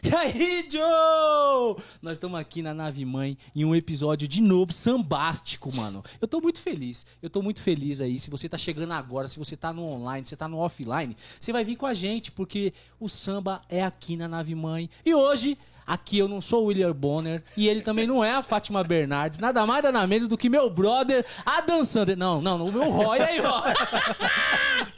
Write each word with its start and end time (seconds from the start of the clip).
E 0.02 0.14
aí, 0.14 0.66
Joe? 0.70 1.76
Nós 2.00 2.14
estamos 2.14 2.40
aqui 2.40 2.62
na 2.62 2.72
Nave 2.72 3.04
Mãe 3.04 3.36
em 3.54 3.66
um 3.66 3.74
episódio 3.74 4.26
de 4.26 4.40
novo 4.40 4.72
sambástico, 4.72 5.74
mano. 5.74 6.02
Eu 6.20 6.26
tô 6.26 6.40
muito 6.40 6.58
feliz. 6.58 7.04
Eu 7.20 7.28
tô 7.28 7.42
muito 7.42 7.60
feliz 7.60 8.00
aí. 8.00 8.18
Se 8.18 8.30
você 8.30 8.48
tá 8.48 8.56
chegando 8.56 8.92
agora, 8.92 9.28
se 9.28 9.38
você 9.38 9.56
tá 9.56 9.72
no 9.72 9.84
online, 9.84 10.24
se 10.24 10.30
você 10.30 10.36
tá 10.36 10.48
no 10.48 10.58
offline, 10.58 11.14
você 11.38 11.52
vai 11.52 11.64
vir 11.64 11.76
com 11.76 11.84
a 11.84 11.92
gente, 11.92 12.32
porque 12.32 12.72
o 12.98 13.08
samba 13.08 13.60
é 13.68 13.84
aqui 13.84 14.16
na 14.16 14.26
Nave 14.26 14.54
Mãe. 14.54 14.88
E 15.04 15.14
hoje, 15.14 15.58
aqui 15.90 16.18
eu 16.18 16.28
não 16.28 16.40
sou 16.40 16.62
o 16.62 16.66
William 16.66 16.92
Bonner 16.92 17.42
e 17.56 17.68
ele 17.68 17.82
também 17.82 18.06
não 18.06 18.24
é 18.24 18.32
a 18.32 18.42
Fátima 18.42 18.84
Bernardes, 18.84 19.40
nada 19.40 19.66
mais 19.66 19.82
nada 19.82 20.06
menos 20.06 20.28
do 20.28 20.38
que 20.38 20.48
meu 20.48 20.70
brother 20.70 21.26
Adam 21.44 21.84
Sander. 21.84 22.16
Não, 22.16 22.40
não, 22.40 22.64
o 22.64 22.72
meu 22.72 22.88
Roy 22.90 23.18
aí, 23.20 23.40
ó. 23.40 23.62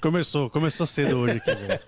Começou, 0.02 0.50
começou 0.50 0.84
cedo 0.84 1.16
hoje 1.18 1.36
aqui, 1.38 1.54
velho. 1.54 1.80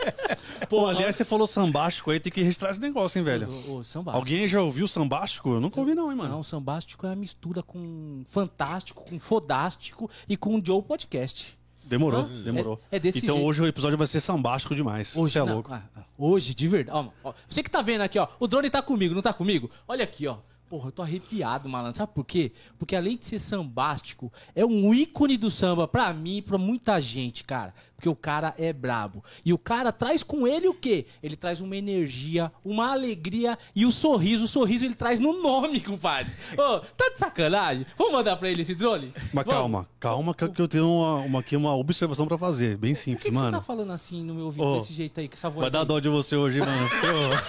Pô, 0.68 0.86
aliás, 0.86 1.16
você 1.16 1.24
falou 1.24 1.46
sambástico 1.46 2.10
aí, 2.10 2.20
tem 2.20 2.32
que 2.32 2.40
registrar 2.40 2.70
esse 2.70 2.80
negócio, 2.80 3.18
hein, 3.18 3.24
velho? 3.24 3.48
O, 3.48 3.78
o 3.78 3.84
sambástico. 3.84 4.16
Alguém 4.16 4.48
já 4.48 4.62
ouviu 4.62 4.86
sambástico? 4.86 5.50
Eu 5.50 5.60
nunca 5.60 5.80
ouvi 5.80 5.94
não, 5.94 6.10
hein, 6.10 6.16
mano. 6.16 6.30
Não, 6.30 6.40
o 6.40 6.44
sambástico 6.44 7.06
é 7.06 7.12
a 7.12 7.16
mistura 7.16 7.62
com 7.62 8.24
fantástico, 8.28 9.04
com 9.08 9.18
fodástico 9.18 10.08
e 10.28 10.36
com 10.36 10.56
o 10.56 10.64
Joe 10.64 10.80
Podcast. 10.80 11.58
Demorou, 11.88 12.24
demorou. 12.44 12.80
É- 12.90 12.96
é 12.96 12.98
desse 12.98 13.18
então 13.18 13.36
jeito. 13.36 13.46
hoje 13.48 13.62
o 13.62 13.66
episódio 13.66 13.96
vai 13.98 14.06
ser 14.06 14.20
sambástico 14.20 14.74
demais. 14.74 15.16
Hoje 15.16 15.38
é 15.38 15.44
não, 15.44 15.54
louco. 15.54 15.72
ah, 15.72 15.82
ah, 15.96 16.02
hoje, 16.18 16.54
de 16.54 16.66
verdade. 16.68 16.96
Ó, 17.22 17.28
ó, 17.28 17.32
você 17.48 17.62
que 17.62 17.70
tá 17.70 17.82
vendo 17.82 18.00
aqui, 18.02 18.18
ó. 18.18 18.26
O 18.40 18.46
drone 18.46 18.70
tá 18.70 18.80
comigo, 18.82 19.14
não 19.14 19.22
tá 19.22 19.32
comigo? 19.32 19.70
Olha 19.86 20.04
aqui, 20.04 20.26
ó. 20.26 20.36
Porra, 20.68 20.88
eu 20.88 20.92
tô 20.92 21.02
arrepiado, 21.02 21.68
malandro. 21.68 21.96
Sabe 21.96 22.12
por 22.14 22.24
quê? 22.24 22.50
Porque 22.78 22.96
além 22.96 23.16
de 23.16 23.26
ser 23.26 23.38
sambástico, 23.38 24.32
é 24.54 24.64
um 24.64 24.92
ícone 24.92 25.36
do 25.36 25.50
samba 25.50 25.86
pra 25.86 26.12
mim 26.12 26.38
e 26.38 26.42
pra 26.42 26.58
muita 26.58 27.00
gente, 27.00 27.44
cara. 27.44 27.72
Porque 27.94 28.08
o 28.08 28.16
cara 28.16 28.54
é 28.58 28.72
brabo. 28.72 29.22
E 29.44 29.52
o 29.52 29.58
cara 29.58 29.92
traz 29.92 30.22
com 30.22 30.46
ele 30.48 30.66
o 30.66 30.74
quê? 30.74 31.06
Ele 31.22 31.36
traz 31.36 31.60
uma 31.60 31.76
energia, 31.76 32.50
uma 32.64 32.90
alegria 32.92 33.56
e 33.74 33.86
o 33.86 33.92
sorriso. 33.92 34.44
O 34.44 34.48
sorriso 34.48 34.84
ele 34.84 34.94
traz 34.94 35.20
no 35.20 35.40
nome, 35.40 35.80
compadre. 35.84 36.32
Ô, 36.58 36.80
tá 36.80 37.10
de 37.12 37.18
sacanagem? 37.18 37.86
Vamos 37.96 38.12
mandar 38.14 38.36
pra 38.36 38.50
ele 38.50 38.62
esse 38.62 38.74
drone? 38.74 39.12
Mas 39.32 39.44
Vamos. 39.44 39.52
calma, 39.52 39.88
calma 40.00 40.34
que, 40.34 40.60
eu 40.60 40.68
tenho 40.68 40.88
uma, 40.90 41.14
uma- 41.20 41.40
aqui 41.40 41.56
uma 41.56 41.74
observação 41.76 42.26
pra 42.26 42.36
fazer, 42.38 42.76
bem 42.76 42.94
Por 42.94 42.98
simples, 43.00 43.22
que, 43.24 43.30
que 43.30 43.36
você 43.36 43.42
mano. 43.44 43.58
tá 43.58 43.62
falando 43.62 43.92
assim 43.92 44.22
no 44.24 44.34
meu 44.34 44.46
ouvido 44.46 44.64
Ô, 44.66 44.78
desse 44.78 44.92
jeito 44.92 45.20
aí, 45.20 45.28
com 45.28 45.34
essa 45.34 45.48
voz 45.48 45.62
Vai 45.62 45.70
dar 45.70 45.80
aí? 45.80 45.86
dó 45.86 46.00
de 46.00 46.08
você 46.08 46.34
hoje, 46.36 46.58
mano. 46.60 46.72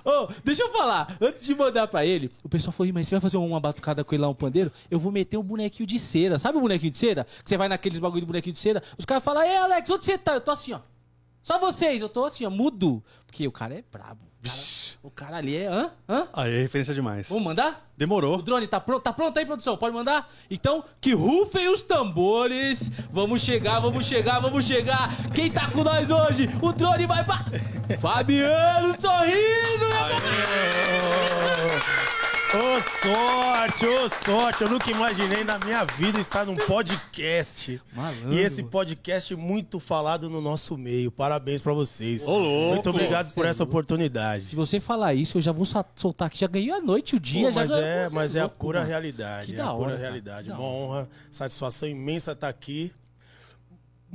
Ô, 0.06 0.28
deixa 0.44 0.62
eu 0.62 0.70
falar, 0.70 1.16
antes 1.20 1.44
de 1.44 1.52
mandar 1.52 1.88
pra 1.88 2.06
ele, 2.06 2.30
o 2.44 2.48
pessoal 2.48 2.70
falou, 2.70 2.88
"Ih, 2.88 2.92
mas 2.92 3.08
você 3.08 3.16
vai 3.16 3.20
fazer 3.20 3.36
uma 3.38 3.58
batucada 3.58 4.04
com 4.04 4.14
ele 4.14 4.22
lá, 4.22 4.28
um 4.28 4.34
pandeiro? 4.34 4.70
Eu 4.88 5.00
vou 5.00 5.10
meter 5.10 5.36
um 5.36 5.42
bonequinho 5.42 5.84
de 5.84 5.98
cera. 5.98 6.38
Sabe 6.38 6.58
o 6.58 6.60
bonequinho 6.60 6.92
de 6.92 6.96
cera? 6.96 7.26
Que 7.42 7.50
você 7.50 7.56
vai 7.56 7.66
naqueles 7.68 7.98
bagulho 7.98 8.20
do 8.20 8.26
bonequinho 8.28 8.52
de 8.52 8.58
cera, 8.60 8.80
os 8.96 9.04
caras 9.04 9.24
falam, 9.24 9.42
ei, 9.42 9.56
Alex, 9.56 9.90
onde 9.90 10.04
você 10.04 10.16
tá? 10.16 10.34
Eu 10.34 10.40
tô 10.40 10.52
assim, 10.52 10.72
ó. 10.72 10.80
Só 11.42 11.58
vocês, 11.58 12.00
eu 12.02 12.08
tô 12.08 12.24
assim, 12.24 12.44
ó, 12.44 12.50
mudo. 12.50 13.02
Porque 13.26 13.46
o 13.48 13.52
cara 13.52 13.74
é 13.74 13.82
brabo. 13.90 14.20
O 14.40 14.48
cara, 14.48 14.56
o 15.06 15.10
cara 15.10 15.36
ali 15.36 15.56
é. 15.56 15.68
Hã? 15.68 15.90
Hã? 16.08 16.26
Aí 16.32 16.56
é 16.56 16.62
referência 16.62 16.92
demais. 16.92 17.28
Vamos 17.28 17.44
mandar? 17.44 17.88
O 17.94 17.98
Demorou. 17.98 18.42
drone 18.42 18.66
tá 18.66 18.80
pronto? 18.80 19.02
Tá 19.02 19.12
pronto 19.12 19.38
aí, 19.38 19.46
produção? 19.46 19.76
Pode 19.76 19.94
mandar? 19.94 20.28
Então, 20.50 20.82
que 21.00 21.14
rufem 21.14 21.68
os 21.68 21.80
tambores. 21.80 22.90
Vamos 23.12 23.40
chegar, 23.40 23.78
vamos 23.78 24.04
chegar, 24.04 24.40
vamos 24.40 24.64
chegar. 24.64 25.08
Quem 25.32 25.48
tá 25.50 25.70
com 25.70 25.84
nós 25.84 26.10
hoje? 26.10 26.50
O 26.60 26.72
drone 26.72 27.06
vai 27.06 27.24
pra. 27.24 27.44
Fabiano 28.00 29.00
Sorriso, 29.00 29.78
meu 29.78 29.90
Ô 32.58 32.80
sorte, 32.80 33.84
ô 33.86 34.08
sorte, 34.08 34.62
eu 34.64 34.70
nunca 34.70 34.90
imaginei 34.90 35.44
na 35.44 35.58
minha 35.58 35.84
vida 35.84 36.18
estar 36.18 36.46
num 36.46 36.54
podcast. 36.56 37.78
Malandro. 37.92 38.32
E 38.32 38.38
esse 38.38 38.62
podcast 38.62 39.36
muito 39.36 39.78
falado 39.78 40.30
no 40.30 40.40
nosso 40.40 40.78
meio. 40.78 41.12
Parabéns 41.12 41.60
pra 41.60 41.74
vocês. 41.74 42.26
Ô, 42.26 42.38
louco. 42.38 42.74
Muito 42.74 42.88
obrigado 42.88 43.34
por 43.34 43.44
é 43.44 43.50
essa 43.50 43.62
oportunidade. 43.62 44.44
Se 44.44 44.56
você 44.56 44.80
falar 44.80 45.12
isso, 45.12 45.36
eu 45.36 45.42
já 45.42 45.52
vou 45.52 45.66
soltar 45.94 46.28
aqui. 46.28 46.38
Já 46.38 46.46
ganhei 46.46 46.70
a 46.70 46.80
noite, 46.80 47.16
o 47.16 47.20
dia, 47.20 47.48
Pô, 47.48 47.52
já 47.52 47.60
mas 47.60 47.70
ganhou. 47.70 47.84
é, 47.84 48.08
Você 48.08 48.14
mas 48.14 48.36
é 48.36 48.40
a 48.40 48.42
louco, 48.44 48.56
pura 48.58 48.78
mano. 48.78 48.90
realidade. 48.90 49.46
Que 49.52 49.58
é 49.58 49.60
a 49.60 49.64
da 49.66 49.70
pura 49.72 49.82
hora, 49.82 49.90
cara, 49.92 50.02
realidade. 50.02 50.42
que 50.44 50.48
da 50.48 50.58
Uma 50.58 50.64
honra, 50.66 51.08
satisfação 51.30 51.86
imensa 51.86 52.32
estar 52.32 52.48
aqui. 52.48 52.90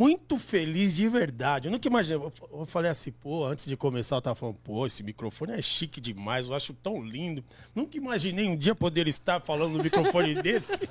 Muito 0.01 0.35
feliz 0.39 0.95
de 0.95 1.07
verdade. 1.07 1.67
Eu 1.67 1.71
nunca 1.71 1.87
imaginei. 1.87 2.19
Eu 2.51 2.65
falei 2.65 2.89
assim, 2.89 3.11
pô, 3.11 3.45
antes 3.45 3.67
de 3.67 3.77
começar, 3.77 4.15
eu 4.15 4.21
tava 4.21 4.35
falando, 4.35 4.55
pô, 4.63 4.83
esse 4.87 5.03
microfone 5.03 5.51
é 5.51 5.61
chique 5.61 6.01
demais, 6.01 6.47
eu 6.47 6.55
acho 6.55 6.73
tão 6.73 7.03
lindo. 7.03 7.43
Nunca 7.75 7.97
imaginei 7.97 8.47
um 8.47 8.57
dia 8.57 8.73
poder 8.73 9.07
estar 9.07 9.39
falando 9.41 9.77
no 9.77 9.83
microfone 9.83 10.33
desse. 10.41 10.87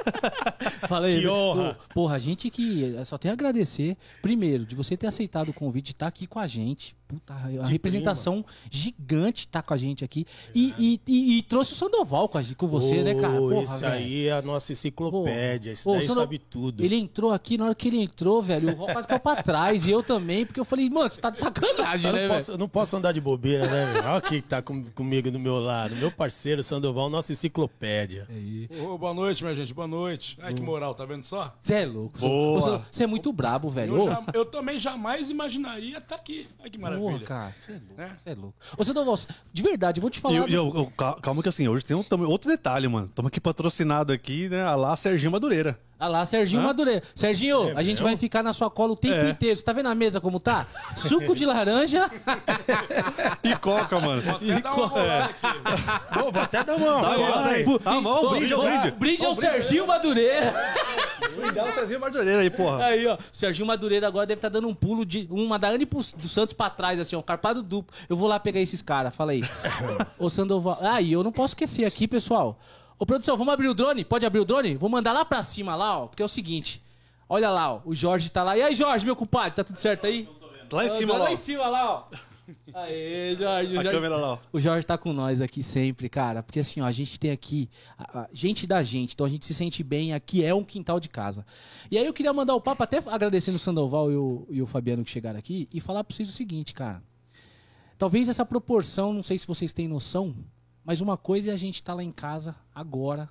Fala 0.87 1.09
aí, 1.09 1.22
Que 1.22 1.26
honra. 1.26 1.75
Pô, 1.88 1.94
Porra, 1.94 2.15
a 2.15 2.19
gente 2.20 2.49
que 2.50 2.94
só 3.04 3.19
tem 3.19 3.32
a 3.32 3.34
agradecer, 3.34 3.97
primeiro, 4.22 4.65
de 4.65 4.76
você 4.76 4.97
ter 4.97 5.09
aceitado 5.09 5.49
o 5.49 5.53
convite 5.53 5.87
de 5.87 5.91
estar 5.91 6.06
aqui 6.06 6.28
com 6.28 6.38
a 6.38 6.47
gente. 6.47 6.94
Puta, 7.10 7.34
a 7.34 7.66
representação 7.66 8.44
gigante 8.71 9.48
tá 9.48 9.60
com 9.60 9.75
a 9.75 9.76
gente 9.76 10.04
aqui. 10.04 10.25
E, 10.54 10.72
e- 10.78 11.00
e- 11.06 11.38
e 11.38 11.43
trouxe 11.43 11.72
o 11.72 11.76
Sandoval 11.76 12.28
com, 12.28 12.38
a 12.38 12.43
gente- 12.43 12.54
com 12.54 12.69
você, 12.69 13.03
né, 13.03 13.15
cara? 13.16 13.37
Porra, 13.37 13.62
esse 13.65 13.84
aí 13.84 14.26
é 14.28 14.32
a 14.32 14.41
nossa 14.43 14.72
enciclopédia. 14.72 15.72
Esse 15.72 15.82
Pô, 15.84 15.94
daí 15.97 16.06
sabe 16.06 16.38
tudo. 16.38 16.84
Ele 16.84 16.94
entrou 16.97 17.32
aqui, 17.32 17.59
na 17.59 17.65
hora 17.66 17.75
que 17.75 17.88
ele 17.88 18.00
entrou, 18.00 18.41
velho, 18.41 18.70
o 18.70 18.75
Ró 18.76 18.87
quase 18.87 19.09
caiu 19.09 19.19
pra 19.20 19.43
trás. 19.43 19.84
E 19.84 19.91
eu 19.91 20.03
também, 20.04 20.47
porque 20.47 20.60
eu 20.60 20.65
falei, 20.65 20.88
mano, 20.88 21.10
você 21.10 21.20
tá 21.20 21.31
de 21.31 21.38
sacanagem, 21.38 22.06
Eu 22.09 22.12
né, 22.15 22.22
não, 22.22 22.28
velho? 22.28 22.34
posso, 22.34 22.50
eu 22.53 22.59
não 22.59 22.69
posso 22.69 22.97
andar 22.97 23.12
de 23.12 23.20
bobeira, 23.20 23.66
né, 23.66 23.93
velho? 23.94 24.06
Olha 24.09 24.20
quem 24.20 24.41
tá 24.41 24.62
com- 24.62 24.84
comigo 24.91 25.31
do 25.31 25.38
meu 25.38 25.59
lado. 25.59 25.97
Meu 25.97 26.12
parceiro, 26.12 26.62
Sandoval, 26.62 27.10
nossa 27.10 27.32
enciclopédia. 27.32 28.28
Ô, 28.88 28.97
boa 28.97 29.12
noite, 29.15 29.43
minha 29.43 29.54
gente, 29.54 29.75
boa 29.75 29.88
noite. 29.88 30.38
Ai, 30.41 30.54
que 30.54 30.62
moral, 30.62 30.94
tá 30.94 31.04
vendo 31.04 31.25
só? 31.25 31.53
Você 31.60 31.75
é 31.75 31.87
louco. 31.87 32.19
Você, 32.19 33.03
é 33.04 33.06
muito 33.06 33.32
brabo, 33.32 33.69
velho. 33.69 33.97
Eu, 33.97 34.04
já- 34.10 34.25
eu 34.34 34.44
também 34.44 34.78
jamais 34.78 35.31
imaginaria 35.31 35.99
estar 35.99 36.15
aqui. 36.16 36.47
Ai, 36.62 36.70
que 36.70 36.78
maravilha. 36.78 37.00
Porra, 37.00 37.21
cara, 37.21 37.53
você 37.53 37.72
é 37.72 37.75
louco. 37.75 37.94
Né? 37.97 38.16
Você 38.22 38.31
é 38.31 38.34
louco. 38.34 38.55
Ô, 38.78 38.84
Sandoval, 38.84 39.15
de 39.53 39.62
verdade, 39.62 39.99
eu 39.99 40.03
vou 40.03 40.11
te 40.11 40.19
falar. 40.21 40.34
eu- 40.37 40.49
e 40.49 40.55
eu- 40.55 40.72
eu- 40.75 40.87
cal- 40.97 41.21
calma 41.21 41.43
que 41.43 41.49
assim, 41.49 41.66
hoje 41.69 41.84
tem 41.84 41.97
um, 41.97 42.05
outro 42.28 42.50
detalhe, 42.50 42.87
mano. 42.88 43.06
Estamos 43.06 43.28
aqui 43.28 43.41
patrocinado 43.41 44.12
aqui, 44.12 44.49
né? 44.49 44.62
A 44.62 44.75
lá 44.75 44.97
Serginho 44.97 45.31
Madureira. 45.33 45.78
Ah 46.00 46.09
lá, 46.09 46.25
Serginho 46.25 46.62
Madureira. 46.62 47.03
Serginho, 47.15 47.77
a 47.77 47.83
gente 47.83 48.03
vai 48.03 48.16
ficar 48.16 48.43
na 48.43 48.55
sua 48.55 48.71
cola 48.71 48.93
o 48.93 48.97
tempo 48.97 49.15
É. 49.15 49.28
inteiro. 49.31 49.55
Você 49.55 49.62
tá 49.62 49.72
vendo 49.75 49.91
a 49.91 49.94
mesa 49.94 50.19
como 50.21 50.41
tá? 50.41 50.66
Suco 50.97 51.34
de 51.34 51.44
laranja. 51.44 52.11
E 53.44 53.56
coca, 53.56 53.99
mano. 54.00 54.22
Até 54.31 54.61
dar 54.61 54.75
uma 54.75 54.87
rolada 54.87 55.25
aqui. 55.25 56.19
Ô, 56.21 56.31
vou 56.33 56.43
até 56.43 56.65
dar 56.65 56.77
uma. 56.77 57.00
Vai, 57.00 57.19
vai, 57.19 57.33
vai. 57.33 57.65
vai. 57.65 57.78
Tá 57.78 58.00
bom, 58.00 58.27
Ô, 58.27 58.31
brinde, 58.31 58.55
ô, 58.55 58.62
brinde. 58.62 58.91
Brinde 58.93 59.25
é 59.25 59.28
o 59.28 59.34
Serginho 59.34 59.87
Madureira. 59.87 60.55
Dá 61.55 61.65
o 61.65 61.72
Serginho 61.72 62.00
Madureira 62.00 62.41
aí, 62.41 62.50
porra. 62.50 62.84
Aí, 62.84 63.06
ó. 63.06 63.17
Serginho 63.32 63.67
Madureira 63.67 64.06
agora 64.06 64.27
deve 64.27 64.38
estar 64.38 64.49
dando 64.49 64.69
um 64.69 64.75
pulo 64.75 65.05
de 65.05 65.27
uma 65.31 65.59
da 65.59 65.69
Anne 65.69 65.84
do 65.84 66.28
Santos 66.28 66.55
pra 66.55 66.71
trás, 66.71 67.00
assim, 67.00 67.17
ó. 67.17 67.22
Carpado 67.22 67.62
duplo. 67.62 67.94
Eu 68.09 68.17
vou 68.17 68.28
lá 68.28 68.38
pegar 68.38 68.61
esses 68.61 68.82
caras. 68.82 69.15
Fala 69.15 69.32
aí. 69.32 69.43
Ô, 70.19 70.28
Sandoval. 70.31 70.78
Ah, 70.81 71.00
e 71.00 71.12
eu 71.12 71.22
não 71.25 71.32
posso 71.32 71.53
esquecer 71.53 71.84
aqui, 71.84 72.06
pessoal. 72.06 72.59
Ô, 73.00 73.06
produção, 73.06 73.34
vamos 73.34 73.55
abrir 73.55 73.66
o 73.66 73.72
drone? 73.72 74.05
Pode 74.05 74.27
abrir 74.27 74.41
o 74.41 74.44
drone? 74.44 74.77
Vou 74.77 74.91
mandar 74.91 75.15
lá 75.15 75.25
pra 75.25 75.43
cima, 75.43 75.75
lá, 75.75 76.00
ó. 76.00 76.06
Porque 76.06 76.22
é 76.22 76.25
o 76.25 76.28
seguinte. 76.28 76.83
Olha 77.27 77.49
lá, 77.49 77.72
ó. 77.75 77.81
O 77.87 77.94
Jorge 77.94 78.31
tá 78.31 78.43
lá. 78.43 78.59
E 78.59 78.62
aí, 78.62 78.75
Jorge, 78.75 79.06
meu 79.06 79.16
compadre, 79.16 79.56
tá 79.56 79.65
tudo 79.65 79.78
certo 79.78 80.06
aí? 80.06 80.28
Lá 80.71 80.84
em 80.84 80.88
cima, 80.91 81.15
lá, 81.15 81.25
lá. 81.25 81.33
em 81.33 81.37
cima, 81.37 81.66
lá, 81.66 81.91
ó. 81.91 82.05
Aê, 82.75 83.34
Jorge. 83.38 83.71
A 83.72 83.83
Jorge- 83.83 83.91
câmera 83.91 84.16
lá, 84.19 84.33
ó. 84.34 84.38
O 84.53 84.61
Jorge 84.61 84.84
tá 84.87 84.99
com 84.99 85.15
nós 85.15 85.41
aqui 85.41 85.62
sempre, 85.62 86.11
cara. 86.11 86.43
Porque 86.43 86.61
assim, 86.61 86.83
ó, 86.83 86.84
a 86.84 86.93
gente 86.93 87.19
tem 87.19 87.31
aqui 87.31 87.71
a- 87.99 88.21
a 88.21 88.28
gente 88.34 88.66
da 88.66 88.83
gente, 88.83 89.15
então 89.15 89.25
a 89.25 89.31
gente 89.31 89.47
se 89.47 89.55
sente 89.55 89.82
bem. 89.82 90.12
Aqui 90.12 90.44
é 90.44 90.55
um 90.55 90.62
quintal 90.62 91.00
de 91.00 91.09
casa. 91.09 91.47
E 91.91 91.97
aí 91.97 92.05
eu 92.05 92.12
queria 92.12 92.34
mandar 92.34 92.55
o 92.55 92.61
papo, 92.61 92.82
até 92.82 92.99
agradecendo 93.06 93.56
o 93.56 93.61
Sandoval 93.61 94.11
e 94.12 94.17
o, 94.17 94.47
e 94.50 94.61
o 94.61 94.67
Fabiano 94.67 95.03
que 95.05 95.11
chegaram 95.11 95.38
aqui, 95.38 95.67
e 95.72 95.81
falar 95.81 96.05
pra 96.05 96.15
vocês 96.15 96.28
o 96.28 96.32
seguinte, 96.32 96.75
cara. 96.75 97.03
Talvez 97.97 98.28
essa 98.28 98.44
proporção, 98.44 99.12
não 99.15 99.22
sei 99.22 99.38
se 99.38 99.47
vocês 99.47 99.72
têm 99.72 99.88
noção, 99.88 100.34
mas 100.85 101.01
uma 101.01 101.17
coisa 101.17 101.51
é 101.51 101.55
a 101.55 101.57
gente 101.57 101.83
tá 101.83 101.95
lá 101.95 102.03
em 102.03 102.13
casa, 102.13 102.57
agora, 102.75 103.29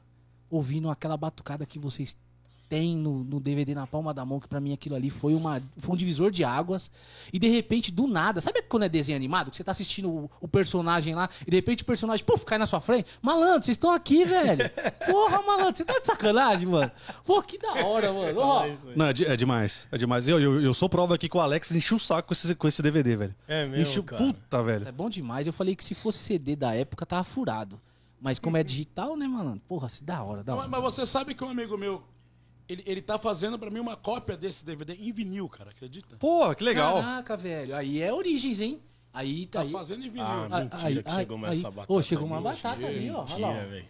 ouvindo 0.49 0.89
aquela 0.89 1.17
batucada 1.17 1.65
que 1.65 1.79
vocês 1.79 2.15
têm 2.69 2.95
no, 2.95 3.23
no 3.23 3.39
DVD 3.39 3.73
na 3.73 3.87
palma 3.87 4.13
da 4.13 4.23
mão, 4.23 4.39
que 4.39 4.47
pra 4.47 4.59
mim 4.59 4.71
aquilo 4.71 4.95
ali 4.95 5.09
foi, 5.09 5.33
uma, 5.33 5.61
foi 5.77 5.93
um 5.95 5.97
divisor 5.97 6.29
de 6.29 6.43
águas. 6.43 6.91
E 7.33 7.39
de 7.39 7.47
repente, 7.49 7.91
do 7.91 8.07
nada, 8.07 8.39
sabe 8.39 8.61
quando 8.61 8.83
é 8.83 8.89
desenho 8.89 9.15
animado? 9.15 9.49
Que 9.49 9.57
você 9.57 9.63
tá 9.63 9.71
assistindo 9.71 10.09
o, 10.09 10.31
o 10.39 10.47
personagem 10.47 11.15
lá, 11.15 11.27
e 11.45 11.49
de 11.49 11.55
repente 11.57 11.81
o 11.81 11.85
personagem, 11.85 12.23
puf, 12.23 12.45
cai 12.45 12.57
na 12.59 12.67
sua 12.67 12.79
frente. 12.79 13.07
Malandro, 13.21 13.63
vocês 13.65 13.75
estão 13.75 13.91
aqui, 13.91 14.23
velho. 14.23 14.69
Porra, 15.09 15.41
malandro, 15.41 15.75
você 15.75 15.83
tá 15.83 15.99
de 15.99 16.05
sacanagem, 16.05 16.67
mano. 16.67 16.91
Pô, 17.25 17.41
que 17.41 17.57
da 17.57 17.73
hora, 17.85 18.13
mano. 18.13 18.39
Ó, 18.39 18.65
Não, 18.95 19.05
é, 19.07 19.13
de- 19.13 19.25
é 19.25 19.35
demais. 19.35 19.87
É 19.91 19.97
demais. 19.97 20.27
Eu, 20.27 20.39
eu, 20.39 20.61
eu 20.61 20.73
sou 20.73 20.87
prova 20.87 21.15
aqui 21.15 21.27
que 21.27 21.35
o 21.35 21.39
Alex 21.41 21.71
encheu 21.71 21.97
o 21.97 21.99
saco 21.99 22.27
com 22.27 22.33
esse, 22.33 22.53
com 22.53 22.67
esse 22.67 22.81
DVD, 22.81 23.15
velho. 23.15 23.35
É 23.47 23.65
mesmo, 23.65 23.83
Encheu, 23.83 24.03
cara. 24.03 24.23
puta, 24.23 24.61
velho. 24.61 24.87
é 24.87 24.91
bom 24.91 25.09
demais. 25.09 25.47
Eu 25.47 25.53
falei 25.53 25.75
que 25.75 25.83
se 25.83 25.95
fosse 25.95 26.19
CD 26.19 26.55
da 26.55 26.73
época, 26.75 27.05
tava 27.05 27.23
furado. 27.23 27.79
Mas 28.21 28.37
como 28.37 28.57
é 28.57 28.63
digital, 28.63 29.15
né, 29.15 29.25
malandro? 29.27 29.61
Porra, 29.65 29.87
se 29.87 30.03
da 30.03 30.21
hora, 30.21 30.43
da 30.43 30.53
hora. 30.53 30.67
Mas, 30.67 30.71
mas 30.83 30.93
você 30.93 31.05
sabe 31.05 31.33
que 31.33 31.41
um 31.41 31.49
amigo 31.49 31.77
meu, 31.77 32.03
ele, 32.69 32.83
ele 32.85 33.01
tá 33.01 33.17
fazendo 33.17 33.57
pra 33.59 33.69
mim 33.69 33.79
uma 33.79 33.95
cópia 33.97 34.37
desse 34.37 34.63
DVD 34.65 34.93
em 34.93 35.11
vinil, 35.11 35.49
cara, 35.49 35.71
acredita? 35.71 36.15
Pô, 36.17 36.53
que 36.55 36.63
legal. 36.63 37.01
Caraca, 37.01 37.35
velho. 37.35 37.75
Aí 37.75 38.01
é 38.01 38.13
origens, 38.13 38.61
hein? 38.61 38.79
Aí 39.11 39.47
tá 39.47 39.59
Tá 39.59 39.65
aí. 39.65 39.71
fazendo 39.71 40.05
em 40.05 40.09
vinil. 40.09 40.23
Ah, 40.25 40.47
Ah, 40.51 40.59
mentira 40.61 40.87
aí- 40.87 41.03
que 41.03 41.11
chegou 41.11 41.35
aí- 41.35 41.41
mais 41.41 41.57
essa 41.57 41.67
aí- 41.67 41.73
batata. 41.73 41.93
Ô, 41.93 42.01
chegou 42.03 42.25
uma 42.27 42.39
Mentira, 42.39 42.69
batata 42.69 42.85
ali, 42.87 43.09
ó. 43.11 43.13
Olha 43.23 43.37
lá, 43.39 43.47
ó. 43.47 43.51
Mentira, 43.53 43.67
velho. 43.69 43.85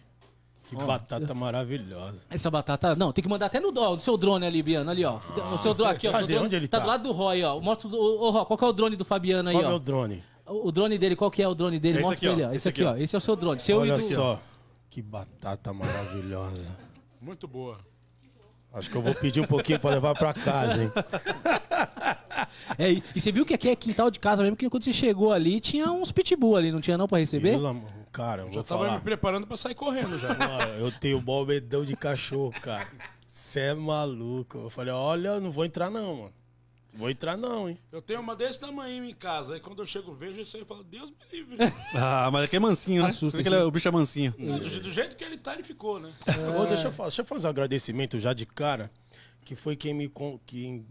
Que 0.64 0.76
batata 0.76 1.34
maravilhosa. 1.34 2.22
Essa 2.30 2.48
batata. 2.50 2.94
Não, 2.94 3.12
tem 3.12 3.22
que 3.24 3.28
mandar 3.28 3.46
até 3.46 3.58
no, 3.58 3.72
ó, 3.76 3.94
no 3.94 4.00
seu 4.00 4.16
drone 4.16 4.46
ali, 4.46 4.62
Biano, 4.62 4.88
ali, 4.90 5.04
ó. 5.04 5.18
O 5.18 5.58
seu 5.58 5.74
drone 5.74 5.92
aqui, 5.92 6.06
ó. 6.06 6.12
Cadê? 6.12 6.26
drone, 6.28 6.46
Onde 6.46 6.54
ele 6.56 6.68
tá? 6.68 6.78
tá? 6.78 6.84
do 6.84 6.88
lado 6.88 7.02
do 7.02 7.12
Roy, 7.12 7.42
ó. 7.42 7.60
Mostra 7.60 7.88
o. 7.88 7.92
Ô, 7.92 8.30
Ró, 8.30 8.44
qual 8.44 8.56
que 8.56 8.64
é 8.64 8.68
o 8.68 8.72
drone 8.72 8.94
do 8.96 9.04
Fabiano 9.04 9.48
aí, 9.48 9.56
Qual 9.56 9.64
é 9.64 9.68
ó? 9.68 9.76
o 9.76 9.80
drone? 9.80 10.22
O 10.46 10.70
drone 10.72 10.96
dele, 10.96 11.16
qual 11.16 11.30
que 11.30 11.42
é 11.42 11.48
o 11.48 11.54
drone 11.54 11.78
dele? 11.80 11.98
Esse 11.98 12.08
Mostra 12.08 12.16
aqui, 12.18 12.26
pra 12.26 12.32
ó. 12.34 12.36
ele, 12.36 12.44
ó. 12.44 12.48
Esse, 12.50 12.56
Esse 12.56 12.68
aqui, 12.68 12.84
ó. 12.84 12.92
ó. 12.92 12.96
Esse 12.96 13.14
é 13.16 13.18
o 13.18 13.20
seu 13.20 13.36
drone. 13.36 13.60
Seu 13.60 13.78
Olha 13.78 13.98
só, 14.00 14.40
que 14.88 15.02
batata 15.02 15.72
maravilhosa. 15.72 16.76
Muito 17.20 17.46
boa. 17.48 17.78
Acho 18.72 18.88
que 18.88 18.96
eu 18.96 19.00
vou 19.02 19.14
pedir 19.14 19.40
um 19.40 19.44
pouquinho 19.46 19.80
pra 19.80 19.90
levar 19.90 20.14
pra 20.14 20.32
casa, 20.32 20.82
hein? 20.84 20.90
É, 22.78 22.90
e 22.92 23.02
você 23.20 23.30
viu 23.30 23.44
que 23.44 23.54
aqui 23.54 23.68
é 23.68 23.76
quintal 23.76 24.10
de 24.10 24.18
casa 24.18 24.42
mesmo, 24.42 24.56
porque 24.56 24.68
quando 24.70 24.82
você 24.82 24.92
chegou 24.92 25.32
ali, 25.32 25.60
tinha 25.60 25.90
uns 25.92 26.10
pitbull 26.10 26.56
ali, 26.56 26.72
não 26.72 26.80
tinha 26.80 26.96
não 26.96 27.06
pra 27.06 27.18
receber? 27.18 27.52
Pelo 27.52 27.82
Cara, 28.12 28.42
eu 28.42 28.46
Já 28.46 28.52
vou 28.54 28.64
tava 28.64 28.84
falar. 28.84 28.94
me 28.98 29.00
preparando 29.04 29.46
pra 29.46 29.56
sair 29.56 29.74
correndo 29.74 30.18
já. 30.18 30.30
Olha, 30.30 30.78
eu 30.78 30.90
tenho 30.90 31.20
bom 31.20 31.44
medão 31.44 31.84
de 31.84 31.94
cachorro, 31.94 32.52
cara. 32.60 32.88
Você 33.26 33.60
é 33.60 33.74
maluco. 33.74 34.58
Eu 34.58 34.70
falei, 34.70 34.92
olha, 34.92 35.28
eu 35.28 35.40
não 35.40 35.50
vou 35.50 35.64
entrar 35.64 35.90
não, 35.90 36.16
mano. 36.16 36.32
Vou 36.92 37.08
entrar 37.08 37.36
não, 37.36 37.68
hein? 37.68 37.78
Eu 37.92 38.02
tenho 38.02 38.20
uma 38.20 38.34
desse 38.34 38.58
tamanho 38.58 39.04
em 39.04 39.14
casa. 39.14 39.54
Aí 39.54 39.60
quando 39.60 39.78
eu 39.80 39.86
chego, 39.86 40.12
vejo 40.14 40.40
isso 40.40 40.56
aí 40.56 40.62
e 40.62 40.66
falo, 40.66 40.82
Deus 40.84 41.10
me 41.10 41.16
livre. 41.38 41.56
Ah, 41.94 42.28
mas 42.32 42.44
aqui 42.44 42.56
é 42.56 42.60
mansinho, 42.60 43.02
né? 43.02 43.08
Assusta, 43.10 43.40
ele 43.40 43.54
é- 43.54 43.64
o 43.64 43.70
bicho 43.70 43.86
é 43.88 43.90
mansinho. 43.90 44.32
do, 44.36 44.80
do 44.80 44.92
jeito 44.92 45.16
que 45.16 45.24
ele 45.24 45.38
tá, 45.38 45.54
ele 45.54 45.62
ficou, 45.62 46.00
né? 46.00 46.12
Ô, 46.60 46.66
deixa, 46.66 46.88
eu, 46.88 46.92
deixa 46.92 47.22
eu 47.22 47.24
fazer 47.24 47.46
um 47.46 47.50
agradecimento 47.50 48.18
já 48.18 48.32
de 48.32 48.44
cara, 48.44 48.90
que 49.44 49.54
foi 49.54 49.76
quem 49.76 49.94
me 49.94 50.08
con- 50.08 50.38
que 50.44 50.84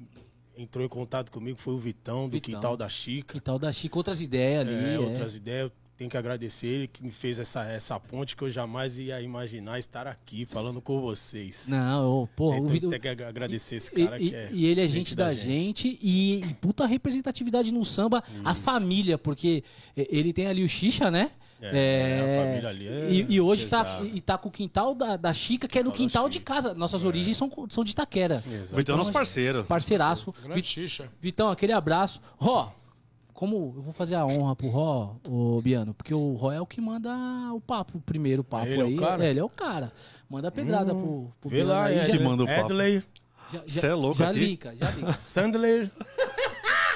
entrou 0.58 0.84
em 0.86 0.90
contato 0.90 1.32
comigo, 1.32 1.58
foi 1.60 1.74
o 1.74 1.78
Vitão, 1.80 2.28
do 2.28 2.32
Vitão. 2.34 2.54
Quintal 2.56 2.78
da 2.78 2.90
Chica. 2.90 3.34
Quintal 3.34 3.60
da 3.60 3.72
Chica, 3.72 3.98
outras 3.98 4.20
ideias 4.22 4.68
ali. 4.68 4.74
É, 4.76 4.94
é. 4.96 5.00
outras 5.00 5.36
ideias, 5.36 5.72
tenho 6.00 6.10
que 6.10 6.16
agradecer 6.18 6.68
ele 6.68 6.88
que 6.88 7.04
me 7.04 7.12
fez 7.12 7.38
essa, 7.40 7.62
essa 7.66 8.00
ponte 8.00 8.34
que 8.36 8.42
eu 8.42 8.50
jamais 8.50 8.98
ia 8.98 9.20
imaginar 9.22 9.78
estar 9.78 10.08
aqui 10.08 10.46
falando 10.46 10.82
com 10.82 11.02
vocês. 11.02 11.66
Não, 11.68 12.22
ô, 12.24 12.28
porra, 12.28 12.56
o 12.56 12.60
Então, 12.60 12.68
Vitor... 12.70 12.90
tem 12.92 13.00
que 13.02 13.08
ag- 13.10 13.24
agradecer 13.26 13.76
esse 13.76 13.92
E, 13.94 14.06
cara 14.06 14.18
e- 14.18 14.30
que 14.30 14.36
é. 14.36 14.50
e 14.50 14.66
ele 14.66 14.80
é 14.80 14.88
gente, 14.88 15.14
da, 15.14 15.34
gente, 15.34 16.00
e, 16.02 16.40
e 16.42 16.54
puta 16.56 16.86
representatividade 16.86 17.74
no 17.74 17.84
samba, 17.84 18.24
a 18.46 18.56
família, 18.56 19.18
porque 19.18 19.62
ele 19.98 20.32
tem 20.32 20.48
ali 20.48 20.64
o 20.64 20.70
Xixa, 20.70 21.12
né? 21.12 21.32
É, 21.62 22.22
a 22.40 22.46
família 22.46 22.70
ali 22.70 22.88
é 22.88 23.12
e, 23.12 23.34
e 23.34 23.42
hoje 23.42 23.68
tá, 23.68 24.00
e 24.14 24.22
tá 24.22 24.38
com 24.38 24.48
o 24.48 24.52
quintal 24.52 24.96
da, 24.96 25.18
da 25.18 25.34
Chica, 25.34 25.68
que 25.68 25.78
é 25.78 25.84
no 25.84 25.92
Quintal 25.92 26.24
da 26.24 26.30
de 26.30 26.40
casa. 26.40 26.74
Nossas 26.74 27.04
origens 27.04 27.36
são, 27.36 27.52
são 27.70 27.84
de 27.84 27.92
Itaquera. 27.92 28.42
Exato. 28.50 28.74
O 28.74 28.78
Vitão 28.78 28.96
é 28.96 28.98
nosso 28.98 29.10
Então, 29.10 29.20
parceiro. 29.20 29.64
Parceiraço. 29.66 30.34
Grande 30.42 30.62
Vi- 30.62 30.66
xixa. 30.66 31.10
Vitão, 31.20 31.50
aquele 31.50 31.74
abraço. 31.74 32.22
Ró, 32.38 32.72
como 33.40 33.74
eu 33.78 33.82
vou 33.82 33.94
fazer 33.94 34.16
a 34.16 34.26
honra 34.26 34.54
pro 34.54 34.68
Ró, 34.68 35.16
o 35.26 35.62
Biano, 35.62 35.94
porque 35.94 36.14
o 36.14 36.34
Ró 36.34 36.52
é 36.52 36.60
o 36.60 36.66
que 36.66 36.82
manda 36.82 37.10
o 37.54 37.62
papo, 37.62 37.98
o 37.98 38.02
primeiro 38.02 38.44
papo 38.44 38.66
Ele 38.66 38.82
é 38.82 38.84
o 38.84 38.88
aí. 38.88 38.98
cara? 38.98 39.26
ele 39.26 39.40
é 39.40 39.44
o 39.46 39.48
cara. 39.48 39.94
Manda 40.30 40.50
a 40.50 40.52
pedrada 40.52 40.94
pro, 40.94 41.32
pro 41.40 41.50
Vê 41.50 41.56
Biano 41.64 41.70
lá, 41.70 41.86
aí. 41.86 42.00
Ed, 42.00 42.18
que 42.18 42.20
manda 42.22 42.44
o 42.44 42.46
papo. 42.46 42.66
Edley, 42.66 43.02
já, 43.50 43.64
Cê 43.66 43.88
é 43.88 43.94
louco 43.94 44.18
já 44.18 44.32
aqui? 44.32 44.40
linka, 44.40 44.76
já 44.76 44.92
linka. 44.92 45.14
Sandler. 45.14 45.90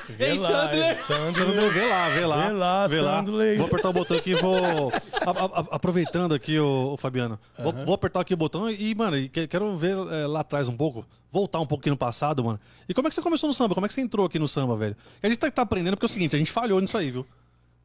Vê 0.10 0.32
Ei, 0.32 0.38
lá, 0.38 0.48
Sandler. 0.48 0.98
Sandler. 0.98 1.34
Sandler, 1.34 1.72
vê 1.74 1.86
lá, 1.88 2.10
vê 2.10 2.26
lá. 2.26 2.88
Vê 2.88 3.02
lá, 3.02 3.18
Sandler. 3.20 3.58
Vou 3.58 3.68
apertar 3.68 3.90
o 3.90 3.94
botão 3.94 4.18
aqui 4.18 4.32
e 4.32 4.36
vou. 4.36 4.92
a- 4.92 5.30
a- 5.32 5.60
a- 5.62 5.76
aproveitando 5.76 6.34
aqui, 6.34 6.60
o, 6.60 6.96
Fabiano. 6.98 7.40
Vou, 7.58 7.72
vou 7.86 7.96
apertar 7.96 8.20
aqui 8.22 8.34
o 8.34 8.38
botão 8.38 8.70
e, 8.70 8.94
mano, 8.96 9.18
que- 9.30 9.48
quero 9.48 9.76
ver 9.78 9.96
é, 9.96 10.28
lá 10.28 10.42
atrás 10.42 10.68
um 10.68 10.76
pouco. 10.76 11.06
Voltar 11.32 11.60
um 11.60 11.66
pouquinho 11.66 11.94
no 11.94 11.98
passado, 11.98 12.44
mano. 12.44 12.60
E 12.88 12.94
como 12.94 13.08
é 13.08 13.10
que 13.10 13.16
você 13.16 13.22
começou 13.22 13.48
no 13.48 13.54
samba? 13.56 13.74
Como 13.74 13.86
é 13.86 13.88
que 13.90 13.94
você 13.96 14.02
entrou 14.02 14.26
aqui 14.26 14.38
no 14.38 14.48
samba, 14.48 14.76
velho? 14.78 14.96
Que 15.20 15.26
a 15.26 15.30
gente 15.30 15.40
tá, 15.40 15.50
tá 15.50 15.62
aprendendo 15.64 15.96
porque 15.96 16.06
é 16.06 16.10
o 16.10 16.10
seguinte, 16.10 16.36
a 16.36 16.40
gente 16.40 16.52
falhou 16.52 16.80
nisso 16.80 16.98
aí, 16.98 17.10
viu? 17.10 17.26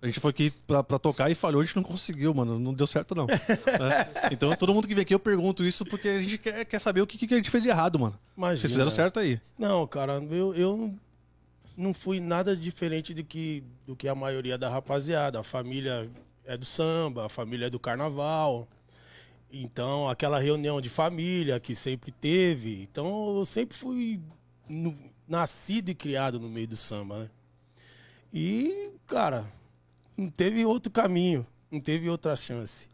A 0.01 0.07
gente 0.07 0.21
foi 0.21 0.31
aqui 0.31 0.53
pra, 0.65 0.85
pra 0.85 0.97
tocar 0.99 1.29
e 1.29 1.35
falhou, 1.35 1.61
a 1.61 1.65
gente 1.65 1.75
não 1.75 1.83
conseguiu, 1.83 2.33
mano. 2.33 2.57
Não 2.59 2.73
deu 2.73 2.87
certo, 2.87 3.15
não. 3.17 3.27
É. 4.29 4.33
Então, 4.33 4.55
todo 4.55 4.73
mundo 4.73 4.87
que 4.87 4.95
vem 4.95 5.03
aqui, 5.03 5.13
eu 5.15 5.19
pergunto 5.19 5.65
isso 5.65 5.85
porque 5.85 6.09
a 6.09 6.21
gente 6.21 6.39
quer, 6.39 6.65
quer 6.67 6.79
saber 6.79 7.01
o 7.01 7.07
que, 7.07 7.27
que 7.27 7.35
a 7.35 7.37
gente 7.37 7.51
fez 7.51 7.63
de 7.65 7.69
errado, 7.71 7.99
mano. 7.99 8.17
Imagina. 8.37 8.59
Vocês 8.61 8.71
fizeram 8.73 8.91
certo 8.91 9.19
aí. 9.19 9.41
Não, 9.59 9.87
cara, 9.87 10.23
eu, 10.31 10.55
eu 10.55 10.95
não 11.79 11.95
fui 11.95 12.19
nada 12.19 12.57
diferente 12.57 13.15
do 13.15 13.23
que, 13.23 13.63
do 13.87 13.95
que 13.95 14.09
a 14.09 14.15
maioria 14.15 14.59
da 14.59 14.69
rapaziada. 14.69 15.39
A 15.39 15.45
família 15.45 16.11
é 16.45 16.57
do 16.57 16.65
samba, 16.65 17.27
a 17.27 17.29
família 17.29 17.67
é 17.67 17.71
do 17.71 17.79
carnaval. 17.79 18.67
Então, 19.51 20.09
aquela 20.09 20.41
reunião 20.41 20.81
de 20.81 20.89
família 20.89 21.61
que 21.61 21.75
sempre 21.77 22.11
teve. 22.11 22.83
Então, 22.83 23.39
eu 23.39 23.45
sempre 23.45 23.77
fui 23.79 24.21
no- 24.69 24.99
nascido 25.27 25.89
e 25.89 25.95
criado 25.95 26.41
no 26.41 26.49
meio 26.49 26.67
do 26.67 26.77
samba, 26.77 27.21
né? 27.21 27.31
E, 28.35 28.91
cara, 29.07 29.47
não 30.17 30.29
teve 30.29 30.67
outro 30.67 30.91
caminho, 30.91 31.47
não 31.71 31.81
teve 31.81 32.11
outra 32.11 32.35
chance. 32.35 32.89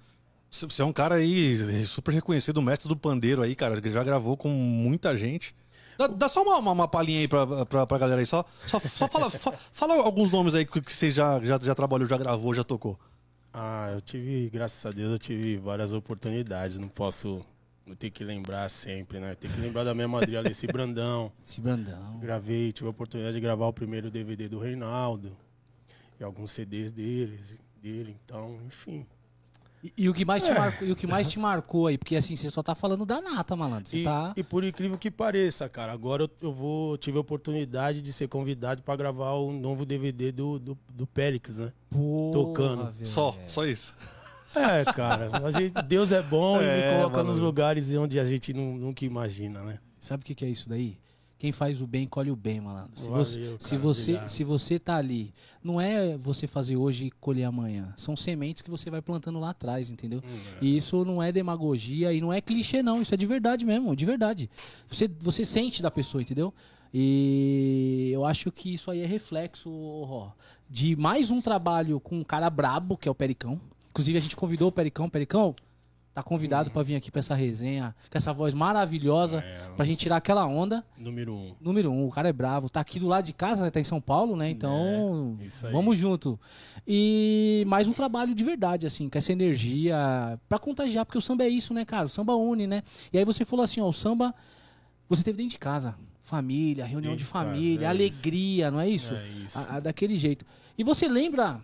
Você 0.51 0.83
é 0.83 0.85
um 0.85 0.93
cara 0.93 1.17
aí 1.17 1.85
super 1.87 2.13
reconhecido, 2.13 2.63
mestre 2.63 2.89
do 2.89 2.97
pandeiro 2.97 3.43
aí, 3.43 3.57
cara, 3.57 3.81
que 3.81 3.91
já 3.91 4.05
gravou 4.05 4.37
com 4.37 4.49
muita 4.51 5.17
gente. 5.17 5.55
Dá, 5.99 6.07
dá 6.07 6.29
só 6.29 6.43
uma, 6.43 6.57
uma, 6.59 6.73
uma 6.73 6.89
palhinha 6.89 7.21
aí 7.21 7.29
pra, 7.29 7.65
pra, 7.67 7.87
pra 7.87 7.99
galera 7.99 8.21
aí, 8.21 8.27
só, 8.27 8.45
só, 8.67 8.79
só 8.81 9.09
fala, 9.09 9.31
fa- 9.31 9.53
fala 9.73 9.95
alguns 9.97 10.31
nomes 10.33 10.55
aí 10.55 10.65
que, 10.67 10.81
que 10.81 10.93
você 10.93 11.11
já, 11.11 11.39
já, 11.41 11.59
já 11.61 11.75
trabalhou, 11.75 12.09
já 12.09 12.17
gravou, 12.19 12.55
já 12.55 12.65
tocou. 12.65 12.99
Ah, 13.53 13.91
eu 13.95 14.01
tive, 14.01 14.51
graças 14.51 14.85
a 14.85 14.91
Deus, 14.91 15.13
eu 15.13 15.19
tive 15.19 15.57
várias 15.59 15.93
oportunidades. 15.93 16.77
Não 16.79 16.89
posso. 16.89 17.45
Tenho 17.99 18.13
que 18.13 18.25
lembrar 18.25 18.69
sempre, 18.71 19.21
né? 19.21 19.35
Tem 19.35 19.51
que 19.51 19.61
lembrar 19.61 19.85
da 19.85 19.95
minha 19.95 20.09
madrinha 20.09 20.39
Alessi 20.41 20.67
Brandão. 20.73 21.31
Esse 21.45 21.61
Brandão. 21.61 22.19
Gravei, 22.19 22.73
tive 22.73 22.87
a 22.87 22.91
oportunidade 22.91 23.35
de 23.35 23.41
gravar 23.41 23.67
o 23.67 23.73
primeiro 23.73 24.11
DVD 24.11 24.49
do 24.49 24.59
Reinaldo. 24.59 25.37
E 26.19 26.25
alguns 26.25 26.51
CDs 26.51 26.91
deles, 26.91 27.59
dele, 27.83 28.17
então, 28.25 28.59
enfim. 28.67 29.07
E, 29.85 29.93
e 29.99 30.09
o 30.09 30.15
que 30.15 30.25
mais 30.25 30.43
te 30.43 30.51
É. 30.51 30.59
marcou, 30.59 30.89
e 30.89 30.93
o 30.93 30.97
que 30.97 31.07
mais 31.07 31.29
te 31.29 31.39
marcou 31.39 31.87
aí? 31.89 31.99
Porque 31.99 32.17
assim, 32.17 32.35
você 32.37 32.51
só 32.51 32.63
tá 32.63 32.75
falando 32.75 33.05
da 33.05 33.21
nata, 33.21 33.55
malandro. 33.55 33.87
Você 33.91 33.99
E, 33.99 34.05
tá. 34.05 34.33
e 34.35 34.43
por 34.43 34.65
incrível 34.65 34.97
que 34.97 35.11
pareça, 35.11 35.69
cara, 35.69 35.93
agora 35.93 36.23
eu, 36.23 36.31
eu 36.41 36.53
vou, 36.55 36.97
tive 36.97 37.19
a 37.19 37.21
oportunidade 37.21 38.01
de 38.01 38.11
ser 38.11 38.27
convidado 38.29 38.83
para 38.83 38.97
gravar 38.97 39.33
o 39.33 39.53
novo 39.53 39.85
DVD 39.85 40.33
do, 40.33 40.59
do, 40.59 40.79
do 40.89 41.07
Péricles, 41.07 41.59
né? 41.59 41.71
Porra, 41.91 42.33
tocando. 42.33 42.93
velho. 42.93 43.05
Só, 43.07 43.37
só 43.47 43.67
isso. 43.67 43.95
É, 44.57 44.85
cara, 44.93 45.29
a 45.45 45.51
gente, 45.51 45.75
Deus 45.87 46.13
é 46.13 46.23
bom 46.23 46.63
e 46.63 46.65
É, 46.67 46.87
me 46.93 46.97
coloca 46.97 47.17
mano. 47.19 47.29
nos 47.31 47.39
lugares 47.39 47.93
onde 47.95 48.19
a 48.19 48.25
gente 48.25 48.55
não, 48.55 48.77
nunca 48.77 49.05
imagina, 49.05 49.63
né? 49.63 49.79
Sabe 49.99 50.23
o 50.23 50.25
que, 50.25 50.35
que 50.35 50.45
é 50.45 50.49
isso 50.49 50.67
daí? 50.69 50.97
Quem 51.45 51.53
faz 51.53 51.83
o 51.83 51.87
bem, 51.87 52.07
colhe 52.09 52.31
o 52.31 52.37
bem, 52.37 52.59
malandro. 52.59 52.93
Se 52.95 53.11
Valeu, 53.11 53.23
você, 53.23 53.39
cara, 53.39 53.57
se, 53.61 53.77
você, 53.77 54.11
obrigado. 54.13 54.29
se 54.31 54.45
você 54.45 54.79
tá 54.79 54.97
ali, 54.97 55.35
não 55.63 55.79
é 55.79 56.17
você 56.17 56.47
fazer 56.47 56.75
hoje 56.75 57.05
e 57.05 57.11
colher 57.11 57.45
amanhã. 57.45 57.93
São 57.99 58.17
sementes 58.17 58.63
que 58.63 58.71
você 58.71 58.89
vai 58.89 59.03
plantando 59.03 59.39
lá 59.39 59.51
atrás, 59.51 59.91
entendeu? 59.91 60.23
Hum, 60.25 60.39
E 60.63 60.75
isso 60.75 61.05
não 61.05 61.23
é 61.23 61.31
demagogia 61.31 62.15
e 62.15 62.21
não 62.23 62.33
é 62.33 62.41
clichê, 62.41 62.83
não. 62.83 63.03
Isso 63.03 63.13
é 63.13 63.17
de 63.19 63.27
verdade 63.27 63.67
mesmo, 63.67 63.95
de 63.95 64.07
verdade. 64.07 64.49
Você, 64.89 65.07
você 65.21 65.45
sente 65.45 65.83
da 65.83 65.91
pessoa, 65.91 66.23
entendeu? 66.23 66.51
E 66.95 68.11
eu 68.15 68.25
acho 68.25 68.51
que 68.51 68.73
isso 68.73 68.91
aí 68.91 69.01
é 69.01 69.07
reflexo, 69.07 69.69
Ró, 69.69 70.31
de 70.71 70.97
mais 70.97 71.31
um 71.31 71.43
trabalho 71.43 72.01
com 72.01 72.21
um 72.21 72.25
cara 72.25 72.49
brabo, 72.49 72.97
que 72.97 73.07
é 73.07 73.11
o 73.11 73.15
Pericão. 73.15 73.61
Inclusive, 73.91 74.17
a 74.17 74.21
gente 74.23 74.35
convidou 74.35 74.69
o 74.69 74.73
Pericão. 74.73 75.11
Pericão, 75.11 75.55
tá 76.15 76.23
convidado 76.23 76.71
pra 76.71 76.83
vir 76.85 76.95
aqui 76.95 77.11
pra 77.11 77.19
essa 77.19 77.35
resenha, 77.35 77.93
com 78.09 78.17
essa 78.17 78.33
voz 78.33 78.55
maravilhosa, 78.55 79.39
É. 79.41 79.71
pra 79.77 79.85
gente 79.85 79.99
tirar 79.99 80.17
aquela 80.19 80.47
onda. 80.47 80.85
Número 80.97 81.35
um. 81.35 81.55
Número 81.61 81.91
um, 81.91 82.07
o 82.07 82.11
cara 82.11 82.29
é 82.29 82.33
bravo. 82.33 82.71
Tá 82.71 82.79
aqui 82.81 83.01
do 83.01 83.09
lado 83.09 83.25
de 83.25 83.33
casa, 83.33 83.65
né? 83.65 83.71
Tá 83.71 83.81
em 83.81 83.85
São 83.85 84.01
Paulo, 84.01 84.37
né? 84.37 84.49
Então, 84.49 85.37
É, 85.41 85.45
isso 85.47 85.67
vamos 85.73 85.99
junto. 85.99 86.39
E 86.87 87.65
mais 87.67 87.89
um 87.89 87.93
trabalho 87.93 88.35
de 88.35 88.45
verdade, 88.45 88.87
assim, 88.87 89.09
com 89.09 89.19
essa 89.19 89.33
energia 89.33 89.97
pra 90.49 90.59
contagiar, 90.59 91.05
porque 91.05 91.19
o 91.19 91.21
samba 91.21 91.43
é 91.45 91.49
isso, 91.49 91.75
né, 91.75 91.85
cara? 91.85 92.07
O 92.07 92.09
samba 92.09 92.37
une, 92.37 92.67
né? 92.67 92.83
E 93.13 93.19
aí 93.19 93.25
você 93.25 93.45
falou 93.45 93.65
assim, 93.65 93.81
ó, 93.81 93.89
o 93.89 93.93
samba 93.93 94.33
você 95.09 95.25
teve 95.25 95.39
dentro 95.39 95.51
de 95.53 95.59
casa. 95.59 95.97
Família, 96.23 96.85
reunião 96.87 97.13
Dentro 97.13 97.27
de 97.27 97.31
família, 97.31 97.87
é 97.87 97.89
alegria, 97.89 98.71
não 98.71 98.81
é 98.81 98.89
isso? 98.89 99.13
É 99.15 99.29
isso. 99.45 99.59
A- 99.59 99.77
a- 99.77 99.81
daquele 99.81 100.17
jeito. 100.17 100.47
E 100.79 100.83
você 100.85 101.07
lembra? 101.09 101.61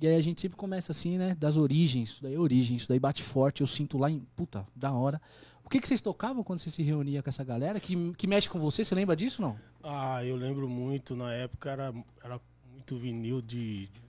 E 0.00 0.06
aí 0.06 0.16
a 0.16 0.20
gente 0.20 0.40
sempre 0.40 0.56
começa 0.56 0.92
assim, 0.92 1.16
né? 1.18 1.34
Das 1.38 1.56
origens. 1.56 2.10
Isso 2.10 2.22
daí 2.22 2.34
é 2.34 2.38
origem, 2.38 2.76
isso 2.76 2.88
daí 2.88 2.98
bate 2.98 3.22
forte. 3.22 3.60
Eu 3.62 3.66
sinto 3.66 3.96
lá 3.98 4.10
em. 4.10 4.20
Puta, 4.36 4.66
da 4.74 4.92
hora. 4.92 5.20
O 5.64 5.68
que, 5.68 5.80
que 5.80 5.88
vocês 5.88 6.00
tocavam 6.00 6.44
quando 6.44 6.60
você 6.60 6.70
se 6.70 6.82
reunia 6.82 7.22
com 7.22 7.28
essa 7.28 7.42
galera? 7.42 7.80
Que, 7.80 8.12
que 8.14 8.26
mexe 8.26 8.48
com 8.48 8.60
você? 8.60 8.84
Você 8.84 8.94
lembra 8.94 9.16
disso 9.16 9.42
não? 9.42 9.58
Ah, 9.82 10.24
eu 10.24 10.36
lembro 10.36 10.68
muito, 10.68 11.16
na 11.16 11.32
época 11.32 11.70
era, 11.70 11.94
era 12.22 12.40
muito 12.72 12.96
vinil 12.96 13.42
de, 13.42 13.86
de- 13.88 14.02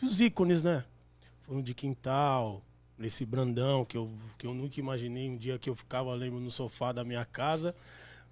dos 0.00 0.20
ícones, 0.20 0.60
né? 0.62 0.84
Fundo 1.42 1.62
de 1.62 1.72
quintal, 1.72 2.62
nesse 2.98 3.24
Brandão, 3.24 3.84
que 3.84 3.96
eu, 3.96 4.10
que 4.36 4.44
eu 4.44 4.52
nunca 4.54 4.80
imaginei 4.80 5.28
um 5.30 5.36
dia 5.36 5.56
que 5.56 5.70
eu 5.70 5.76
ficava, 5.76 6.12
lembro, 6.14 6.40
no 6.40 6.50
sofá 6.50 6.90
da 6.90 7.04
minha 7.04 7.24
casa, 7.24 7.76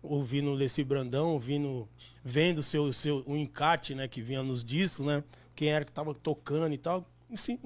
ouvindo 0.03 0.51
Leci 0.53 0.83
Brandão, 0.83 1.29
ouvindo, 1.35 1.89
vendo 2.25 2.65
seu, 2.65 2.93
seu, 2.93 3.23
o 3.29 3.37
encarte, 3.37 3.95
né, 3.95 4.09
que 4.09 4.21
vinha 4.21 4.43
nos 4.43 4.65
discos, 4.65 5.07
né? 5.07 5.23
Quem 5.61 5.69
era 5.69 5.85
que 5.85 5.93
tava 5.93 6.14
tocando 6.14 6.73
e 6.73 6.79
tal. 6.79 7.05
Assim, 7.31 7.59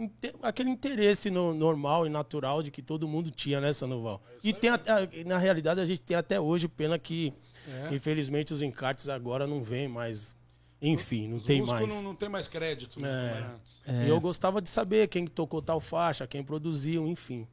aquele 0.43 0.69
interesse 0.69 1.31
no- 1.31 1.55
normal 1.55 2.05
e 2.05 2.11
natural 2.11 2.61
de 2.61 2.73
que 2.73 2.83
todo 2.83 3.07
mundo 3.07 3.31
tinha 3.31 3.61
nessa 3.61 3.87
Noval. 3.87 4.21
E 4.43 4.53
tem 4.53 4.69
até, 4.69 5.09
na 5.25 5.39
realidade 5.39 5.81
a 5.81 5.87
gente 5.87 6.01
tem 6.03 6.17
até 6.17 6.41
hoje, 6.41 6.67
pena 6.67 6.99
que 6.99 7.33
É. 7.69 7.95
infelizmente 7.95 8.53
os 8.53 8.63
encartes 8.63 9.09
agora 9.09 9.47
não 9.47 9.63
vêm 9.63 9.87
mais. 9.87 10.35
Enfim, 10.83 11.29
não 11.29 11.37
Os 11.37 11.45
tem 11.45 11.63
mais. 11.65 11.87
Não, 11.89 12.03
não 12.03 12.15
tem 12.17 12.29
mais 12.29 12.49
crédito. 12.49 13.01
né, 13.01 13.55
É. 13.87 14.07
E 14.07 14.09
eu 14.09 14.21
gostava 14.21 14.61
de 14.61 14.69
saber 14.69 15.07
quem 15.07 15.25
tocou 15.25 15.63
tal 15.63 15.81
faixa, 15.81 16.27
quem 16.27 16.43
produziu, 16.43 17.07
enfim. 17.07 17.47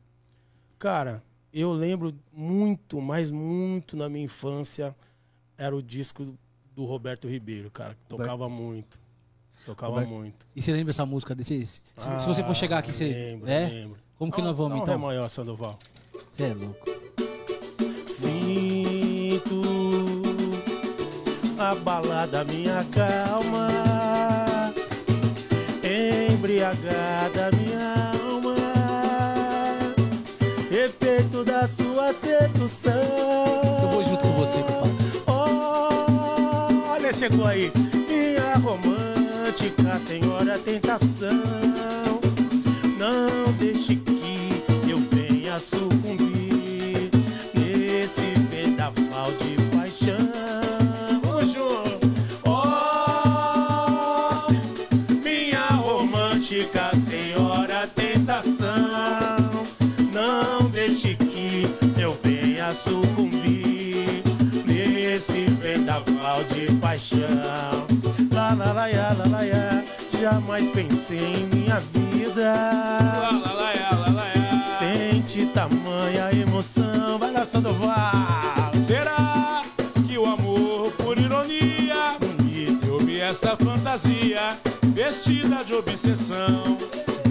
Cara, 0.79 1.23
eu 1.53 1.71
lembro 1.71 2.11
muito, 2.33 2.99
mas 2.99 3.29
muito 3.29 3.95
na 3.95 4.09
minha 4.09 4.25
infância, 4.25 4.95
era 5.55 5.75
o 5.75 5.83
disco 5.83 6.35
do 6.75 6.83
Roberto 6.85 7.27
Ribeiro, 7.27 7.69
cara, 7.69 7.93
que 7.93 8.03
tocava 8.09 8.49
muito. 8.49 8.99
Tocava 9.65 9.93
Roberto. 9.93 10.09
muito. 10.09 10.47
E 10.55 10.61
você 10.61 10.71
lembra 10.71 10.91
essa 10.91 11.05
música 11.05 11.35
desse? 11.35 11.65
Se, 11.65 11.81
se 11.95 12.27
você 12.27 12.43
for 12.43 12.55
chegar 12.55 12.79
aqui, 12.79 12.91
você. 12.93 13.05
Lembro, 13.09 13.49
é? 13.49 13.67
lembro. 13.67 13.97
Como 14.17 14.31
que 14.31 14.41
Dá 14.41 14.47
nós 14.47 14.57
vamos 14.57 14.79
um 14.79 14.83
então? 14.83 14.95
Ré 14.95 15.01
maior, 15.01 15.29
Sandoval. 15.29 15.77
Você 16.31 16.43
é 16.43 16.53
louco. 16.53 16.85
Sinto 18.07 19.61
abalada 21.57 22.43
minha 22.43 22.83
calma, 22.91 24.73
embriagada 25.83 27.51
minha 27.55 28.11
alma, 28.19 28.55
efeito 30.71 31.43
da 31.43 31.67
sua 31.67 32.11
sedução. 32.13 32.93
Eu 33.83 33.89
vou 33.89 34.03
junto 34.03 34.21
com 34.23 34.31
você, 34.33 34.63
compadre. 34.63 34.91
Olha, 36.89 37.13
chegou 37.13 37.45
aí, 37.45 37.71
minha 38.07 38.55
romântica 39.51 39.99
senhora 39.99 40.57
tentação. 40.57 41.29
Não 42.97 43.51
deixe 43.59 43.97
que 43.97 44.63
eu 44.89 44.97
venha 45.11 45.59
sucumbir 45.59 47.11
nesse 47.53 48.21
vendaval 48.49 49.29
de 49.33 49.57
paixão. 49.75 50.15
Oh, 52.45 52.61
minha 55.21 55.67
romântica 55.71 56.95
senhora 56.95 57.87
tentação. 57.93 59.65
Não 60.13 60.69
deixe 60.69 61.15
que 61.15 61.67
eu 61.99 62.17
venha 62.23 62.71
sucumbir 62.73 64.23
nesse 64.65 65.45
vendaval 65.61 66.41
de 66.45 66.71
paixão. 66.75 67.19
Lá, 68.31 68.53
lá, 68.53 68.71
lá, 68.71 68.87
lá, 68.87 69.25
lá. 69.25 69.30
Jamais 70.31 70.69
pensei 70.69 71.17
em 71.19 71.45
minha 71.53 71.77
vida. 71.91 72.53
Sente 74.79 75.45
tamanha 75.47 76.31
emoção. 76.31 77.19
Vai 77.19 77.33
lá, 77.33 77.45
Sandoval. 77.45 78.71
Será 78.87 79.61
que 80.07 80.17
o 80.17 80.25
amor, 80.25 80.89
por 80.93 81.19
ironia, 81.19 82.17
deu-me 82.81 83.19
esta 83.19 83.57
fantasia 83.57 84.57
vestida 84.95 85.65
de 85.65 85.73
obsessão? 85.73 86.77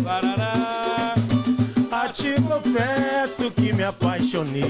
Larará. 0.05 1.15
A 1.91 2.09
ti 2.09 2.35
confesso 2.43 3.51
que 3.51 3.73
me 3.73 3.83
apaixonei. 3.83 4.61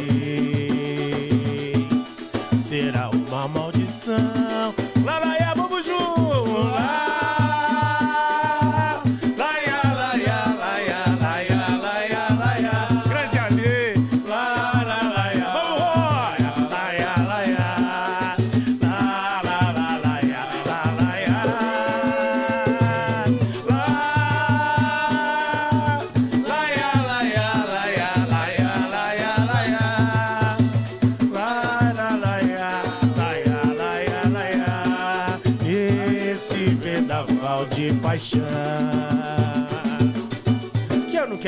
Será 2.61 3.11
uma 3.11 3.49
maldição. 3.49 4.73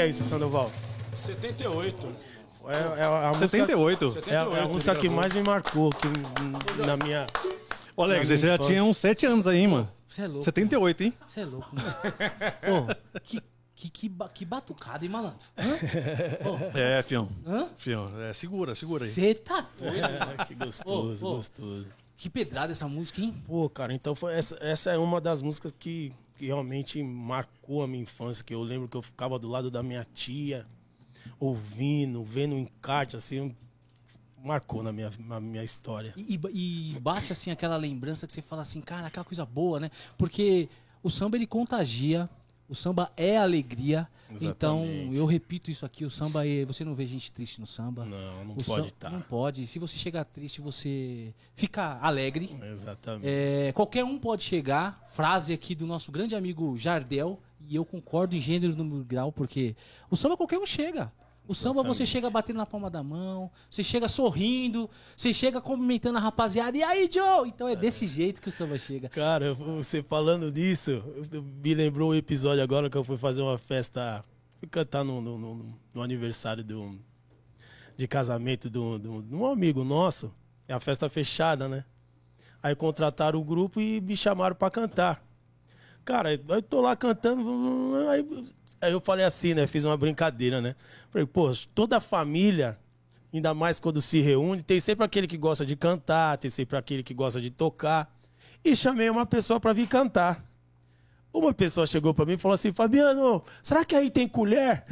É 0.02 0.08
isso, 0.08 0.24
Sandoval? 0.24 0.70
78. 1.16 2.08
É, 2.64 3.00
é 3.00 3.04
a 3.04 3.28
música, 3.28 3.48
78. 3.48 4.18
é, 4.28 4.36
a- 4.36 4.40
é 4.58 4.60
a 4.62 4.68
música 4.68 4.94
que 4.94 5.08
mais 5.08 5.32
me 5.32 5.42
marcou 5.42 5.90
que, 5.90 6.06
na 6.86 6.96
minha. 6.96 7.26
Ô, 7.96 8.02
Alex, 8.04 8.28
você 8.28 8.36
já 8.36 8.56
tinha 8.58 8.82
uns 8.84 8.96
7 8.98 9.26
anos 9.26 9.46
aí, 9.46 9.66
mano. 9.66 9.88
Você 10.08 10.22
é 10.22 10.26
louco. 10.26 10.44
78, 10.44 11.00
hein? 11.04 11.12
Você 11.26 11.40
é 11.40 11.44
louco, 11.44 11.68
mano. 11.74 11.94
Pô, 12.86 13.20
que, 13.22 13.40
que, 13.74 13.90
que, 13.90 14.08
ba- 14.08 14.28
que 14.28 14.44
batucada, 14.44 15.04
hein, 15.04 15.10
malandro? 15.10 15.38
É, 16.74 17.02
fião. 17.02 17.28
Hã? 17.46 17.66
Fião, 17.76 18.10
é, 18.20 18.32
segura, 18.32 18.74
segura 18.74 19.04
aí. 19.04 19.10
Você 19.10 19.34
tá 19.34 19.66
doido, 19.78 20.00
mano. 20.18 20.46
Que 20.46 20.54
gostoso, 20.54 21.26
gostoso. 21.26 21.92
Que 22.16 22.30
pedrada 22.30 22.72
essa 22.72 22.86
música, 22.86 23.20
hein? 23.20 23.34
Pô, 23.46 23.68
cara, 23.68 23.92
então 23.92 24.14
foi 24.14 24.34
essa, 24.34 24.56
essa 24.60 24.90
é 24.92 24.98
uma 24.98 25.20
das 25.20 25.42
músicas 25.42 25.74
que, 25.76 26.12
que 26.42 26.46
realmente 26.46 27.00
marcou 27.04 27.84
a 27.84 27.86
minha 27.86 28.02
infância, 28.02 28.42
que 28.44 28.52
eu 28.52 28.62
lembro 28.64 28.88
que 28.88 28.96
eu 28.96 29.02
ficava 29.02 29.38
do 29.38 29.46
lado 29.46 29.70
da 29.70 29.80
minha 29.80 30.04
tia, 30.12 30.66
ouvindo, 31.38 32.24
vendo 32.24 32.56
o 32.56 32.58
encarte, 32.58 33.14
assim, 33.14 33.54
marcou 34.42 34.82
na 34.82 34.90
minha, 34.90 35.08
na 35.20 35.38
minha 35.38 35.62
história. 35.62 36.12
E- 36.16 36.40
e 36.52 36.98
bate 37.00 37.30
assim 37.30 37.52
aquela 37.52 37.76
lembrança 37.76 38.26
que 38.26 38.32
você 38.32 38.42
fala 38.42 38.62
assim, 38.62 38.80
cara, 38.80 39.06
aquela 39.06 39.24
coisa 39.24 39.46
boa, 39.46 39.78
né? 39.78 39.88
Porque 40.18 40.68
o 41.00 41.08
samba 41.08 41.36
ele 41.36 41.46
contagia, 41.46 42.28
o 42.72 42.74
samba 42.74 43.12
é 43.18 43.36
alegria. 43.36 44.08
Então, 44.30 44.82
Exatamente. 44.84 45.16
eu 45.16 45.26
repito 45.26 45.70
isso 45.70 45.84
aqui, 45.84 46.06
o 46.06 46.10
samba 46.10 46.48
é, 46.48 46.64
você 46.64 46.82
não 46.86 46.94
vê 46.94 47.06
gente 47.06 47.30
triste 47.30 47.60
no 47.60 47.66
samba. 47.66 48.06
Não, 48.06 48.44
não 48.46 48.54
O 48.54 48.64
pode 48.64 48.88
estar. 48.88 49.10
Não 49.10 49.20
pode. 49.20 49.66
Se 49.66 49.78
você 49.78 49.94
chegar 49.94 50.24
triste, 50.24 50.62
você 50.62 51.34
fica 51.54 51.98
alegre. 52.00 52.56
Exatamente. 52.72 53.26
É, 53.28 53.72
qualquer 53.72 54.04
um 54.04 54.18
pode 54.18 54.42
chegar. 54.42 55.06
Frase 55.12 55.52
aqui 55.52 55.74
do 55.74 55.86
nosso 55.86 56.10
grande 56.10 56.34
amigo 56.34 56.78
Jardel. 56.78 57.38
E 57.68 57.76
eu 57.76 57.84
concordo 57.84 58.34
em 58.34 58.40
gênero 58.40 58.74
no 58.74 59.04
grau, 59.04 59.30
porque 59.30 59.76
o 60.10 60.16
samba 60.16 60.34
qualquer 60.34 60.58
um 60.58 60.66
chega. 60.66 61.12
O 61.46 61.54
samba 61.54 61.82
você 61.82 62.06
chega 62.06 62.30
batendo 62.30 62.58
na 62.58 62.64
palma 62.66 62.88
da 62.88 63.02
mão, 63.02 63.50
você 63.68 63.82
chega 63.82 64.06
sorrindo, 64.08 64.88
você 65.16 65.34
chega 65.34 65.60
cumprimentando 65.60 66.16
a 66.16 66.20
rapaziada. 66.20 66.76
E 66.78 66.82
aí, 66.82 67.10
Joe? 67.12 67.48
Então 67.48 67.68
é 67.68 67.74
desse 67.74 68.06
jeito 68.06 68.40
que 68.40 68.48
o 68.48 68.52
samba 68.52 68.78
chega. 68.78 69.08
Cara, 69.08 69.52
você 69.52 70.02
falando 70.02 70.52
disso, 70.52 71.02
me 71.62 71.74
lembrou 71.74 72.10
um 72.12 72.14
episódio 72.14 72.62
agora 72.62 72.88
que 72.88 72.96
eu 72.96 73.02
fui 73.04 73.16
fazer 73.16 73.42
uma 73.42 73.58
festa, 73.58 74.24
fui 74.60 74.68
cantar 74.68 75.02
no, 75.04 75.20
no, 75.20 75.36
no- 75.36 75.74
no 75.92 76.02
aniversário 76.02 76.62
do, 76.62 76.96
de 77.96 78.06
casamento 78.06 78.70
de 78.70 78.78
um, 78.78 79.44
amigo 79.46 79.82
nosso. 79.84 80.32
É 80.68 80.72
a 80.72 80.80
festa 80.80 81.10
fechada, 81.10 81.68
né? 81.68 81.84
Aí 82.62 82.76
contrataram 82.76 83.40
o 83.40 83.44
grupo 83.44 83.80
e 83.80 84.00
me 84.00 84.16
chamaram 84.16 84.54
pra 84.54 84.70
cantar. 84.70 85.22
Cara, 86.04 86.34
eu 86.34 86.62
tô 86.62 86.80
lá 86.80 86.96
cantando, 86.96 88.08
aí, 88.08 88.26
aí 88.80 88.92
eu 88.92 89.00
falei 89.00 89.24
assim, 89.24 89.54
né? 89.54 89.66
Fiz 89.66 89.84
uma 89.84 89.96
brincadeira, 89.96 90.60
né? 90.60 90.74
Falei, 91.10 91.26
pô, 91.26 91.52
toda 91.74 91.98
a 91.98 92.00
família, 92.00 92.76
ainda 93.32 93.54
mais 93.54 93.78
quando 93.78 94.02
se 94.02 94.20
reúne, 94.20 94.62
tem 94.62 94.80
sempre 94.80 95.04
aquele 95.04 95.26
que 95.28 95.36
gosta 95.36 95.64
de 95.64 95.76
cantar, 95.76 96.38
tem 96.38 96.50
sempre 96.50 96.76
aquele 96.76 97.02
que 97.02 97.14
gosta 97.14 97.40
de 97.40 97.50
tocar. 97.50 98.12
E 98.64 98.74
chamei 98.74 99.08
uma 99.10 99.26
pessoa 99.26 99.60
pra 99.60 99.72
vir 99.72 99.86
cantar. 99.86 100.44
Uma 101.32 101.54
pessoa 101.54 101.86
chegou 101.86 102.12
pra 102.12 102.26
mim 102.26 102.34
e 102.34 102.38
falou 102.38 102.54
assim: 102.54 102.72
Fabiano, 102.72 103.42
será 103.62 103.84
que 103.84 103.96
aí 103.96 104.10
tem 104.10 104.28
colher? 104.28 104.84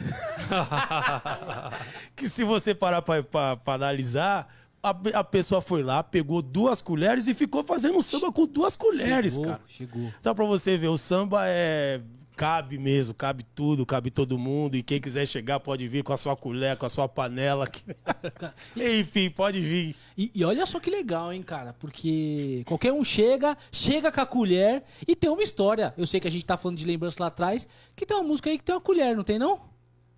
que 2.17 2.29
se 2.29 2.45
você 2.45 2.75
parar 2.75 3.03
pra 3.03 3.59
analisar, 3.67 4.49
a, 4.83 4.91
a 5.15 5.25
pessoa 5.25 5.61
foi 5.61 5.83
lá, 5.83 6.03
pegou 6.03 6.41
duas 6.41 6.81
colheres 6.81 7.29
e 7.29 7.35
ficou 7.35 7.63
fazendo 7.63 7.99
um 7.99 8.03
samba 8.03 8.33
com 8.33 8.47
duas 8.47 8.77
colheres, 8.77 9.35
chegou, 9.35 9.47
cara. 9.47 9.63
Chegou. 9.67 10.13
Só 10.21 10.35
pra 10.35 10.45
você 10.45 10.77
ver, 10.77 10.89
o 10.89 10.99
samba 10.99 11.43
é. 11.47 12.01
Cabe 12.37 12.79
mesmo, 12.79 13.13
cabe 13.13 13.45
tudo, 13.55 13.85
cabe 13.85 14.11
todo 14.11 14.39
mundo. 14.39 14.75
E 14.75 14.83
quem 14.83 14.99
quiser 14.99 15.27
chegar 15.27 15.61
pode 15.61 15.87
vir 15.87 16.03
com 16.03 16.11
a 16.11 16.17
sua 16.17 16.35
colher, 16.35 16.75
com 16.75 16.87
a 16.87 16.89
sua 16.89 17.07
panela. 17.07 17.69
Enfim, 18.75 19.29
pode 19.29 19.61
vir. 19.61 19.95
E, 20.17 20.31
e 20.35 20.43
olha 20.43 20.65
só 20.65 20.81
que 20.81 20.89
legal, 20.89 21.31
hein, 21.35 21.43
cara? 21.43 21.75
Porque 21.75 22.63
qualquer 22.65 22.95
um 22.95 23.05
chega, 23.05 23.59
chega 23.71 24.11
com 24.11 24.23
a 24.23 24.25
colher 24.25 24.83
e 25.07 25.15
tem 25.15 25.29
uma 25.29 25.43
história. 25.43 25.93
Eu 25.99 26.07
sei 26.07 26.19
que 26.19 26.29
a 26.29 26.31
gente 26.31 26.47
tá 26.47 26.57
falando 26.57 26.79
de 26.79 26.87
lembrança 26.87 27.19
lá 27.21 27.27
atrás, 27.27 27.67
que 27.95 28.07
tem 28.07 28.17
uma 28.17 28.27
música 28.27 28.49
aí 28.49 28.57
que 28.57 28.65
tem 28.65 28.75
uma 28.75 28.81
colher, 28.81 29.15
não 29.15 29.25
tem 29.25 29.39
não? 29.39 29.61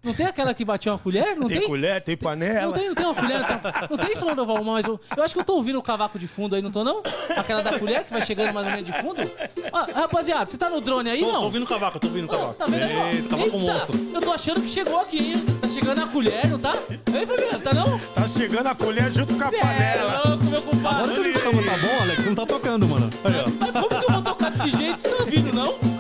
Não 0.05 0.13
tem 0.13 0.27
aquela 0.27 0.53
que 0.53 0.65
batia 0.65 0.91
uma 0.91 0.99
colher? 0.99 1.37
Não 1.37 1.47
Tem, 1.47 1.61
tem? 1.61 1.69
colher, 1.69 2.03
tem 2.03 2.17
panela. 2.17 2.67
Não 2.67 2.73
tem, 2.73 2.89
não 2.89 2.95
tem 2.97 3.07
uma 3.07 3.15
colher. 3.15 3.39
Não 3.39 3.47
tem, 3.47 3.73
não 3.91 3.97
tem 3.99 4.13
isso, 4.13 4.25
Sandoval, 4.27 4.65
mas 4.65 4.85
eu, 4.85 5.01
eu 5.17 5.23
acho 5.23 5.33
que 5.33 5.39
eu 5.39 5.45
tô 5.45 5.55
ouvindo 5.55 5.79
o 5.79 5.83
cavaco 5.83 6.19
de 6.19 6.27
fundo 6.27 6.57
aí, 6.57 6.63
não 6.63 6.73
tô 6.73 6.83
não? 6.83 7.03
Aquela 7.37 7.63
da 7.63 7.79
colher 7.79 8.03
que 8.03 8.13
vai 8.13 8.21
chegando 8.23 8.53
mais 8.53 8.67
ou 8.67 8.73
menos 8.73 8.87
de 8.87 8.93
fundo. 9.01 9.31
Ah, 9.73 9.87
rapaziada, 9.95 10.51
você 10.51 10.59
tá 10.59 10.69
no 10.69 10.81
drone 10.81 11.09
aí, 11.09 11.21
Tô, 11.21 11.27
não? 11.27 11.35
tô 11.35 11.43
ouvindo 11.45 11.63
o 11.63 11.69
cavaco, 11.69 12.01
tô 12.01 12.09
ouvindo 12.09 12.29
o 12.29 12.35
Ó, 12.35 12.37
cavaco. 12.37 12.55
tá 12.55 12.67
vendo? 12.67 12.83
Eita, 12.85 13.29
cavaco 13.29 13.45
Eita, 13.57 13.59
monstro. 13.59 14.11
Eu 14.13 14.21
tô 14.21 14.33
achando 14.33 14.61
que 14.61 14.69
chegou 14.69 14.99
aqui, 15.01 15.19
hein? 15.35 15.45
Tá 15.61 15.69
chegando 15.69 16.03
a 16.03 16.07
colher, 16.09 16.49
não 16.49 16.59
tá? 16.59 16.75
Ei, 16.91 17.25
Fabiano, 17.27 17.61
tá 17.61 17.73
não? 17.75 17.99
Tá 17.99 18.27
chegando 18.27 18.67
a 18.67 18.75
colher 18.75 19.09
junto 19.13 19.37
com 19.37 19.45
a 19.45 19.51
Cê 19.51 19.59
panela. 19.59 20.23
É 20.25 20.29
louco, 20.29 20.45
meu 20.47 20.63
compadre. 20.63 21.03
Agora 21.13 21.23
que 21.33 21.39
o 21.39 21.65
tá 21.65 21.77
bom, 21.79 22.03
Alex, 22.03 22.23
você 22.23 22.29
não 22.29 22.35
tá 22.35 22.47
tocando, 22.47 22.89
mano. 22.89 23.09
Aí, 23.23 23.35
ó. 23.39 23.51
Mas 23.61 23.71
como 23.71 23.89
que 23.89 23.95
eu 23.95 24.13
vou 24.15 24.23
tocar 24.23 24.51
desse 24.51 24.71
jeito? 24.71 25.01
Você 25.01 25.09
tá 25.11 25.23
ouvindo, 25.23 25.53
não? 25.55 25.92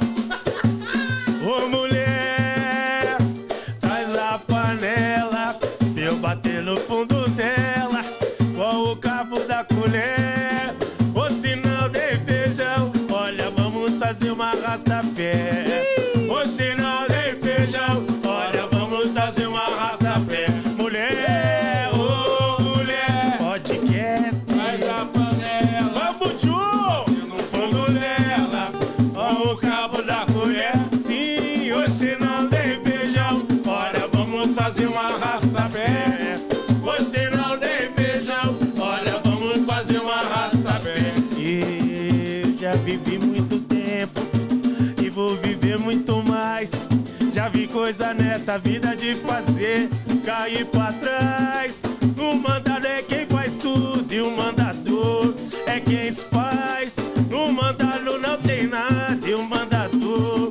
Vi 47.52 47.66
coisa 47.68 48.14
nessa 48.14 48.58
vida 48.58 48.96
de 48.96 49.14
fazer 49.14 49.88
cair 50.24 50.64
pra 50.66 50.92
trás. 50.92 51.82
O 52.18 52.34
mandado 52.34 52.86
é 52.86 53.02
quem 53.02 53.26
faz 53.26 53.56
tudo 53.56 54.12
e 54.12 54.20
o 54.20 54.30
mandador 54.36 55.34
é 55.66 55.78
quem 55.78 56.12
faz. 56.12 56.96
No 57.30 57.52
mandado 57.52 58.18
não 58.18 58.38
tem 58.38 58.66
nada 58.66 59.18
e 59.28 59.34
o 59.34 59.42
mandador 59.42 60.50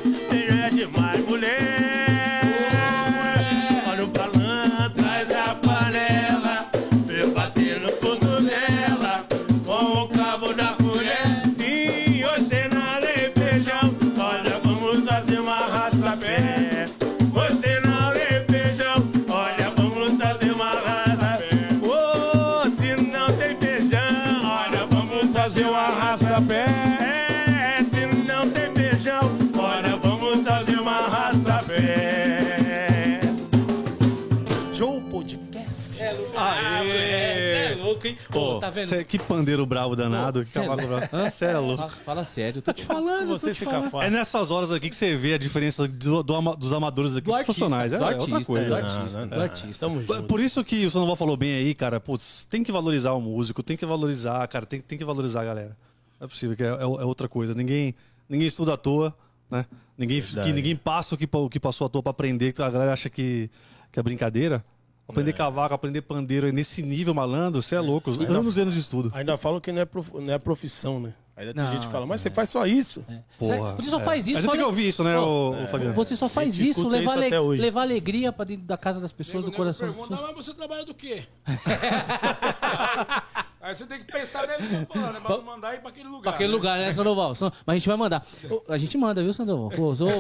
tá 38.62 38.70
vendo? 38.70 38.88
Cê- 38.88 39.04
que 39.04 39.20
pandeiro 39.20 39.66
bravo 39.66 39.96
danado. 39.96 40.46
que 40.46 40.52
cê 40.54 40.60
é 40.60 40.62
cavalo 40.68 40.88
bravo. 40.88 41.30
Cê 41.32 41.46
é 41.46 41.58
louco. 41.58 41.90
Fala, 42.06 42.24
sério, 42.24 42.60
eu 42.60 42.62
tô 42.62 42.72
te 42.74 42.84
falando. 42.86 43.28
Você 43.30 43.48
tô 43.48 43.54
te 43.54 43.60
fica 43.60 43.72
falando. 43.72 43.90
fácil. 43.92 44.08
É 44.08 44.12
nessas 44.12 44.52
horas 44.52 44.72
aqui 44.72 44.90
que 44.90 44.96
você 44.96 45.16
vê 45.16 45.34
a 45.34 45.38
diferença 45.38 45.88
do- 45.88 46.24
do 46.24 46.36
ama- 46.36 46.56
dos 46.56 46.72
amadores 46.72 47.12
aqui 47.14 47.22
Do 47.22 47.32
dos 47.32 47.34
artista, 47.40 47.46
profissionais. 47.46 47.94
É, 47.94 47.98
do 47.98 48.04
é 48.04 48.08
artista, 48.08 48.32
outra 48.32 48.46
coisa. 48.46 48.70
do 48.70 48.76
artista, 48.76 49.02
Não, 49.04 49.20
não, 49.22 49.28
do 49.28 49.36
não. 49.36 49.44
artista. 49.44 49.86
Tamo 49.88 50.02
Por- 50.04 50.16
junto. 50.18 50.40
Isso 50.42 50.64
que 50.64 50.86
o 50.86 50.92
Sandoval 50.92 51.16
falou 51.16 51.36
bem 51.36 51.54
aí, 51.56 51.74
cara. 51.76 52.00
Putz, 52.00 52.46
tem 52.46 52.64
que 52.64 52.72
valorizar 52.72 53.14
o 53.14 53.22
músico, 53.22 53.62
tem 53.64 53.76
que 53.76 53.86
valorizar, 53.86 54.48
cara, 54.48 54.66
tem, 54.66 54.80
tem 54.82 54.98
que 54.98 55.06
valorizar 55.06 55.42
a 55.42 55.46
galera. 55.46 55.78
Não 56.20 56.26
é 56.26 56.28
possível, 56.30 56.56
que 56.56 56.64
é, 56.64 56.68
é- 56.68 56.82
é 56.82 56.86
outra 56.86 57.28
coisa. 57.28 57.54
Ninguém, 57.54 57.96
ninguém 58.30 58.48
estuda 58.48 58.74
à 58.74 58.78
toa, 58.78 59.16
né? 59.50 59.66
Ninguém, 59.98 60.22
que, 60.22 60.54
ninguém 60.54 60.76
passa 60.76 61.14
o 61.14 61.18
que, 61.18 61.28
o 61.32 61.50
que 61.50 61.60
passou 61.60 61.86
à 61.86 61.90
toa 61.90 62.02
pra 62.02 62.10
aprender, 62.12 62.54
que 62.54 62.62
a 62.62 62.70
galera 62.70 62.94
acha 62.94 63.10
que, 63.10 63.50
que 63.92 64.00
é 64.00 64.04
brincadeira. 64.04 64.64
Aprender 65.12 65.34
cavaco, 65.34 65.74
aprender 65.76 66.02
pandeiro 66.02 66.48
aí 66.48 66.52
nesse 66.52 66.82
nível, 66.82 67.14
malandro, 67.14 67.62
você 67.62 67.76
é 67.76 67.80
louco. 67.80 68.10
Anos 68.12 68.58
e 68.58 68.62
anos 68.62 68.74
de 68.74 68.80
estudo. 68.80 69.12
Ainda 69.14 69.38
falam 69.38 69.60
que 69.60 69.72
não 69.72 69.82
é, 69.82 69.86
prof- 69.86 70.14
não 70.14 70.34
é 70.34 70.40
profissão, 70.40 71.00
né? 71.00 71.14
Ainda 71.36 71.54
tem 71.54 71.64
Não, 71.64 71.74
gente 71.74 71.86
que 71.88 71.92
fala, 71.92 72.06
mas 72.06 72.22
você 72.22 72.30
faz 72.30 72.50
só 72.50 72.68
isso. 72.68 73.04
Porra. 73.40 73.74
Você 73.76 73.90
só 73.90 74.00
faz 74.00 74.28
isso. 74.28 74.38
A 74.38 74.42
gente 74.42 74.46
só 74.46 74.52
tem 74.52 74.62
que 74.62 74.66
ouvir 74.68 74.88
isso, 74.90 75.04
né, 75.04 75.18
Ô, 75.18 75.24
ô, 75.24 75.64
ô, 75.64 75.68
Fabiano? 75.68 75.94
Você 75.96 76.16
só 76.16 76.30
faz 76.30 76.60
isso, 76.60 76.88
levar, 76.88 77.18
isso 77.24 77.36
ale- 77.36 77.58
levar 77.62 77.82
alegria 77.82 78.32
pra 78.32 78.46
dentro 78.46 78.66
da 78.66 78.78
casa 78.78 79.00
das 79.00 79.12
pessoas, 79.12 79.46
do 79.46 79.52
coração 79.52 79.88
das 79.88 79.96
pergunta, 79.96 80.16
pessoas. 80.18 80.36
mas 80.36 80.46
você 80.46 80.54
trabalha 80.54 80.86
do 80.86 80.94
quê? 80.94 81.24
Aí 83.62 83.76
você 83.76 83.86
tem 83.86 84.00
que 84.00 84.12
pensar 84.12 84.46
dentro 84.48 84.64
do 84.64 84.70
que 84.70 84.76
eu 84.76 84.86
tô 84.88 84.94
falando, 84.96 85.18
é 85.18 85.20
pra 85.20 85.38
não 85.38 85.44
mandar 85.44 85.76
ir 85.76 85.82
pra 85.82 85.90
aquele 85.90 86.10
lugar. 86.10 86.22
Pra 86.24 86.32
aquele 86.32 86.50
né? 86.50 86.56
lugar, 86.56 86.80
né, 86.80 86.92
Sandoval? 86.94 87.36
San- 87.36 87.52
Mas 87.66 87.76
a 87.76 87.78
gente 87.78 87.88
vai 87.88 87.98
mandar. 87.98 88.26
A 88.68 88.78
gente 88.78 88.98
manda, 88.98 89.22
viu, 89.22 89.34
Sandoval? 89.34 89.72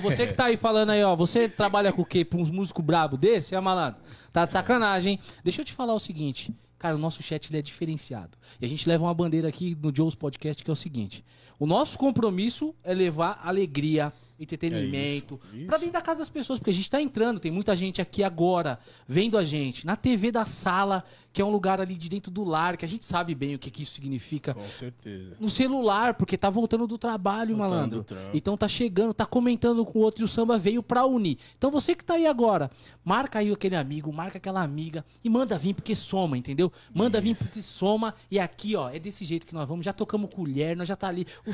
Você 0.01 0.27
que 0.27 0.33
tá 0.33 0.45
aí 0.45 0.57
falando 0.57 0.91
aí, 0.91 1.03
ó. 1.03 1.15
Você 1.15 1.49
trabalha 1.49 1.91
com 1.91 2.03
o 2.03 2.05
quê? 2.05 2.23
Com 2.23 2.37
uns 2.37 2.49
músicos 2.51 2.83
brabo 2.85 3.17
desse, 3.17 3.55
é 3.55 3.59
malandro? 3.59 3.99
Tá 4.31 4.45
de 4.45 4.53
sacanagem, 4.53 5.13
hein? 5.13 5.19
Deixa 5.43 5.61
eu 5.61 5.65
te 5.65 5.73
falar 5.73 5.93
o 5.93 5.99
seguinte. 5.99 6.53
Cara, 6.77 6.95
o 6.95 6.99
nosso 6.99 7.21
chat 7.21 7.47
ele 7.47 7.59
é 7.59 7.61
diferenciado. 7.61 8.37
E 8.59 8.65
a 8.65 8.67
gente 8.67 8.89
leva 8.89 9.03
uma 9.03 9.13
bandeira 9.13 9.47
aqui 9.47 9.77
no 9.79 9.95
Joe's 9.95 10.15
Podcast 10.15 10.63
que 10.63 10.69
é 10.69 10.73
o 10.73 10.75
seguinte: 10.75 11.23
o 11.59 11.65
nosso 11.67 11.97
compromisso 11.97 12.73
é 12.83 12.93
levar 12.93 13.39
alegria, 13.43 14.11
entretenimento 14.41 15.39
É 15.53 15.57
isso, 15.57 15.65
pra 15.67 15.75
isso. 15.77 15.85
dentro 15.85 15.91
da 15.93 16.01
casa 16.01 16.19
das 16.19 16.29
pessoas, 16.29 16.59
porque 16.59 16.71
a 16.71 16.73
gente 16.73 16.89
tá 16.89 17.01
entrando, 17.01 17.39
tem 17.39 17.51
muita 17.51 17.75
gente 17.75 18.01
aqui 18.01 18.23
agora 18.23 18.79
vendo 19.07 19.37
a 19.37 19.43
gente 19.43 19.85
na 19.85 19.95
TV 19.95 20.31
da 20.31 20.45
sala, 20.45 21.03
que 21.33 21.41
é 21.41 21.45
um 21.45 21.49
lugar 21.49 21.79
ali 21.79 21.95
de 21.95 22.09
dentro 22.09 22.29
do 22.31 22.43
lar, 22.43 22.75
que 22.75 22.83
a 22.83 22.87
gente 22.87 23.05
sabe 23.05 23.33
bem 23.33 23.55
o 23.55 23.59
que, 23.59 23.71
que 23.71 23.83
isso 23.83 23.93
significa 23.93 24.53
Com 24.53 24.63
certeza. 24.63 25.37
no 25.39 25.49
celular, 25.49 26.13
porque 26.15 26.37
tá 26.37 26.49
voltando 26.49 26.85
do 26.85 26.97
trabalho, 26.97 27.55
Voltando 27.55 27.69
malandro. 27.73 28.03
do. 28.03 28.15
Então 28.33 28.57
tá 28.57 28.67
chegando, 28.67 29.13
tá 29.13 29.25
comentando 29.25 29.85
com 29.85 29.99
o 29.99 30.01
outro 30.01 30.23
e 30.23 30.25
o 30.25 30.27
samba 30.27 30.57
veio 30.57 30.83
pra 30.83 31.05
unir. 31.05 31.37
Então 31.57 31.71
você 31.71 31.95
que 31.95 32.03
tá 32.03 32.15
aí 32.15 32.27
agora, 32.27 32.69
marca 33.03 33.39
aí 33.39 33.51
aquele 33.51 33.75
amigo, 33.77 34.11
marca 34.11 34.37
aquela 34.37 34.61
amiga 34.61 35.05
e 35.23 35.29
manda 35.29 35.57
vir 35.57 35.73
porque 35.73 35.95
soma, 35.95 36.37
entendeu? 36.37 36.71
Manda 36.93 37.21
vir 37.21 37.35
porque 37.37 37.61
soma 37.61 38.13
e 38.29 38.37
aqui, 38.39 38.75
ó, 38.75 38.89
é 38.89 38.99
desse 38.99 39.23
jeito 39.23 39.45
que 39.47 39.53
nós 39.53 39.67
vamos. 39.67 39.85
Já 39.85 39.93
tocamos 39.93 40.29
colher, 40.33 40.75
nós 40.75 40.87
já 40.87 40.95
tá 40.97 41.07
ali. 41.07 41.25
O, 41.45 41.51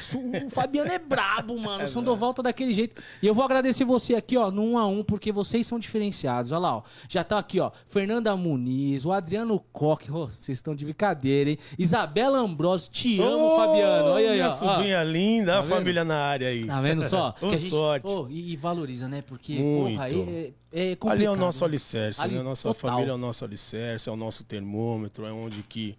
o 0.47 0.49
Fabiano 0.49 0.91
é 0.91 0.97
brabo, 0.99 1.57
mano. 1.59 1.83
O 1.87 1.87
Sandoval 1.87 2.33
tá 2.33 2.41
daquele 2.41 2.73
jeito. 2.77 3.01
E 3.21 3.27
eu 3.27 3.35
vou 3.35 3.43
agradecer 3.43 3.83
você 3.83 4.15
aqui, 4.15 4.37
ó, 4.37 4.49
no 4.49 4.63
um 4.63 4.77
a 4.77 4.87
um, 4.87 5.03
porque 5.03 5.31
vocês 5.31 5.65
são 5.67 5.77
diferenciados. 5.77 6.51
Olha 6.51 6.59
lá, 6.59 6.77
ó. 6.77 6.83
Já 7.09 7.23
tá 7.23 7.37
aqui, 7.37 7.59
ó, 7.59 7.71
Fernanda 7.85 8.35
Muniz, 8.35 9.05
o 9.05 9.11
Adriano 9.11 9.59
Coque, 9.71 10.11
ô, 10.11 10.27
vocês 10.27 10.57
estão 10.57 10.73
de 10.75 10.85
brincadeira, 10.85 11.49
hein? 11.51 11.57
Isabela 11.77 12.37
Ambrosio, 12.39 12.89
te 12.91 13.19
amo, 13.21 13.53
Ô, 13.53 13.57
Fabiano. 13.57 14.05
Olha 14.11 14.29
aí, 14.31 14.35
minha 14.35 14.47
ó. 14.47 14.51
ó. 14.51 14.55
sobrinha 14.55 15.03
linda, 15.03 15.53
Tá 15.53 15.59
a 15.59 15.63
família 15.63 16.03
na 16.03 16.17
área 16.17 16.47
aí. 16.47 16.65
Tá 16.65 16.81
vendo 16.81 17.03
só? 17.07 17.31
Que 17.39 17.49
gente- 17.57 17.69
sorte. 17.69 18.07
Ô, 18.07 18.27
e, 18.29 18.53
e 18.53 18.55
valoriza, 18.57 19.07
né? 19.07 19.21
Porque, 19.25 19.53
Muito. 19.55 19.95
porra, 19.97 20.07
é, 20.09 20.51
é 20.71 20.95
complicado. 20.95 21.11
Ali 21.11 21.25
é 21.25 21.31
o 21.31 21.35
nosso 21.35 21.61
né? 21.61 21.67
alicerce, 21.67 22.21
Ali, 22.21 22.35
né? 22.35 22.41
A 22.41 22.43
nossa 22.43 22.67
total. 22.73 22.91
família 22.91 23.11
é 23.11 23.15
o 23.15 23.17
nosso 23.17 23.43
alicerce, 23.45 24.09
é 24.09 24.11
o 24.11 24.15
nosso 24.15 24.43
termômetro, 24.43 25.25
é 25.25 25.31
onde 25.31 25.63
que 25.63 25.95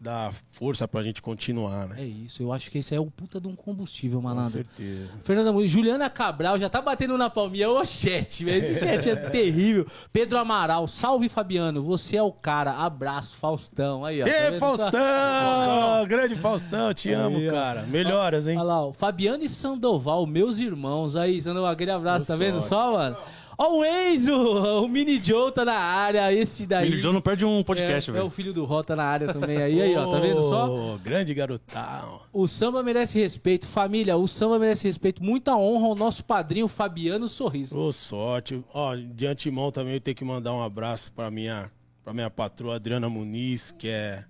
dá 0.00 0.30
força 0.50 0.86
pra 0.86 1.02
gente 1.02 1.20
continuar, 1.22 1.88
né? 1.88 1.96
É 1.98 2.04
isso, 2.04 2.42
eu 2.42 2.52
acho 2.52 2.70
que 2.70 2.78
esse 2.78 2.94
é 2.94 3.00
o 3.00 3.06
puta 3.10 3.40
de 3.40 3.48
um 3.48 3.56
combustível, 3.56 4.18
Com 4.20 4.28
malandro. 4.28 4.50
certeza. 4.52 5.08
Fernanda 5.22 5.52
Muniz, 5.52 5.70
Juliana 5.70 6.08
Cabral 6.10 6.58
já 6.58 6.68
tá 6.68 6.80
batendo 6.82 7.16
na 7.16 7.30
palminha. 7.30 7.70
Ô, 7.70 7.84
chat, 7.84 8.44
velho. 8.44 8.58
Esse 8.58 8.78
chat 8.80 9.08
é 9.08 9.16
terrível. 9.30 9.86
Pedro 10.12 10.38
Amaral, 10.38 10.86
salve 10.86 11.28
Fabiano. 11.28 11.82
Você 11.84 12.16
é 12.16 12.22
o 12.22 12.32
cara. 12.32 12.72
Abraço, 12.72 13.36
Faustão. 13.36 14.04
Aí, 14.04 14.22
ó. 14.22 14.24
tá 14.26 14.30
Ê, 14.30 14.50
vendo? 14.50 14.60
Faustão! 14.60 14.90
Grande 16.06 16.34
Faustão, 16.36 16.92
te 16.94 17.10
amo, 17.12 17.38
Aí, 17.38 17.48
ó. 17.48 17.52
cara. 17.52 17.82
Melhoras, 17.84 18.46
hein? 18.48 18.56
Olha 18.58 18.64
lá, 18.64 18.86
ó. 18.86 18.92
Fabiano 18.92 19.42
e 19.44 19.48
Sandoval, 19.48 20.26
meus 20.26 20.58
irmãos. 20.58 21.16
Aí, 21.16 21.40
Sandoval, 21.40 21.70
aquele 21.72 21.90
abraço, 21.90 22.24
Ô, 22.24 22.26
tá 22.28 22.36
vendo 22.36 22.60
sorte. 22.60 22.68
só, 22.68 22.92
mano? 22.92 23.16
Ó, 23.58 23.78
o 23.78 23.84
Enzo, 23.84 24.34
o 24.84 24.88
Mini 24.88 25.22
Joe 25.22 25.50
tá 25.50 25.64
na 25.64 25.74
área. 25.74 26.32
Esse 26.32 26.66
daí. 26.66 26.90
Billy 26.90 27.00
Joe 27.00 27.12
não 27.12 27.20
perde 27.20 27.44
um 27.44 27.62
podcast, 27.62 28.10
é, 28.10 28.12
é 28.12 28.14
velho. 28.14 28.26
o 28.26 28.30
filho 28.30 28.52
do 28.52 28.64
Rota 28.64 28.94
na 28.94 29.04
área 29.04 29.32
também. 29.32 29.56
Aí, 29.56 29.80
aí, 29.80 29.96
ó. 29.96 30.10
Tá 30.10 30.18
vendo 30.18 30.42
só? 30.42 30.68
Ô, 30.68 30.98
Grande 30.98 31.32
garotão. 31.32 32.20
O 32.32 32.46
samba 32.46 32.82
merece 32.82 33.18
respeito. 33.18 33.66
Família, 33.66 34.16
o 34.16 34.26
samba 34.28 34.58
merece 34.58 34.84
respeito. 34.84 35.22
Muita 35.24 35.56
honra 35.56 35.86
ao 35.86 35.94
nosso 35.94 36.24
padrinho 36.24 36.68
Fabiano 36.68 37.26
Sorriso. 37.26 37.76
Ô, 37.76 37.92
sorte. 37.92 38.62
Ó, 38.74 38.94
de 38.94 39.26
antemão 39.26 39.72
também 39.72 39.94
eu 39.94 40.00
tenho 40.00 40.16
que 40.16 40.24
mandar 40.24 40.52
um 40.52 40.62
abraço 40.62 41.12
pra 41.12 41.30
minha, 41.30 41.70
pra 42.04 42.12
minha 42.12 42.28
patroa 42.28 42.76
Adriana 42.76 43.08
Muniz, 43.08 43.72
que 43.72 43.88
é 43.88 44.24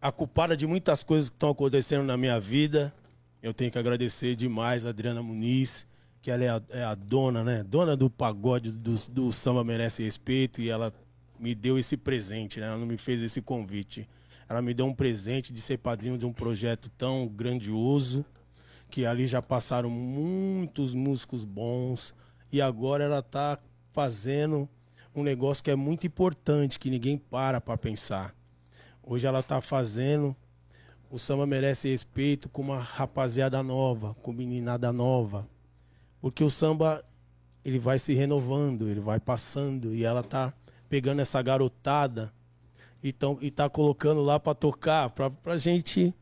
a 0.00 0.10
culpada 0.12 0.56
de 0.56 0.66
muitas 0.66 1.02
coisas 1.02 1.28
que 1.28 1.36
estão 1.36 1.50
acontecendo 1.50 2.04
na 2.04 2.16
minha 2.16 2.38
vida. 2.40 2.94
Eu 3.42 3.52
tenho 3.52 3.70
que 3.70 3.78
agradecer 3.78 4.36
demais 4.36 4.86
a 4.86 4.90
Adriana 4.90 5.22
Muniz, 5.22 5.86
que 6.22 6.30
ela 6.30 6.44
é 6.44 6.48
a, 6.48 6.62
é 6.70 6.84
a 6.84 6.94
dona, 6.94 7.42
né? 7.42 7.62
Dona 7.62 7.96
do 7.96 8.10
pagode 8.10 8.72
do, 8.72 8.94
do 9.10 9.32
Samba 9.32 9.64
Merece 9.64 10.02
Respeito, 10.02 10.60
e 10.60 10.68
ela 10.68 10.92
me 11.38 11.54
deu 11.54 11.78
esse 11.78 11.96
presente, 11.96 12.60
né? 12.60 12.66
Ela 12.66 12.76
não 12.76 12.86
me 12.86 12.98
fez 12.98 13.22
esse 13.22 13.40
convite. 13.40 14.08
Ela 14.48 14.60
me 14.60 14.74
deu 14.74 14.86
um 14.86 14.94
presente 14.94 15.52
de 15.52 15.60
ser 15.60 15.78
padrinho 15.78 16.18
de 16.18 16.26
um 16.26 16.32
projeto 16.32 16.90
tão 16.90 17.28
grandioso 17.28 18.24
que 18.90 19.06
ali 19.06 19.26
já 19.26 19.40
passaram 19.40 19.88
muitos 19.88 20.92
músicos 20.92 21.44
bons 21.44 22.12
e 22.50 22.60
agora 22.60 23.04
ela 23.04 23.22
tá 23.22 23.56
fazendo 23.92 24.68
um 25.14 25.22
negócio 25.22 25.62
que 25.62 25.70
é 25.70 25.76
muito 25.76 26.06
importante, 26.06 26.78
que 26.78 26.90
ninguém 26.90 27.16
para 27.16 27.60
para 27.60 27.78
pensar. 27.78 28.34
Hoje 29.02 29.26
ela 29.26 29.42
tá 29.42 29.60
fazendo 29.60 30.36
o 31.10 31.18
samba 31.18 31.44
merece 31.44 31.88
respeito 31.88 32.48
com 32.48 32.62
uma 32.62 32.78
rapaziada 32.78 33.62
nova, 33.62 34.14
com 34.22 34.32
meninada 34.32 34.92
nova. 34.92 35.48
Porque 36.20 36.44
o 36.44 36.50
samba 36.50 37.04
ele 37.64 37.78
vai 37.78 37.98
se 37.98 38.14
renovando, 38.14 38.88
ele 38.88 39.00
vai 39.00 39.20
passando 39.20 39.94
e 39.94 40.04
ela 40.04 40.22
tá 40.22 40.52
pegando 40.88 41.20
essa 41.20 41.40
garotada 41.42 42.32
e, 43.02 43.12
tão, 43.12 43.38
e 43.40 43.50
tá 43.50 43.68
colocando 43.68 44.22
lá 44.22 44.38
para 44.38 44.54
tocar, 44.54 45.10
pra, 45.10 45.30
pra 45.30 45.56
gente 45.56 46.14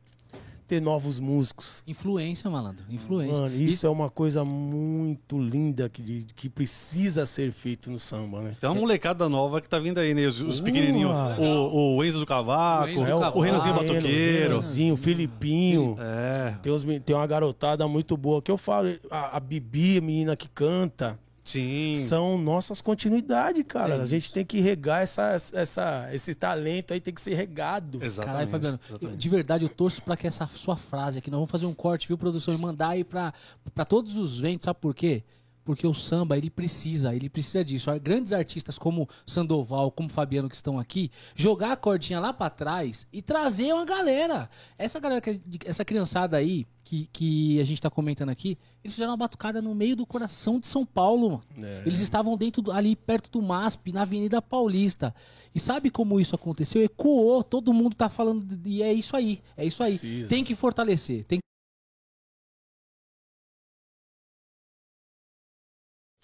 ter 0.68 0.80
novos 0.82 1.18
músicos. 1.18 1.82
Influência, 1.86 2.48
malandro. 2.50 2.84
Influência. 2.90 3.40
Mano, 3.42 3.56
isso 3.56 3.86
é 3.86 3.90
uma 3.90 4.10
coisa 4.10 4.44
muito 4.44 5.40
linda 5.40 5.88
que, 5.88 6.24
que 6.36 6.48
precisa 6.48 7.24
ser 7.24 7.50
feito 7.50 7.90
no 7.90 7.98
samba, 7.98 8.42
né? 8.42 8.56
Tem 8.60 8.68
uma 8.68 8.78
molecada 8.78 9.28
nova 9.28 9.60
que 9.60 9.68
tá 9.68 9.78
vindo 9.78 9.98
aí, 9.98 10.12
né? 10.12 10.26
Os, 10.26 10.40
os 10.40 10.60
pequenininhos. 10.60 11.10
O, 11.38 11.96
o 11.96 12.04
Enzo 12.04 12.20
do 12.20 12.26
Cavaco, 12.26 12.86
O 12.86 12.88
Enzo 12.90 13.04
do 13.04 13.16
o, 13.16 13.20
Cavaco. 13.20 13.40
Renanzinho 13.40 13.74
Batuqueiro. 13.74 14.48
Renanzinho, 14.48 14.96
Filipinho. 14.96 15.96
É, 15.98 16.54
Tem, 16.62 17.00
tem 17.00 17.16
uma 17.16 17.26
garotada 17.26 17.88
muito 17.88 18.16
boa 18.16 18.42
que 18.42 18.50
eu 18.50 18.58
falo, 18.58 18.88
a, 19.10 19.38
a 19.38 19.40
Bibi, 19.40 19.98
a 19.98 20.00
menina 20.02 20.36
que 20.36 20.48
canta, 20.48 21.18
sim. 21.48 21.94
são 21.96 22.36
nossas 22.38 22.80
continuidades, 22.80 23.64
cara. 23.66 23.94
É 23.94 24.00
a 24.00 24.06
gente 24.06 24.30
tem 24.30 24.44
que 24.44 24.60
regar 24.60 25.02
essa, 25.02 25.36
essa, 25.54 26.08
esse 26.12 26.34
talento 26.34 26.92
aí, 26.92 27.00
tem 27.00 27.14
que 27.14 27.20
ser 27.20 27.34
regado. 27.34 28.02
Exatamente. 28.02 28.32
Caralho, 28.32 28.50
Fabiano, 28.50 28.80
exatamente. 28.88 29.18
de 29.18 29.28
verdade 29.28 29.64
eu 29.64 29.68
torço 29.68 30.02
pra 30.02 30.16
que 30.16 30.26
essa 30.26 30.46
sua 30.46 30.76
frase 30.76 31.18
aqui, 31.18 31.30
nós 31.30 31.38
vamos 31.38 31.50
fazer 31.50 31.66
um 31.66 31.74
corte, 31.74 32.06
viu, 32.08 32.18
produção, 32.18 32.54
e 32.54 32.58
mandar 32.58 32.90
aí 32.90 33.04
pra, 33.04 33.32
pra 33.74 33.84
todos 33.84 34.16
os 34.16 34.38
ventos, 34.38 34.64
sabe 34.64 34.78
por 34.80 34.94
quê? 34.94 35.22
Porque 35.68 35.86
o 35.86 35.92
samba, 35.92 36.38
ele 36.38 36.48
precisa, 36.48 37.14
ele 37.14 37.28
precisa 37.28 37.62
disso. 37.62 37.90
Grandes 38.00 38.32
artistas 38.32 38.78
como 38.78 39.06
Sandoval, 39.26 39.90
como 39.90 40.08
Fabiano 40.08 40.48
que 40.48 40.56
estão 40.56 40.78
aqui, 40.78 41.10
jogar 41.34 41.72
a 41.72 41.76
cordinha 41.76 42.18
lá 42.18 42.32
pra 42.32 42.48
trás 42.48 43.06
e 43.12 43.20
trazer 43.20 43.74
uma 43.74 43.84
galera. 43.84 44.48
Essa 44.78 44.98
galera, 44.98 45.20
essa 45.66 45.84
criançada 45.84 46.38
aí, 46.38 46.66
que, 46.82 47.06
que 47.12 47.60
a 47.60 47.64
gente 47.64 47.82
tá 47.82 47.90
comentando 47.90 48.30
aqui, 48.30 48.56
eles 48.82 48.94
fizeram 48.94 49.10
uma 49.10 49.18
batucada 49.18 49.60
no 49.60 49.74
meio 49.74 49.94
do 49.94 50.06
coração 50.06 50.58
de 50.58 50.66
São 50.66 50.86
Paulo. 50.86 51.42
É. 51.62 51.82
Eles 51.84 52.00
estavam 52.00 52.34
dentro 52.34 52.72
ali 52.72 52.96
perto 52.96 53.30
do 53.30 53.42
MASP, 53.42 53.92
na 53.92 54.00
Avenida 54.00 54.40
Paulista. 54.40 55.14
E 55.54 55.60
sabe 55.60 55.90
como 55.90 56.18
isso 56.18 56.34
aconteceu? 56.34 56.82
Ecoou, 56.82 57.44
todo 57.44 57.74
mundo 57.74 57.94
tá 57.94 58.08
falando 58.08 58.58
e 58.64 58.82
é 58.82 58.90
isso 58.90 59.14
aí, 59.14 59.42
é 59.54 59.66
isso 59.66 59.82
aí. 59.82 59.98
Precisa. 59.98 60.30
Tem 60.30 60.42
que 60.42 60.54
fortalecer, 60.54 61.26
tem 61.26 61.38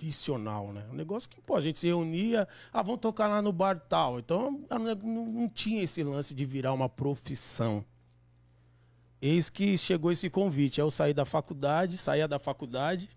Profissional, 0.04 0.70
né? 0.72 0.84
Um 0.90 0.94
negócio 0.94 1.28
que, 1.28 1.40
pô, 1.40 1.56
a 1.56 1.60
gente 1.62 1.78
se 1.78 1.86
reunia, 1.86 2.46
ah, 2.70 2.82
vamos 2.82 3.00
tocar 3.00 3.26
lá 3.26 3.40
no 3.40 3.52
bar 3.52 3.80
tal. 3.88 4.18
Então, 4.18 4.62
não, 5.02 5.48
tinha 5.48 5.82
esse 5.82 6.02
lance 6.02 6.34
de 6.34 6.44
virar 6.44 6.74
uma 6.74 6.90
profissão. 6.90 7.82
Eis 9.20 9.48
que 9.48 9.78
chegou 9.78 10.12
esse 10.12 10.28
convite. 10.28 10.78
Eu 10.78 10.90
saí 10.90 11.14
da 11.14 11.24
faculdade, 11.24 11.96
saía 11.96 12.28
da 12.28 12.38
faculdade 12.38 13.08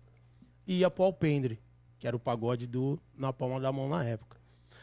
e 0.66 0.78
ia 0.78 0.90
pro 0.90 1.04
Alpendre, 1.04 1.60
que 1.98 2.06
era 2.06 2.16
o 2.16 2.20
pagode 2.20 2.66
do 2.66 2.98
Na 3.14 3.34
Palma 3.34 3.60
da 3.60 3.70
Mão 3.70 3.86
na 3.88 4.02
época. 4.02 4.38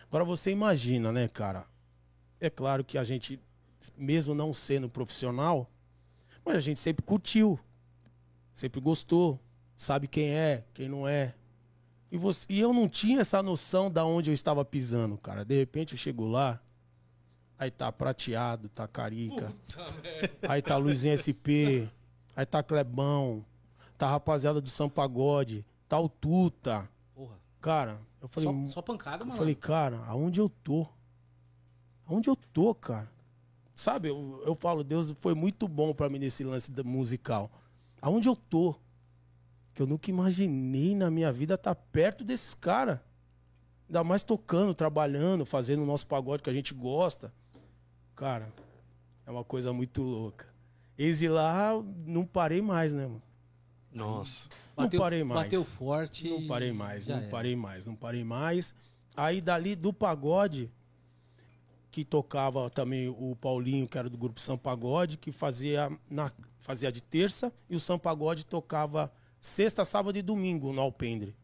Agora 0.08 0.24
você 0.24 0.52
imagina, 0.52 1.12
né, 1.12 1.28
cara? 1.28 1.66
É 2.40 2.52
claro 2.52 2.84
que 2.84 3.00
a 3.00 3.04
gente, 3.04 3.40
mesmo 3.98 4.36
não 4.36 4.54
sendo 4.54 4.88
profissional, 4.88 5.68
mas 6.46 6.56
a 6.56 6.60
gente 6.60 6.80
sempre 6.80 7.04
curtiu, 7.04 7.60
sempre 8.54 8.80
gostou, 8.80 9.40
sabe 9.76 10.08
quem 10.08 10.30
é, 10.30 10.64
quem 10.72 10.88
não 10.88 11.08
é. 11.08 11.34
E, 12.16 12.18
você, 12.18 12.46
e 12.50 12.62
eu 12.62 12.72
não 12.74 12.88
tinha 12.88 13.20
essa 13.20 13.44
noção 13.44 13.92
da 13.92 14.06
onde 14.06 14.30
eu 14.30 14.34
estava 14.34 14.64
pisando, 14.64 15.18
cara. 15.18 15.44
De 15.44 15.54
repente 15.58 15.92
eu 15.92 15.98
chego 15.98 16.26
lá, 16.26 16.62
aí 17.60 17.70
tá 17.70 17.92
prateado, 17.92 18.70
tá 18.70 18.88
carica. 18.88 19.54
Aí 20.48 20.62
tá 20.62 20.78
Luizinho 20.78 21.14
SP, 21.20 21.86
aí 22.34 22.46
tá 22.46 22.64
Clebão, 22.64 23.46
tá 23.98 24.10
rapaziada 24.10 24.62
do 24.62 24.70
São 24.70 24.90
Pagode, 24.90 25.66
tá 25.90 26.00
o 26.00 26.08
Tuta. 26.08 26.90
Porra, 27.14 27.36
Cara, 27.60 28.00
eu 28.22 28.30
falei, 28.30 28.50
só, 28.68 28.70
só 28.76 28.82
pancada, 28.82 29.24
eu 29.24 29.28
mano. 29.28 29.38
falei, 29.38 29.56
cara, 29.56 30.02
aonde 30.06 30.40
eu 30.40 30.48
tô? 30.48 30.88
Aonde 32.08 32.30
eu 32.30 32.36
tô, 32.54 32.74
cara? 32.74 33.12
Sabe, 33.76 34.08
eu, 34.08 34.42
eu 34.46 34.56
falo, 34.56 34.86
Deus 34.86 35.12
foi 35.20 35.36
muito 35.36 35.68
bom 35.68 35.94
pra 35.94 36.08
mim 36.08 36.20
nesse 36.20 36.46
lance 36.46 36.72
musical. 36.84 37.52
Aonde 38.02 38.30
eu 38.30 38.38
tô? 38.38 38.74
Que 39.76 39.82
eu 39.82 39.86
nunca 39.86 40.10
imaginei 40.10 40.96
na 40.96 41.12
minha 41.12 41.32
vida 41.32 41.54
estar 41.54 41.76
perto 41.76 42.24
desses 42.24 42.56
caras. 42.56 43.00
Ainda 43.88 44.04
mais 44.04 44.24
tocando, 44.24 44.74
trabalhando, 44.74 45.46
fazendo 45.46 45.84
o 45.84 45.86
nosso 45.86 46.08
pagode 46.08 46.42
que 46.42 46.50
a 46.50 46.54
gente 46.54 46.74
gosta. 46.74 47.32
Cara, 48.16 48.52
é 49.28 49.30
uma 49.30 49.44
coisa 49.44 49.72
muito 49.72 50.02
louca. 50.02 50.48
Lá, 51.30 51.72
não 52.06 52.26
parei 52.26 52.62
mais, 52.62 52.94
né, 52.94 53.06
mano? 53.06 53.22
Nossa. 53.92 54.50
não 54.78 54.90
parei 54.90 55.24
mais. 55.24 55.44
Bateu 55.44 55.64
forte. 55.64 56.30
Não 56.30 56.48
parei 56.48 56.72
mais, 56.74 57.08
não 57.08 57.18
era. 57.18 57.28
parei 57.28 57.56
mais, 57.56 57.86
não 57.86 57.96
parei 57.96 58.24
mais. 58.24 58.74
Aí 59.16 59.40
dali 59.40 59.76
do 59.76 59.94
pagode, 59.94 60.72
que 61.92 62.04
tocava 62.04 62.70
também 62.70 63.08
o 63.08 63.38
Paulinho, 63.40 63.88
que 63.88 63.98
era 63.98 64.10
do 64.10 64.18
grupo 64.18 64.40
São 64.40 64.58
Pagode, 64.58 65.16
que 65.18 65.32
fazia, 65.32 65.90
na, 66.10 66.30
fazia 66.60 66.92
de 66.92 67.02
terça, 67.02 67.54
e 67.70 67.76
o 67.76 67.80
São 67.80 67.98
Pagode 67.98 68.46
tocava 68.46 69.10
sexta, 69.46 69.86
sábado 69.86 70.18
e 70.18 70.24
domingo 70.24 70.74
no 70.74 70.82
Alpendre. 70.82 71.36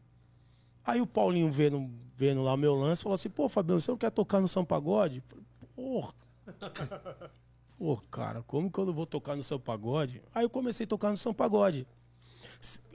Aí 0.84 1.00
o 1.00 1.06
Paulinho 1.06 1.52
vendo, 1.52 1.88
vendo 2.16 2.42
lá 2.42 2.56
meu 2.56 2.74
lance, 2.74 3.02
falou 3.02 3.14
assim, 3.14 3.30
pô, 3.30 3.48
Fabiano, 3.48 3.80
você 3.80 3.90
não 3.92 3.98
quer 3.98 4.10
tocar 4.10 4.40
no 4.40 4.48
São 4.48 4.64
Pagode? 4.64 5.22
Falei, 5.28 5.44
Porra. 5.74 6.12
Pô, 7.78 7.96
cara, 8.10 8.42
como 8.42 8.70
que 8.70 8.78
eu 8.78 8.86
não 8.86 8.92
vou 8.92 9.06
tocar 9.06 9.34
no 9.34 9.42
São 9.42 9.58
Pagode? 9.58 10.22
Aí 10.32 10.44
eu 10.44 10.50
comecei 10.50 10.84
a 10.84 10.88
tocar 10.88 11.10
no 11.10 11.16
São 11.16 11.34
Pagode. 11.34 11.86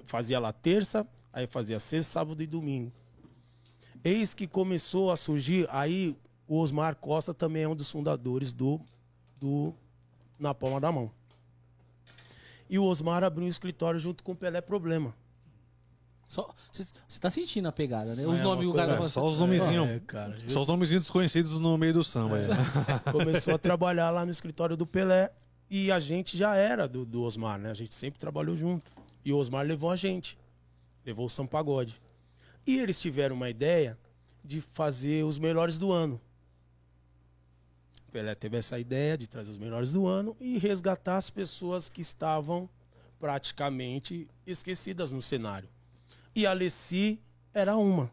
Fazia 0.04 0.40
lá 0.40 0.54
terça, 0.54 1.06
aí 1.34 1.46
fazia 1.46 1.80
sexta, 1.80 2.12
sábado 2.12 2.42
e 2.42 2.48
domingo. 2.48 2.92
Eis 4.04 4.34
que 4.34 4.48
começou 4.48 5.12
a 5.12 5.18
surgir, 5.18 5.68
aí 5.70 6.16
o 6.48 6.58
Osmar 6.58 6.96
Costa 6.96 7.34
também 7.34 7.64
é 7.64 7.68
um 7.68 7.76
dos 7.76 7.92
fundadores 7.92 8.54
do, 8.54 8.80
do 9.38 9.74
Na 10.40 10.54
Palma 10.54 10.80
da 10.80 10.92
Mão. 10.92 11.12
E 12.70 12.78
o 12.78 12.84
Osmar 12.84 13.24
abriu 13.24 13.46
um 13.46 13.50
escritório 13.50 14.00
junto 14.00 14.24
com 14.24 14.34
o 14.34 14.36
Pelé 14.36 14.62
Problema. 14.62 15.14
Você 16.28 17.20
tá 17.22 17.30
sentindo 17.30 17.70
a 17.70 17.72
pegada, 17.72 18.14
né? 18.14 18.26
Os 18.28 18.40
É, 18.40 18.44
nomes 18.44 18.68
o 18.68 18.74
cara. 18.74 18.98
coisa- 18.98 19.14
Só 19.14 19.26
os 19.26 19.40
nomezinhos. 19.40 19.88
É, 19.88 20.00
cara. 20.02 20.38
Só 20.50 20.60
os 20.62 20.68
nomezinhos 20.68 21.04
desconhecidos 21.04 21.58
no 21.58 21.78
meio 21.78 21.94
do 21.94 22.04
samba. 22.04 22.38
é. 22.38 22.42
começou 23.12 23.56
a 23.56 23.58
trabalhar 23.58 24.10
lá 24.12 24.26
no 24.26 24.32
escritório 24.32 24.76
do 24.76 24.86
Pelé 24.86 25.32
e 25.70 25.90
a 25.90 26.00
gente 26.02 26.38
já 26.38 26.54
era 26.56 26.86
do, 26.88 27.06
do 27.06 27.24
Osmar, 27.24 27.58
né? 27.58 27.72
A 27.72 27.74
gente 27.74 27.96
sempre 27.96 28.20
trabalhou 28.20 28.56
junto. 28.58 28.92
E 29.24 29.32
o 29.32 29.38
Osmar 29.38 29.66
levou 29.66 29.90
a 29.90 29.96
gente, 29.96 30.38
levou 31.06 31.26
o 31.26 31.30
São 31.30 31.48
Pagode. 31.48 31.96
E 32.66 32.78
eles 32.78 33.00
tiveram 33.00 33.36
uma 33.36 33.50
ideia 33.50 33.98
de 34.44 34.60
fazer 34.60 35.24
os 35.24 35.40
melhores 35.40 35.78
do 35.78 35.94
ano. 35.94 36.20
Pelé 38.18 38.34
teve 38.34 38.58
essa 38.58 38.80
ideia 38.80 39.16
de 39.16 39.28
trazer 39.28 39.52
os 39.52 39.60
melhores 39.60 39.92
do 39.94 40.08
ano 40.08 40.36
e 40.40 40.58
resgatar 40.58 41.18
as 41.18 41.30
pessoas 41.30 41.88
que 41.88 42.02
estavam 42.02 42.68
praticamente 43.20 44.28
esquecidas 44.44 45.12
no 45.12 45.22
cenário. 45.22 45.70
E 46.36 46.48
a 46.48 46.50
Alessi 46.50 47.22
era 47.54 47.78
uma 47.78 48.12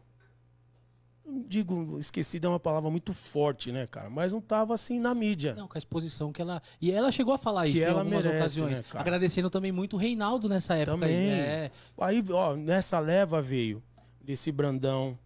digo, 1.47 1.97
esquecida 1.97 2.45
é 2.45 2.49
uma 2.49 2.59
palavra 2.59 2.87
muito 2.91 3.15
forte, 3.15 3.71
né, 3.71 3.87
cara? 3.87 4.11
Mas 4.11 4.31
não 4.31 4.39
tava 4.39 4.75
assim 4.75 4.99
na 4.99 5.15
mídia. 5.15 5.55
Não, 5.55 5.67
com 5.67 5.75
a 5.75 5.79
exposição 5.79 6.31
que 6.31 6.39
ela. 6.39 6.61
E 6.79 6.91
ela 6.91 7.11
chegou 7.11 7.33
a 7.33 7.37
falar 7.39 7.63
Que 7.63 7.69
isso 7.69 7.79
em 7.79 7.81
ela 7.81 8.01
algumas 8.01 8.25
merece, 8.25 8.37
ocasiões. 8.37 8.79
né? 8.81 8.85
Agradecendo 8.93 9.49
também 9.49 9.71
muito 9.71 9.95
o 9.95 9.99
Reinaldo 9.99 10.47
nessa 10.47 10.75
época. 10.75 10.91
Também. 10.91 11.17
Aí. 11.17 11.39
É, 11.39 11.71
Aí, 11.99 12.23
ó, 12.29 12.55
nessa 12.55 12.99
leva 12.99 13.41
veio 13.41 13.81
desse 14.21 14.51
Brandão, 14.51 15.17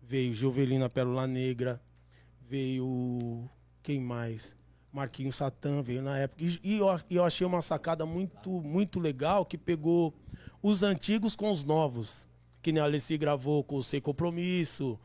veio 0.00 0.32
Jovelina 0.32 0.88
Pérola 0.88 1.26
Negra, 1.26 1.82
veio. 2.48 3.50
Quem 3.88 4.02
mais? 4.02 4.54
Marquinhos 4.92 5.36
Satã 5.36 5.80
veio 5.80 6.02
na 6.02 6.18
época. 6.18 6.44
E, 6.44 6.60
e 6.62 6.76
eu, 6.76 7.00
e 7.08 7.16
eu 7.16 7.24
achei 7.24 7.46
uma 7.46 7.62
sacada 7.62 8.04
muito, 8.04 8.50
muito 8.50 9.00
legal 9.00 9.46
que 9.46 9.56
pegou 9.56 10.12
os 10.62 10.82
antigos 10.82 11.34
com 11.34 11.50
os 11.50 11.64
novos. 11.64 12.28
Que 12.60 12.70
nem 12.70 12.82
a 12.82 12.84
Alessi 12.84 13.16
gravou 13.16 13.64
com 13.64 13.76
o 13.76 13.82
Sem 13.82 13.98
Compromisso. 13.98 15.00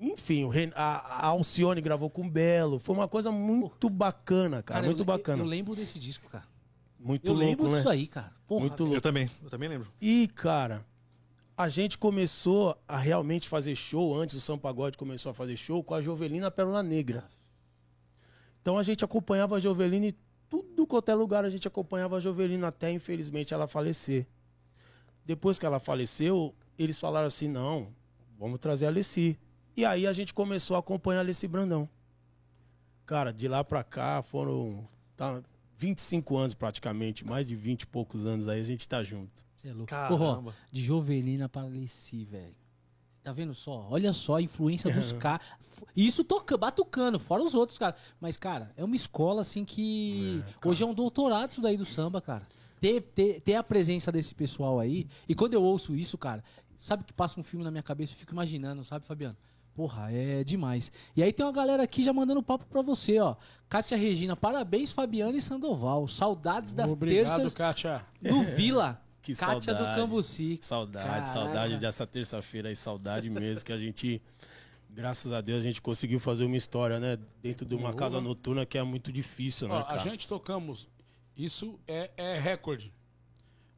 Enfim, 0.00 0.44
o 0.44 0.48
Ren- 0.48 0.72
a, 0.74 1.24
a 1.24 1.26
Alcione 1.26 1.82
gravou 1.82 2.08
com 2.08 2.22
o 2.26 2.30
Belo. 2.30 2.78
Foi 2.78 2.96
uma 2.96 3.06
coisa 3.06 3.30
muito 3.30 3.90
bacana, 3.90 4.62
cara. 4.62 4.80
cara, 4.80 4.86
muito 4.86 5.00
eu, 5.02 5.04
bacana. 5.04 5.42
Eu 5.42 5.46
lembro 5.46 5.76
desse 5.76 5.98
disco, 5.98 6.26
cara. 6.30 6.44
muito 6.98 7.26
eu 7.30 7.34
louco, 7.34 7.46
lembro 7.50 7.68
né? 7.68 7.76
disso 7.76 7.88
aí, 7.90 8.06
cara. 8.06 8.32
Porra, 8.46 8.60
Muito 8.62 8.82
Eu 8.82 8.86
louco. 8.86 9.02
também, 9.02 9.30
eu 9.42 9.50
também 9.50 9.68
lembro. 9.68 9.88
E, 10.00 10.26
cara, 10.28 10.86
a 11.54 11.68
gente 11.68 11.98
começou 11.98 12.80
a 12.88 12.96
realmente 12.96 13.46
fazer 13.46 13.74
show, 13.74 14.18
antes 14.18 14.34
o 14.36 14.40
São 14.40 14.56
Pagode 14.58 14.96
começou 14.96 15.28
a 15.28 15.34
fazer 15.34 15.54
show 15.58 15.84
com 15.84 15.92
a 15.92 16.00
Jovelina 16.00 16.50
Pérola 16.50 16.82
Negra. 16.82 17.28
Então 18.66 18.76
a 18.76 18.82
gente 18.82 19.04
acompanhava 19.04 19.54
a 19.54 19.60
Jovelina 19.60 20.08
e 20.08 20.14
tudo 20.48 20.88
quanto 20.88 21.08
é 21.08 21.14
lugar 21.14 21.44
a 21.44 21.48
gente 21.48 21.68
acompanhava 21.68 22.16
a 22.16 22.20
Jovelina 22.20 22.66
até, 22.66 22.90
infelizmente, 22.90 23.54
ela 23.54 23.68
falecer. 23.68 24.26
Depois 25.24 25.56
que 25.56 25.64
ela 25.64 25.78
faleceu, 25.78 26.52
eles 26.76 26.98
falaram 26.98 27.28
assim, 27.28 27.46
não, 27.46 27.94
vamos 28.36 28.58
trazer 28.58 28.86
a 28.86 28.88
Alessi. 28.88 29.38
E 29.76 29.84
aí 29.84 30.04
a 30.04 30.12
gente 30.12 30.34
começou 30.34 30.74
a 30.74 30.80
acompanhar 30.80 31.20
a 31.20 31.22
Alessi 31.22 31.46
Brandão. 31.46 31.88
Cara, 33.06 33.32
de 33.32 33.46
lá 33.46 33.62
pra 33.62 33.84
cá 33.84 34.20
foram 34.20 34.84
tá, 35.16 35.40
25 35.76 36.36
anos 36.36 36.52
praticamente, 36.52 37.24
mais 37.24 37.46
de 37.46 37.54
20 37.54 37.82
e 37.82 37.86
poucos 37.86 38.26
anos 38.26 38.48
aí 38.48 38.60
a 38.60 38.64
gente 38.64 38.88
tá 38.88 39.00
junto. 39.04 39.44
Você 39.56 39.68
é 39.68 39.72
louco. 39.72 39.86
Caramba. 39.86 40.18
Porra, 40.18 40.56
de 40.72 40.82
Jovelina 40.82 41.48
para 41.48 41.62
Alessi, 41.68 42.24
velho. 42.24 42.65
Tá 43.26 43.32
vendo 43.32 43.56
só? 43.56 43.88
Olha 43.90 44.12
só 44.12 44.36
a 44.36 44.40
influência 44.40 44.88
dos 44.88 45.10
caras. 45.10 45.44
Isso 45.96 46.22
toca, 46.22 46.56
batucando, 46.56 47.18
fora 47.18 47.42
os 47.42 47.56
outros, 47.56 47.76
cara. 47.76 47.96
Mas, 48.20 48.36
cara, 48.36 48.70
é 48.76 48.84
uma 48.84 48.94
escola 48.94 49.40
assim 49.40 49.64
que. 49.64 50.40
Hoje 50.64 50.84
é 50.84 50.86
um 50.86 50.94
doutorado 50.94 51.50
isso 51.50 51.60
daí 51.60 51.76
do 51.76 51.84
samba, 51.84 52.20
cara. 52.20 52.46
Ter, 52.80 53.00
ter, 53.00 53.42
ter 53.42 53.56
a 53.56 53.64
presença 53.64 54.12
desse 54.12 54.32
pessoal 54.32 54.78
aí. 54.78 55.08
E 55.28 55.34
quando 55.34 55.54
eu 55.54 55.62
ouço 55.64 55.96
isso, 55.96 56.16
cara, 56.16 56.44
sabe 56.78 57.02
que 57.02 57.12
passa 57.12 57.40
um 57.40 57.42
filme 57.42 57.64
na 57.64 57.70
minha 57.72 57.82
cabeça, 57.82 58.12
eu 58.12 58.16
fico 58.16 58.32
imaginando, 58.32 58.84
sabe, 58.84 59.04
Fabiano? 59.04 59.36
Porra, 59.74 60.12
é 60.12 60.44
demais. 60.44 60.92
E 61.16 61.20
aí 61.20 61.32
tem 61.32 61.44
uma 61.44 61.50
galera 61.50 61.82
aqui 61.82 62.04
já 62.04 62.12
mandando 62.12 62.44
papo 62.44 62.64
pra 62.66 62.80
você, 62.80 63.18
ó. 63.18 63.34
Kátia 63.68 63.96
Regina, 63.96 64.36
parabéns, 64.36 64.92
Fabiano 64.92 65.36
e 65.36 65.40
Sandoval. 65.40 66.06
Saudades 66.06 66.72
das 66.72 66.92
Obrigado, 66.92 67.26
terças 67.26 67.54
Kátia. 67.54 68.06
no 68.22 68.44
Vila. 68.44 69.04
Que 69.26 69.34
Kátia 69.34 69.74
do 69.74 69.78
saudade. 69.78 70.00
Cambuci. 70.00 70.58
Saudade, 70.62 71.08
Caraca. 71.08 71.26
saudade 71.26 71.78
dessa 71.78 72.06
terça-feira 72.06 72.68
aí, 72.68 72.76
saudade 72.76 73.28
mesmo, 73.28 73.64
que 73.64 73.72
a 73.72 73.76
gente, 73.76 74.22
graças 74.88 75.32
a 75.32 75.40
Deus, 75.40 75.58
a 75.58 75.62
gente 75.64 75.82
conseguiu 75.82 76.20
fazer 76.20 76.44
uma 76.44 76.56
história, 76.56 77.00
né? 77.00 77.18
Dentro 77.42 77.66
de 77.66 77.74
uma 77.74 77.92
casa 77.92 78.20
noturna 78.20 78.64
que 78.64 78.78
é 78.78 78.82
muito 78.84 79.10
difícil, 79.10 79.66
né, 79.66 79.74
Ó, 79.74 79.92
a 79.92 79.98
gente 79.98 80.28
tocamos, 80.28 80.86
isso 81.36 81.76
é, 81.88 82.08
é 82.16 82.38
recorde. 82.38 82.92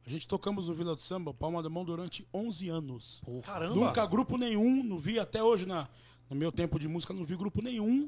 A 0.05 0.09
gente 0.11 0.27
tocamos 0.27 0.67
no 0.67 0.75
Vila 0.75 0.93
do 0.93 1.01
Samba, 1.01 1.33
Palma 1.33 1.63
da 1.63 1.69
Mão, 1.69 1.83
durante 1.83 2.27
11 2.31 2.69
anos. 2.69 3.19
Caramba! 3.43 3.73
Nunca 3.73 4.05
grupo 4.05 4.37
nenhum, 4.37 4.83
não 4.83 4.99
vi 4.99 5.17
até 5.17 5.41
hoje 5.41 5.65
na, 5.65 5.89
no 6.29 6.35
meu 6.35 6.51
tempo 6.51 6.77
de 6.77 6.87
música, 6.87 7.11
não 7.11 7.25
vi 7.25 7.35
grupo 7.35 7.59
nenhum 7.59 8.07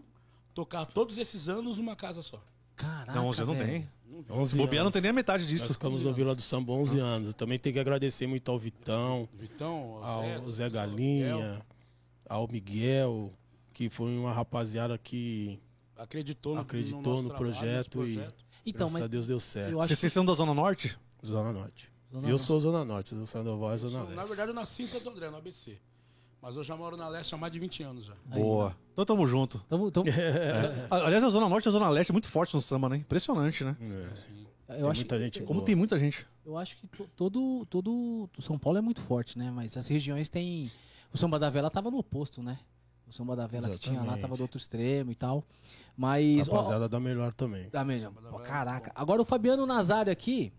tocar 0.54 0.86
todos 0.86 1.18
esses 1.18 1.50
anos 1.50 1.80
numa 1.80 1.96
casa 1.96 2.22
só. 2.22 2.40
Caraca, 2.82 3.14
Não, 3.14 3.28
você 3.28 3.44
não 3.46 3.54
velho. 3.54 3.68
tem. 3.68 3.90
11 4.30 4.58
Bobear 4.58 4.84
não 4.84 4.92
tem 4.92 5.02
nem 5.02 5.10
a 5.12 5.14
metade 5.14 5.44
Nós 5.44 5.50
disso. 5.52 5.74
ficamos 5.74 6.04
no 6.04 6.14
Vila 6.14 6.36
do 6.36 6.42
Samba 6.42 6.72
11 6.74 7.00
anos. 7.00 7.34
Também 7.34 7.58
tem 7.58 7.74
que 7.74 7.80
agradecer 7.80 8.28
muito 8.28 8.50
ao 8.52 8.58
Vitão, 8.60 9.28
Vitão, 9.34 10.00
ao 10.04 10.24
ao 10.24 10.52
Zé, 10.52 10.70
Zé 10.70 10.80
ao 10.80 10.88
Miguel. 10.90 11.38
Galinha, 11.40 11.66
ao 12.30 12.48
Miguel, 12.48 13.34
que 13.74 13.90
foi 13.90 14.16
uma 14.18 14.32
rapaziada 14.32 14.98
que, 14.98 15.60
acreditou 15.98 16.56
no, 16.56 16.62
Acreditou 16.62 17.22
no 17.24 17.30
trabalho, 17.30 17.38
projeto 17.54 17.98
nosso 18.00 18.10
e- 18.12 18.14
projeto. 18.16 18.46
Então, 18.66 18.80
graças 18.88 18.94
mas 18.94 19.04
a 19.04 19.08
Deus, 19.08 19.28
deu 19.28 19.40
certo. 19.40 19.74
Vocês, 19.74 20.00
que 20.00 20.10
são 20.10 20.24
da 20.24 20.34
Zona 20.34 20.54
Norte? 20.54 20.98
Zona 21.26 21.52
Norte. 21.52 21.92
Zona 22.12 22.28
eu 22.28 22.32
Norte. 22.32 22.46
sou 22.46 22.60
Zona 22.60 22.86
Norte, 22.86 23.16
Sandoval 23.26 23.72
é 23.72 23.74
Eu 23.74 23.78
Zona 23.80 23.92
sou- 23.94 24.02
Leste. 24.04 24.16
na 24.16 24.26
verdade, 24.26 24.50
eu 24.52 24.56
nasci 24.56 24.84
em 24.84 24.88
Santo 24.88 25.10
André, 25.10 25.30
no 25.32 25.38
ABC. 25.38 25.80
Mas 26.42 26.56
eu 26.56 26.64
já 26.64 26.76
moro 26.76 26.98
na 26.98 27.08
Leste 27.08 27.36
há 27.36 27.38
mais 27.38 27.54
de 27.54 27.60
20 27.60 27.84
anos 27.84 28.06
já. 28.06 28.14
Boa. 28.26 28.76
Então 28.94 29.06
tamo 29.06 29.28
junto. 29.28 29.60
Tamo, 29.70 29.92
tamo- 29.92 30.08
A- 30.90 30.96
Aliás, 31.06 31.24
a 31.24 31.30
Zona 31.30 31.48
Norte 31.48 31.66
e 31.66 31.70
a 31.70 31.72
Zona 31.72 31.88
Leste 31.90 32.10
é 32.12 32.14
muito 32.14 32.28
forte 32.30 32.56
no 32.56 32.62
samba, 32.62 32.90
né? 32.90 32.98
Impressionante, 32.98 33.64
né? 33.64 33.78
É. 33.80 34.12
Assim, 34.12 34.48
eu, 34.70 34.76
Tem 34.76 34.90
acho, 34.90 35.00
muita 35.02 35.20
gente 35.20 35.40
Como 35.44 35.60
boa. 35.60 35.66
tem 35.66 35.76
muita 35.76 36.00
gente. 36.00 36.26
eu 36.46 36.58
acho 36.58 36.78
que 36.78 36.88
to- 36.88 37.08
todo, 37.16 37.66
todo. 37.70 38.28
São 38.40 38.58
Paulo 38.58 38.80
é 38.80 38.82
muito 38.82 39.02
forte, 39.02 39.38
né? 39.38 39.52
Mas 39.52 39.78
as 39.78 39.88
regiões 39.88 40.30
têm. 40.30 40.72
O 41.14 41.18
samba 41.18 41.38
da 41.38 41.50
vela 41.50 41.70
tava 41.70 41.92
no 41.92 41.98
oposto, 42.00 42.42
né? 42.42 42.58
O 43.08 43.14
samba 43.14 43.36
da 43.36 43.46
vela 43.46 43.70
que 43.70 43.78
tinha 43.78 43.96
lá 43.98 44.02
Exatamente. 44.04 44.22
tava 44.22 44.38
do 44.38 44.42
outro 44.42 44.58
extremo 44.58 45.12
e 45.12 45.16
tal. 45.16 45.44
Mas. 45.96 46.48
ó, 46.50 46.54
Rapaziada 46.54 46.88
da 46.90 47.00
melhor 47.00 47.34
também. 47.34 47.68
Ah, 47.74 47.84
mesmo. 47.84 48.14
Ó, 48.32 48.40
caraca. 48.40 48.92
Agora 48.96 49.22
o 49.22 49.26
Fabiano 49.26 49.66
Nazário 49.68 50.12
aqui. 50.12 50.52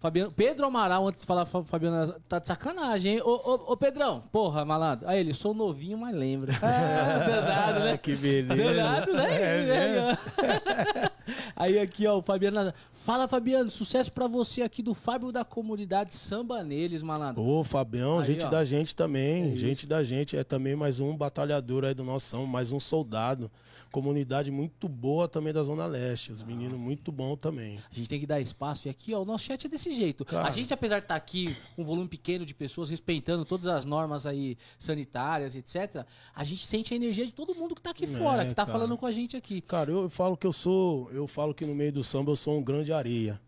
Fabiano, 0.00 0.32
Pedro 0.32 0.64
Amaral, 0.66 1.06
antes 1.06 1.20
de 1.20 1.26
falar 1.26 1.44
Fa- 1.44 1.62
Fabiano 1.62 2.10
tá 2.26 2.38
de 2.38 2.48
sacanagem, 2.48 3.16
hein? 3.16 3.22
Ô, 3.22 3.32
ô, 3.32 3.72
ô, 3.72 3.76
Pedrão, 3.76 4.20
porra, 4.32 4.64
malandro. 4.64 5.06
Aí 5.06 5.20
ele, 5.20 5.34
sou 5.34 5.52
novinho, 5.52 5.98
mas 5.98 6.14
lembra. 6.16 6.54
Ah, 6.62 7.18
danado, 7.26 7.80
né? 7.80 7.96
que 8.02 8.16
beleza. 8.16 8.74
Danado, 8.74 9.12
né? 9.12 9.30
É 9.30 10.16
Aí 11.54 11.78
aqui, 11.78 12.06
ó, 12.06 12.18
o 12.18 12.22
Fabiano. 12.22 12.72
Fala, 12.92 13.28
Fabiano, 13.28 13.70
sucesso 13.70 14.10
pra 14.10 14.26
você 14.26 14.62
aqui 14.62 14.82
do 14.82 14.94
Fábio 14.94 15.30
da 15.30 15.44
comunidade 15.44 16.14
Samba 16.14 16.62
Neles, 16.62 17.02
malandro. 17.02 17.42
Ô, 17.42 17.62
Fabião, 17.62 18.20
Aí, 18.20 18.26
gente 18.26 18.46
ó. 18.46 18.48
da 18.48 18.64
gente 18.64 18.94
também. 18.94 19.52
É 19.52 19.56
gente 19.56 19.86
da 19.86 20.02
gente. 20.02 20.34
É 20.36 20.42
também 20.42 20.74
mais 20.74 20.98
um 21.00 21.14
batalhador 21.16 21.84
aí 21.84 21.92
do 21.94 22.04
nosso 22.04 22.26
samba, 22.26 22.46
mais 22.46 22.72
um 22.72 22.80
soldado. 22.80 23.50
Comunidade 23.90 24.50
muito 24.52 24.88
boa 24.88 25.26
também 25.26 25.52
da 25.52 25.64
Zona 25.64 25.84
Leste. 25.86 26.30
Os 26.30 26.44
meninos 26.44 26.78
muito 26.78 27.10
bom 27.10 27.36
também. 27.36 27.78
A 27.90 27.94
gente 27.94 28.08
tem 28.08 28.20
que 28.20 28.26
dar 28.26 28.40
espaço. 28.40 28.86
E 28.86 28.90
aqui, 28.90 29.12
ó, 29.12 29.22
o 29.22 29.24
nosso 29.24 29.44
chat 29.44 29.66
é 29.66 29.68
desse 29.68 29.90
jeito. 29.90 30.24
Cara. 30.24 30.46
A 30.46 30.50
gente, 30.50 30.72
apesar 30.72 31.00
de 31.00 31.06
estar 31.06 31.16
aqui 31.16 31.56
com 31.74 31.82
um 31.82 31.84
volume 31.84 32.08
pequeno 32.08 32.46
de 32.46 32.54
pessoas, 32.54 32.88
respeitando 32.88 33.44
todas 33.44 33.66
as 33.66 33.84
normas 33.84 34.26
aí 34.26 34.56
sanitárias, 34.78 35.56
etc., 35.56 36.06
a 36.34 36.44
gente 36.44 36.64
sente 36.64 36.92
a 36.94 36.96
energia 36.96 37.26
de 37.26 37.32
todo 37.32 37.52
mundo 37.54 37.74
que 37.74 37.82
tá 37.82 37.90
aqui 37.90 38.04
É, 38.04 38.18
fora, 38.18 38.44
que 38.46 38.54
tá 38.54 38.64
cara. 38.64 38.78
falando 38.78 38.96
com 38.96 39.06
a 39.06 39.12
gente 39.12 39.36
aqui. 39.36 39.60
Cara, 39.60 39.90
eu 39.90 40.08
falo 40.08 40.36
que 40.36 40.46
eu 40.46 40.52
sou. 40.52 41.10
Eu 41.10 41.26
falo 41.26 41.52
que 41.52 41.66
no 41.66 41.74
meio 41.74 41.92
do 41.92 42.04
samba 42.04 42.30
eu 42.30 42.36
sou 42.36 42.56
um 42.58 42.62
grande 42.62 42.92
areia. 42.92 43.40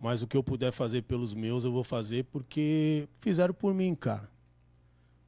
Mas 0.00 0.22
o 0.22 0.26
que 0.26 0.36
eu 0.36 0.42
puder 0.42 0.72
fazer 0.72 1.02
pelos 1.02 1.34
meus, 1.34 1.64
eu 1.64 1.70
vou 1.70 1.84
fazer 1.84 2.24
porque 2.24 3.06
fizeram 3.20 3.52
por 3.52 3.72
mim, 3.74 3.94
cara. 3.94 4.28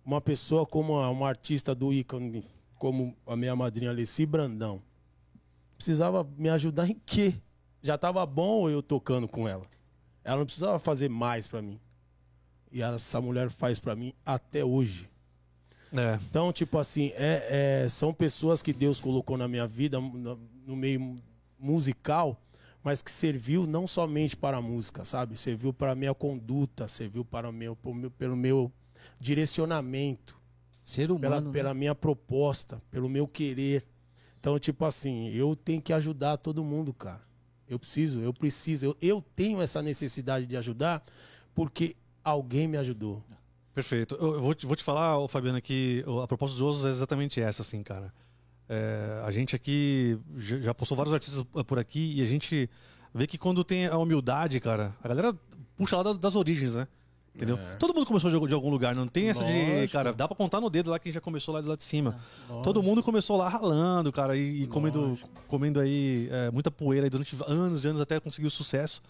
Uma 0.04 0.20
pessoa 0.20 0.66
como 0.66 0.98
a- 0.98 1.10
uma 1.10 1.28
artista 1.28 1.74
do 1.74 1.92
ícone, 1.92 2.44
como 2.78 3.16
a 3.26 3.36
minha 3.36 3.54
madrinha 3.56 3.90
Alessi 3.90 4.26
Brandão, 4.26 4.82
precisava 5.76 6.26
me 6.36 6.48
ajudar 6.48 6.88
em 6.88 7.00
quê? 7.06 7.34
Já 7.82 7.98
tava 7.98 8.24
bom 8.24 8.68
eu 8.70 8.82
tocando 8.82 9.28
com 9.28 9.48
ela. 9.48 9.66
Ela 10.24 10.38
não 10.38 10.46
precisava 10.46 10.78
fazer 10.78 11.08
mais 11.10 11.46
pra 11.46 11.60
mim. 11.60 11.78
E 12.72 12.82
essa 12.82 13.20
mulher 13.20 13.50
faz 13.50 13.78
pra 13.78 13.94
mim 13.94 14.12
até 14.24 14.64
hoje. 14.64 15.06
É. 15.92 16.18
Então, 16.28 16.52
tipo 16.52 16.78
assim, 16.78 17.12
é, 17.14 17.82
é- 17.84 17.88
são 17.88 18.12
pessoas 18.12 18.62
que 18.62 18.72
Deus 18.72 19.00
colocou 19.00 19.36
na 19.36 19.46
minha 19.46 19.66
vida, 19.66 20.00
no, 20.00 20.74
meio 20.74 20.98
mu- 20.98 21.22
musical, 21.58 22.40
mas 22.82 23.00
que 23.00 23.10
serviu 23.10 23.66
não 23.66 23.86
somente 23.86 24.36
para 24.36 24.56
a 24.56 24.62
música, 24.62 25.04
sabe? 25.04 25.36
Serviu 25.36 25.72
para 25.72 25.92
a 25.92 25.94
minha 25.94 26.12
conduta, 26.14 26.88
serviu 26.88 27.24
para 27.24 27.48
o 27.48 27.52
meu, 27.52 27.76
pro 27.76 27.94
meu- 27.94 28.10
pelo 28.10 28.34
meu 28.36 28.72
direcionamento, 29.20 30.36
Ser 30.84 31.08
pela, 31.18 31.38
humano, 31.38 31.50
pela 31.52 31.72
né? 31.74 31.80
minha 31.80 31.94
proposta, 31.94 32.80
pelo 32.90 33.08
meu 33.08 33.26
querer. 33.26 33.84
Então, 34.38 34.58
tipo 34.58 34.84
assim, 34.84 35.30
eu 35.30 35.56
tenho 35.56 35.80
que 35.82 35.92
ajudar 35.92 36.36
todo 36.36 36.62
mundo, 36.62 36.92
cara. 36.92 37.22
Eu 37.66 37.78
preciso, 37.78 38.20
eu 38.20 38.32
preciso, 38.32 38.84
eu, 38.86 38.96
eu 39.00 39.24
tenho 39.34 39.60
essa 39.62 39.80
necessidade 39.80 40.44
de 40.46 40.56
ajudar 40.56 41.02
porque 41.54 41.96
alguém 42.22 42.68
me 42.68 42.76
ajudou. 42.76 43.24
Perfeito. 43.74 44.14
Eu 44.16 44.34
eu 44.34 44.40
vou 44.42 44.52
te, 44.54 44.66
vou 44.66 44.76
te 44.76 44.84
falar, 44.84 45.18
ô, 45.18 45.26
Fabiano, 45.26 45.60
que 45.62 46.04
o- 46.06 46.20
a 46.20 46.28
proposta 46.28 46.52
dos 46.54 46.60
outros 46.60 46.84
é 46.84 46.90
exatamente 46.90 47.40
essa, 47.40 47.62
assim, 47.62 47.82
cara. 47.82 48.12
É, 48.68 49.22
a 49.24 49.30
gente 49.30 49.56
aqui 49.56 50.18
já 50.36 50.58
já 50.60 50.74
postou 50.74 50.96
vários 50.96 51.12
artistas 51.14 51.42
por 51.66 51.78
aqui 51.78 52.14
e 52.16 52.22
a 52.22 52.24
gente 52.26 52.68
vê 53.14 53.26
que 53.26 53.36
quando 53.38 53.64
tem 53.64 53.86
a 53.86 53.96
humildade, 53.96 54.60
cara, 54.60 54.94
a 55.02 55.08
galera 55.08 55.34
puxa 55.76 55.96
lá 55.96 56.02
da- 56.02 56.12
das 56.12 56.34
origens, 56.36 56.74
né? 56.74 56.86
Entendeu? 57.34 57.58
Todo 57.80 57.92
mundo 57.92 58.06
começou 58.06 58.30
de, 58.30 58.46
de 58.48 58.54
algum 58.54 58.70
lugar, 58.70 58.94
não 58.94 59.08
tem 59.08 59.28
essa 59.28 59.44
de. 59.44 59.52
Lógico. 59.52 59.92
Cara, 59.92 60.12
dá 60.12 60.28
pra 60.28 60.36
contar 60.36 60.60
no 60.60 60.70
dedo 60.70 60.90
lá 60.90 60.98
quem 61.00 61.10
já 61.12 61.20
começou 61.20 61.52
lá 61.52 61.60
de 61.60 61.66
lá 61.66 61.74
de 61.74 61.82
cima. 61.82 62.16
Todo 62.62 62.80
mundo 62.82 63.02
começou 63.02 63.36
lá 63.36 63.48
ralando, 63.48 64.12
cara, 64.12 64.36
e, 64.36 64.62
e 64.62 64.66
comendo, 64.68 65.18
comendo 65.48 65.80
aí 65.80 66.28
é, 66.30 66.50
muita 66.52 66.70
poeira 66.70 67.06
aí 67.06 67.10
durante 67.10 67.36
anos 67.48 67.84
e 67.84 67.88
anos 67.88 68.00
até 68.00 68.20
conseguir 68.20 68.46
o 68.46 68.50
sucesso. 68.50 69.02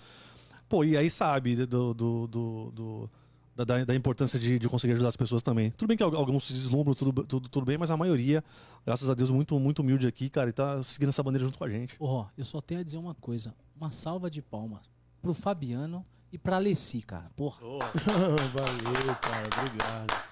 Pô, 0.69 0.83
e 0.85 0.97
aí 0.97 1.11
sabe 1.11 1.55
do, 1.67 1.93
do, 1.93 2.27
do- 2.27 2.73
do- 2.75 3.11
da, 3.55 3.63
da- 3.63 3.85
da 3.85 3.95
importância 3.95 4.39
de, 4.39 4.59
de 4.59 4.69
conseguir 4.71 4.95
ajudar 4.95 5.11
as 5.11 5.17
pessoas 5.17 5.43
também. 5.43 5.71
Tudo 5.73 5.87
bem 5.89 5.97
que 5.97 6.03
al- 6.03 6.17
alguns 6.17 6.45
se 6.45 6.53
deslumbram, 6.55 6.95
tudo, 6.95 7.25
tudo, 7.25 7.49
tudo 7.49 7.67
bem, 7.67 7.77
mas 7.77 7.91
a 7.91 7.97
maioria, 7.97 8.43
graças 8.87 9.09
a 9.09 9.15
Deus, 9.15 9.31
muito, 9.31 9.61
muito 9.61 9.81
humilde 9.81 10.07
aqui, 10.07 10.31
cara, 10.31 10.49
e 10.49 10.53
tá 10.53 10.83
seguindo 10.83 11.11
essa 11.11 11.23
bandeira 11.23 11.45
junto 11.45 11.59
com 11.59 11.65
a 11.65 11.69
gente. 11.69 11.95
Ó, 12.01 12.25
eu 12.39 12.45
só 12.45 12.61
tenho 12.63 12.81
a 12.81 12.83
dizer 12.83 12.97
uma 12.97 13.15
coisa. 13.15 13.55
Uma 13.77 13.91
salva 13.91 14.31
de 14.31 14.41
palmas 14.43 14.81
pro 15.23 15.35
Fabiano 15.35 16.05
e 16.35 16.39
pra 16.39 16.57
Alessi, 16.57 17.01
cara. 17.03 17.31
Porra. 17.37 17.59
Valeu, 18.53 19.15
cara, 19.21 19.49
obrigado. 19.59 20.25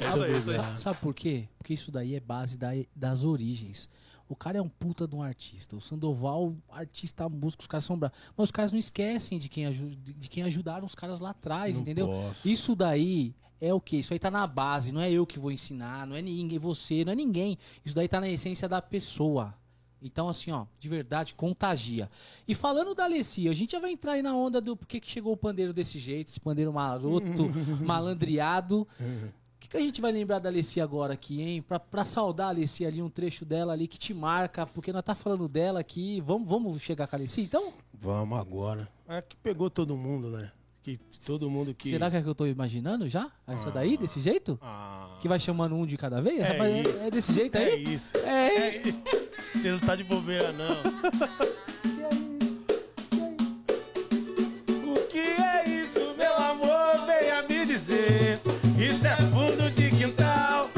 É 0.00 0.08
isso 0.08 0.22
aí, 0.22 0.36
isso 0.38 0.50
aí. 0.50 0.56
Sa- 0.56 0.76
Sabe 0.76 0.96
por 0.98 1.14
quê? 1.14 1.48
Porque 1.58 1.74
isso 1.74 1.90
daí 1.90 2.14
é 2.14 2.20
base 2.20 2.56
da- 2.56 2.70
das 2.94 3.22
origens. 3.24 3.88
O 4.28 4.34
cara 4.34 4.58
é 4.58 4.62
um 4.62 4.68
puta 4.68 5.06
de 5.06 5.14
um 5.14 5.22
artista. 5.22 5.76
O 5.76 5.80
Sandoval, 5.80 6.54
artista 6.70 7.28
músico, 7.28 7.60
os 7.62 7.66
caras 7.66 7.84
são 7.84 7.96
bravos. 7.98 8.16
Mas 8.36 8.44
os 8.44 8.50
caras 8.50 8.72
não 8.72 8.78
esquecem 8.78 9.38
de 9.38 9.48
quem, 9.48 9.66
aju- 9.66 9.94
de 9.94 10.28
quem 10.28 10.42
ajudaram 10.42 10.84
os 10.84 10.94
caras 10.94 11.20
lá 11.20 11.30
atrás, 11.30 11.76
Não 11.76 11.82
entendeu? 11.82 12.08
posso. 12.08 12.48
Isso 12.48 12.74
daí 12.74 13.34
é 13.60 13.72
o 13.72 13.80
quê? 13.80 13.98
Isso 13.98 14.12
aí 14.12 14.18
tá 14.18 14.30
na 14.30 14.46
base. 14.46 14.90
Não 14.92 15.00
é 15.00 15.10
eu 15.12 15.24
que 15.26 15.38
vou 15.38 15.52
ensinar, 15.52 16.06
não 16.06 16.16
é 16.16 16.22
ninguém, 16.22 16.58
você, 16.58 17.04
não 17.04 17.12
é 17.12 17.16
ninguém. 17.16 17.56
Isso 17.84 17.94
daí 17.94 18.08
tá 18.08 18.20
na 18.20 18.28
essência 18.28 18.68
da 18.68 18.82
pessoa. 18.82 19.54
Então, 20.02 20.28
assim, 20.28 20.50
ó, 20.52 20.66
de 20.78 20.88
verdade, 20.88 21.34
contagia. 21.34 22.10
E 22.46 22.54
falando 22.54 22.94
da 22.94 23.04
Alessia, 23.04 23.50
a 23.50 23.54
gente 23.54 23.72
já 23.72 23.80
vai 23.80 23.92
entrar 23.92 24.12
aí 24.12 24.22
na 24.22 24.36
onda 24.36 24.60
do 24.60 24.76
por 24.76 24.86
que 24.86 25.00
que 25.00 25.10
chegou 25.10 25.32
o 25.32 25.36
pandeiro 25.36 25.72
desse 25.72 25.98
jeito, 25.98 26.28
esse 26.28 26.40
pandeiro 26.40 26.72
maroto, 26.72 27.48
malandreado. 27.84 28.86
O 29.00 29.58
que, 29.58 29.68
que 29.68 29.76
a 29.76 29.80
gente 29.80 30.00
vai 30.00 30.12
lembrar 30.12 30.38
da 30.38 30.48
Alessia 30.48 30.84
agora 30.84 31.14
aqui, 31.14 31.40
hein? 31.40 31.62
Pra, 31.62 31.80
pra 31.80 32.04
saudar 32.04 32.46
a 32.46 32.48
Alessia 32.50 32.86
ali, 32.86 33.02
um 33.02 33.08
trecho 33.08 33.44
dela 33.44 33.72
ali 33.72 33.88
que 33.88 33.98
te 33.98 34.14
marca, 34.14 34.66
porque 34.66 34.92
nós 34.92 35.02
tá 35.02 35.14
falando 35.14 35.48
dela 35.48 35.80
aqui. 35.80 36.20
Vamos, 36.20 36.48
vamos 36.48 36.80
chegar 36.80 37.08
com 37.08 37.16
a 37.16 37.18
Alessia, 37.18 37.42
então? 37.42 37.72
Vamos 37.92 38.38
agora. 38.38 38.88
É 39.08 39.22
que 39.22 39.34
pegou 39.36 39.70
todo 39.70 39.96
mundo, 39.96 40.30
né? 40.30 40.52
Que 40.86 41.00
todo 41.26 41.50
mundo 41.50 41.74
que. 41.74 41.90
Será 41.90 42.08
que 42.08 42.16
é 42.16 42.22
que 42.22 42.28
eu 42.28 42.34
tô 42.34 42.46
imaginando 42.46 43.08
já? 43.08 43.28
Essa 43.44 43.72
daí, 43.72 43.96
desse 43.96 44.20
jeito? 44.20 44.56
Ah, 44.62 45.16
Que 45.20 45.26
vai 45.26 45.40
chamando 45.40 45.74
um 45.74 45.84
de 45.84 45.96
cada 45.96 46.22
vez? 46.22 46.48
É 46.48 46.56
vai- 46.56 46.80
isso. 46.80 47.04
é 47.04 47.10
desse 47.10 47.32
jeito 47.34 47.56
é 47.58 47.64
aí? 47.64 47.92
isso. 47.92 48.16
É, 48.18 48.46
É 48.68 48.76
isso. 48.78 48.98
Você 49.48 49.70
não 49.72 49.80
tá 49.80 49.96
de 49.96 50.04
bobeira, 50.04 50.52
não. 50.52 50.76
O 54.86 55.06
que 55.08 55.18
é 55.18 55.68
isso, 55.82 56.00
meu 56.16 56.36
amor? 56.36 57.06
Venha 57.06 57.42
me 57.42 57.66
dizer. 57.66 58.40
Isso 58.78 59.06
é 59.06 59.16
fundo 59.16 59.70
de 59.70 59.90
quintal 59.90 60.70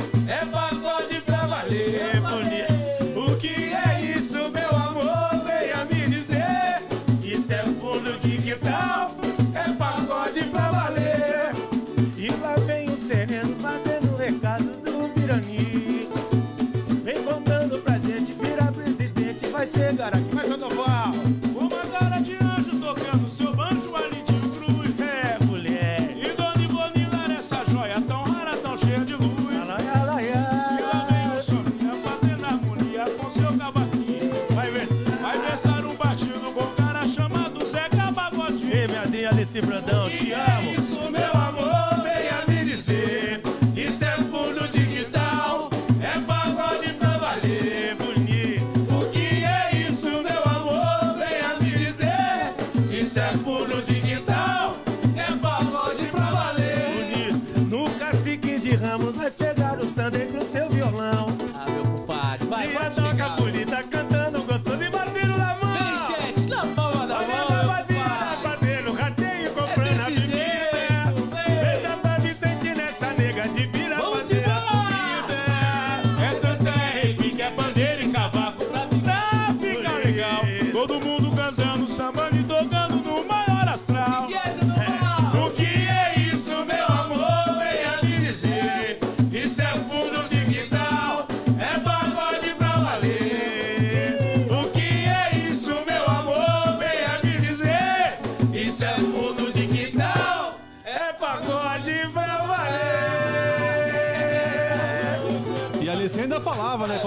Alice 39.59 39.67
Brandão, 39.67 40.09
te 40.09 40.33
amo. 40.33 40.73
Isso, 40.73 41.11
meu 41.11 41.33
amor, 41.33 42.03
venha 42.03 42.45
me 42.47 42.65
dizer. 42.65 43.43
Isso 43.75 44.05
é 44.05 44.17
fundo 44.17 44.69
de 44.69 44.87
quintal, 44.87 45.69
é 46.01 46.21
pagode 46.21 46.93
pra 46.95 47.19
valer, 47.19 47.97
bonito. 47.97 48.95
O 48.95 49.11
que 49.11 49.45
é 49.45 49.89
isso, 49.89 50.11
meu 50.11 50.45
amor, 50.45 51.19
venha 51.19 51.59
me 51.61 51.71
dizer. 51.77 52.55
Isso 52.91 53.19
é 53.19 53.33
fundo 53.33 53.83
de 53.83 54.01
quintal, 54.01 54.77
é 55.17 55.33
pagode 55.37 56.05
pra 56.07 56.31
valer. 56.31 57.33
Bonito. 57.33 57.61
No 57.77 57.91
cacique 57.97 58.61
de 58.61 58.77
ramos 58.77 59.17
vai 59.17 59.31
chegar 59.31 59.79
o 59.81 59.85
Sunday 59.85 60.29
com 60.29 60.45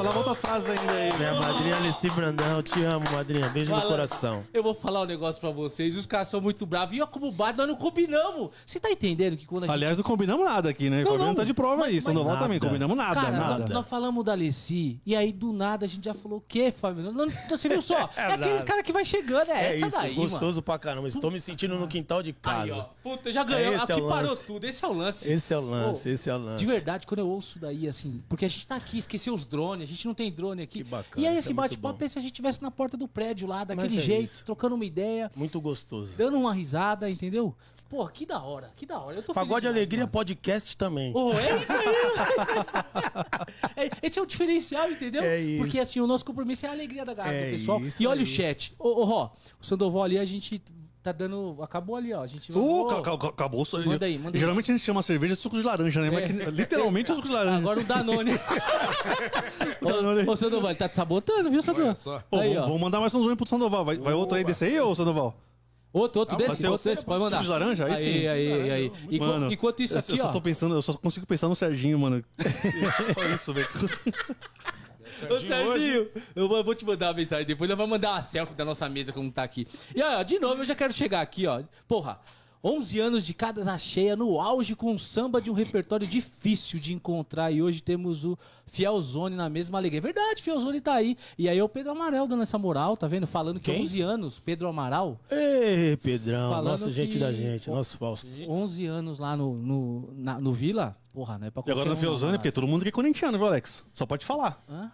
Falava 0.02 0.18
outras 0.18 0.40
frases 0.52 0.70
ainda 0.70 0.94
aí. 0.94 1.18
Minha 1.18 1.34
madrinha 1.36 1.76
Alice 1.78 2.10
Brandão, 2.10 2.62
te 2.62 2.84
amo, 2.84 3.06
madrinha. 3.12 3.48
Beijo 3.50 3.72
no 3.72 3.78
Fala. 3.78 3.90
coração. 3.90 4.44
Eu 4.54 4.62
vou 4.62 4.74
falar 4.74 5.02
um 5.02 5.06
negócio 5.06 5.40
pra 5.40 5.50
vocês. 5.50 5.96
Os 5.96 6.06
caras 6.06 6.28
são 6.28 6.42
muito 6.42 6.66
bravos. 6.66 6.96
E 6.96 7.02
ó, 7.02 7.08
como 7.08 7.32
bate, 7.32 7.58
nós 7.58 7.68
não 7.68 7.76
combinamos. 7.76 8.50
Você 8.66 8.80
tá 8.80 8.92
entendendo 8.92 9.38
que 9.38 9.46
quando 9.46 9.64
a 9.64 9.68
gente. 9.68 9.74
Aliás, 9.74 9.98
não 9.98 10.04
combinamos 10.04 10.44
nada 10.46 10.70
aqui, 10.70 10.90
né? 10.90 11.04
O 11.04 11.18
Não, 11.18 11.18
não. 11.28 11.36
tá 11.36 11.44
de 11.46 11.54
prova 11.54 11.86
aí. 11.86 12.02
Sandoval 12.02 12.34
nada. 12.34 12.46
também, 12.46 12.60
combinamos 12.60 12.98
nada, 12.98 13.16
Cara, 13.16 13.32
nada. 13.32 13.60
nós, 13.60 13.70
nós 13.70 13.88
falamos 13.88 14.26
da 14.26 14.34
Alessi, 14.34 15.00
e 15.06 15.16
aí 15.16 15.32
do 15.32 15.54
nada 15.54 15.86
a 15.86 15.88
gente 15.88 16.04
já 16.04 16.14
falou 16.14 16.40
o 16.40 16.44
quê, 16.46 16.70
Fábio? 16.72 17.04
Não, 17.04 17.14
não, 17.14 17.28
você 17.50 17.70
viu 17.70 17.82
só? 17.82 18.10
É, 18.22 18.26
aqueles 18.34 18.56
nada. 18.56 18.66
caras 18.66 18.84
que 18.84 18.92
vai 18.92 19.06
chegando, 19.06 19.50
é, 19.52 19.66
É 19.68 19.70
essa 19.78 19.88
isso, 19.88 19.98
daí, 19.98 20.14
gostoso 20.16 20.62
pra 20.62 20.78
caramba. 20.78 21.08
Estou 21.08 21.32
me 21.32 21.40
sentindo 21.40 21.76
no 21.80 21.88
quintal 21.88 22.22
de 22.22 22.36
mano. 22.44 22.62
Aí, 22.64 22.70
casa. 22.70 22.82
ó. 22.82 23.10
Puta, 23.10 23.32
já 23.32 23.44
ganhou. 23.44 23.74
Esse 23.74 23.92
é 23.92 23.96
Aqui 23.96 24.04
o 24.04 24.10
parou 24.10 24.30
lance. 24.32 24.46
tudo. 24.46 24.66
Esse 24.66 24.84
é 24.84 24.88
o 24.88 24.94
lance. 24.94 25.30
Esse 25.32 25.54
é 25.54 25.58
o 25.58 25.62
lance, 25.62 26.10
esse 26.10 26.30
é 26.30 26.36
o 26.36 26.38
lance. 26.38 26.60
De 26.60 26.66
verdade, 26.66 27.08
quando 27.08 27.20
eu 27.20 27.30
ouço 27.30 27.58
daí, 27.60 27.88
assim, 27.88 28.22
porque 28.28 28.44
a 28.46 28.50
gente 28.50 28.68
tá 28.68 28.76
aqui, 28.76 28.98
esqueceu 28.98 29.34
os 29.34 29.46
drones, 29.46 29.88
a 29.88 29.92
gente 29.92 30.06
não 30.06 30.14
tem 30.14 30.32
drone 30.32 30.41
aqui. 30.64 30.80
Que 30.80 30.84
bacana, 30.84 31.24
E 31.24 31.28
aí 31.28 31.38
esse 31.38 31.52
é 31.52 31.54
bate-papo 31.54 32.04
é 32.04 32.08
se 32.08 32.18
a 32.18 32.22
gente 32.22 32.32
estivesse 32.32 32.62
na 32.62 32.72
porta 32.72 32.98
do 32.98 33.08
prédio 33.08 33.48
lá, 33.48 33.64
daquele 33.64 33.98
é 33.98 34.02
jeito, 34.02 34.24
isso. 34.24 34.46
trocando 34.46 34.76
uma 34.76 34.86
ideia, 34.86 35.32
Muito 35.36 35.60
gostoso. 35.62 36.14
dando 36.18 36.38
uma 36.38 36.54
risada, 36.54 37.10
entendeu? 37.10 37.56
Pô, 37.90 38.08
que 38.08 38.26
da 38.26 38.42
hora, 38.42 38.72
que 38.76 38.86
da 38.86 39.00
hora. 39.00 39.18
Eu 39.18 39.24
tô 39.24 39.34
Pagode 39.34 39.62
demais, 39.62 39.76
Alegria 39.78 40.00
mano. 40.04 40.12
Podcast 40.12 40.78
também. 40.78 41.12
Ô, 41.16 41.32
é 41.38 41.58
isso 41.62 41.72
aí, 41.74 41.86
é, 43.76 43.90
Esse 44.08 44.18
é 44.20 44.22
o 44.22 44.26
diferencial, 44.26 44.90
entendeu? 44.90 45.22
É 45.24 45.40
isso. 45.40 45.64
Porque 45.64 45.80
assim, 45.80 46.00
o 46.00 46.08
nosso 46.08 46.24
compromisso 46.26 46.66
é 46.66 46.70
a 46.70 46.72
alegria 46.72 47.04
da 47.06 47.12
É 47.28 47.52
pessoal. 47.52 47.82
isso 47.82 48.02
E 48.02 48.08
olha 48.08 48.20
aí. 48.22 48.24
o 48.24 48.26
chat. 48.26 48.74
Ô, 48.80 49.02
ô, 49.02 49.04
Ró, 49.04 49.34
o 49.62 49.66
Sandoval 49.66 50.04
ali, 50.04 50.18
a 50.18 50.26
gente 50.26 50.62
tá 51.04 51.12
dando. 51.12 51.58
Acabou 51.62 51.96
ali, 51.96 52.14
ó. 52.14 52.22
A 52.22 52.28
gente 52.28 52.52
Uh, 52.52 52.88
acabou. 53.28 53.66
só- 53.66 53.80
Manda 53.80 54.06
aí, 54.06 54.18
manda 54.18 54.36
aí. 54.38 54.40
Geralmente 54.40 54.72
a 54.72 54.76
gente 54.76 54.84
chama 54.86 55.02
cerveja 55.02 55.36
de 55.36 55.42
suco 55.42 55.58
de 55.58 55.64
laranja, 55.64 56.02
né? 56.02 56.10
Mas 56.12 56.26
que- 56.28 56.52
literalmente 56.52 57.12
é 57.12 57.16
suco 57.16 57.28
de 57.28 57.34
laranja. 57.34 57.58
Agora 57.58 57.80
o 57.80 57.84
Danone. 57.84 58.32
ô, 60.28 60.32
ô, 60.32 60.36
Sandoval, 60.36 60.72
ele 60.72 60.80
tá 60.80 60.88
te 60.90 60.96
sabotando, 60.96 61.50
viu, 61.50 61.62
Sandoval? 61.62 61.96
só. 61.96 62.22
Ô, 62.32 62.38
Aí, 62.38 62.50
vamos, 62.50 62.64
ó. 62.64 62.66
vamos 62.68 62.82
mandar 62.82 63.00
mais 63.00 63.14
um 63.16 63.24
zoom 63.24 63.36
pro 63.36 63.48
Sandoval. 63.48 63.84
Vai, 63.86 63.98
vai 63.98 64.14
outro 64.14 64.38
aí 64.38 64.44
desse 64.44 64.66
aí, 64.66 64.80
ô 64.80 64.94
Sandoval? 64.96 65.36
Outro, 65.94 66.22
outro 66.22 66.38
vai 66.38 66.48
desse, 66.48 66.66
outro 66.66 66.90
o- 66.90 66.94
desse, 66.94 67.04
pode 67.06 67.22
mandar. 67.22 67.38
suco 67.38 67.44
de 67.44 67.50
laranja? 67.50 67.86
Aí 67.86 67.94
aí, 67.94 68.04
sim. 68.04 68.28
aí, 68.28 68.54
aí, 68.54 68.72
aí. 68.72 68.92
Enqu- 69.12 69.26
Mano, 69.26 69.52
enquanto 69.52 69.84
isso 69.84 69.96
eu- 69.96 70.00
aqui, 70.00 70.12
eu 70.14 70.18
só 70.20 70.28
ó. 70.28 70.32
tô 70.32 70.40
pensando, 70.42 70.76
eu 70.76 70.82
só 70.82 70.94
consigo 70.94 71.26
pensar 71.26 71.50
no 71.50 71.56
Serginho, 71.56 72.00
mano. 72.00 72.24
Só 73.14 73.24
isso, 73.36 73.54
velho. 73.54 73.68
Ô, 75.30 75.40
Serginho, 75.40 76.10
eu 76.36 76.48
vou, 76.48 76.64
vou 76.64 76.76
te 76.76 76.86
mandar 76.86 77.08
uma 77.10 77.14
mensagem 77.16 77.46
depois. 77.46 77.70
Eu 77.70 77.78
vou 77.78 77.88
mandar 77.88 78.12
uma 78.12 78.24
selfie 78.24 78.54
da 78.56 78.66
nossa 78.66 78.88
mesa 78.90 79.12
como 79.14 79.32
tá 79.32 79.44
aqui. 79.44 79.68
E 79.96 80.02
ó, 80.02 80.24
de 80.24 80.40
novo, 80.40 80.62
eu 80.62 80.66
já 80.66 80.76
quero 80.76 80.94
chegar 80.94 81.22
aqui, 81.22 81.46
ó. 81.48 81.62
Porra, 81.88 82.20
11 82.64 83.00
anos 83.00 83.26
de 83.26 83.34
casa 83.34 83.76
cheia, 83.80 84.16
no 84.16 84.40
auge 84.40 84.76
com 84.76 84.92
um 84.92 84.98
samba 84.98 85.42
de 85.42 85.50
um 85.50 85.54
repertório 85.54 86.06
difícil 86.06 86.80
de 86.80 86.94
encontrar. 86.94 87.52
E 87.52 87.60
hoje 87.60 87.82
temos 87.82 88.24
o 88.24 88.38
Fielzone 88.68 89.36
na 89.36 89.50
mesma 89.50 89.80
alegria. 89.80 89.98
É 89.98 90.02
verdade, 90.02 90.44
Fielzone 90.44 90.80
tá 90.80 90.94
aí. 90.94 91.18
E 91.40 91.50
aí 91.50 91.58
é 91.58 91.64
o 91.64 91.68
Pedro 91.68 91.92
Amaral 91.92 92.28
dando 92.28 92.44
essa 92.44 92.60
moral, 92.60 92.96
tá 92.96 93.08
vendo? 93.08 93.26
Falando 93.26 93.60
que 93.60 93.72
Quem? 93.72 93.82
11 93.82 94.02
anos, 94.02 94.40
Pedro 94.40 94.68
Amaral, 94.68 95.20
Ei, 95.32 95.98
Pedrão, 95.98 96.52
Falando 96.52 96.72
nosso 96.72 96.92
gente 96.92 97.14
que- 97.14 97.20
da 97.20 97.34
gente, 97.34 97.68
nosso 97.68 97.98
Fausto. 97.98 98.28
11 98.48 98.86
anos 98.86 99.18
lá 99.18 99.36
no, 99.36 99.56
no, 99.56 100.14
na- 100.16 100.40
no 100.40 100.54
Vila. 100.54 100.96
Porra, 101.12 101.40
não 101.40 101.48
é 101.48 101.50
pra 101.52 101.64
E 101.66 101.72
agora 101.72 101.90
no 101.90 101.96
um, 101.96 102.32
porque 102.34 102.52
todo 102.52 102.68
mundo 102.68 102.82
aqui 102.82 102.90
é 102.90 102.92
corintiano, 102.92 103.40
viu, 103.40 103.48
Alex? 103.48 103.84
Só 103.92 104.06
pode 104.06 104.24
falar. 104.24 104.64
Hã? 104.70 104.92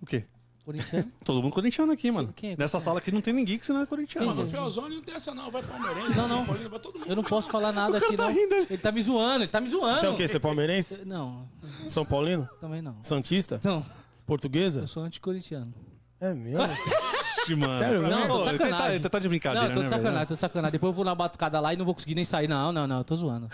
O 0.00 0.06
quê? 0.06 0.24
Corintiano? 0.64 1.12
Todo 1.24 1.42
mundo 1.42 1.52
corintiano 1.52 1.92
aqui, 1.92 2.10
mano. 2.10 2.32
Quem 2.34 2.52
é 2.52 2.56
Nessa 2.56 2.80
sala 2.80 2.98
aqui 2.98 3.12
não 3.12 3.20
tem 3.20 3.32
ninguém 3.32 3.56
que 3.58 3.64
você 3.64 3.72
não 3.72 3.82
é 3.82 3.86
corintiano. 3.86 4.26
Mano, 4.34 4.50
Fiozone 4.50 4.96
não 4.96 5.02
tem 5.02 5.14
essa 5.14 5.32
não, 5.32 5.48
vai 5.50 5.62
palmeirense. 5.62 6.16
Não, 6.16 6.26
não. 6.28 6.44
Paulino, 6.44 6.70
vai 6.70 6.80
todo 6.80 6.98
mundo. 6.98 7.08
Eu 7.08 7.16
não 7.16 7.22
posso 7.22 7.48
falar 7.50 7.72
nada 7.72 7.90
O 7.96 8.00
cara 8.00 8.06
aqui, 8.06 8.16
tá 8.16 8.24
não. 8.24 8.32
rindo, 8.34 8.54
ele- 8.54 8.66
Ele 8.70 8.78
tá 8.78 8.90
me 8.90 9.00
zoando, 9.02 9.44
ele 9.44 9.50
tá 9.50 9.60
me 9.60 9.68
zoando. 9.68 10.00
Você 10.00 10.06
é 10.06 10.10
o 10.10 10.16
quê? 10.16 10.26
Você 10.26 10.36
é 10.38 10.40
palmeirense? 10.40 11.00
Não, 11.06 11.48
São 11.88 12.04
Paulino? 12.04 12.48
também 12.60 12.82
não. 12.82 12.96
Santista? 13.02 13.60
Não, 13.62 13.84
Portuguesa? 14.26 14.80
eu 14.80 14.86
sou 14.88 15.04
anticorintiano. 15.04 15.72
É 16.20 16.34
mesmo? 16.34 16.58
Ixi, 17.46 17.54
mano. 17.54 17.78
Sério? 17.78 18.02
Não, 18.02 18.08
tô 18.10 18.26
de 18.26 18.32
Ô, 18.32 18.36
ele 18.36 18.44
tá- 18.44 18.64
sacanagem. 18.64 18.94
Ele 18.96 19.08
tá 19.08 19.18
de 19.18 19.28
brincadeira, 19.28 19.68
não, 19.68 19.74
tô 19.74 19.80
de 19.80 19.84
né, 19.84 19.88
sacanagem, 19.88 20.14
velho? 20.16 20.28
tô 20.28 20.34
de 20.34 20.40
sacanagem. 20.40 20.72
Depois 20.72 20.90
eu 20.90 20.94
vou 20.94 21.04
na 21.04 21.14
batucada 21.14 21.60
lá 21.60 21.72
e 21.72 21.76
não 21.76 21.84
vou 21.84 21.94
conseguir 21.94 22.14
nem 22.14 22.24
sair. 22.24 22.48
Não, 22.48 22.72
não, 22.72 22.86
não, 22.86 22.98
eu 22.98 23.04
tô 23.04 23.14
zoando. 23.14 23.48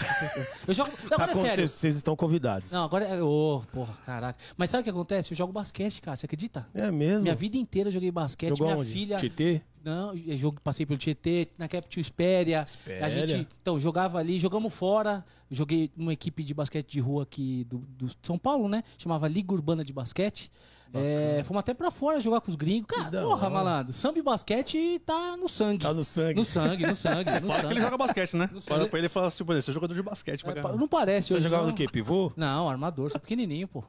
Eu 0.66 0.74
jogo. 0.74 0.90
Não, 1.10 1.16
agora 1.16 1.30
é 1.30 1.34
sério. 1.34 1.54
Vocês 1.54 1.70
vocês 1.70 1.96
estão 1.96 2.16
convidados. 2.16 2.72
Não, 2.72 2.84
agora 2.84 3.04
é. 3.04 3.22
Ô, 3.22 3.62
porra, 3.72 3.94
caraca. 4.06 4.38
Mas 4.56 4.70
sabe 4.70 4.80
o 4.80 4.84
que 4.84 4.90
acontece? 4.90 5.32
Eu 5.32 5.36
jogo 5.36 5.52
basquete, 5.52 6.00
cara. 6.00 6.16
Você 6.16 6.26
acredita? 6.26 6.66
É 6.74 6.90
mesmo? 6.90 7.22
Minha 7.22 7.34
vida 7.34 7.56
inteira 7.56 7.88
eu 7.88 7.92
joguei 7.92 8.10
basquete. 8.10 8.50
Jogou 8.50 8.66
minha 8.68 8.78
onde? 8.78 8.90
filha. 8.90 9.16
Tietê? 9.16 9.62
Não, 9.84 10.14
eu 10.14 10.36
jogo, 10.36 10.60
passei 10.62 10.86
pelo 10.86 10.96
Tietê, 10.96 11.48
tinha 11.58 11.82
o 11.96 12.00
Espéria. 12.00 12.62
Espéria. 12.62 13.04
A 13.04 13.10
gente, 13.10 13.48
então, 13.60 13.80
jogava 13.80 14.18
ali, 14.18 14.38
jogamos 14.38 14.72
fora. 14.72 15.24
Eu 15.50 15.56
joguei 15.56 15.90
numa 15.96 16.12
equipe 16.12 16.44
de 16.44 16.54
basquete 16.54 16.92
de 16.92 17.00
rua 17.00 17.24
aqui 17.24 17.64
do, 17.64 17.78
do 17.78 18.08
São 18.22 18.38
Paulo, 18.38 18.68
né? 18.68 18.84
Chamava 18.96 19.26
Liga 19.26 19.52
Urbana 19.52 19.84
de 19.84 19.92
Basquete. 19.92 20.50
É, 20.94 21.42
fomos 21.44 21.60
até 21.60 21.72
pra 21.72 21.90
fora 21.90 22.20
jogar 22.20 22.40
com 22.40 22.50
os 22.50 22.56
gringos. 22.56 22.86
Cara, 22.88 23.10
da 23.10 23.22
porra, 23.22 23.46
hora. 23.46 23.50
malandro. 23.50 23.92
Samba 23.92 24.18
e 24.18 24.22
basquete 24.22 25.00
tá 25.06 25.36
no 25.36 25.48
sangue. 25.48 25.78
Tá 25.84 25.94
no 25.94 26.04
sangue. 26.04 26.34
No 26.34 26.44
sangue, 26.44 26.86
no 26.86 26.94
sangue, 26.96 27.30
no 27.40 27.40
Fala 27.40 27.54
que 27.54 27.60
sangue. 27.62 27.72
ele 27.74 27.80
joga 27.80 27.96
basquete, 27.98 28.36
né? 28.36 28.50
Fala 28.62 28.86
pra 28.88 28.98
ele 28.98 29.06
e 29.06 29.08
fala 29.08 29.26
assim, 29.28 29.44
pô, 29.44 29.54
você 29.54 29.70
é 29.70 29.74
jogador 29.74 29.94
de 29.94 30.02
basquete 30.02 30.42
pra 30.42 30.52
É, 30.52 30.54
caramba. 30.56 30.76
não 30.78 30.88
parece 30.88 31.32
Você 31.32 31.40
jogava 31.40 31.62
não. 31.64 31.70
no 31.70 31.76
quê? 31.76 31.86
Pivô? 31.90 32.32
Não, 32.36 32.68
armador, 32.68 33.10
sou 33.10 33.20
pequenininho, 33.20 33.66
pô. 33.68 33.82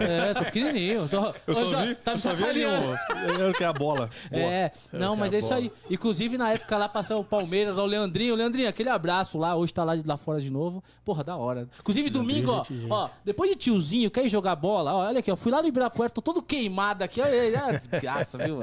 É, 0.00 0.34
sou 0.34 0.44
pequenininho. 0.44 1.08
Só, 1.08 1.34
Eu 1.46 1.54
só 1.54 1.60
Ô, 1.62 1.86
vi, 1.86 1.94
tá 1.96 2.12
me 2.12 2.16
eu 2.16 2.18
só 2.18 2.34
vi 2.34 2.44
ali 2.44 2.60
sacaneando. 2.62 2.88
um... 2.92 3.34
Era 3.34 3.50
o 3.50 3.52
que? 3.54 3.64
A 3.64 3.72
bola. 3.72 4.10
Boa. 4.30 4.42
É, 4.42 4.72
não, 4.92 5.14
que 5.14 5.20
mas 5.20 5.32
a 5.32 5.36
é 5.36 5.38
isso 5.38 5.48
bola. 5.48 5.60
aí. 5.60 5.72
Inclusive, 5.90 6.38
na 6.38 6.52
época 6.52 6.76
lá 6.76 6.88
passou 6.88 7.20
o 7.20 7.24
Palmeiras, 7.24 7.78
ó, 7.78 7.82
o 7.82 7.86
Leandrinho. 7.86 8.34
Leandrinho, 8.34 8.68
aquele 8.68 8.88
abraço 8.88 9.38
lá, 9.38 9.54
hoje 9.56 9.72
tá 9.74 9.84
lá, 9.84 9.94
lá 10.04 10.16
fora 10.16 10.40
de 10.40 10.50
novo. 10.50 10.82
Porra, 11.04 11.22
da 11.24 11.36
hora. 11.36 11.68
Inclusive, 11.80 12.10
domingo, 12.10 12.52
ó, 12.52 12.64
gente, 12.64 12.86
ó, 12.90 13.08
depois 13.24 13.50
de 13.50 13.56
tiozinho, 13.56 14.10
quer 14.10 14.24
ir 14.24 14.28
jogar 14.28 14.56
bola, 14.56 14.92
ó, 14.94 15.06
olha 15.06 15.18
aqui, 15.20 15.30
ó, 15.30 15.36
fui 15.36 15.50
lá 15.52 15.60
no 15.62 15.68
Ibirapuera, 15.68 16.10
tô 16.10 16.20
todo 16.22 16.42
queimado 16.42 17.02
aqui, 17.04 17.20
olha 17.20 17.40
aí, 17.40 17.54
ah, 17.56 17.72
desgraça, 17.72 18.38
viu? 18.38 18.60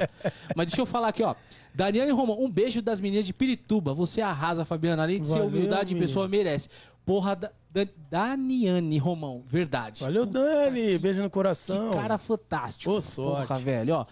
Mas 0.56 0.68
deixa 0.68 0.82
eu 0.82 0.86
falar 0.86 1.10
aqui, 1.10 1.24
ó. 1.24 1.36
Daniela 1.74 2.08
e 2.10 2.14
Romão, 2.14 2.42
um 2.42 2.50
beijo 2.50 2.82
das 2.82 3.02
meninas 3.02 3.26
de 3.26 3.34
Pirituba. 3.34 3.94
Você 3.94 4.22
arrasa, 4.22 4.64
Fabiana. 4.64 5.04
Além 5.04 5.20
de 5.20 5.28
ser 5.28 5.34
Valeu, 5.40 5.48
humildade, 5.50 5.94
menina. 5.94 6.08
pessoa 6.08 6.26
merece. 6.26 6.70
Porra, 7.06 7.36
da, 7.36 7.52
da, 7.70 7.88
Daniane 8.10 8.98
Romão, 8.98 9.44
verdade. 9.48 10.02
Valeu, 10.02 10.26
Dani. 10.26 10.98
Beijo 10.98 11.22
no 11.22 11.30
coração. 11.30 11.92
Que 11.92 11.98
cara 11.98 12.18
fantástico. 12.18 12.92
Ô, 12.92 13.00
sorte. 13.00 13.48
Porra, 13.48 13.60
velho, 13.60 13.96
ó. 13.96 14.06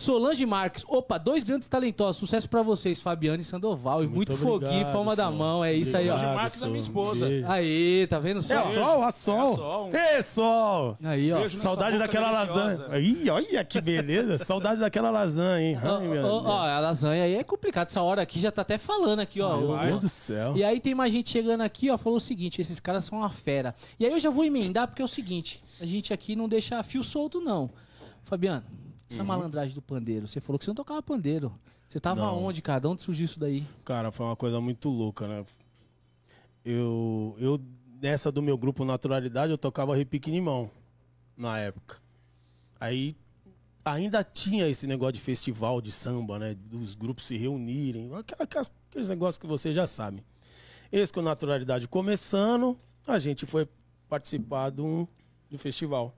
Solange 0.00 0.46
Marques, 0.46 0.82
opa, 0.88 1.18
dois 1.18 1.42
grandes 1.42 1.68
talentosos. 1.68 2.16
Sucesso 2.16 2.48
pra 2.48 2.62
vocês, 2.62 3.02
Fabiano 3.02 3.38
e 3.40 3.44
Sandoval. 3.44 4.02
E 4.02 4.06
muito, 4.06 4.32
obrigado, 4.32 4.52
foguinho, 4.60 4.86
palma 4.92 5.14
da 5.14 5.30
mão. 5.30 5.62
É 5.62 5.74
isso 5.74 5.94
aí, 5.94 6.08
ó. 6.08 6.14
Obrigado, 6.14 6.34
Marques 6.36 6.62
é 6.62 6.66
minha 6.66 6.80
esposa. 6.80 7.26
Aí, 7.46 8.06
tá 8.08 8.18
vendo 8.18 8.40
só? 8.40 8.54
É 8.54 8.56
a 8.56 8.64
Sol, 8.64 9.02
a 9.04 9.08
É 9.08 9.10
Sol. 9.12 9.52
a 9.52 9.56
Sol. 9.56 9.90
Ê, 9.92 10.22
Sol. 10.22 10.96
Aí, 11.04 11.30
ó. 11.30 11.46
Saudade 11.50 11.98
daquela 11.98 12.30
lasanha. 12.30 12.98
Ih, 12.98 13.28
olha 13.28 13.62
que 13.62 13.78
beleza. 13.80 14.38
Saudade 14.38 14.80
daquela 14.80 15.10
lasanha, 15.10 15.70
hein? 15.72 15.78
Ó, 15.84 15.96
Ai, 15.98 16.18
ó, 16.18 16.42
ó, 16.44 16.60
a 16.66 16.80
lasanha 16.80 17.24
aí 17.24 17.34
é 17.34 17.44
complicado. 17.44 17.88
Essa 17.88 18.00
hora 18.00 18.22
aqui 18.22 18.40
já 18.40 18.50
tá 18.50 18.62
até 18.62 18.78
falando 18.78 19.20
aqui, 19.20 19.42
ó. 19.42 19.56
Meu 19.58 19.78
Deus 19.80 20.00
do 20.00 20.08
céu. 20.08 20.56
E 20.56 20.64
aí 20.64 20.80
tem 20.80 20.94
mais 20.94 21.12
gente 21.12 21.28
chegando 21.28 21.60
aqui, 21.60 21.90
ó, 21.90 21.98
falou 21.98 22.16
o 22.16 22.20
seguinte, 22.20 22.58
esses 22.58 22.80
caras 22.80 23.04
são 23.04 23.18
uma 23.18 23.28
fera. 23.28 23.74
E 23.98 24.06
aí 24.06 24.12
eu 24.12 24.18
já 24.18 24.30
vou 24.30 24.44
emendar, 24.46 24.88
porque 24.88 25.02
é 25.02 25.04
o 25.04 25.08
seguinte, 25.08 25.62
a 25.78 25.84
gente 25.84 26.10
aqui 26.12 26.34
não 26.34 26.48
deixa 26.48 26.82
fio 26.82 27.04
solto, 27.04 27.38
não. 27.40 27.68
Fabiano, 28.24 28.62
essa 29.10 29.24
malandragem 29.24 29.74
do 29.74 29.82
pandeiro, 29.82 30.28
você 30.28 30.40
falou 30.40 30.58
que 30.58 30.64
você 30.64 30.70
não 30.70 30.74
tocava 30.76 31.02
pandeiro. 31.02 31.52
Você 31.88 31.98
tava 31.98 32.20
Não. 32.20 32.44
onde, 32.44 32.62
cara? 32.62 32.80
De 32.80 32.86
onde 32.86 33.02
surgiu 33.02 33.24
isso 33.24 33.40
daí? 33.40 33.66
Cara, 33.84 34.12
foi 34.12 34.24
uma 34.24 34.36
coisa 34.36 34.60
muito 34.60 34.88
louca, 34.88 35.26
né? 35.26 35.44
Eu, 36.64 37.34
eu 37.38 37.60
nessa 38.00 38.30
do 38.30 38.40
meu 38.42 38.56
grupo 38.56 38.84
Naturalidade, 38.84 39.50
eu 39.50 39.58
tocava 39.58 39.96
repique 39.96 40.30
limão 40.30 40.70
na 41.36 41.58
época. 41.58 41.96
Aí 42.78 43.16
ainda 43.84 44.22
tinha 44.22 44.68
esse 44.68 44.86
negócio 44.86 45.14
de 45.14 45.20
festival 45.20 45.80
de 45.80 45.90
samba, 45.90 46.38
né? 46.38 46.54
Dos 46.54 46.94
grupos 46.94 47.26
se 47.26 47.36
reunirem, 47.36 48.14
aquela- 48.14 48.44
aquelas- 48.44 48.70
aqueles 48.88 49.08
negócios 49.08 49.38
que 49.38 49.46
você 49.46 49.72
já 49.72 49.86
sabe. 49.86 50.22
Esse 50.92 51.12
com 51.12 51.22
Naturalidade 51.22 51.88
começando, 51.88 52.78
a 53.06 53.18
gente 53.18 53.46
foi 53.46 53.68
participar 54.08 54.70
de 54.70 54.80
um, 54.80 55.06
de 55.48 55.56
um 55.56 55.58
festival. 55.58 56.14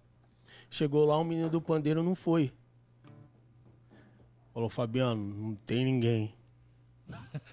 Chegou 0.70 1.04
lá, 1.06 1.18
um 1.18 1.24
menino 1.24 1.48
do 1.48 1.60
pandeiro 1.60 2.02
não 2.02 2.14
foi. 2.14 2.52
Falou, 4.52 4.68
Fabiano, 4.68 5.22
não 5.22 5.54
tem 5.54 5.84
ninguém. 5.84 6.34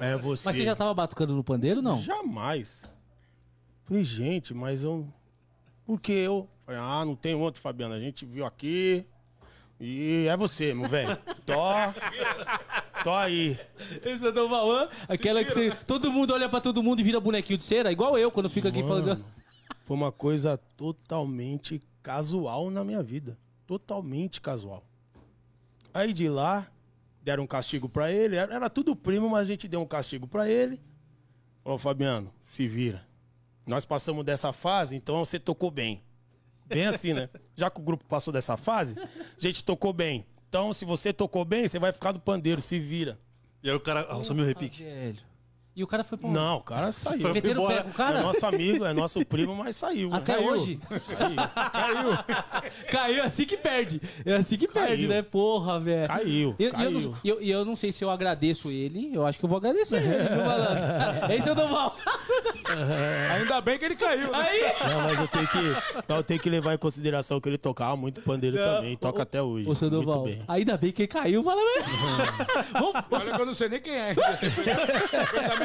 É 0.00 0.16
você. 0.16 0.48
Mas 0.48 0.56
você 0.56 0.64
já 0.64 0.74
tava 0.74 0.92
batucando 0.92 1.32
no 1.32 1.44
pandeiro, 1.44 1.80
não? 1.80 2.00
Jamais. 2.00 2.82
Falei, 3.84 4.02
gente, 4.02 4.52
mas 4.52 4.82
eu. 4.82 5.06
Por 5.86 6.00
que 6.00 6.10
eu? 6.10 6.48
Falei, 6.66 6.80
ah, 6.80 7.04
não 7.04 7.14
tem 7.14 7.36
outro, 7.36 7.60
Fabiano. 7.60 7.94
A 7.94 8.00
gente 8.00 8.26
viu 8.26 8.44
aqui. 8.44 9.06
E 9.78 10.26
é 10.28 10.36
você, 10.36 10.74
meu 10.74 10.88
velho. 10.88 11.16
Tó. 11.46 11.72
Tó 13.04 13.16
aí. 13.16 13.58
Esse 14.04 14.26
é 14.26 14.32
do 14.32 14.48
Valã, 14.48 14.88
aquela 15.08 15.42
que 15.42 15.52
você, 15.52 15.70
todo 15.86 16.12
mundo 16.12 16.34
olha 16.34 16.48
pra 16.48 16.60
todo 16.60 16.82
mundo 16.82 17.00
e 17.00 17.04
vira 17.04 17.18
bonequinho 17.18 17.56
de 17.56 17.64
cera, 17.64 17.90
igual 17.90 18.18
eu 18.18 18.30
quando 18.30 18.50
fico 18.50 18.68
aqui 18.68 18.82
falando. 18.82 19.24
Foi 19.84 19.96
uma 19.96 20.12
coisa 20.12 20.58
totalmente 20.76 21.80
casual 22.02 22.70
na 22.70 22.84
minha 22.84 23.02
vida. 23.02 23.38
Totalmente 23.66 24.40
casual. 24.40 24.84
Aí 25.92 26.12
de 26.12 26.28
lá, 26.28 26.66
deram 27.22 27.44
um 27.44 27.46
castigo 27.46 27.88
pra 27.88 28.10
ele. 28.10 28.36
Era, 28.36 28.54
era 28.54 28.70
tudo 28.70 28.94
primo, 28.96 29.28
mas 29.28 29.42
a 29.42 29.52
gente 29.52 29.68
deu 29.68 29.80
um 29.80 29.86
castigo 29.86 30.26
pra 30.26 30.48
ele. 30.48 30.80
Falou, 31.62 31.78
Fabiano, 31.78 32.32
se 32.52 32.66
vira. 32.66 33.06
Nós 33.66 33.84
passamos 33.84 34.24
dessa 34.24 34.52
fase, 34.52 34.96
então 34.96 35.24
você 35.24 35.38
tocou 35.38 35.70
bem. 35.70 36.02
Bem 36.66 36.86
assim, 36.86 37.12
né? 37.12 37.28
Já 37.54 37.70
que 37.70 37.80
o 37.80 37.84
grupo 37.84 38.04
passou 38.04 38.32
dessa 38.32 38.56
fase, 38.56 38.96
a 38.98 39.40
gente 39.40 39.64
tocou 39.64 39.92
bem. 39.92 40.26
Então, 40.48 40.72
se 40.72 40.84
você 40.84 41.12
tocou 41.12 41.44
bem, 41.44 41.68
você 41.68 41.78
vai 41.78 41.92
ficar 41.92 42.12
no 42.12 42.20
pandeiro, 42.20 42.60
se 42.60 42.78
vira. 42.78 43.18
E 43.62 43.68
aí 43.70 43.76
o 43.76 43.80
cara 43.80 44.00
assumiu 44.12 44.44
o 44.44 44.46
repique. 44.46 44.82
Velho. 44.82 45.29
E 45.80 45.82
o 45.82 45.86
cara 45.86 46.04
foi 46.04 46.18
pra? 46.18 46.28
Não, 46.28 46.58
o 46.58 46.60
cara 46.60 46.92
saiu. 46.92 47.20
Foi 47.22 47.32
Meteram 47.32 47.64
o 47.64 47.66
pé 47.66 47.72
embora. 47.72 47.86
o 47.86 47.90
É 47.90 47.92
cara? 47.94 48.20
nosso 48.22 48.44
amigo, 48.44 48.84
é 48.84 48.92
nosso 48.92 49.24
primo, 49.24 49.54
mas 49.56 49.76
saiu. 49.76 50.10
né? 50.10 50.16
Até 50.18 50.34
Caiu. 50.34 50.50
hoje. 50.50 50.78
Caiu. 51.72 52.84
Caiu, 52.90 53.22
é 53.22 53.26
assim 53.26 53.44
que 53.46 53.56
perde. 53.56 53.98
É 54.26 54.34
assim 54.34 54.58
que 54.58 54.68
perde, 54.68 55.06
Caiu. 55.06 55.08
né? 55.08 55.22
Porra, 55.22 55.80
velho. 55.80 56.06
Caiu, 56.06 56.54
E 56.58 56.64
eu, 56.64 56.72
eu 56.72 56.90
não, 56.90 57.16
eu, 57.24 57.40
eu 57.40 57.64
não 57.64 57.74
sei 57.74 57.90
se 57.92 58.04
eu 58.04 58.10
agradeço 58.10 58.70
ele, 58.70 59.10
eu 59.14 59.24
acho 59.26 59.38
que 59.38 59.44
eu 59.46 59.48
vou 59.48 59.56
agradecer 59.56 59.96
ele, 60.02 60.28
viu, 60.28 60.44
malandro? 60.44 60.84
Esse 61.34 61.48
eu 61.48 61.54
dou 61.54 61.68
mal. 61.68 61.96
Ainda 63.34 63.60
bem 63.62 63.78
que 63.78 63.84
ele 63.86 63.96
caiu. 63.96 64.30
né? 64.30 64.38
Aí! 64.38 64.60
Não, 64.90 65.00
mas 65.02 65.18
eu 65.18 65.28
tenho 65.28 65.48
que, 65.48 66.12
eu 66.12 66.22
tenho 66.22 66.40
que 66.40 66.50
levar 66.50 66.74
em 66.74 66.78
consideração 66.78 67.40
que 67.40 67.48
ele 67.48 67.56
tocava 67.58 67.96
muito 67.96 68.20
pandeiro 68.20 68.56
também. 68.58 68.96
Toca 68.98 69.22
até 69.22 69.40
hoje. 69.42 69.64
Ô, 69.64 69.68
muito 69.68 69.78
Sandoval, 69.78 70.24
bem. 70.24 70.42
ainda 70.46 70.76
bem 70.76 70.92
que 70.92 71.02
ele 71.02 71.08
caiu, 71.08 71.42
fala 71.42 71.60
mesmo. 71.62 72.92
Olha 73.10 73.34
que 73.36 73.40
eu 73.42 73.46
não 73.46 73.54
sei 73.54 73.68
nem 73.70 73.80
quem 73.80 73.94
é. 73.94 74.14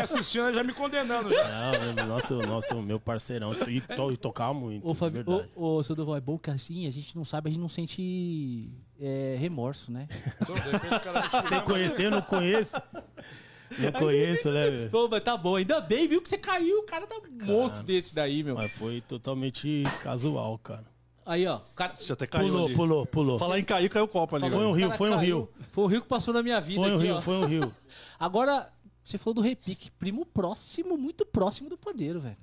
Assistindo 0.05 0.53
já 0.53 0.63
me 0.63 0.73
condenando 0.73 1.29
já. 1.29 1.47
Não, 1.47 1.93
meu- 1.95 2.05
nosso, 2.07 2.35
nosso, 2.43 2.81
meu 2.81 2.99
parceirão. 2.99 3.53
E, 3.67 3.81
to, 3.81 4.11
e 4.11 4.17
tocava 4.17 4.53
muito. 4.53 4.87
Ô, 4.87 4.93
Fabi, 4.95 5.23
verdade. 5.23 5.49
ô, 5.55 5.75
ô, 5.75 5.83
Sandoval, 5.83 6.15
é 6.15 6.21
bom 6.21 6.37
que 6.37 6.49
assim 6.49 6.87
a 6.87 6.91
gente 6.91 7.15
não 7.15 7.25
sabe, 7.25 7.49
a 7.49 7.51
gente 7.51 7.61
não 7.61 7.69
sente 7.69 8.69
é, 8.99 9.35
remorso, 9.39 9.91
né? 9.91 10.07
Sem 11.41 11.61
conhecer, 11.61 12.05
eu 12.05 12.11
não 12.11 12.21
conheço. 12.21 12.77
Não 13.79 13.91
conheço, 13.91 14.51
né, 14.51 14.69
velho? 14.69 14.89
Pô, 14.89 15.07
mas 15.09 15.23
tá 15.23 15.35
bom, 15.35 15.55
ainda 15.55 15.81
bem, 15.81 16.07
viu, 16.07 16.21
que 16.21 16.29
você 16.29 16.37
caiu, 16.37 16.79
o 16.79 16.83
cara 16.83 17.07
tá 17.07 17.15
um 17.15 17.45
monstro 17.45 17.83
desse 17.83 18.13
daí, 18.13 18.43
meu. 18.43 18.55
Mas 18.55 18.71
foi 18.71 19.01
totalmente 19.01 19.83
casual, 20.01 20.57
cara. 20.59 20.85
Aí, 21.25 21.47
ó, 21.47 21.57
o 21.57 21.73
cara... 21.73 21.95
Já 21.99 22.13
até 22.13 22.27
caiu 22.27 22.49
Pulou, 22.49 22.65
ali. 22.67 22.75
pulou, 22.75 23.05
pulou. 23.07 23.39
Falar 23.39 23.57
em 23.59 23.63
cair, 23.63 23.89
caiu 23.89 24.05
o 24.05 24.07
copo 24.07 24.35
ali. 24.35 24.47
Foi 24.47 24.59
velho. 24.59 24.69
um 24.69 24.73
rio, 24.73 24.91
foi 24.91 25.09
um 25.09 25.15
caiu. 25.15 25.25
rio. 25.25 25.49
Foi 25.71 25.83
o 25.83 25.87
rio 25.87 26.01
que 26.03 26.07
passou 26.07 26.31
na 26.31 26.43
minha 26.43 26.61
vida 26.61 26.79
Foi 26.79 26.91
um 26.91 26.95
aqui, 26.95 27.03
rio, 27.03 27.15
ó. 27.15 27.21
foi 27.21 27.35
um 27.35 27.45
rio. 27.45 27.73
Agora, 28.19 28.71
você 29.05 29.17
falou 29.19 29.35
do 29.35 29.41
repique, 29.41 29.91
primo 29.91 30.25
próximo, 30.25 30.97
muito 30.97 31.25
próximo 31.25 31.69
do 31.69 31.77
pandeiro, 31.77 32.19
velho. 32.19 32.37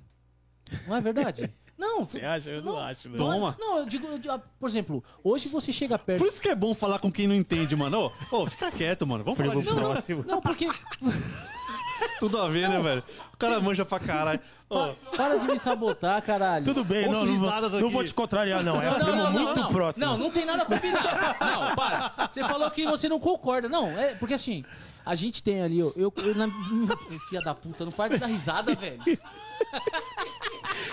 Não 0.87 0.95
é 0.95 1.01
verdade? 1.01 1.49
Não, 1.75 2.05
Você 2.05 2.19
acha? 2.19 2.51
Eu 2.51 2.61
não, 2.61 2.77
acho, 2.77 3.09
né? 3.09 3.17
não 3.17 3.25
Toma. 3.31 3.57
Não, 3.59 3.79
eu 3.79 3.85
digo, 3.85 4.05
eu 4.07 4.17
digo, 4.19 4.31
ah, 4.33 4.39
por 4.59 4.69
exemplo, 4.69 5.03
hoje 5.23 5.49
você 5.49 5.73
chega 5.73 5.97
perto. 5.97 6.19
Por 6.19 6.27
isso 6.27 6.39
que 6.39 6.47
é 6.47 6.55
bom 6.55 6.73
falar 6.73 6.99
com 6.99 7.11
quem 7.11 7.27
não 7.27 7.33
entende, 7.35 7.75
mano. 7.75 8.11
Ô, 8.31 8.37
ô, 8.37 8.47
fica 8.47 8.71
quieto, 8.71 9.07
mano. 9.07 9.23
Vamos 9.23 9.37
falar 9.39 9.49
Primo 9.49 9.63
disso. 9.63 9.75
próximo. 9.75 10.23
Não, 10.25 10.39
porque. 10.39 10.69
Tudo 12.19 12.39
a 12.39 12.47
ver, 12.47 12.69
né, 12.69 12.79
velho? 12.79 13.03
O 13.33 13.37
cara 13.37 13.59
manja 13.59 13.83
pra 13.83 13.99
caralho. 13.99 14.39
Pa- 14.69 14.93
para 15.17 15.37
de 15.37 15.45
me 15.45 15.57
sabotar, 15.57 16.21
caralho. 16.21 16.63
Tudo 16.63 16.83
bem, 16.83 17.07
Ouço 17.07 17.25
não, 17.25 17.35
não, 17.61 17.79
não 17.81 17.89
vou 17.89 18.03
te 18.03 18.13
contrariar, 18.13 18.63
não. 18.63 18.81
É 18.81 18.85
Não, 18.85 18.99
não, 18.99 19.05
primo 19.05 19.17
não, 19.17 19.33
não, 19.33 19.41
muito 19.43 19.59
não. 19.59 19.67
próximo. 19.69 20.05
Não, 20.05 20.17
não 20.17 20.31
tem 20.31 20.45
nada 20.45 20.65
combinado. 20.65 21.07
Não, 21.39 21.75
para. 21.75 22.27
Você 22.29 22.41
falou 22.43 22.69
que 22.71 22.85
você 22.85 23.09
não 23.09 23.19
concorda. 23.19 23.67
Não, 23.67 23.87
é 23.97 24.13
porque 24.15 24.35
assim, 24.35 24.63
a 25.05 25.15
gente 25.15 25.43
tem 25.43 25.61
ali, 25.61 25.81
ó, 25.83 25.91
eu, 25.95 26.13
eu 26.15 26.35
na, 26.35 26.47
filha 27.29 27.41
da 27.41 27.53
puta, 27.53 27.85
não 27.85 27.91
para 27.91 28.13
de 28.13 28.19
dar 28.19 28.27
risada, 28.27 28.73
velho. 28.75 29.01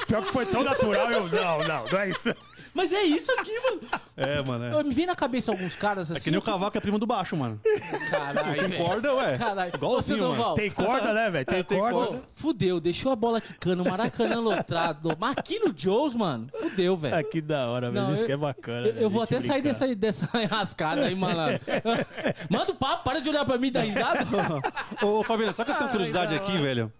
Pior 0.06 0.24
que 0.24 0.32
foi 0.32 0.46
tão 0.46 0.62
natural, 0.64 1.10
eu. 1.10 1.28
Não, 1.28 1.58
não, 1.66 1.84
não 1.84 1.98
é 1.98 2.08
isso. 2.08 2.34
Mas 2.72 2.92
é 2.92 3.02
isso 3.02 3.30
aqui, 3.32 3.52
mano. 3.60 3.80
É, 4.16 4.42
mano. 4.42 4.64
É. 4.66 4.74
Eu, 4.74 4.84
me 4.84 4.92
vem 4.92 5.06
na 5.06 5.16
cabeça 5.16 5.50
alguns 5.50 5.74
caras 5.74 6.10
assim. 6.10 6.20
É 6.20 6.22
que 6.24 6.30
nem 6.30 6.38
o 6.38 6.42
cavaco 6.42 6.76
é 6.76 6.80
primo 6.80 6.98
do 6.98 7.06
baixo, 7.06 7.34
mano. 7.34 7.58
Caralho, 8.10 8.68
velho. 8.68 8.84
Corda, 8.84 9.14
ué. 9.14 9.38
Caralho. 9.38 9.72
Ô, 9.72 9.76
Igualzinho, 9.76 10.18
Sandoval, 10.18 10.42
mano. 10.42 10.54
Tem 10.56 10.70
corda, 10.70 11.14
né, 11.14 11.30
velho? 11.30 11.46
Tem, 11.46 11.58
É, 11.58 11.62
tem 11.62 11.78
corda. 11.78 11.94
corda. 11.94 12.16
Ô, 12.18 12.20
fudeu, 12.34 12.78
deixou 12.80 13.10
a 13.12 13.16
bola 13.16 13.40
quicando, 13.40 13.82
Maracanã 13.82 14.38
lotrado. 14.40 15.16
Mas 15.18 15.36
aqui 15.38 15.58
no 15.58 15.72
Joe's, 15.74 16.14
mano, 16.14 16.48
fudeu, 16.60 16.98
velho. 16.98 17.14
Ah, 17.16 17.22
que 17.22 17.40
da 17.40 17.66
hora, 17.68 17.90
Não, 17.90 18.12
isso 18.12 18.22
eu- 18.22 18.26
que 18.26 18.32
é 18.32 18.36
bacana. 18.36 18.88
Eu, 18.88 18.94
né? 18.94 19.02
eu 19.04 19.08
vou 19.10 19.22
A 19.22 19.24
gente 19.24 19.36
até 19.36 19.46
sair 19.46 19.62
brincar. 19.62 19.86
dessa, 19.96 20.26
dessa 20.26 20.28
enrascada 20.42 21.06
aí, 21.06 21.14
malandro. 21.14 21.60
Manda 22.50 22.72
o 22.72 22.74
papo, 22.74 23.04
para 23.04 23.20
de 23.22 23.28
olhar 23.30 23.44
pra 23.46 23.56
mim 23.56 23.68
e 23.68 23.70
dar 23.70 23.82
risada. 23.82 24.26
Ô, 25.02 25.22
Fabiano, 25.24 25.52
sabe 25.54 25.68
que 25.70 25.74
eu 25.76 25.78
tenho 25.78 25.90
curiosidade 25.90 26.34
aqui, 26.34 26.58
velho? 26.58 26.92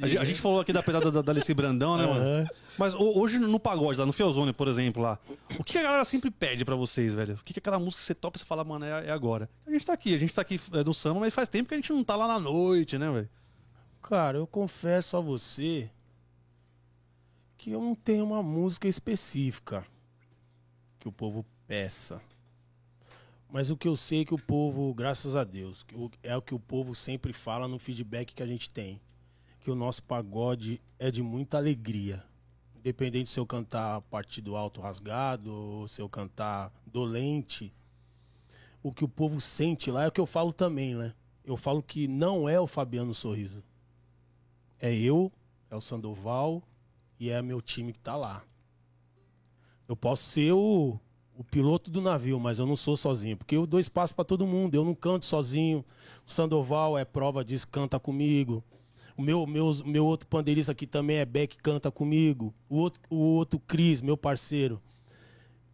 A 0.00 0.06
gente, 0.06 0.18
a 0.18 0.24
gente 0.24 0.40
falou 0.40 0.60
aqui 0.60 0.72
da 0.72 0.82
pedada 0.82 1.10
da, 1.10 1.22
da 1.22 1.32
Alice 1.32 1.52
Brandão, 1.54 1.96
né, 1.96 2.06
mano? 2.06 2.48
Mas 2.78 2.94
ho- 2.94 3.18
hoje 3.18 3.38
no 3.38 3.60
pagode, 3.60 3.98
lá 3.98 4.06
no 4.06 4.12
Fiozone, 4.12 4.52
por 4.52 4.66
exemplo, 4.66 5.02
lá, 5.02 5.18
o 5.58 5.62
que 5.64 5.76
a 5.78 5.82
galera 5.82 6.04
sempre 6.04 6.30
pede 6.30 6.64
pra 6.64 6.74
vocês, 6.74 7.12
velho? 7.14 7.34
O 7.34 7.44
que, 7.44 7.52
que 7.52 7.58
aquela 7.58 7.78
música 7.78 8.00
que 8.00 8.06
você 8.06 8.14
topa 8.14 8.36
e 8.36 8.40
você 8.40 8.46
fala, 8.46 8.64
mano, 8.64 8.84
é, 8.84 9.06
é 9.08 9.10
agora? 9.10 9.48
A 9.66 9.70
gente 9.70 9.84
tá 9.84 9.92
aqui, 9.92 10.14
a 10.14 10.18
gente 10.18 10.34
tá 10.34 10.40
aqui 10.42 10.58
é, 10.72 10.82
do 10.82 10.94
samba, 10.94 11.20
mas 11.20 11.34
faz 11.34 11.48
tempo 11.48 11.68
que 11.68 11.74
a 11.74 11.78
gente 11.78 11.92
não 11.92 12.02
tá 12.02 12.16
lá 12.16 12.26
na 12.26 12.40
noite, 12.40 12.96
né, 12.98 13.10
velho? 13.10 13.28
Cara, 14.02 14.38
eu 14.38 14.46
confesso 14.46 15.16
a 15.16 15.20
você 15.20 15.90
que 17.56 17.70
eu 17.70 17.80
não 17.80 17.94
tenho 17.94 18.24
uma 18.24 18.42
música 18.42 18.88
específica 18.88 19.86
que 20.98 21.06
o 21.08 21.12
povo 21.12 21.44
peça. 21.66 22.20
Mas 23.50 23.70
o 23.70 23.76
que 23.76 23.86
eu 23.86 23.96
sei 23.96 24.22
é 24.22 24.24
que 24.24 24.34
o 24.34 24.38
povo, 24.38 24.92
graças 24.94 25.36
a 25.36 25.44
Deus, 25.44 25.84
é 26.22 26.36
o 26.36 26.42
que 26.42 26.54
o 26.54 26.58
povo 26.58 26.94
sempre 26.94 27.32
fala 27.32 27.68
no 27.68 27.78
feedback 27.78 28.34
que 28.34 28.42
a 28.42 28.46
gente 28.46 28.68
tem. 28.70 28.98
Que 29.60 29.70
o 29.70 29.74
nosso 29.74 30.02
pagode 30.02 30.80
é 30.98 31.10
de 31.10 31.22
muita 31.22 31.58
alegria. 31.58 32.24
Independente 32.82 33.30
se 33.30 33.38
eu 33.38 33.46
cantar 33.46 33.94
a 33.94 34.00
parte 34.00 34.40
do 34.40 34.56
alto 34.56 34.80
rasgado 34.80 35.54
ou 35.54 35.86
se 35.86 36.02
eu 36.02 36.08
cantar 36.08 36.72
dolente. 36.84 37.72
O 38.82 38.92
que 38.92 39.04
o 39.04 39.08
povo 39.08 39.40
sente 39.40 39.88
lá 39.88 40.02
é 40.02 40.08
o 40.08 40.10
que 40.10 40.20
eu 40.20 40.26
falo 40.26 40.52
também, 40.52 40.96
né? 40.96 41.14
Eu 41.44 41.56
falo 41.56 41.80
que 41.80 42.08
não 42.08 42.48
é 42.48 42.58
o 42.58 42.66
Fabiano 42.66 43.14
Sorriso. 43.14 43.62
É 44.80 44.92
eu, 44.92 45.30
é 45.70 45.76
o 45.76 45.80
Sandoval 45.80 46.60
e 47.20 47.30
é 47.30 47.40
meu 47.40 47.62
time 47.62 47.92
que 47.92 48.00
tá 48.00 48.16
lá. 48.16 48.42
Eu 49.86 49.94
posso 49.94 50.24
ser 50.24 50.50
o, 50.50 50.98
o 51.36 51.44
piloto 51.44 51.88
do 51.88 52.00
navio, 52.00 52.40
mas 52.40 52.58
eu 52.58 52.66
não 52.66 52.74
sou 52.74 52.96
sozinho, 52.96 53.36
porque 53.36 53.54
eu 53.54 53.64
dou 53.64 53.78
espaço 53.78 54.12
pra 54.12 54.24
todo 54.24 54.44
mundo, 54.44 54.74
eu 54.74 54.84
não 54.84 54.92
canto 54.92 55.24
sozinho. 55.24 55.84
O 56.26 56.32
Sandoval 56.32 56.98
é 56.98 57.04
prova 57.04 57.44
disso, 57.44 57.68
canta 57.68 58.00
comigo. 58.00 58.64
Meu, 59.22 59.46
meus, 59.46 59.82
meu 59.82 60.04
outro 60.04 60.26
pandeirista 60.26 60.72
aqui 60.72 60.86
também 60.86 61.18
é 61.18 61.24
Beck, 61.24 61.56
canta 61.58 61.90
comigo. 61.90 62.52
O 62.68 62.76
outro, 62.78 63.00
o 63.08 63.16
outro 63.16 63.58
Cris, 63.60 64.02
meu 64.02 64.16
parceiro, 64.16 64.82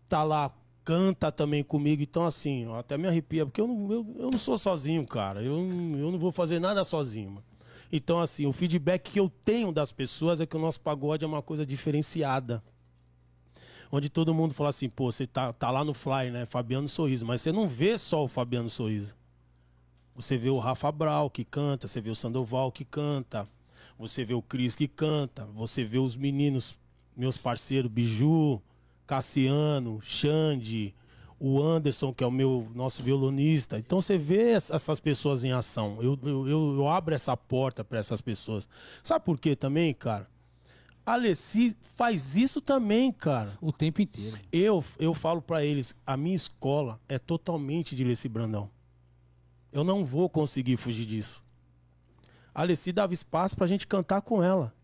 tá 0.09 0.23
lá, 0.23 0.55
canta 0.85 1.33
também 1.33 1.65
comigo. 1.65 2.03
Então, 2.03 2.25
assim, 2.25 2.67
ó, 2.67 2.79
até 2.79 2.97
me 2.97 3.09
arrepia, 3.09 3.45
porque 3.45 3.61
eu 3.61 3.67
não, 3.67 3.93
eu, 3.93 4.17
eu 4.19 4.31
não 4.31 4.39
sou 4.39 4.57
sozinho, 4.57 5.07
cara. 5.07 5.43
Eu, 5.43 5.57
eu 5.57 6.13
não 6.13 6.19
vou 6.19 6.31
fazer 6.31 6.59
nada 6.59 6.85
sozinho, 6.85 7.31
mano. 7.31 7.45
Então, 7.91 8.21
assim, 8.21 8.47
o 8.47 8.53
feedback 8.53 9.11
que 9.11 9.21
eu 9.21 9.31
tenho 9.45 9.73
das 9.73 9.93
pessoas 9.93 10.41
é 10.41 10.47
que 10.47 10.57
o 10.57 10.61
nosso 10.61 10.81
pagode 10.81 11.25
é 11.25 11.29
uma 11.29 11.43
coisa 11.43 11.65
diferenciada. 11.65 12.63
Onde 13.91 14.11
todo 14.11 14.35
mundo 14.35 14.53
fala 14.53 14.71
assim, 14.71 14.89
pô, 14.89 15.11
você 15.11 15.27
tá, 15.27 15.53
tá 15.53 15.71
lá 15.71 15.83
no 15.83 15.95
Fly, 15.95 16.31
né? 16.31 16.45
Fabiano 16.45 16.87
Sorriso. 16.87 17.25
Mas 17.25 17.41
você 17.41 17.51
não 17.51 17.67
vê 17.67 17.97
só 17.97 18.23
o 18.23 18.29
Fabiano 18.29 18.69
Sorriso. 18.69 19.17
Você 20.19 20.37
vê 20.37 20.51
o 20.51 20.59
Rafa 20.59 20.91
Brau 20.91 21.31
que 21.31 21.45
canta, 21.45 21.87
você 21.87 22.01
vê 22.01 22.11
o 22.11 22.15
Sandoval 22.17 22.73
que 22.73 22.85
canta, 22.85 23.47
você 23.97 24.25
vê 24.25 24.35
o 24.35 24.43
Cris 24.43 24.75
que 24.75 24.89
canta, 24.89 25.47
você 25.55 25.85
vê 25.85 25.99
os 25.99 26.17
meninos, 26.17 26.77
meus 27.17 27.37
parceiros, 27.39 27.89
Biju, 27.89 28.61
Cassiano, 29.07 30.01
Xande, 30.03 30.93
o 31.39 31.63
Anderson, 31.63 32.13
que 32.13 32.25
é 32.25 32.27
o 32.27 32.33
meu 32.33 32.69
nosso 32.75 33.01
violonista. 33.01 33.79
Então 33.79 34.03
você 34.03 34.19
vê 34.19 34.57
es- 34.57 34.71
essas 34.71 34.99
pessoas 34.99 35.45
em 35.45 35.53
ação. 35.53 35.99
Eu, 36.03 36.19
eu, 36.25 36.49
eu, 36.49 36.89
abro 36.89 37.15
essa 37.15 37.37
porta 37.37 37.85
para 37.85 38.01
essas 38.01 38.21
pessoas. 38.21 38.69
Sabe 39.05 39.25
por 39.25 39.39
quê 39.39 39.55
também, 39.55 39.95
cara? 39.95 40.29
A 41.07 41.13
Alessi 41.13 41.77
faz 41.97 42.37
isso 42.37 42.61
também, 42.61 43.13
cara. 43.13 43.57
O 43.61 43.71
tempo 43.71 44.03
inteiro. 44.03 44.37
Eu, 44.51 44.85
eu 44.99 45.15
falo 45.15 45.41
pra 45.41 45.65
eles, 45.65 45.95
a 46.05 46.17
minha 46.17 46.35
escola 46.35 47.01
é 47.09 47.21
totalmente 47.21 47.95
de 47.95 48.03
Alessi 48.03 48.29
Brandão. 48.29 48.69
Eu 49.73 49.85
não 49.85 50.05
vou 50.05 50.29
conseguir 50.29 50.77
fugir 50.77 51.07
disso. 51.07 51.43
A 52.55 52.63
Alessi 52.63 52.93
dava 52.93 53.15
espaço 53.15 53.57
pra 53.57 53.67
gente 53.67 53.87
cantar 53.87 54.21
com 54.23 54.43
ela. 54.43 54.75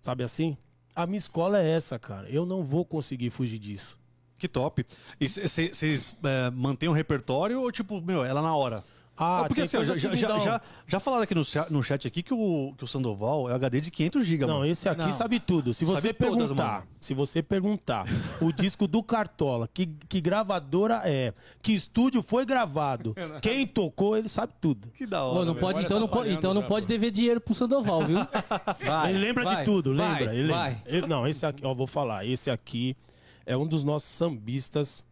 Sabe 0.00 0.24
assim? 0.24 0.56
A 0.94 1.06
minha 1.06 1.18
escola 1.18 1.60
é 1.60 1.70
essa, 1.70 1.98
cara. 1.98 2.28
Eu 2.28 2.44
não 2.44 2.62
vou 2.62 2.84
conseguir 2.84 3.30
fugir 3.30 3.58
disso. 3.58 3.98
Que 4.36 4.48
top. 4.48 4.84
E 5.20 5.28
vocês 5.28 6.16
mantêm 6.54 6.88
um 6.88 6.92
repertório 6.92 7.60
ou, 7.60 7.70
tipo, 7.70 8.00
meu, 8.00 8.24
ela 8.24 8.42
na 8.42 8.54
hora? 8.54 8.82
Ah, 9.22 9.44
porque 9.46 9.60
assim, 9.60 9.84
já, 9.84 9.98
já, 9.98 10.14
já, 10.14 10.38
já, 10.38 10.60
já 10.86 10.98
falaram 10.98 11.24
aqui 11.24 11.34
no 11.34 11.44
chat, 11.44 11.70
no 11.70 11.82
chat 11.82 12.08
aqui 12.08 12.22
que 12.22 12.32
o, 12.32 12.72
que 12.78 12.84
o 12.84 12.86
Sandoval 12.86 13.50
é 13.50 13.54
HD 13.54 13.82
de 13.82 13.90
500 13.90 14.24
GB, 14.24 14.46
Não, 14.46 14.58
mano. 14.60 14.70
esse 14.70 14.88
aqui 14.88 15.02
Não. 15.02 15.12
sabe 15.12 15.38
tudo. 15.38 15.74
Se 15.74 15.84
você 15.84 16.08
Sabe 16.08 16.14
todas, 16.14 16.36
perguntar, 16.48 16.72
mano. 16.72 16.86
se 16.98 17.12
você 17.12 17.42
perguntar 17.42 18.06
o 18.40 18.50
disco 18.50 18.88
do 18.88 19.02
Cartola, 19.02 19.68
que, 19.72 19.86
que 20.08 20.20
gravadora 20.22 21.02
é, 21.04 21.34
que 21.60 21.72
estúdio 21.72 22.22
foi 22.22 22.46
gravado, 22.46 23.14
quem 23.42 23.66
tocou, 23.66 24.16
ele 24.16 24.28
sabe 24.28 24.54
tudo. 24.58 24.88
Que 24.92 25.04
da 25.04 25.22
hora. 25.22 25.44
não 25.44 25.52
velho. 25.52 25.60
pode, 25.66 25.80
então 25.82 25.96
tá 25.96 26.00
não 26.00 26.08
pode, 26.08 26.20
falhando 26.22 26.38
então 26.38 26.54
não 26.54 26.62
já, 26.62 26.66
pode 26.68 26.86
pô. 26.86 26.88
dever 26.88 27.10
dinheiro 27.10 27.40
pro 27.42 27.54
Sandoval, 27.54 28.00
viu? 28.02 28.18
Vai, 28.86 29.10
ele 29.10 29.18
lembra 29.18 29.44
vai, 29.44 29.56
de 29.56 29.64
tudo, 29.64 29.94
vai, 29.94 30.18
lembra? 30.18 30.34
ele 30.34 30.48
vai. 30.52 30.70
lembra. 30.70 30.82
Ele- 30.86 31.06
não, 31.06 31.28
esse 31.28 31.44
aqui, 31.44 31.64
ó, 31.66 31.74
vou 31.74 31.86
falar. 31.86 32.24
Esse 32.24 32.50
aqui 32.50 32.96
é 33.44 33.54
um 33.56 33.66
dos 33.66 33.84
nossos 33.84 34.08
sambistas 34.08 35.04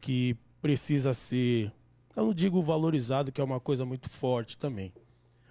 que 0.00 0.36
precisa 0.60 1.12
ser, 1.12 1.72
eu 2.14 2.26
não 2.26 2.34
digo 2.34 2.62
valorizado, 2.62 3.32
que 3.32 3.40
é 3.40 3.44
uma 3.44 3.60
coisa 3.60 3.84
muito 3.84 4.08
forte 4.08 4.56
também, 4.56 4.92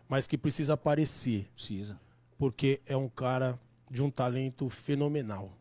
mas 0.08 0.28
que 0.28 0.38
precisa 0.38 0.74
aparecer, 0.74 1.48
Precisa. 1.54 2.00
porque 2.38 2.82
é 2.86 2.96
um 2.96 3.10
cara 3.10 3.60
de 3.90 4.02
um 4.02 4.10
talento 4.10 4.70
fenomenal. 4.70 5.52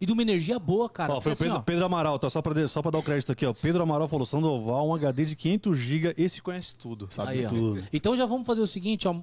E 0.00 0.06
de 0.06 0.12
uma 0.12 0.22
energia 0.22 0.58
boa, 0.60 0.88
cara. 0.88 1.14
Ó, 1.14 1.20
foi 1.20 1.32
o 1.32 1.34
assim, 1.34 1.44
Pedro, 1.44 1.58
ó, 1.58 1.62
Pedro 1.62 1.84
Amaral, 1.84 2.18
tá? 2.20 2.30
Só 2.30 2.40
pra, 2.40 2.68
só 2.68 2.80
pra 2.80 2.92
dar 2.92 2.98
o 2.98 3.02
crédito 3.02 3.32
aqui, 3.32 3.44
ó. 3.44 3.52
Pedro 3.52 3.82
Amaral 3.82 4.06
falou: 4.06 4.24
Sandoval, 4.24 4.86
um 4.86 4.94
HD 4.94 5.24
de 5.24 5.34
500 5.34 5.76
GB, 5.76 6.14
esse 6.16 6.40
conhece 6.40 6.76
tudo. 6.76 7.08
Sabe 7.10 7.30
Aí, 7.30 7.46
ó. 7.46 7.48
tudo. 7.48 7.84
Então 7.92 8.16
já 8.16 8.24
vamos 8.24 8.46
fazer 8.46 8.60
o 8.60 8.66
seguinte, 8.66 9.08
ó. 9.08 9.16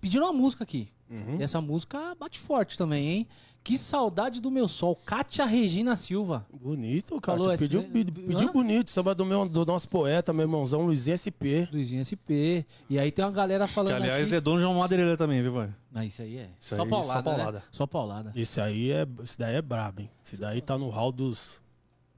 Pediram 0.00 0.26
uma 0.26 0.32
música 0.32 0.62
aqui. 0.62 0.88
Uhum. 1.10 1.40
E 1.40 1.42
essa 1.42 1.60
música 1.60 2.14
bate 2.14 2.38
forte 2.38 2.78
também, 2.78 3.08
hein? 3.08 3.28
Que 3.62 3.76
saudade 3.76 4.40
do 4.40 4.50
meu 4.50 4.66
sol. 4.66 4.96
Kátia 4.96 5.44
Regina 5.44 5.94
Silva. 5.94 6.46
Bonito, 6.52 7.20
cara. 7.20 7.38
Falou 7.38 7.58
pediu, 7.58 7.82
pediu 7.84 8.52
bonito. 8.52 8.90
Samba 8.90 9.14
do, 9.14 9.24
meu, 9.24 9.46
do 9.46 9.66
nosso 9.66 9.88
poeta, 9.88 10.32
meu 10.32 10.44
irmãozão 10.44 10.86
Luizinho 10.86 11.16
SP. 11.16 11.68
Luizinho 11.70 12.02
SP. 12.02 12.64
E 12.88 12.98
aí 12.98 13.12
tem 13.12 13.24
uma 13.24 13.30
galera 13.30 13.68
Que, 13.68 13.74
falando 13.74 13.94
aliás, 13.94 14.28
aqui... 14.28 14.36
é 14.36 14.40
dono 14.40 14.60
de 14.60 14.64
uma 14.64 14.74
madeireira 14.74 15.16
também, 15.16 15.42
viu, 15.42 15.52
velho? 15.52 15.74
Não, 15.92 16.02
isso 16.02 16.22
aí 16.22 16.38
é. 16.38 16.50
Isso 16.58 16.74
só, 16.74 16.82
aí, 16.82 16.88
paulada, 16.88 17.12
só 17.12 17.22
paulada. 17.22 17.52
Né? 17.52 17.64
Só 17.70 17.86
paulada. 17.86 18.32
Esse 18.34 18.60
aí 18.60 18.92
é, 18.92 19.06
esse 19.22 19.38
daí 19.38 19.56
é 19.56 19.62
brabo, 19.62 20.00
hein? 20.00 20.10
Esse 20.24 20.40
daí 20.40 20.60
tá 20.60 20.78
no 20.78 20.88
hall 20.88 21.12
dos, 21.12 21.60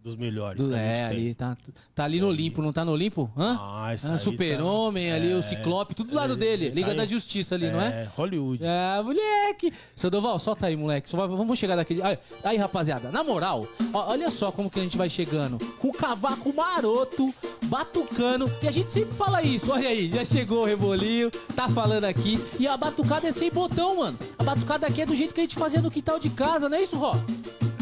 dos 0.02 0.16
melhores. 0.16 0.66
Do- 0.66 0.74
é, 0.74 1.04
ali, 1.04 1.34
tá, 1.34 1.56
tá 1.94 2.04
ali 2.04 2.20
no 2.20 2.28
Olimpo, 2.28 2.60
não 2.60 2.72
tá 2.72 2.84
no 2.84 2.92
Olimpo? 2.92 3.30
Hã? 3.36 3.56
Ah, 3.60 3.92
Ah, 3.92 4.18
Super-Homem 4.18 5.12
ali, 5.12 5.32
o 5.34 5.42
Ciclope, 5.42 5.94
tudo 5.94 6.10
do 6.10 6.16
lado 6.16 6.32
ele- 6.32 6.40
dele. 6.40 6.64
ele 6.66 6.74
Liga 6.74 6.88
tá 6.88 6.94
da 6.94 7.04
Justiça 7.04 7.54
ali, 7.54 7.70
não 7.70 7.80
é? 7.80 7.86
É, 8.02 8.08
Hollywood. 8.16 8.62
É, 8.64 9.02
moleque! 9.02 9.72
Sandoval, 9.94 10.38
solta 10.38 10.66
aí, 10.66 10.76
moleque. 10.76 11.08
Só 11.08 11.26
vamos 11.26 11.58
chegar 11.58 11.76
daquele. 11.76 12.02
Aí, 12.02 12.18
aí, 12.42 12.56
rapaziada, 12.56 13.10
na 13.10 13.22
moral, 13.22 13.66
ó, 13.92 14.10
olha 14.10 14.30
só 14.30 14.50
como 14.50 14.68
que 14.70 14.80
a 14.80 14.82
gente 14.82 14.96
vai 14.96 15.08
chegando. 15.08 15.58
Com 15.78 15.88
o 15.88 15.92
cavaco 15.92 16.52
maroto, 16.52 17.32
batucando. 17.66 18.50
E 18.62 18.68
a 18.68 18.70
gente 18.70 18.92
sempre 18.92 19.14
fala 19.14 19.42
isso. 19.42 19.70
Olha 19.72 19.88
aí, 19.88 20.08
já 20.10 20.24
chegou 20.24 20.62
o 20.62 20.64
rebolinho, 20.64 21.30
tá 21.54 21.68
falando 21.68 22.04
aqui. 22.04 22.42
E 22.58 22.66
a 22.66 22.76
batucada 22.76 23.28
é 23.28 23.32
sem 23.32 23.50
botão, 23.50 23.96
mano. 23.98 24.18
A 24.38 24.42
batucada 24.44 24.86
aqui 24.86 25.02
é 25.02 25.06
do 25.06 25.14
jeito 25.14 25.32
que 25.34 25.40
a 25.40 25.44
gente 25.44 25.56
fazia 25.56 25.80
no 25.80 25.90
quintal 25.90 26.18
de 26.18 26.28
casa, 26.30 26.68
não 26.68 26.76
é 26.76 26.82
isso, 26.82 26.96
Ró? 26.96 27.14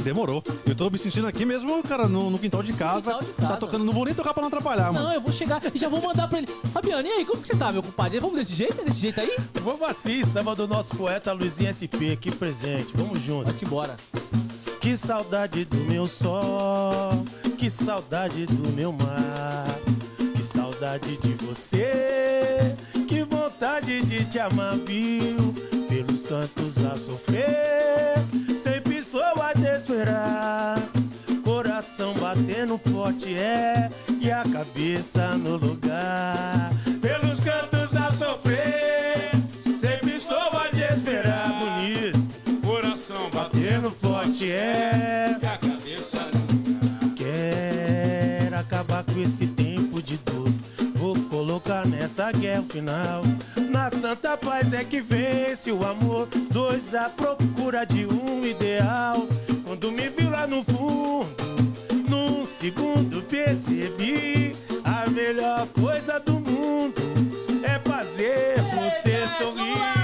Demorou. 0.03 0.43
Eu 0.67 0.75
tô 0.75 0.89
me 0.89 0.99
sentindo 0.99 1.27
aqui 1.27 1.45
mesmo, 1.45 1.83
cara, 1.83 2.09
no, 2.09 2.31
no 2.31 2.39
quintal 2.39 2.63
de 2.63 2.73
casa. 2.73 3.13
quintal 3.13 3.29
de 3.29 3.33
casa. 3.35 3.53
Tá 3.53 3.57
tocando, 3.57 3.85
não 3.85 3.93
vou 3.93 4.05
nem 4.05 4.15
tocar 4.15 4.33
pra 4.33 4.41
não 4.41 4.49
atrapalhar, 4.49 4.93
mano. 4.93 5.07
Não, 5.07 5.15
eu 5.15 5.21
vou 5.21 5.33
chegar 5.33 5.61
e 5.75 5.79
já 5.79 5.89
vou 5.89 6.01
mandar 6.01 6.29
pra 6.29 6.39
ele. 6.39 6.49
Fabiano, 6.73 7.07
e 7.07 7.11
aí, 7.11 7.25
como 7.25 7.41
que 7.43 7.49
você 7.49 7.57
tá, 7.57 7.71
meu 7.71 7.83
compadre? 7.83 8.19
Vamos 8.19 8.39
desse 8.39 8.55
jeito? 8.55 8.81
É 8.81 8.85
desse 8.85 9.01
jeito 9.01 9.21
aí? 9.21 9.37
Vamos 9.63 9.89
assim, 9.89 10.25
samba 10.25 10.55
do 10.55 10.67
nosso 10.67 10.97
poeta 10.97 11.33
Luizinho 11.33 11.73
SP, 11.73 12.13
aqui 12.13 12.31
presente. 12.31 12.97
Vamos 12.97 13.21
juntos. 13.23 13.45
Vai-se 13.47 13.65
embora. 13.65 13.97
Que 14.81 14.97
saudade 14.97 15.67
do 15.67 15.77
meu 15.77 16.07
sol, 16.07 17.23
que 17.59 17.69
saudade 17.69 18.47
do 18.47 18.73
meu 18.73 18.91
mar, 18.93 19.67
que 20.35 20.43
saudade 20.43 21.19
de 21.19 21.35
você, 21.35 22.75
que 23.07 23.23
vontade 23.25 24.01
de 24.03 24.25
te 24.25 24.39
amar, 24.39 24.79
viu? 24.79 25.53
Pelos 25.87 26.23
cantos 26.23 26.83
a 26.83 26.97
sofrer, 26.97 28.15
sem 28.57 28.81
pessoa 29.11 29.51
a 29.51 29.55
te 29.55 29.67
esperar. 29.77 30.79
Coração 31.43 32.15
batendo 32.15 32.79
forte 32.79 33.35
é 33.35 33.91
e 34.21 34.31
a 34.31 34.45
cabeça 34.45 35.37
no 35.37 35.57
lugar. 35.57 36.71
Pelos 37.01 37.41
cantos 37.41 37.97
a 37.97 38.13
sofrer, 38.13 39.33
sempre 39.81 40.15
estou 40.15 40.39
a 40.39 40.69
te 40.69 40.83
esperar. 40.93 41.49
Bonito, 41.59 42.65
Coração 42.65 43.29
batendo 43.35 43.91
forte 43.91 44.49
é. 44.49 45.37
e 45.43 45.47
a 45.47 45.59
cabeça 45.59 46.31
Quero 47.17 48.57
acabar 48.57 49.03
com 49.03 49.21
esse 49.21 49.49
tempo 49.49 50.01
de 50.01 50.19
dor. 50.19 50.40
Nessa 51.85 52.31
guerra 52.33 52.63
o 52.63 52.67
final. 52.67 53.23
Na 53.71 53.91
santa 53.91 54.37
paz 54.37 54.73
é 54.73 54.85
que 54.85 55.01
vence 55.01 55.71
o 55.73 55.85
amor. 55.87 56.29
Dois 56.51 56.95
à 56.95 57.09
procura 57.09 57.85
de 57.85 58.07
um 58.07 58.45
ideal. 58.45 59.27
Quando 59.65 59.91
me 59.91 60.09
viu 60.09 60.31
lá 60.31 60.47
no 60.47 60.63
fundo, 60.65 61.37
num 62.09 62.45
segundo 62.45 63.23
percebi 63.23 64.57
a 64.85 65.09
melhor 65.09 65.67
coisa 65.69 66.19
do 66.19 66.35
mundo 66.35 67.01
é 67.63 67.79
fazer 67.89 68.57
você 68.75 69.27
sorrir. 69.39 70.00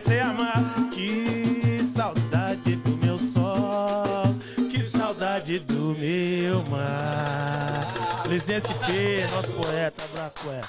sei 0.00 0.20
amar. 0.20 0.90
Que 0.90 1.82
saudade 1.84 2.76
do 2.76 2.96
meu 2.96 3.18
sol. 3.18 4.34
Que 4.70 4.82
saudade 4.82 5.58
do 5.60 5.94
meu 5.94 6.62
mar. 6.64 8.26
Luiz 8.26 8.44
SP, 8.48 9.26
nosso 9.32 9.52
poeta. 9.52 10.02
Abraço, 10.04 10.38
poeta. 10.40 10.68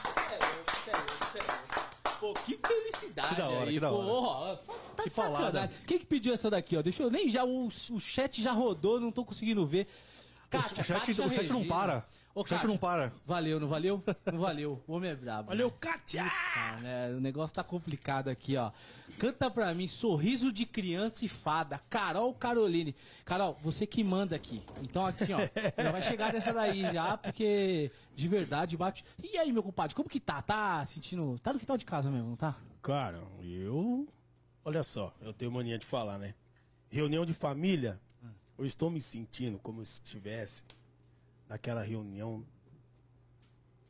Pô, 2.19 2.33
que 2.33 2.59
felicidade 2.65 3.29
Que 3.29 3.35
da 3.35 3.49
hora, 3.49 3.67
aí, 3.67 3.73
que 3.73 3.79
da 3.79 3.89
pô. 3.89 3.95
hora. 3.95 4.11
Ó, 4.11 4.55
tá 4.95 5.03
Que 5.03 5.09
de 5.09 5.15
sacanagem. 5.15 5.43
paulada. 5.51 5.71
Quem 5.87 5.97
que 5.99 6.05
pediu 6.05 6.33
essa 6.33 6.49
daqui, 6.51 6.77
ó? 6.77 6.81
Deixa 6.83 7.01
eu 7.01 7.09
nem 7.09 7.27
já 7.29 7.43
o, 7.43 7.67
o 7.67 7.99
chat 7.99 8.41
já 8.41 8.51
rodou, 8.51 8.99
não 8.99 9.11
tô 9.11 9.25
conseguindo 9.25 9.65
ver. 9.65 9.87
Kátia, 10.49 10.83
o 10.83 10.85
chat, 10.85 10.99
Kátia 10.99 11.25
o 11.25 11.31
chat 11.31 11.47
não 11.47 11.65
para. 11.65 12.05
Ô, 12.33 12.43
Kátia, 12.43 12.67
não 12.67 12.77
para. 12.77 13.11
Valeu, 13.25 13.59
não 13.59 13.67
valeu? 13.67 14.01
Não 14.31 14.39
valeu. 14.39 14.81
O 14.87 14.93
homem 14.93 15.11
é 15.11 15.15
brabo. 15.15 15.49
Valeu, 15.49 15.67
né? 15.67 15.73
Kátia! 15.79 16.23
Né, 16.81 17.13
O 17.15 17.19
negócio 17.19 17.53
tá 17.53 17.63
complicado 17.63 18.29
aqui, 18.29 18.55
ó. 18.55 18.71
Canta 19.19 19.51
pra 19.51 19.73
mim, 19.73 19.87
sorriso 19.87 20.51
de 20.51 20.65
criança 20.65 21.25
e 21.25 21.27
fada, 21.27 21.79
Carol 21.89 22.33
Caroline. 22.33 22.95
Carol, 23.25 23.57
você 23.61 23.85
que 23.85 24.03
manda 24.03 24.35
aqui. 24.35 24.63
Então, 24.81 25.05
assim, 25.05 25.33
ó, 25.33 25.39
já 25.77 25.91
vai 25.91 26.01
chegar 26.01 26.31
dessa 26.31 26.53
daí 26.53 26.81
já, 26.93 27.17
porque 27.17 27.91
de 28.15 28.27
verdade 28.27 28.77
bate. 28.77 29.03
E 29.21 29.37
aí, 29.37 29.51
meu 29.51 29.61
compadre, 29.61 29.93
como 29.93 30.07
que 30.07 30.19
tá? 30.19 30.41
Tá 30.41 30.83
sentindo. 30.85 31.37
Tá 31.39 31.51
no 31.51 31.59
quintal 31.59 31.77
de 31.77 31.85
casa 31.85 32.09
mesmo, 32.09 32.29
não 32.29 32.35
tá? 32.37 32.57
Cara, 32.81 33.21
eu. 33.41 34.07
Olha 34.63 34.83
só, 34.83 35.13
eu 35.21 35.33
tenho 35.33 35.51
mania 35.51 35.77
de 35.77 35.85
falar, 35.85 36.17
né? 36.17 36.33
Reunião 36.89 37.25
de 37.25 37.33
família, 37.33 37.99
eu 38.57 38.65
estou 38.65 38.89
me 38.89 39.01
sentindo 39.01 39.57
como 39.59 39.83
se 39.85 39.93
estivesse 40.03 40.63
naquela 41.51 41.83
reunião 41.83 42.45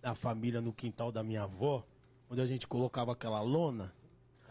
da 0.01 0.15
família 0.15 0.59
no 0.59 0.73
quintal 0.73 1.11
da 1.11 1.23
minha 1.23 1.43
avó, 1.43 1.85
onde 2.27 2.41
a 2.41 2.45
gente 2.47 2.67
colocava 2.67 3.11
aquela 3.11 3.39
lona. 3.39 3.93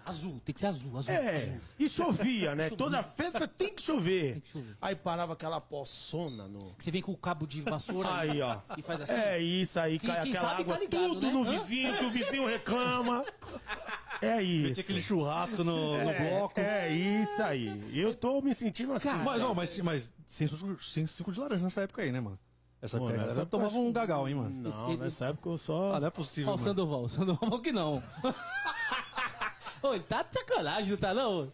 Azul, 0.07 0.41
tem 0.45 0.55
que 0.55 0.61
ser 0.61 0.67
azul, 0.69 0.97
azul. 0.97 1.13
É, 1.13 1.43
azul. 1.43 1.61
e 1.79 1.89
chovia, 1.89 2.55
né? 2.55 2.71
Toda 2.79 3.03
festa 3.03 3.49
tem 3.49 3.75
que 3.75 3.83
chover. 3.83 4.35
Tem 4.35 4.41
que 4.43 4.51
chover. 4.53 4.77
Aí 4.81 4.95
parava 4.95 5.33
aquela 5.33 5.61
poçona 5.61 6.47
no. 6.47 6.73
Que 6.77 6.85
você 6.85 6.91
vem 6.93 7.03
com 7.03 7.11
o 7.11 7.17
cabo 7.17 7.47
de 7.49 7.61
vassoura 7.63 8.15
Aí, 8.15 8.41
ó. 8.41 8.61
e 8.79 8.83
faz 8.83 9.01
assim. 9.03 9.13
É 9.15 9.39
isso 9.41 9.79
aí, 9.81 9.99
Quem- 9.99 10.09
cai 10.09 10.23
quem 10.23 10.33
aquela 10.33 10.49
sabe 10.51 10.65
tá 10.65 10.73
água 10.75 10.79
ligado, 10.85 11.09
tudo 11.15 11.27
né? 11.27 11.33
no 11.33 11.43
Hã? 11.43 11.51
vizinho, 11.51 11.99
que 11.99 12.05
o 12.05 12.11
vizinho 12.11 12.47
reclama. 12.47 13.25
É 14.23 14.41
isso. 14.41 14.81
aquele 14.81 15.03
churrasco 15.03 15.65
no, 15.65 15.99
no 15.99 16.13
bloco. 16.15 16.61
É 16.61 16.89
isso 16.95 17.43
aí. 17.43 17.99
Eu 17.99 18.15
tô 18.15 18.41
me 18.41 18.55
sentindo 18.55 18.93
assim. 18.93 19.11
Mas, 19.25 19.43
ó, 19.43 19.53
mas, 19.53 19.79
mas 19.81 20.15
sem, 20.27 20.47
suco, 20.47 20.83
sem 20.83 21.07
suco 21.09 21.33
de 21.33 21.41
laranja 21.41 21.65
nessa 21.65 21.83
época 21.83 22.03
aí, 22.03 22.13
né, 22.13 22.21
mano? 22.21 22.39
Essa 22.83 22.99
Pô, 22.99 23.11
nessa 23.11 23.43
época 23.43 23.47
tomava 23.47 23.77
um 23.77 23.93
gagal, 23.93 24.29
hein, 24.29 24.35
mano? 24.35 24.71
Não, 24.71 24.97
nessa 24.97 25.27
época 25.27 25.51
eu 25.51 25.59
só. 25.59 25.95
Ah, 25.95 26.01
não 26.01 26.09
é 26.09 26.11
possível, 26.11 26.51
Ó, 26.53 26.55
o. 26.55 26.59
Sandoval. 26.59 27.03
O 27.05 27.09
Sandoval 27.09 27.59
que 27.61 27.73
não. 27.73 28.03
Ô, 29.83 29.95
ele 29.95 30.05
tá 30.05 30.23
de 30.23 30.35
sacanagem, 30.35 30.91
não 30.91 30.99
tá 30.99 31.15
não? 31.15 31.49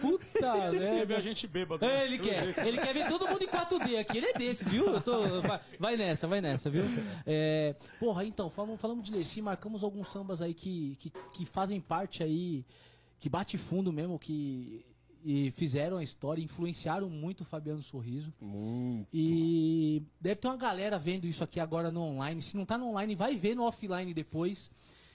Puta 0.00 0.70
merda. 0.72 1.16
a 1.16 1.20
gente 1.20 1.46
bêbado. 1.46 1.84
É, 1.84 2.04
Ele 2.04 2.18
quer, 2.18 2.66
ele 2.66 2.76
quer 2.76 2.92
ver 2.92 3.08
todo 3.08 3.28
mundo 3.28 3.42
em 3.42 3.46
4D 3.46 4.00
aqui. 4.00 4.16
Ele 4.18 4.26
é 4.26 4.32
desses, 4.32 4.66
viu? 4.66 4.86
Eu 4.86 5.00
tô, 5.00 5.40
vai, 5.42 5.60
vai 5.78 5.96
nessa, 5.96 6.26
vai 6.26 6.40
nessa, 6.40 6.68
viu? 6.68 6.82
É, 7.24 7.76
porra, 8.00 8.24
então, 8.24 8.50
falamos, 8.50 8.80
falamos 8.80 9.04
de 9.04 9.14
Leci, 9.14 9.40
marcamos 9.40 9.84
alguns 9.84 10.08
sambas 10.08 10.42
aí 10.42 10.54
que, 10.54 10.96
que, 10.98 11.12
que 11.32 11.46
fazem 11.46 11.80
parte 11.80 12.22
aí, 12.22 12.64
que 13.20 13.28
bate 13.28 13.56
fundo 13.56 13.92
mesmo, 13.92 14.18
que 14.18 14.84
e 15.24 15.50
fizeram 15.52 15.96
a 15.98 16.02
história, 16.02 16.42
influenciaram 16.42 17.08
muito 17.10 17.40
o 17.42 17.44
Fabiano 17.44 17.82
Sorriso. 17.82 18.32
Hum, 18.42 19.04
E 19.12 20.02
deve 20.20 20.36
ter 20.36 20.48
uma 20.48 20.56
galera 20.56 20.98
vendo 20.98 21.26
isso 21.26 21.42
aqui 21.44 21.58
agora 21.60 21.90
no 21.90 22.00
online. 22.02 22.40
Se 22.40 22.56
não 22.56 22.64
tá 22.64 22.78
no 22.78 22.86
online, 22.88 23.14
vai 23.14 23.34
ver 23.36 23.54
no 23.54 23.64
offline 23.64 24.12
depois. 24.14 24.70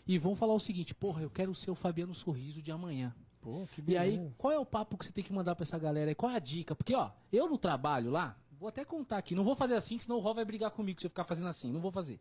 E 0.06 0.18
vão 0.18 0.36
falar 0.36 0.54
o 0.54 0.60
seguinte: 0.60 0.94
porra, 0.94 1.22
eu 1.22 1.30
quero 1.30 1.54
ser 1.56 1.72
o 1.72 1.76
Fabiano 1.76 2.14
Sorriso 2.14 2.62
de 2.62 2.72
amanhã. 2.72 3.16
pô, 3.42 3.66
que 3.74 3.82
E 3.88 3.98
aí, 3.98 4.12
beleza. 4.18 4.34
qual 4.38 4.54
é 4.54 4.60
o 4.60 4.66
papo 4.66 4.98
que 4.98 5.06
você 5.06 5.12
tem 5.12 5.24
que 5.24 5.32
mandar 5.34 5.56
pra 5.56 5.64
essa 5.64 5.78
galera 5.80 6.12
aí? 6.12 6.16
Qual 6.16 6.32
é 6.32 6.36
a 6.36 6.40
dica? 6.40 6.76
Porque, 6.76 6.94
ó, 6.94 7.10
eu 7.32 7.50
no 7.50 7.58
trabalho 7.58 8.10
lá, 8.12 8.38
vou 8.60 8.68
até 8.70 8.84
contar 8.86 9.18
aqui, 9.18 9.34
não 9.36 9.44
vou 9.44 9.56
fazer 9.56 9.76
assim, 9.76 10.00
senão 10.00 10.18
o 10.18 10.20
Ró 10.20 10.34
vai 10.34 10.46
brigar 10.46 10.72
comigo 10.72 11.00
se 11.00 11.06
eu 11.08 11.10
ficar 11.10 11.24
fazendo 11.24 11.48
assim, 11.48 11.72
não 11.72 11.80
vou 11.82 11.92
fazer. 11.92 12.20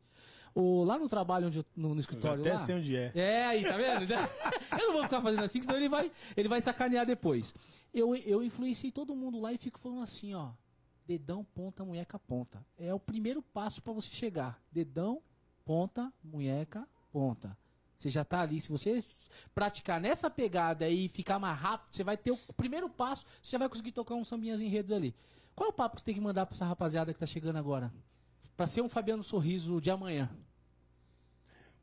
O, 0.54 0.84
lá 0.84 0.98
no 0.98 1.08
trabalho, 1.08 1.46
onde 1.46 1.58
eu- 1.58 1.64
no, 1.74 1.94
no 1.94 2.00
escritório 2.00 2.40
até 2.42 2.52
lá... 2.52 2.58
sei 2.58 2.74
onde 2.74 2.96
é. 2.96 3.10
É, 3.14 3.46
aí, 3.46 3.62
tá 3.64 3.76
vendo? 3.76 4.10
eu 4.12 4.86
não 4.86 4.92
vou 4.94 5.02
ficar 5.04 5.22
fazendo 5.22 5.42
assim, 5.44 5.62
senão 5.62 5.76
ele 5.76 5.88
vai, 5.88 6.12
ele 6.36 6.48
vai 6.48 6.60
sacanear 6.60 7.06
depois. 7.06 7.54
Eu, 7.92 8.14
eu 8.14 8.42
influenciei 8.42 8.92
todo 8.92 9.14
mundo 9.14 9.40
lá 9.40 9.52
e 9.52 9.58
fico 9.58 9.78
falando 9.78 10.02
assim, 10.02 10.34
ó, 10.34 10.50
dedão, 11.06 11.44
ponta, 11.54 11.84
munheca, 11.84 12.18
ponta. 12.18 12.64
É 12.78 12.92
o 12.92 13.00
primeiro 13.00 13.40
passo 13.42 13.82
pra 13.82 13.92
você 13.92 14.10
chegar. 14.10 14.60
Dedão, 14.70 15.22
ponta, 15.64 16.12
munheca, 16.22 16.86
ponta. 17.10 17.56
Você 17.96 18.10
já 18.10 18.24
tá 18.24 18.40
ali. 18.40 18.60
Se 18.60 18.68
você 18.68 18.98
praticar 19.54 20.00
nessa 20.00 20.28
pegada 20.28 20.88
e 20.88 21.08
ficar 21.08 21.38
mais 21.38 21.58
rápido, 21.58 21.94
você 21.94 22.02
vai 22.02 22.16
ter 22.16 22.32
o 22.32 22.38
primeiro 22.56 22.90
passo, 22.90 23.24
você 23.40 23.52
já 23.52 23.58
vai 23.58 23.68
conseguir 23.68 23.92
tocar 23.92 24.14
uns 24.16 24.26
sambinhas 24.28 24.60
em 24.60 24.68
redes 24.68 24.90
ali. 24.90 25.14
Qual 25.54 25.68
é 25.68 25.70
o 25.70 25.72
papo 25.72 25.96
que 25.96 26.00
você 26.00 26.06
tem 26.06 26.14
que 26.14 26.20
mandar 26.20 26.44
pra 26.46 26.54
essa 26.54 26.64
rapaziada 26.64 27.12
que 27.12 27.20
tá 27.20 27.26
chegando 27.26 27.56
agora? 27.56 27.92
Pra 28.62 28.66
ser 28.68 28.80
um 28.80 28.88
Fabiano 28.88 29.24
Sorriso 29.24 29.80
de 29.80 29.90
amanhã. 29.90 30.30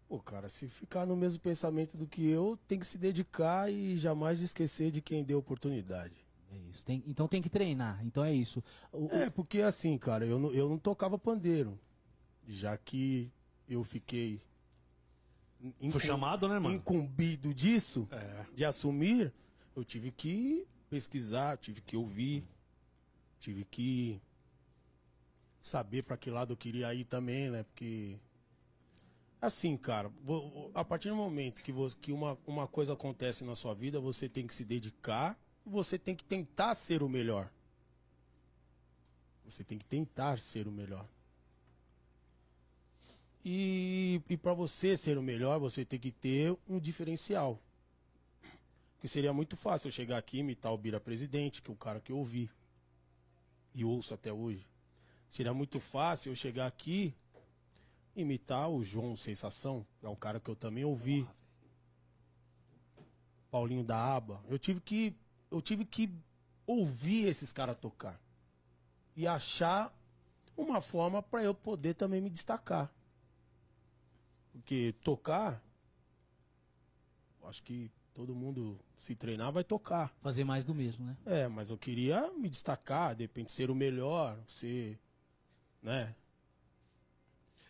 Pô, 0.07 0.17
cara, 0.17 0.47
se 0.47 0.69
ficar 0.69 1.05
no 1.05 1.13
mesmo 1.13 1.41
pensamento 1.41 1.97
do 1.97 2.07
que 2.07 2.25
eu, 2.25 2.57
tem 2.69 2.79
que 2.79 2.85
se 2.87 2.97
dedicar 2.97 3.69
e 3.69 3.97
jamais 3.97 4.39
esquecer 4.39 4.89
de 4.89 5.01
quem 5.01 5.21
deu 5.21 5.39
oportunidade. 5.39 6.15
É 6.49 6.57
isso. 6.71 6.85
Tem- 6.85 7.03
então 7.05 7.27
tem 7.27 7.41
que 7.41 7.49
treinar. 7.49 7.99
Então 8.05 8.23
é 8.23 8.33
isso. 8.33 8.63
O- 8.93 9.07
o- 9.07 9.11
É, 9.11 9.29
porque 9.29 9.59
assim, 9.59 9.97
cara, 9.97 10.25
eu 10.25 10.39
não, 10.39 10.53
eu 10.53 10.69
não 10.69 10.77
tocava 10.77 11.19
pandeiro. 11.19 11.77
Já 12.47 12.77
que 12.77 13.29
eu 13.67 13.83
fiquei. 13.83 14.41
incum- 15.61 15.91
Foi 15.91 15.99
chamado, 15.99 16.47
né, 16.47 16.59
mano? 16.59 16.73
Incumbido 16.75 17.53
disso, 17.53 18.07
É. 18.09 18.45
de 18.55 18.63
assumir, 18.63 19.33
eu 19.75 19.83
tive 19.83 20.11
que 20.11 20.65
pesquisar, 20.89 21.57
tive 21.57 21.81
que 21.81 21.97
ouvir, 21.97 22.41
tive 23.37 23.65
que 23.65 24.21
saber 25.61 26.03
pra 26.03 26.17
que 26.17 26.29
lado 26.29 26.53
eu 26.53 26.57
queria 26.57 26.93
ir 26.93 27.05
também, 27.05 27.49
né? 27.49 27.63
Porque. 27.63 28.17
Assim, 29.41 29.77
cara, 29.77 30.11
a 30.73 30.83
partir 30.83 31.07
do 31.07 31.15
momento 31.15 31.63
que, 31.63 31.71
você, 31.71 31.95
que 32.01 32.11
uma, 32.11 32.37
uma 32.45 32.67
coisa 32.67 32.91
acontece 32.91 33.43
na 33.45 33.55
sua 33.55 33.73
vida, 33.73 33.97
você 33.97 34.27
tem 34.27 34.45
que 34.45 34.53
se 34.53 34.65
dedicar 34.65 35.39
você 35.69 35.97
tem 35.97 36.15
que 36.15 36.23
tentar 36.23 36.73
ser 36.75 37.03
o 37.03 37.09
melhor. 37.09 37.51
Você 39.45 39.63
tem 39.63 39.77
que 39.77 39.85
tentar 39.85 40.39
ser 40.39 40.67
o 40.67 40.71
melhor. 40.71 41.07
E, 43.43 44.21
e 44.29 44.37
para 44.37 44.53
você 44.53 44.97
ser 44.97 45.17
o 45.17 45.23
melhor, 45.23 45.59
você 45.59 45.85
tem 45.85 45.99
que 45.99 46.11
ter 46.11 46.55
um 46.67 46.79
diferencial. 46.79 47.59
Porque 48.95 49.07
seria 49.07 49.31
muito 49.31 49.55
fácil 49.55 49.87
eu 49.87 49.91
chegar 49.91 50.17
aqui 50.17 50.37
e 50.37 50.39
imitar 50.41 50.73
o 50.73 50.77
Bira 50.77 50.99
Presidente, 50.99 51.61
que 51.61 51.71
é 51.71 51.73
o 51.73 51.77
cara 51.77 52.01
que 52.01 52.11
eu 52.11 52.17
ouvi. 52.17 52.49
E 53.73 53.85
ouço 53.85 54.13
até 54.13 54.31
hoje. 54.33 54.67
Seria 55.29 55.53
muito 55.53 55.79
fácil 55.79 56.31
eu 56.31 56.35
chegar 56.35 56.67
aqui 56.67 57.13
imitar 58.15 58.69
o 58.69 58.83
João 58.83 59.15
Sensação, 59.15 59.85
que 59.99 60.05
é 60.05 60.09
um 60.09 60.15
cara 60.15 60.39
que 60.39 60.49
eu 60.49 60.55
também 60.55 60.83
ouvi. 60.83 61.27
Paulinho 63.51 63.83
da 63.83 63.97
Aba. 63.97 64.43
Eu 64.47 64.59
tive 64.59 64.79
que 64.79 65.15
eu 65.49 65.61
tive 65.61 65.85
que 65.85 66.11
ouvir 66.67 67.27
esses 67.27 67.51
caras 67.51 67.77
tocar 67.77 68.19
e 69.15 69.25
achar 69.25 69.91
uma 70.55 70.81
forma 70.81 71.21
para 71.23 71.43
eu 71.43 71.53
poder 71.53 71.95
também 71.95 72.21
me 72.21 72.29
destacar. 72.29 72.91
Porque 74.51 74.93
tocar, 75.03 75.63
acho 77.45 77.63
que 77.63 77.89
todo 78.13 78.35
mundo 78.35 78.79
se 78.99 79.15
treinar 79.15 79.51
vai 79.51 79.63
tocar. 79.63 80.13
Fazer 80.21 80.43
mais 80.43 80.63
do 80.63 80.75
mesmo, 80.75 81.05
né? 81.05 81.17
É, 81.25 81.47
mas 81.47 81.69
eu 81.69 81.77
queria 81.77 82.31
me 82.31 82.49
destacar, 82.49 83.15
de 83.15 83.23
repente 83.23 83.51
ser 83.51 83.71
o 83.71 83.75
melhor, 83.75 84.37
ser, 84.47 84.99
né? 85.81 86.13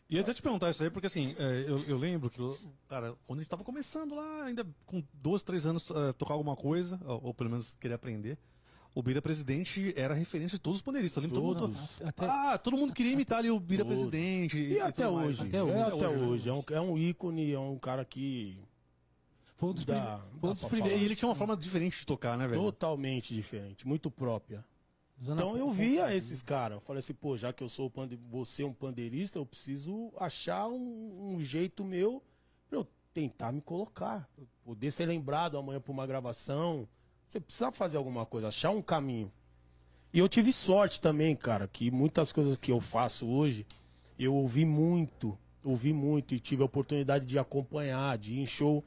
E 0.09 0.15
eu 0.15 0.21
até 0.21 0.33
te 0.33 0.41
perguntar 0.41 0.71
isso 0.71 0.81
aí, 0.83 0.89
porque 0.89 1.05
assim, 1.05 1.35
é, 1.37 1.65
eu, 1.67 1.83
eu 1.85 1.97
lembro 1.97 2.31
que, 2.31 2.39
cara, 2.87 3.15
quando 3.27 3.39
a 3.39 3.41
gente 3.43 3.49
tava 3.49 3.63
começando 3.63 4.15
lá, 4.15 4.45
ainda 4.45 4.65
com 4.85 5.03
12, 5.13 5.43
13 5.43 5.67
anos, 5.69 5.91
é, 5.91 6.13
tocar 6.13 6.33
alguma 6.33 6.55
coisa, 6.55 6.99
ou, 7.05 7.25
ou 7.25 7.33
pelo 7.33 7.51
menos 7.51 7.75
querer 7.79 7.93
aprender, 7.93 8.35
o 8.95 9.03
Bira 9.03 9.21
Presidente 9.21 9.93
era 9.95 10.15
referência 10.15 10.57
de 10.57 10.63
todos 10.63 10.79
os 10.79 10.81
pandeiristas. 10.81 11.23
Eu 11.23 11.29
lembro 11.29 11.41
todo 11.43 11.67
mundo. 11.67 11.77
Todos. 11.77 12.01
Até- 12.01 12.25
Ah, 12.25 12.57
todo 12.57 12.75
mundo 12.75 12.91
queria 12.91 13.11
imitar 13.11 13.37
ali 13.37 13.51
o 13.51 13.59
Bira 13.59 13.83
Todos. 13.85 13.99
Presidente. 13.99 14.57
E, 14.57 14.79
até 14.79 15.03
tudo 15.05 15.13
mais. 15.17 15.27
hoje, 15.29 15.41
Até 15.47 15.57
é 15.57 15.63
hoje. 15.63 15.73
até 15.75 15.91
Até 15.95 16.07
hoje, 16.09 16.23
hoje, 16.25 16.49
é 16.49 16.53
um, 16.53 16.63
é 16.71 16.81
um 16.81 16.97
ícone, 16.97 17.51
é 17.53 17.59
um 17.59 17.77
cara 17.77 18.03
que 18.03 18.59
Foi 19.57 19.69
um 19.69 19.73
dos, 19.73 19.85
Dá- 19.85 20.19
um 20.41 20.53
dos 20.55 20.63
primeiros. 20.65 20.99
E 20.99 21.05
ele 21.05 21.15
tinha 21.15 21.29
uma 21.29 21.35
forma 21.35 21.55
diferente 21.55 21.99
de 21.99 22.05
tocar, 22.07 22.35
né, 22.35 22.47
velho? 22.47 22.59
totalmente 22.63 23.35
diferente, 23.35 23.87
muito 23.87 24.09
própria. 24.09 24.65
Zona- 25.23 25.35
Então 25.41 25.57
eu 25.57 25.69
via 25.71 26.13
esses 26.15 26.41
caras. 26.41 26.77
Eu 26.77 26.81
falei 26.81 26.99
assim, 26.99 27.13
pô, 27.13 27.37
já 27.37 27.51
que 27.51 27.63
eu 27.63 27.69
sou 27.69 27.89
pande... 27.89 28.15
você 28.29 28.63
um 28.63 28.73
pandeirista, 28.73 29.37
eu 29.37 29.45
preciso 29.45 30.11
achar 30.17 30.67
um, 30.67 31.35
um 31.35 31.43
jeito 31.43 31.83
meu 31.83 32.23
pra 32.69 32.79
eu 32.79 32.87
tentar 33.13 33.51
me 33.51 33.61
colocar. 33.61 34.29
Poder 34.63 34.91
ser 34.91 35.05
lembrado 35.05 35.57
amanhã 35.57 35.79
pra 35.81 35.91
uma 35.91 36.07
gravação. 36.07 36.87
Você 37.27 37.39
precisa 37.39 37.71
fazer 37.71 37.97
alguma 37.97 38.25
coisa, 38.25 38.47
achar 38.47 38.71
um 38.71 38.81
caminho. 38.81 39.31
E 40.11 40.17
eu 40.19 40.27
tive 40.27 40.51
sorte 40.51 40.99
também, 40.99 41.35
cara, 41.35 41.67
que 41.67 41.91
muitas 41.91 42.31
coisas 42.31 42.57
que 42.57 42.71
eu 42.71 42.79
faço 42.79 43.27
hoje, 43.27 43.65
eu 44.17 44.33
ouvi 44.33 44.65
muito, 44.65 45.37
ouvi 45.63 45.93
muito 45.93 46.33
e 46.33 46.39
tive 46.39 46.63
a 46.63 46.65
oportunidade 46.65 47.25
de 47.27 47.37
acompanhar, 47.37 48.17
de 48.17 48.33
ir 48.33 48.39
em 48.39 48.45
show 48.47 48.83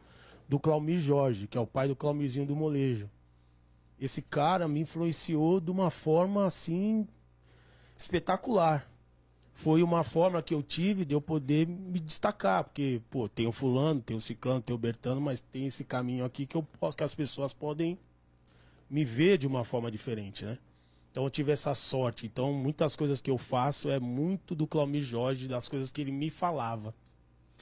do 0.48 0.58
Claumir 0.58 0.98
Jorge, 0.98 1.46
que 1.46 1.56
é 1.56 1.60
o 1.60 1.66
pai 1.66 1.86
do 1.86 1.94
Claumirzinho 1.94 2.44
do 2.46 2.56
Molejo 2.56 3.08
esse 4.04 4.20
cara 4.20 4.66
me 4.66 4.80
influenciou 4.80 5.60
de 5.60 5.70
uma 5.70 5.88
forma 5.88 6.44
assim 6.44 7.06
espetacular. 7.96 8.90
Foi 9.54 9.80
uma 9.80 10.02
forma 10.02 10.42
que 10.42 10.52
eu 10.52 10.62
tive 10.62 11.04
de 11.04 11.14
eu 11.14 11.20
poder 11.20 11.68
me 11.68 12.00
destacar, 12.00 12.64
porque 12.64 13.00
pô, 13.08 13.28
tem 13.28 13.46
o 13.46 13.52
fulano, 13.52 14.00
tem 14.00 14.16
o 14.16 14.20
ciclano, 14.20 14.60
tem 14.60 14.74
o 14.74 14.78
bertano, 14.78 15.20
mas 15.20 15.40
tem 15.40 15.66
esse 15.66 15.84
caminho 15.84 16.24
aqui 16.24 16.46
que 16.46 16.56
eu 16.56 16.64
posso 16.80 16.96
que 16.96 17.04
as 17.04 17.14
pessoas 17.14 17.54
podem 17.54 17.96
me 18.90 19.04
ver 19.04 19.38
de 19.38 19.46
uma 19.46 19.62
forma 19.62 19.88
diferente, 19.88 20.44
né? 20.44 20.58
Então 21.12 21.22
eu 21.22 21.30
tive 21.30 21.52
essa 21.52 21.72
sorte. 21.74 22.26
Então 22.26 22.52
muitas 22.52 22.96
coisas 22.96 23.20
que 23.20 23.30
eu 23.30 23.38
faço 23.38 23.88
é 23.88 24.00
muito 24.00 24.54
do 24.54 24.66
Claumir 24.66 25.02
Jorge, 25.02 25.46
das 25.46 25.68
coisas 25.68 25.92
que 25.92 26.00
ele 26.00 26.10
me 26.10 26.28
falava. 26.28 26.92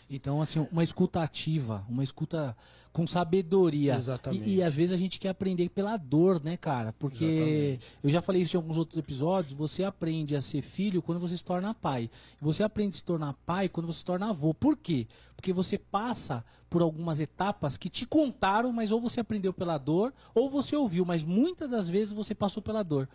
Então, 0.08 0.42
assim, 0.42 0.66
uma 0.72 0.82
escuta 0.82 1.22
ativa, 1.22 1.84
uma 1.88 2.02
escuta 2.02 2.56
com 2.92 3.06
sabedoria. 3.06 3.94
Exatamente. 3.94 4.48
E, 4.48 4.56
e 4.56 4.62
às 4.62 4.74
vezes 4.74 4.92
a 4.92 4.96
gente 4.96 5.18
quer 5.18 5.28
aprender 5.28 5.68
pela 5.68 5.96
dor, 5.96 6.42
né, 6.42 6.56
cara? 6.56 6.92
Porque 6.98 7.24
Exatamente. 7.24 7.86
eu 8.02 8.10
já 8.10 8.20
falei 8.20 8.42
isso 8.42 8.56
em 8.56 8.58
alguns 8.58 8.76
outros 8.76 8.98
episódios, 8.98 9.52
você 9.52 9.84
aprende 9.84 10.34
a 10.34 10.40
ser 10.40 10.62
filho 10.62 11.00
quando 11.00 11.20
você 11.20 11.36
se 11.36 11.44
torna 11.44 11.72
pai. 11.72 12.10
Você 12.40 12.62
aprende 12.62 12.94
a 12.94 12.96
se 12.96 13.04
tornar 13.04 13.34
pai 13.46 13.68
quando 13.68 13.86
você 13.86 14.00
se 14.00 14.04
torna 14.04 14.30
avô. 14.30 14.52
Por 14.52 14.76
quê? 14.76 15.06
Porque 15.36 15.52
você 15.52 15.78
passa 15.78 16.44
por 16.68 16.82
algumas 16.82 17.20
etapas 17.20 17.76
que 17.76 17.88
te 17.88 18.04
contaram, 18.06 18.72
mas 18.72 18.90
ou 18.90 19.00
você 19.00 19.20
aprendeu 19.20 19.52
pela 19.52 19.78
dor, 19.78 20.12
ou 20.34 20.50
você 20.50 20.76
ouviu, 20.76 21.04
mas 21.04 21.22
muitas 21.22 21.70
das 21.70 21.88
vezes 21.88 22.12
você 22.12 22.34
passou 22.34 22.62
pela 22.62 22.82
dor. 22.82 23.08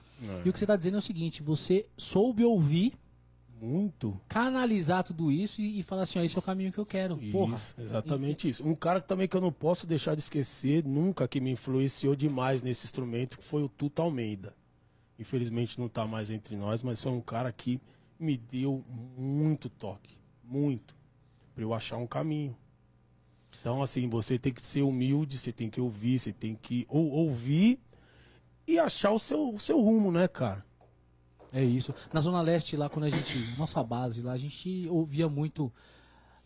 E 0.43 0.49
o 0.49 0.53
que 0.53 0.59
você 0.59 0.65
está 0.65 0.75
dizendo 0.75 0.95
é 0.95 0.99
o 0.99 1.01
seguinte, 1.01 1.43
você 1.43 1.85
soube 1.97 2.43
ouvir 2.43 2.93
Muito. 3.61 4.19
canalizar 4.27 5.03
tudo 5.03 5.31
isso 5.31 5.61
e, 5.61 5.79
e 5.79 5.83
falar 5.83 6.03
assim, 6.03 6.19
ó, 6.19 6.23
esse 6.23 6.35
é 6.35 6.39
o 6.39 6.41
caminho 6.41 6.71
que 6.71 6.77
eu 6.77 6.85
quero. 6.85 7.17
Porra. 7.31 7.55
Isso, 7.55 7.75
exatamente 7.79 8.49
isso. 8.49 8.67
Um 8.67 8.75
cara 8.75 8.99
que 9.01 9.07
também 9.07 9.27
que 9.27 9.35
eu 9.35 9.41
não 9.41 9.51
posso 9.51 9.87
deixar 9.87 10.13
de 10.13 10.21
esquecer, 10.21 10.83
nunca 10.83 11.27
que 11.27 11.39
me 11.39 11.51
influenciou 11.51 12.15
demais 12.15 12.61
nesse 12.61 12.85
instrumento, 12.85 13.37
foi 13.41 13.63
o 13.63 13.69
Tuta 13.69 14.01
Almeida. 14.01 14.55
Infelizmente 15.17 15.79
não 15.79 15.87
está 15.87 16.05
mais 16.05 16.29
entre 16.29 16.55
nós, 16.55 16.83
mas 16.83 17.01
foi 17.01 17.11
um 17.11 17.21
cara 17.21 17.51
que 17.51 17.79
me 18.19 18.37
deu 18.37 18.83
muito 19.17 19.69
toque, 19.69 20.17
muito, 20.43 20.95
para 21.53 21.63
eu 21.63 21.73
achar 21.73 21.97
um 21.97 22.07
caminho. 22.07 22.55
Então, 23.59 23.81
assim, 23.81 24.07
você 24.07 24.37
tem 24.37 24.53
que 24.53 24.61
ser 24.61 24.81
humilde, 24.81 25.39
você 25.39 25.51
tem 25.51 25.69
que 25.69 25.81
ouvir, 25.81 26.19
você 26.19 26.31
tem 26.31 26.55
que 26.55 26.85
ou, 26.89 27.09
ouvir 27.09 27.79
e 28.67 28.77
achar 28.77 29.11
o 29.11 29.19
seu, 29.19 29.49
o 29.53 29.59
seu 29.59 29.81
rumo, 29.81 30.11
né, 30.11 30.27
cara? 30.27 30.65
É 31.55 31.63
isso. 31.63 31.93
Na 32.11 32.19
Zona 32.21 32.41
Leste, 32.41 32.75
lá 32.75 32.89
quando 32.89 33.05
a 33.05 33.09
gente. 33.09 33.37
Nossa 33.57 33.81
base 33.81 34.21
lá, 34.21 34.33
a 34.33 34.37
gente 34.37 34.87
ouvia 34.89 35.29
muito 35.29 35.71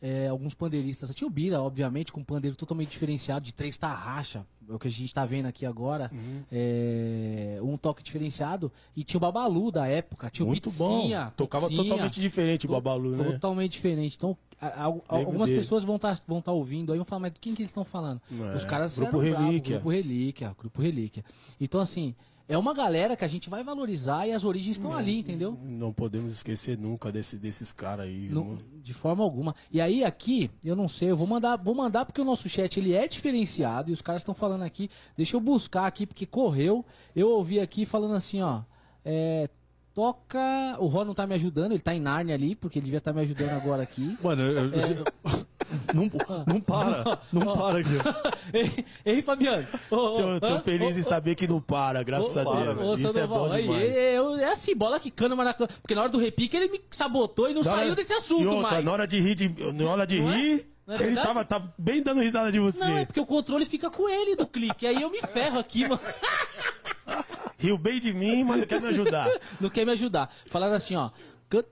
é, 0.02 0.28
alguns 0.28 0.54
pandeiristas. 0.54 1.14
Tinha 1.16 1.28
o 1.28 1.32
Bira, 1.32 1.62
obviamente, 1.62 2.12
com 2.12 2.22
um 2.22 2.24
pandeiro 2.24 2.56
totalmente 2.56 2.90
diferenciado, 2.92 3.44
de 3.44 3.54
três 3.54 3.76
tarraxa. 3.76 4.46
É 4.70 4.74
o 4.74 4.78
que 4.78 4.88
a 4.88 4.92
gente 4.92 5.12
tá 5.12 5.26
vendo 5.26 5.48
aqui 5.48 5.66
agora. 5.66 6.12
Uhum. 6.14 6.44
É, 6.52 7.60
um 7.64 7.76
toque 7.76 8.04
diferenciado. 8.04 8.72
E 8.96 9.04
tinha 9.04 9.18
o 9.18 9.22
Babalu 9.22 9.72
da 9.72 9.88
época. 9.88 10.30
Tinha 10.30 10.46
Muito 10.46 10.70
o 10.70 10.74
bom. 10.74 11.10
Tocava 11.36 11.68
Pizzinha. 11.68 11.90
totalmente 11.90 12.22
diferente 12.22 12.68
o 12.68 12.70
Babalu, 12.70 13.16
né? 13.16 13.24
Totalmente 13.32 13.72
diferente. 13.72 14.16
Então, 14.16 14.38
a- 14.62 14.68
a- 14.84 14.88
Lembro 14.90 15.04
algumas 15.10 15.50
dele. 15.50 15.62
pessoas 15.62 15.84
vão 15.84 15.96
estar 15.96 16.22
vão 16.28 16.40
tá 16.40 16.52
ouvindo 16.52 16.92
aí 16.92 16.98
e 16.98 17.00
vão 17.00 17.06
falar, 17.06 17.22
mas 17.22 17.34
de 17.34 17.40
quem 17.40 17.56
que 17.56 17.62
eles 17.64 17.70
estão 17.72 17.84
falando? 17.84 18.22
É, 18.32 18.56
Os 18.56 18.64
caras 18.64 18.96
Grupo 19.00 19.22
eram 19.24 19.40
Relíquia. 19.40 19.76
Grupo 19.78 19.90
Relíquia, 19.90 20.56
Grupo 20.60 20.82
Relíquia. 20.84 21.26
Então, 21.60 21.82
assim, 21.82 22.14
é 22.50 22.58
uma 22.58 22.74
galera 22.74 23.16
que 23.16 23.24
a 23.24 23.28
gente 23.28 23.48
vai 23.50 23.64
valorizar 23.64 24.28
e 24.28 24.32
as 24.34 24.44
origens 24.44 24.76
estão 24.78 24.92
ali, 24.92 25.20
entendeu? 25.20 25.56
Não 25.64 25.94
podemos 25.94 26.34
esquecer 26.34 26.78
nunca 26.78 27.12
desse, 27.12 27.38
desses 27.38 27.72
caras 27.72 28.08
aí. 28.08 28.28
Não- 28.30 28.58
de 28.82 28.94
forma 28.94 29.24
alguma. 29.24 29.56
E 29.72 29.80
aí 29.80 30.04
aqui, 30.04 30.50
eu 30.64 30.76
não 30.76 30.88
sei, 30.88 31.12
eu 31.12 31.16
vou 31.16 31.28
mandar, 31.28 31.58
vou 31.58 31.76
mandar 31.76 32.06
porque 32.06 32.20
o 32.20 32.26
nosso 32.26 32.50
chat 32.50 32.78
ele 32.80 32.94
é 32.94 33.08
diferenciado 33.08 33.92
e 33.92 33.94
os 33.94 34.02
caras 34.02 34.22
estão 34.24 34.34
falando 34.34 34.64
aqui. 34.64 34.90
Deixa 35.16 35.36
eu 35.36 35.40
buscar 35.40 35.86
aqui 35.86 36.08
porque 36.08 36.26
correu. 36.26 36.84
Eu 37.16 37.30
ouvi 37.30 37.60
aqui 37.60 37.86
falando 37.86 38.16
assim, 38.16 38.42
ó, 38.42 38.62
é, 39.06 39.48
toca, 39.94 40.40
o 40.80 40.88
Ró 40.88 41.06
não 41.06 41.14
tá 41.14 41.28
me 41.28 41.36
ajudando, 41.36 41.74
ele 41.74 41.82
tá 41.82 41.94
em 41.94 42.00
Nárnia 42.00 42.34
ali, 42.34 42.56
porque 42.56 42.80
ele 42.80 42.86
devia 42.86 42.98
estar 42.98 43.14
me 43.14 43.22
ajudando 43.22 43.50
agora 43.52 43.84
aqui. 43.84 44.18
Mano, 44.24 44.42
eu, 44.42 44.66
eu- 44.66 45.06
não, 45.94 46.10
não 46.48 46.60
para, 46.62 47.20
não 47.32 47.54
para 47.54 47.80
aqui. 47.80 47.90
ei, 48.54 48.86
ei, 49.06 49.22
Fabiano. 49.22 49.66
Ô, 49.92 49.96
Tô, 50.16 50.40
tô 50.40 50.60
feliz 50.62 50.96
Ô, 50.96 51.00
em 51.00 51.04
saber 51.04 51.36
que 51.36 51.48
não 51.48 51.62
para, 51.62 52.02
graças 52.04 52.36
ô, 52.36 52.40
a 52.40 52.56
Deus. 52.64 52.82
ô, 52.82 52.94
Isso 52.96 53.08
é 53.08 53.12
Sandoval, 53.12 53.48
bom 53.50 53.52
aí, 53.54 53.62
demais. 53.64 53.84
é, 53.84 54.14
é, 54.16 54.42
é 54.42 54.52
assim, 54.52 54.76
bola 54.76 55.00
quicando, 55.00 55.36
maracanã. 55.38 55.68
Porque 55.82 55.96
na 55.96 56.02
hora 56.02 56.10
do 56.10 56.18
repique 56.18 56.56
ele 56.58 56.68
me 56.70 56.82
sabotou 56.92 57.50
e 57.50 57.54
não 57.54 57.62
Na 57.62 57.72
hora- 57.72 57.82
saiu 57.82 57.96
desse 57.96 58.14
e 58.14 58.16
assunto 58.16 58.50
outra, 58.50 58.72
mais. 58.72 58.86
Na 58.86 58.92
hora 58.92 59.08
de 59.08 59.20
rir, 59.20 59.36
de, 59.36 59.50
na 59.74 59.90
hora 59.90 60.06
de 60.08 60.22
Não 60.22 60.32
é? 60.34 60.38
rir 60.38 60.66
Não 60.88 60.96
é 60.96 61.04
ele 61.04 61.16
tava 61.16 61.46
tá 61.46 61.62
bem 61.78 62.02
dando 62.02 62.22
risada 62.22 62.52
de 62.52 62.60
você. 62.60 62.80
Não, 62.80 62.98
é 62.98 63.06
porque 63.06 63.20
o 63.20 63.26
controle 63.26 63.66
fica 63.66 63.90
com 63.92 64.10
ele 64.10 64.36
do 64.36 64.48
clique. 64.48 64.88
Aí 64.88 65.02
eu 65.02 65.10
me 65.12 65.22
ferro 65.22 65.60
aqui, 65.60 65.88
mano. 65.88 66.00
Riu 67.58 67.78
bem 67.78 68.00
de 68.00 68.14
mim, 68.14 68.44
mas 68.44 68.60
não 68.60 68.66
quer 68.68 68.80
me 68.82 68.88
ajudar. 68.88 69.28
Não 69.60 69.70
quer 69.70 69.86
me 69.86 69.92
ajudar. 69.92 70.34
Falaram 70.50 70.74
assim, 70.76 70.96
ó. 70.96 71.10
can-? 71.50 71.64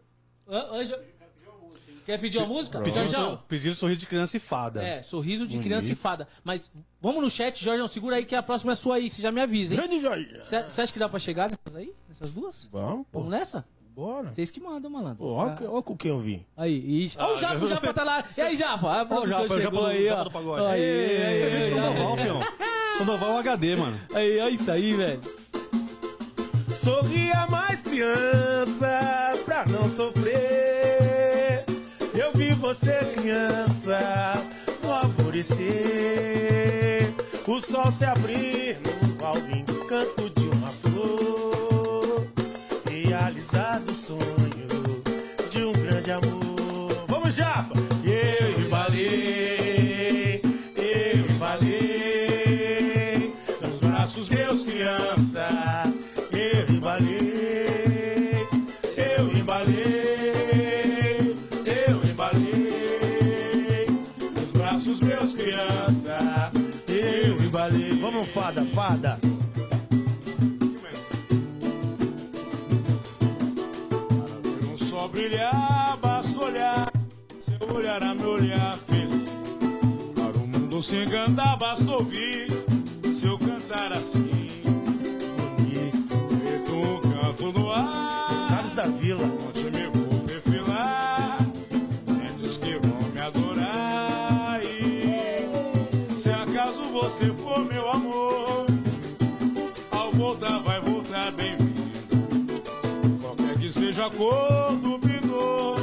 Anjo- 0.50 1.00
Quer 2.08 2.18
pedir 2.20 2.38
uma 2.38 2.48
música? 2.48 2.82
Jorjão. 2.90 3.44
Pediram 3.50 3.76
sorriso 3.76 4.00
de 4.00 4.06
criança 4.06 4.38
e 4.38 4.40
fada. 4.40 4.82
É, 4.82 5.04
sorriso 5.04 5.46
de 5.46 5.60
criança 5.60 5.92
e 5.92 5.96
fada. 5.96 6.26
Mas 6.42 6.72
vamos 7.02 7.22
no 7.22 7.30
chat, 7.30 7.62
Jorjão, 7.62 7.86
segura 7.86 8.16
aí 8.16 8.24
que 8.26 8.34
a 8.34 8.42
próxima 8.42 8.72
é 8.72 8.76
sua 8.76 8.96
aí, 8.96 9.10
você 9.10 9.22
já 9.22 9.30
me 9.30 9.42
avisa, 9.42 9.76
hein? 9.76 9.82
Grande 9.82 10.00
Jorge. 10.02 10.30
Você 10.42 10.56
acha 10.82 10.94
que 10.94 10.98
dá 10.98 11.10
pra 11.10 11.20
chegar 11.20 11.50
nessas 11.52 11.76
aí? 11.76 11.94
Nessas 12.08 12.32
duas? 12.32 12.70
Vamos, 12.72 13.06
pô. 13.12 13.20
Vamos 13.20 13.30
nessa? 13.38 13.66
Bora. 13.94 14.30
Vocês 14.34 14.50
que 14.50 14.62
mandam, 14.62 14.90
malandro. 14.90 15.18
Pô, 15.18 15.34
ó, 15.34 15.48
Ah, 15.48 15.58
ó 15.70 15.82
com 15.82 15.98
quem 15.98 16.10
eu 16.12 16.20
vim. 16.20 16.46
Aí, 16.56 17.04
isso. 17.04 17.18
Ó, 17.20 17.34
o 17.34 17.38
Japa, 17.38 17.56
o 17.66 17.68
Japa 17.68 17.94
tá 17.94 18.04
lá. 18.06 18.24
E 18.38 18.42
aí, 18.42 18.56
Japa? 18.56 19.02
A 19.02 19.06
produção 19.06 19.42
Japa, 19.48 19.56
chegou 19.56 19.62
Japa 19.62 19.78
do- 19.78 19.86
aí, 19.88 20.06
Japa 20.06 20.22
ó. 20.22 20.24
do 20.24 20.32
pagode. 20.32 20.66
Aí, 20.68 20.82
aí, 20.82 21.26
aí, 21.26 21.38
Você 21.40 21.44
aí, 21.44 21.50
viu 21.50 21.60
aí, 21.60 21.70
Sandoval, 21.92 22.18
fião? 22.18 22.40
Sandoval 23.00 23.38
HD, 23.40 23.76
mano. 23.76 24.00
aí, 24.14 24.40
é 24.40 24.50
isso 24.50 24.72
aí, 24.72 24.94
velho. 24.94 25.22
Sorria 26.74 27.48
mais 27.50 27.82
criança 27.82 28.88
pra 29.46 29.66
não 29.66 29.90
sofrer. 29.90 31.07
Eu 32.18 32.34
vi 32.34 32.52
você 32.56 32.98
criança 33.14 34.00
no 34.82 34.92
alvorecer. 34.92 35.68
O 37.48 37.62
sol 37.62 37.92
se 37.92 38.06
abrir 38.06 38.80
no 38.84 39.24
ao 39.24 39.36
canto 39.88 40.28
de 40.32 40.48
uma 40.48 40.70
flor. 40.70 42.28
Realizado 42.90 43.90
o 43.90 43.94
sonho 43.94 44.37
Vamos, 68.78 69.02
fada, 69.02 69.20
fada. 69.20 69.20
Não 74.62 74.78
só 74.78 75.08
brilhar, 75.08 75.98
basta 76.00 76.40
olhar. 76.40 76.92
Seu 77.42 77.76
olhar 77.76 78.04
a 78.04 78.14
me 78.14 78.24
olhar 78.24 78.78
feliz. 78.86 79.32
Para 80.16 80.38
o 80.38 80.48
mundo 80.48 80.84
se 80.84 80.96
enganar, 80.98 81.58
basta 81.58 81.92
ouvir. 81.92 82.57
Cor 104.18 104.76
do 104.78 104.98
pintor, 104.98 105.80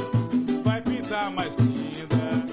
vai 0.63 0.81
pintar 0.81 1.31
mais 1.31 1.55
linda. 1.55 2.45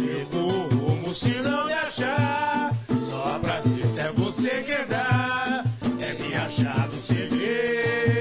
Erro 0.00 0.68
rumo 0.68 1.14
se 1.14 1.28
não 1.42 1.66
me 1.66 1.74
achar, 1.74 2.74
só 3.08 3.38
pra 3.38 3.60
dizer 3.60 3.86
se 3.86 4.00
é 4.00 4.12
você 4.12 4.62
quem 4.62 4.86
dá. 4.86 5.62
É 6.00 6.14
me 6.14 6.34
achar 6.34 6.88
do 6.88 6.96
segredo. 6.96 8.15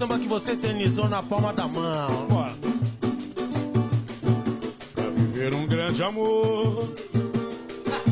Samba 0.00 0.18
que 0.18 0.26
você 0.26 0.52
eternizou 0.52 1.10
na 1.10 1.22
palma 1.22 1.52
da 1.52 1.68
mão. 1.68 2.26
Bora. 2.26 2.54
Pra 4.94 5.10
viver 5.10 5.54
um 5.54 5.66
grande 5.66 6.02
amor 6.02 6.94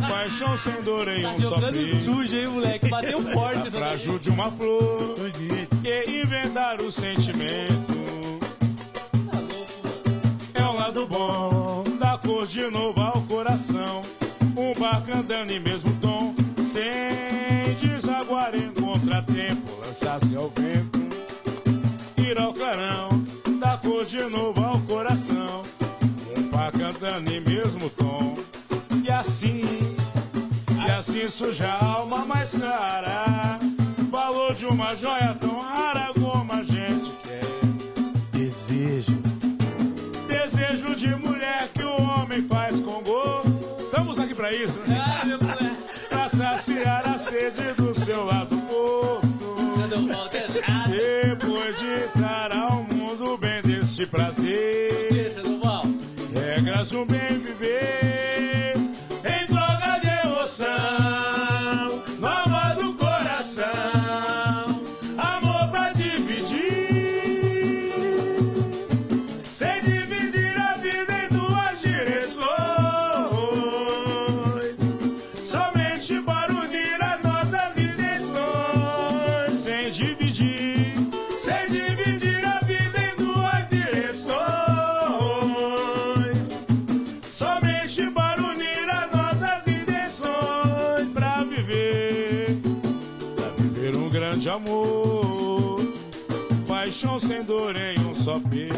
Paixão 0.07 0.55
sem 0.59 0.83
dor 0.83 1.09
em 1.09 1.23
Tá 1.23 1.31
um 1.31 1.73
beijo 1.73 1.97
sujo, 2.05 2.37
hein, 2.37 2.47
moleque? 2.47 2.89
Bateu 2.91 3.23
forte 3.33 3.69
essa 3.69 3.71
daí. 3.71 3.81
Frágil 3.81 4.19
de 4.19 4.29
uma 4.29 4.51
flor 4.51 5.17
E 5.83 6.21
inventar 6.21 6.83
o 6.83 6.93
sentimento 6.93 7.95
É 10.53 10.63
um 10.65 10.77
lado 10.77 11.07
bom 11.07 11.85
Da 11.99 12.19
cor 12.19 12.47
de 12.47 12.69
novo 12.71 13.01
ao 13.01 13.23
coração 13.23 14.03
Um 14.55 14.79
barco 14.79 15.11
andando 15.11 15.53
em 15.53 15.61
mesmo 15.61 15.91
tom 16.03 16.35
Sem 16.63 17.75
desaguar 17.81 18.55
em 18.55 18.71
contratempo 18.73 19.73
Lançar-se 19.87 20.37
ao 20.37 20.53
vento 20.55 21.08
nem 27.21 27.41
mesmo 27.41 27.91
tom. 27.91 28.35
E 29.05 29.11
assim, 29.11 29.63
e 30.87 30.91
assim 30.91 31.29
suja 31.29 31.69
a 31.69 31.85
alma 31.85 32.25
mais 32.25 32.53
clara. 32.53 33.59
Valor 34.11 34.55
de 34.55 34.67
uma 34.67 34.95
joia 34.95 35.37
tão 35.41 35.61
rara 35.61 36.13
como 36.15 36.53
a 36.53 36.63
gente 36.63 37.11
quer. 37.23 37.45
Desejo. 38.33 39.19
Desejo 40.27 40.95
de 40.95 41.09
mulher 41.17 41.69
que 41.75 41.83
o 41.83 42.01
homem 42.01 42.47
faz 42.47 42.81
com 42.81 43.03
gosto. 43.03 43.53
Estamos 43.81 44.19
aqui 44.19 44.35
pra 44.35 44.53
isso, 44.53 44.79
né? 44.87 44.99
Ah, 45.01 45.25
meu 45.25 45.37
é. 45.37 46.09
pra 46.09 46.29
saciar 46.29 47.09
a 47.09 47.19
sede 47.19 47.78
Paixão 97.01 97.19
sem 97.21 97.45
dor 97.45 97.77
em 97.77 97.97
um 98.01 98.13
só 98.17 98.41
peito. 98.41 98.75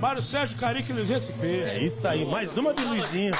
Para 0.00 0.18
o 0.18 0.22
Sérgio 0.22 0.58
Carica 0.58 0.90
e 0.90 0.96
Luiz 0.96 1.08
SP. 1.14 1.62
É 1.62 1.78
isso 1.78 2.08
aí, 2.08 2.24
mais 2.26 2.56
uma 2.58 2.74
de 2.74 2.82
Luizinho. 2.84 3.32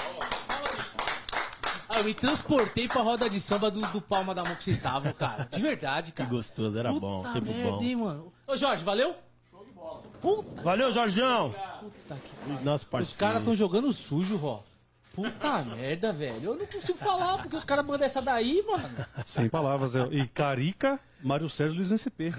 Ah, 1.89 1.99
eu 1.99 2.05
me 2.05 2.15
transportei 2.15 2.87
pra 2.87 3.01
roda 3.03 3.29
de 3.29 3.41
samba 3.41 3.69
do, 3.69 3.81
do 3.89 4.01
Palma 4.01 4.33
da 4.33 4.45
Mão 4.45 4.55
que 4.55 4.63
vocês 4.63 4.77
estavam, 4.77 5.13
cara. 5.13 5.49
De 5.51 5.61
verdade, 5.61 6.13
Que 6.13 6.19
cara. 6.19 6.31
gostoso, 6.31 6.79
era 6.79 6.93
bom, 6.93 7.23
Puta 7.25 7.33
tempo 7.33 7.53
merda, 7.53 7.71
bom. 7.73 7.83
hein, 7.83 7.97
mano. 7.97 8.33
Ô, 8.47 8.57
Jorge, 8.57 8.85
valeu? 8.85 9.17
Show 9.51 9.65
de 9.65 9.73
bola. 9.73 10.03
Puta, 10.21 10.63
Valeu, 10.63 10.93
Jorjão! 10.93 11.53
puta 11.81 12.15
que 12.15 12.65
Nosso 12.65 12.85
Os 12.85 12.91
parceiro. 12.91 13.19
caras 13.19 13.39
estão 13.39 13.57
jogando 13.57 13.93
sujo, 13.93 14.39
ó. 14.45 14.61
Puta 15.13 15.59
merda, 15.77 16.13
velho. 16.13 16.45
Eu 16.53 16.57
não 16.57 16.67
consigo 16.67 16.97
falar, 16.97 17.39
porque 17.39 17.57
os 17.57 17.65
caras 17.65 17.85
mandam 17.85 18.07
essa 18.07 18.23
daí, 18.23 18.65
mano. 18.71 18.89
Sem 19.27 19.49
palavras, 19.49 19.97
é. 19.97 20.07
E 20.13 20.29
Carica, 20.29 21.01
Mário 21.25 21.49
Sérgio 21.51 21.77
Luiz 21.79 21.91
NCP. 21.91 22.33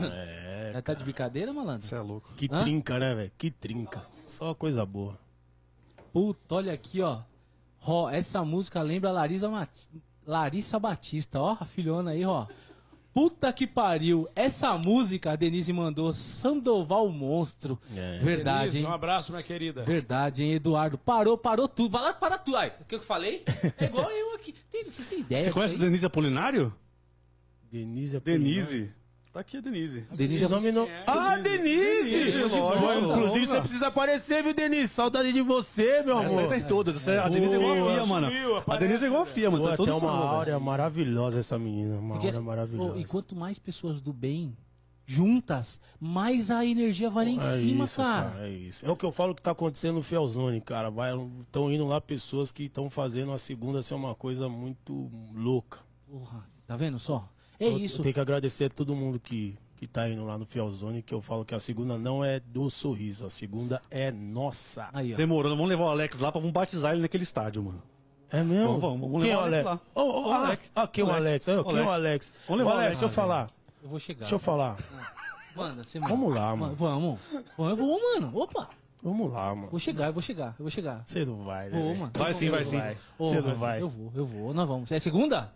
Já 0.73 0.81
tá 0.81 0.93
de 0.93 1.03
brincadeira, 1.03 1.53
malandro? 1.53 1.85
Você 1.85 1.95
é 1.95 1.99
louco. 2.01 2.33
Que 2.35 2.49
Hã? 2.51 2.63
trinca, 2.63 2.99
né, 2.99 3.13
velho? 3.15 3.31
Que 3.37 3.51
trinca. 3.51 4.01
Só 4.27 4.53
coisa 4.53 4.85
boa. 4.85 5.17
Puta, 6.11 6.55
olha 6.55 6.73
aqui, 6.73 7.01
ó. 7.01 7.19
Ó, 7.85 8.09
essa 8.09 8.43
música 8.43 8.81
lembra 8.81 9.11
Larissa, 9.11 9.49
Mat- 9.49 9.87
Larissa 10.25 10.79
Batista, 10.79 11.39
ó, 11.39 11.57
a 11.59 11.65
filhona 11.65 12.11
aí, 12.11 12.25
ó. 12.25 12.47
Puta 13.13 13.53
que 13.53 13.67
pariu. 13.67 14.27
Essa 14.35 14.75
música 14.75 15.33
a 15.33 15.35
Denise 15.35 15.71
mandou 15.71 16.11
Sandoval 16.13 17.07
Monstro. 17.09 17.79
É. 17.95 18.17
Verdade, 18.19 18.59
Denise, 18.71 18.77
hein? 18.79 18.85
Um 18.85 18.91
abraço, 18.91 19.31
minha 19.31 19.43
querida. 19.43 19.83
Verdade, 19.83 20.43
hein, 20.43 20.53
Eduardo? 20.53 20.97
Parou, 20.97 21.37
parou 21.37 21.67
tudo. 21.67 21.91
Vai 21.91 22.01
lá, 22.01 22.13
para 22.13 22.39
tudo. 22.39 22.57
Ai, 22.57 22.73
o 22.81 22.85
que 22.85 22.95
eu 22.95 23.01
falei? 23.01 23.43
É 23.77 23.85
igual 23.85 24.09
eu 24.09 24.33
aqui. 24.33 24.55
Tem- 24.71 24.83
vocês 24.85 25.05
têm 25.07 25.19
ideia? 25.19 25.43
Você 25.43 25.51
conhece 25.51 25.75
aí? 25.75 25.79
Denise 25.79 26.05
Apolinário? 26.05 26.73
Denise 27.71 28.19
Denise. 28.19 28.91
Tá 29.33 29.39
aqui 29.39 29.57
a 29.57 29.61
Denise. 29.61 30.01
Denise 30.11 30.35
Esse 30.35 30.47
nome 30.47 30.71
não. 30.71 30.87
Ah, 31.07 31.37
Denise! 31.37 32.11
Denise, 32.25 32.39
lógico. 32.39 33.09
Inclusive, 33.09 33.47
você 33.47 33.59
precisa 33.59 33.87
aparecer, 33.87 34.43
viu, 34.43 34.53
Denise? 34.53 34.89
Saudade 34.89 35.33
de 35.33 35.41
você, 35.41 36.03
meu 36.03 36.19
Essa 36.19 36.33
aí 36.35 36.37
amor. 36.37 36.49
tá 36.49 36.57
em 36.59 36.61
todas. 36.61 36.95
Essa 36.95 37.11
é- 37.13 37.17
a 37.17 37.27
Denise 37.27 37.53
é 37.53 37.57
igual 37.57 37.71
a 37.71 37.75
Fia, 37.95 38.05
mano. 38.05 38.27
A 38.67 38.77
Denise 38.77 39.03
é 39.03 39.07
igual 39.07 39.23
a 39.23 39.25
Fia, 39.25 39.49
mano. 39.49 39.63
Tá 39.63 39.75
tem 39.75 39.85
todo 39.87 39.97
uma 39.97 40.11
áurea 40.11 40.59
maravilhosa 40.59 41.39
essa 41.39 41.57
menina. 41.57 41.97
Uma 41.97 42.13
Porque, 42.13 42.27
áurea 42.27 42.39
oh, 42.39 42.43
maravilhosa. 42.43 42.99
e 42.99 43.05
quanto 43.05 43.35
mais 43.35 43.57
pessoas 43.57 43.99
do 43.99 44.13
bem 44.13 44.55
juntas, 45.07 45.81
mais 45.99 46.51
a 46.51 46.63
energia 46.63 47.09
vai 47.09 47.25
lá 47.25 47.31
em 47.31 47.37
É 47.39 47.41
cima, 47.41 47.85
isso, 47.85 47.97
cara. 47.97 48.47
É 48.47 48.49
isso. 48.49 48.85
É 48.85 48.91
o 48.91 48.95
que 48.95 49.03
eu 49.03 49.11
falo 49.11 49.33
que 49.33 49.41
tá 49.41 49.49
acontecendo 49.49 49.95
no 49.95 50.03
Fielzone, 50.03 50.61
cara. 50.61 50.93
Estão 51.41 51.71
indo 51.71 51.87
lá 51.87 51.99
pessoas 51.99 52.51
que 52.51 52.65
estão 52.65 52.87
fazendo 52.87 53.31
a 53.31 53.39
segunda 53.39 53.81
ser 53.81 53.95
uma 53.95 54.13
coisa 54.13 54.47
muito 54.47 55.09
louca. 55.33 55.79
Porra, 56.07 56.47
tá 56.67 56.77
vendo 56.77 56.99
só? 56.99 57.27
É 57.63 57.67
Eu- 57.67 57.77
isso. 57.77 57.99
Eu 57.99 58.03
tenho 58.03 58.13
que 58.13 58.19
agradecer 58.19 58.65
a 58.65 58.69
todo 58.69 58.95
mundo 58.95 59.19
que, 59.19 59.57
que 59.77 59.87
tá 59.87 60.07
indo 60.09 60.23
lá 60.25 60.37
no 60.37 60.45
Fielzone, 60.45 61.01
que 61.01 61.13
eu 61.13 61.21
falo 61.21 61.45
que 61.45 61.55
a 61.55 61.59
segunda 61.59 61.97
não 61.97 62.23
é 62.23 62.39
do 62.39 62.69
sorriso, 62.69 63.25
a 63.25 63.29
segunda 63.29 63.81
é 63.89 64.11
nossa. 64.11 64.89
Aí, 64.93 65.13
ó. 65.13 65.17
Demorando, 65.17 65.55
vamos 65.55 65.69
levar 65.69 65.85
o 65.85 65.89
Alex 65.89 66.19
lá 66.19 66.31
pra 66.31 66.39
vamos 66.39 66.53
batizar 66.53 66.93
ele 66.93 67.01
naquele 67.01 67.23
estádio, 67.23 67.63
mano. 67.63 67.81
É 68.31 68.41
mesmo? 68.43 68.65
Vamos, 68.65 68.81
vamos, 68.81 69.01
vamos 69.01 69.21
Quem 69.21 69.31
é 69.31 69.35
levar 69.35 69.43
o 69.43 69.45
Alex 69.45 69.65
lá. 69.65 69.79
Oh, 69.93 70.01
oh, 70.01 70.27
O 70.27 70.31
ah, 70.31 70.47
Alex. 70.47 70.71
ah, 70.75 70.87
quem 70.87 71.03
é 71.03 71.07
o 71.07 71.11
Alex? 71.11 71.49
Ah, 71.49 71.63
Quem 71.63 71.77
é 71.77 71.81
o 71.83 71.89
Alex? 71.89 72.33
Vamos 72.47 72.57
levar 72.59 72.71
Ô, 72.71 72.73
o 72.73 72.77
Alex, 72.77 72.91
deixa 72.99 73.05
eu 73.05 73.09
falar. 73.09 73.49
Eu 73.83 73.89
vou 73.89 73.99
chegar. 73.99 74.19
Deixa 74.21 74.35
eu 74.35 74.39
falar. 74.39 74.77
Manda, 75.55 75.83
você 75.83 75.99
manda. 75.99 76.15
Vamos 76.15 76.33
lá, 76.35 76.55
mano. 76.55 76.75
Vamos. 76.75 77.19
Vamos, 77.57 77.71
eu 77.71 77.75
vou, 77.77 78.01
mano. 78.01 78.31
Opa. 78.37 78.69
Vamos 79.03 79.31
lá, 79.31 79.53
mano. 79.53 79.69
Vou 79.69 79.79
chegar, 79.79 80.07
eu 80.07 80.13
vou 80.13 80.21
chegar, 80.21 80.55
eu 80.57 80.63
vou 80.63 80.69
chegar. 80.71 81.03
Você 81.05 81.25
não 81.25 81.43
vai, 81.43 81.69
né? 81.69 81.77
Vou, 81.77 81.95
mano. 81.95 82.11
Vai 82.15 82.33
sim, 82.33 82.49
vai 82.49 82.63
sim. 82.63 82.79
Ô, 83.19 83.25
Você 83.29 83.41
não 83.41 83.55
vai. 83.55 83.81
Eu 83.81 83.89
vou, 83.89 84.11
eu 84.15 84.25
vou. 84.25 84.53
Nós 84.53 84.67
vamos. 84.67 84.91
É 84.91 84.97
segunda? 84.99 85.53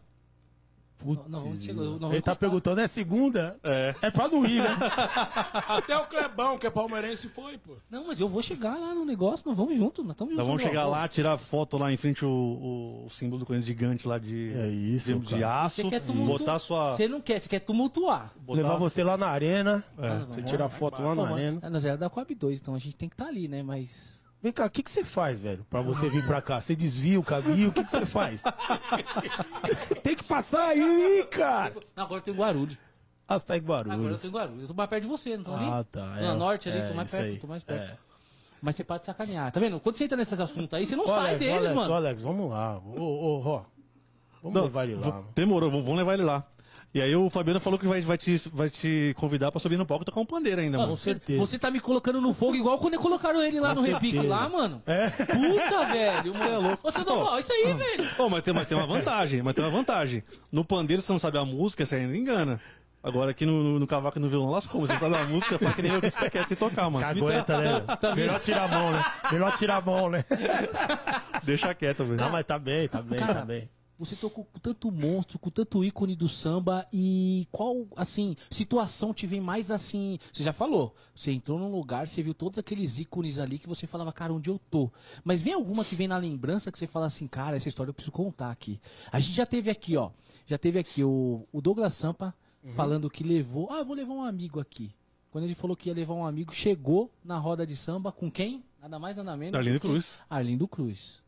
Putz, 0.97 1.21
Não, 1.29 1.99
nós 1.99 2.11
Ele 2.11 2.21
tá 2.21 2.35
perguntando, 2.35 2.81
é 2.81 2.87
segunda? 2.87 3.55
É. 3.63 3.93
É 4.01 4.09
pra 4.11 4.27
não 4.27 4.45
ir, 4.45 4.61
né? 4.63 4.69
Até 5.67 5.95
o 5.97 6.05
Clebão, 6.07 6.57
que 6.57 6.65
é 6.65 6.69
palmeirense, 6.69 7.29
foi, 7.29 7.57
pô. 7.57 7.75
Não, 7.89 8.07
mas 8.07 8.19
eu 8.19 8.27
vou 8.27 8.41
chegar 8.41 8.75
lá 8.77 8.93
no 8.93 9.05
negócio, 9.05 9.47
nós 9.47 9.55
vamos 9.57 9.75
junto, 9.75 10.03
nós 10.03 10.11
estamos 10.13 10.35
Nós 10.35 10.45
juntos. 10.45 10.61
vamos 10.61 10.63
chegar 10.63 10.87
lá, 10.87 11.07
tirar 11.07 11.37
foto 11.37 11.77
lá 11.77 11.91
em 11.91 11.97
frente 11.97 12.25
o, 12.25 12.29
o, 12.29 13.05
o 13.05 13.09
símbolo 13.09 13.39
do 13.39 13.45
Corinthians 13.45 13.67
gigante 13.67 14.07
lá 14.07 14.17
de, 14.17 14.53
É 14.55 14.67
isso, 14.69 15.13
de, 15.19 15.35
de 15.35 15.43
aço. 15.43 15.81
Você 15.83 15.89
quer? 15.89 16.01
Botar 16.01 16.59
sua. 16.59 16.95
Você 16.95 17.07
não 17.07 17.21
quer, 17.21 17.39
você 17.41 17.47
quer 17.49 17.59
tumultuar. 17.59 18.33
botar- 18.39 18.61
Levar 18.61 18.77
você 18.77 19.03
lá 19.03 19.15
na 19.17 19.27
arena. 19.27 19.83
Ah, 19.97 20.25
Você 20.29 20.41
tirar 20.41 20.67
foto 20.69 21.01
lá 21.01 21.13
na 21.13 21.23
mas- 21.23 21.31
arena. 21.33 21.59
é, 21.61 21.69
nós 21.69 21.85
era 21.85 21.97
da 21.97 22.09
Coab 22.09 22.33
2, 22.33 22.59
então 22.59 22.73
a 22.73 22.79
gente 22.79 22.95
tem 22.95 23.07
que 23.07 23.13
estar 23.15 23.27
ali, 23.27 23.47
né? 23.47 23.61
Mas. 23.61 24.16
Vem 24.47 24.53
cá, 24.53 24.65
o 24.65 24.69
que, 24.69 24.81
que 24.81 24.89
você 24.89 25.03
faz, 25.03 25.41
velho, 25.41 25.65
pra 25.69 25.81
você 25.81 26.09
vir 26.09 26.25
pra 26.25 26.41
cá? 26.41 26.61
Você 26.61 26.73
desvia 26.73 27.19
o 27.19 27.23
caminho? 27.23 27.67
O 27.67 27.73
que, 27.73 27.83
que 27.83 27.91
você 27.91 28.05
faz? 28.05 28.43
Tem 30.01 30.15
que 30.15 30.23
passar 30.23 30.69
aí, 30.69 31.27
cara! 31.29 31.75
Não, 31.93 32.05
agora 32.05 32.19
eu 32.19 32.23
tô 32.23 32.31
em 32.31 32.33
Guarulhos. 32.33 32.77
Ah, 33.27 33.37
você 33.37 33.45
tá 33.45 33.57
em 33.57 33.59
Agora 33.59 33.89
eu 33.89 33.91
Guarulhos. 33.91 34.21
tô 34.21 34.27
em 34.29 34.31
Guarulhos. 34.31 34.61
Eu 34.61 34.67
tô 34.69 34.73
mais 34.73 34.89
perto 34.89 35.03
de 35.03 35.09
você, 35.09 35.35
não 35.35 35.43
tô 35.43 35.53
ali? 35.53 35.65
Ah, 35.65 35.83
tá. 35.83 36.05
Não, 36.21 36.37
norte 36.37 36.69
ali, 36.69 36.77
é, 36.79 36.87
tô 36.87 36.93
mais 36.93 37.11
perto, 37.11 37.25
aí. 37.25 37.37
tô 37.39 37.47
mais 37.47 37.61
perto. 37.61 37.91
É. 37.91 37.97
Mas 38.61 38.75
você 38.77 38.85
pode 38.85 39.05
sacanear, 39.05 39.51
tá 39.51 39.59
vendo? 39.59 39.81
Quando 39.81 39.97
você 39.97 40.05
entra 40.05 40.15
nesses 40.15 40.39
assuntos 40.39 40.73
aí, 40.73 40.85
você 40.85 40.95
não 40.95 41.03
Ô, 41.03 41.07
sai 41.07 41.19
Alex, 41.19 41.39
deles, 41.39 41.57
Alex, 41.57 41.75
mano. 41.75 41.91
ô, 41.91 41.93
Alex, 41.93 42.21
vamos 42.21 42.49
lá. 42.49 42.77
Ô, 42.85 43.01
ô, 43.01 43.39
Ró. 43.39 43.65
Vamos 44.41 44.55
Não, 44.55 44.63
levar 44.63 44.83
ele 44.87 44.95
lá. 44.95 45.23
Demorou, 45.35 45.69
vamos 45.69 45.85
vamos 45.85 45.99
levar 45.99 46.13
ele 46.13 46.23
lá. 46.23 46.47
E 46.93 47.01
aí 47.01 47.15
o 47.15 47.29
Fabiano 47.29 47.59
falou 47.59 47.77
que 47.77 47.85
vai, 47.85 48.01
vai, 48.01 48.17
te, 48.17 48.41
vai 48.51 48.69
te 48.69 49.13
convidar 49.19 49.51
pra 49.51 49.59
subir 49.59 49.77
no 49.77 49.85
palco 49.85 50.03
e 50.03 50.05
tocar 50.05 50.19
um 50.21 50.25
pandeiro 50.25 50.61
ainda, 50.61 50.77
Ah, 50.77 50.81
mano. 50.81 50.97
você, 50.97 51.11
certeza. 51.11 51.37
você 51.39 51.59
tá 51.59 51.69
me 51.69 51.79
colocando 51.79 52.19
no 52.19 52.33
fogo 52.33 52.55
igual 52.55 52.79
quando 52.79 52.97
colocaram 52.97 53.41
ele 53.41 53.59
lá 53.59 53.75
Com 53.75 53.81
no 53.81 53.87
repique 53.87 54.13
certeza. 54.13 54.33
lá, 54.33 54.49
mano. 54.49 54.81
É. 54.87 55.09
Puta, 55.09 55.85
velho. 55.91 56.33
Você 56.33 56.43
é 56.47 56.57
louco. 56.57 56.79
Você 56.91 57.03
não, 57.03 57.19
ó, 57.19 57.37
isso 57.37 57.51
aí, 57.53 57.73
velho. 57.73 58.09
Ô, 58.17 58.29
mas, 58.29 58.41
tem, 58.41 58.53
mas 58.53 58.65
tem 58.67 58.77
uma 58.77 58.87
vantagem, 58.87 59.43
mas 59.43 59.53
tem 59.53 59.63
uma 59.63 59.69
vantagem. 59.71 60.23
No 60.51 60.63
pandeiro 60.65 61.01
você 61.01 61.11
não 61.11 61.19
sabe 61.19 61.37
a 61.37 61.45
música, 61.45 61.85
você 61.85 61.95
ainda 61.95 62.17
engana. 62.17 62.59
Agora 63.03 63.29
aqui 63.31 63.45
no, 63.45 63.63
no, 63.63 63.79
no 63.79 63.85
cavaco 63.87 64.17
e 64.17 64.21
no 64.21 64.27
violão 64.27 64.49
lascou. 64.49 64.81
Você 64.81 64.97
sabe 64.97 65.15
a 65.15 65.23
música, 65.25 65.59
fala 65.59 65.73
que 65.73 65.81
nem 65.83 65.93
eu 65.93 66.01
que 66.01 66.09
fica 66.09 66.29
quieto 66.29 66.47
sem 66.47 66.57
tocar, 66.57 66.89
mano. 66.89 67.05
Aguenta, 67.05 67.57
né? 67.59 67.79
tá 68.01 68.15
Melhor 68.15 68.39
tirar 68.39 68.63
a 68.63 68.67
mão, 68.67 68.91
né? 68.91 69.05
Melhor 69.31 69.55
tirar 69.57 69.75
a 69.77 69.81
mão, 69.81 70.09
né? 70.09 70.25
Deixa 71.43 71.73
quieto, 71.75 72.03
velho. 72.03 72.19
Não, 72.19 72.29
mas 72.29 72.43
tá 72.45 72.57
bem, 72.57 72.87
tá 72.87 73.01
bem, 73.01 73.19
Cara, 73.19 73.35
tá 73.35 73.45
bem. 73.45 73.69
Você 73.99 74.15
tocou 74.15 74.45
com 74.45 74.59
tanto 74.59 74.91
monstro, 74.91 75.39
com 75.39 75.49
tanto 75.49 75.83
ícone 75.83 76.15
do 76.15 76.27
samba 76.27 76.87
e 76.93 77.47
qual, 77.51 77.87
assim, 77.95 78.35
situação 78.51 79.11
te 79.13 79.25
vem 79.25 79.41
mais 79.41 79.71
assim? 79.71 80.19
Você 80.31 80.43
já 80.43 80.53
falou, 80.53 80.95
você 81.15 81.31
entrou 81.31 81.57
num 81.57 81.71
lugar, 81.71 82.07
você 82.07 82.21
viu 82.21 82.33
todos 82.33 82.59
aqueles 82.59 82.99
ícones 82.99 83.39
ali 83.39 83.57
que 83.57 83.67
você 83.67 83.87
falava, 83.87 84.13
cara, 84.13 84.31
onde 84.31 84.49
eu 84.49 84.59
tô? 84.69 84.91
Mas 85.23 85.41
vem 85.41 85.53
alguma 85.53 85.83
que 85.83 85.95
vem 85.95 86.07
na 86.07 86.17
lembrança 86.17 86.71
que 86.71 86.77
você 86.77 86.85
fala 86.85 87.07
assim, 87.07 87.27
cara, 87.27 87.57
essa 87.57 87.67
história 87.67 87.89
eu 87.89 87.93
preciso 87.93 88.11
contar 88.11 88.51
aqui. 88.51 88.79
A 89.11 89.19
gente 89.19 89.33
já 89.33 89.45
teve 89.45 89.71
aqui, 89.71 89.97
ó, 89.97 90.11
já 90.45 90.57
teve 90.57 90.77
aqui 90.77 91.03
o, 91.03 91.47
o 91.51 91.59
Douglas 91.59 91.93
Sampa 91.93 92.35
falando 92.75 93.09
que 93.09 93.23
levou, 93.23 93.71
ah, 93.71 93.83
vou 93.83 93.95
levar 93.95 94.13
um 94.13 94.23
amigo 94.23 94.59
aqui. 94.59 94.93
Quando 95.31 95.45
ele 95.45 95.55
falou 95.55 95.75
que 95.75 95.89
ia 95.89 95.95
levar 95.95 96.13
um 96.13 96.25
amigo, 96.25 96.53
chegou 96.53 97.11
na 97.23 97.37
roda 97.37 97.65
de 97.65 97.75
samba 97.75 98.11
com 98.11 98.29
quem? 98.31 98.63
Nada 98.81 98.97
mais, 98.99 99.15
nada 99.15 99.35
menos. 99.35 99.55
Arlindo 99.55 99.79
Cruz. 99.79 100.19
Arlindo 100.29 100.67
Cruz. 100.67 101.21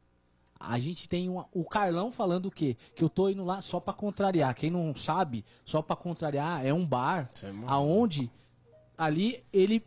A 0.60 0.78
gente 0.78 1.08
tem 1.08 1.30
uma- 1.30 1.46
o 1.54 1.64
Carlão 1.64 2.12
falando 2.12 2.48
o 2.48 2.52
quê? 2.52 2.76
Que 2.94 3.04
eu 3.04 3.10
tô 3.10 3.30
indo 3.30 3.46
lá 3.46 3.62
só 3.62 3.80
pra 3.80 3.94
contrariar. 3.94 4.54
Quem 4.56 4.70
não 4.70 4.94
sabe, 4.94 5.46
só 5.64 5.82
pra 5.82 5.96
contrariar 5.96 6.66
é 6.66 6.74
um 6.74 6.86
bar 6.86 7.30
é 7.48 7.52
aonde 7.68 8.30
ali 8.98 9.42
ele 9.54 9.82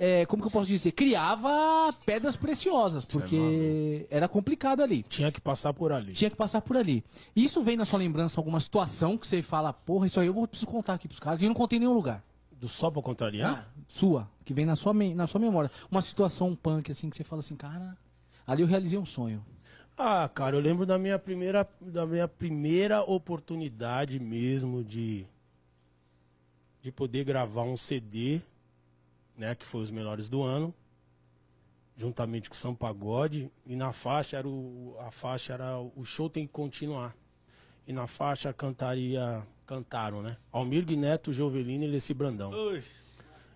é, 0.00 0.24
como 0.26 0.40
que 0.42 0.46
eu 0.46 0.52
posso 0.52 0.68
dizer, 0.68 0.92
criava 0.92 1.92
pedras 2.06 2.36
preciosas, 2.36 3.04
porque 3.04 4.06
era 4.10 4.28
complicado 4.28 4.80
ali. 4.80 5.02
Tinha 5.02 5.32
que 5.32 5.40
passar 5.40 5.72
por 5.74 5.90
ali. 5.90 6.12
Tinha 6.12 6.30
que 6.30 6.36
passar 6.36 6.60
por 6.60 6.76
ali. 6.76 7.02
Isso 7.34 7.62
vem 7.64 7.76
na 7.76 7.84
sua 7.84 7.98
lembrança 7.98 8.38
alguma 8.38 8.60
situação 8.60 9.18
que 9.18 9.26
você 9.26 9.42
fala, 9.42 9.72
porra, 9.72 10.06
isso 10.06 10.20
aí 10.20 10.26
eu 10.28 10.34
vou 10.34 10.46
preciso 10.46 10.70
contar 10.70 10.94
aqui 10.94 11.08
pros 11.08 11.18
caras. 11.18 11.40
E 11.42 11.46
eu 11.46 11.48
não 11.48 11.54
contei 11.56 11.78
em 11.78 11.80
nenhum 11.80 11.94
lugar. 11.94 12.22
Do 12.52 12.68
só 12.68 12.90
pra 12.90 13.02
contrariar? 13.02 13.72
Sua, 13.88 14.28
que 14.44 14.52
vem 14.54 14.64
na 14.66 14.76
sua, 14.76 14.92
na 14.92 15.26
sua 15.26 15.40
memória. 15.40 15.70
Uma 15.90 16.02
situação 16.02 16.54
punk, 16.54 16.90
assim, 16.92 17.08
que 17.10 17.16
você 17.16 17.24
fala 17.24 17.40
assim, 17.40 17.56
cara, 17.56 17.96
ali 18.46 18.62
eu 18.62 18.68
realizei 18.68 18.98
um 18.98 19.04
sonho. 19.06 19.44
Ah, 19.98 20.28
cara, 20.32 20.54
eu 20.54 20.60
lembro 20.60 20.86
da 20.86 20.96
minha 20.96 21.18
primeira, 21.18 21.68
da 21.80 22.06
minha 22.06 22.28
primeira 22.28 23.02
oportunidade 23.02 24.18
mesmo 24.20 24.84
de 24.84 25.26
de 26.80 26.92
poder 26.92 27.24
gravar 27.24 27.64
um 27.64 27.76
CD, 27.76 28.40
né, 29.36 29.54
que 29.54 29.66
foi 29.66 29.82
os 29.82 29.90
melhores 29.90 30.28
do 30.28 30.42
ano. 30.42 30.72
juntamente 31.96 32.48
com 32.48 32.54
o 32.54 32.58
São 32.58 32.76
Pagode, 32.76 33.50
e 33.66 33.74
na 33.74 33.92
faixa 33.92 34.36
era 34.36 34.46
o, 34.46 34.96
a 35.00 35.10
faixa 35.10 35.54
era 35.54 35.78
o 35.80 36.04
show 36.04 36.30
tem 36.30 36.46
que 36.46 36.52
continuar. 36.52 37.12
E 37.88 37.92
na 37.92 38.06
faixa 38.06 38.52
cantaria, 38.52 39.42
cantaram, 39.66 40.22
né? 40.22 40.36
Almir 40.52 40.86
Neto, 40.96 41.32
Jovelino 41.32 41.82
e 41.82 41.88
Leci 41.88 42.14
Brandão. 42.14 42.50
Ui. 42.52 42.84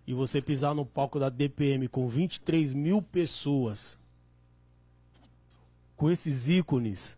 E 0.05 0.13
você 0.13 0.43
pisar 0.43 0.75
no 0.75 0.85
palco 0.85 1.21
da 1.21 1.29
DPM 1.29 1.87
com 1.87 2.09
23 2.09 2.75
mil 2.75 3.01
pessoas, 3.01 3.97
com 6.03 6.11
esses 6.11 6.49
ícones, 6.49 7.17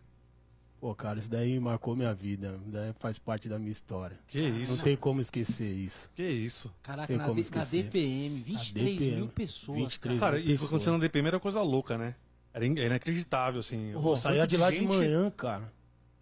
pô, 0.79 0.93
cara, 0.93 1.17
isso 1.17 1.27
daí 1.29 1.59
marcou 1.59 1.95
minha 1.95 2.13
vida, 2.13 2.59
daí 2.67 2.93
faz 2.99 3.17
parte 3.17 3.49
da 3.49 3.57
minha 3.57 3.71
história. 3.71 4.15
Que 4.27 4.39
isso. 4.39 4.77
Não 4.77 4.83
tem 4.83 4.95
como 4.95 5.19
esquecer 5.19 5.67
isso. 5.67 6.11
Que 6.15 6.21
isso. 6.29 6.71
Caraca, 6.83 7.07
Tem 7.07 7.17
na, 7.17 7.25
como 7.25 7.41
na. 7.41 7.63
DPM, 7.65 8.41
23 8.41 8.71
DPM, 8.97 9.15
mil 9.17 9.27
pessoas. 9.29 9.77
23 9.79 10.19
cara. 10.19 10.31
Cara, 10.33 10.37
e 10.39 10.41
o 10.41 10.45
que 10.45 10.51
pessoas. 10.51 10.69
aconteceu 10.69 10.93
na 10.93 10.99
DPM 10.99 11.27
era 11.29 11.39
coisa 11.39 11.61
louca, 11.63 11.97
né? 11.97 12.13
Era 12.53 12.63
era 12.65 12.85
inacreditável, 12.85 13.59
assim. 13.59 13.91
Pô, 13.93 14.11
O 14.11 14.15
saía 14.15 14.45
de 14.45 14.55
lá 14.55 14.69
de 14.69 14.77
gente- 14.77 14.87
manhã, 14.87 15.31
cara. 15.31 15.73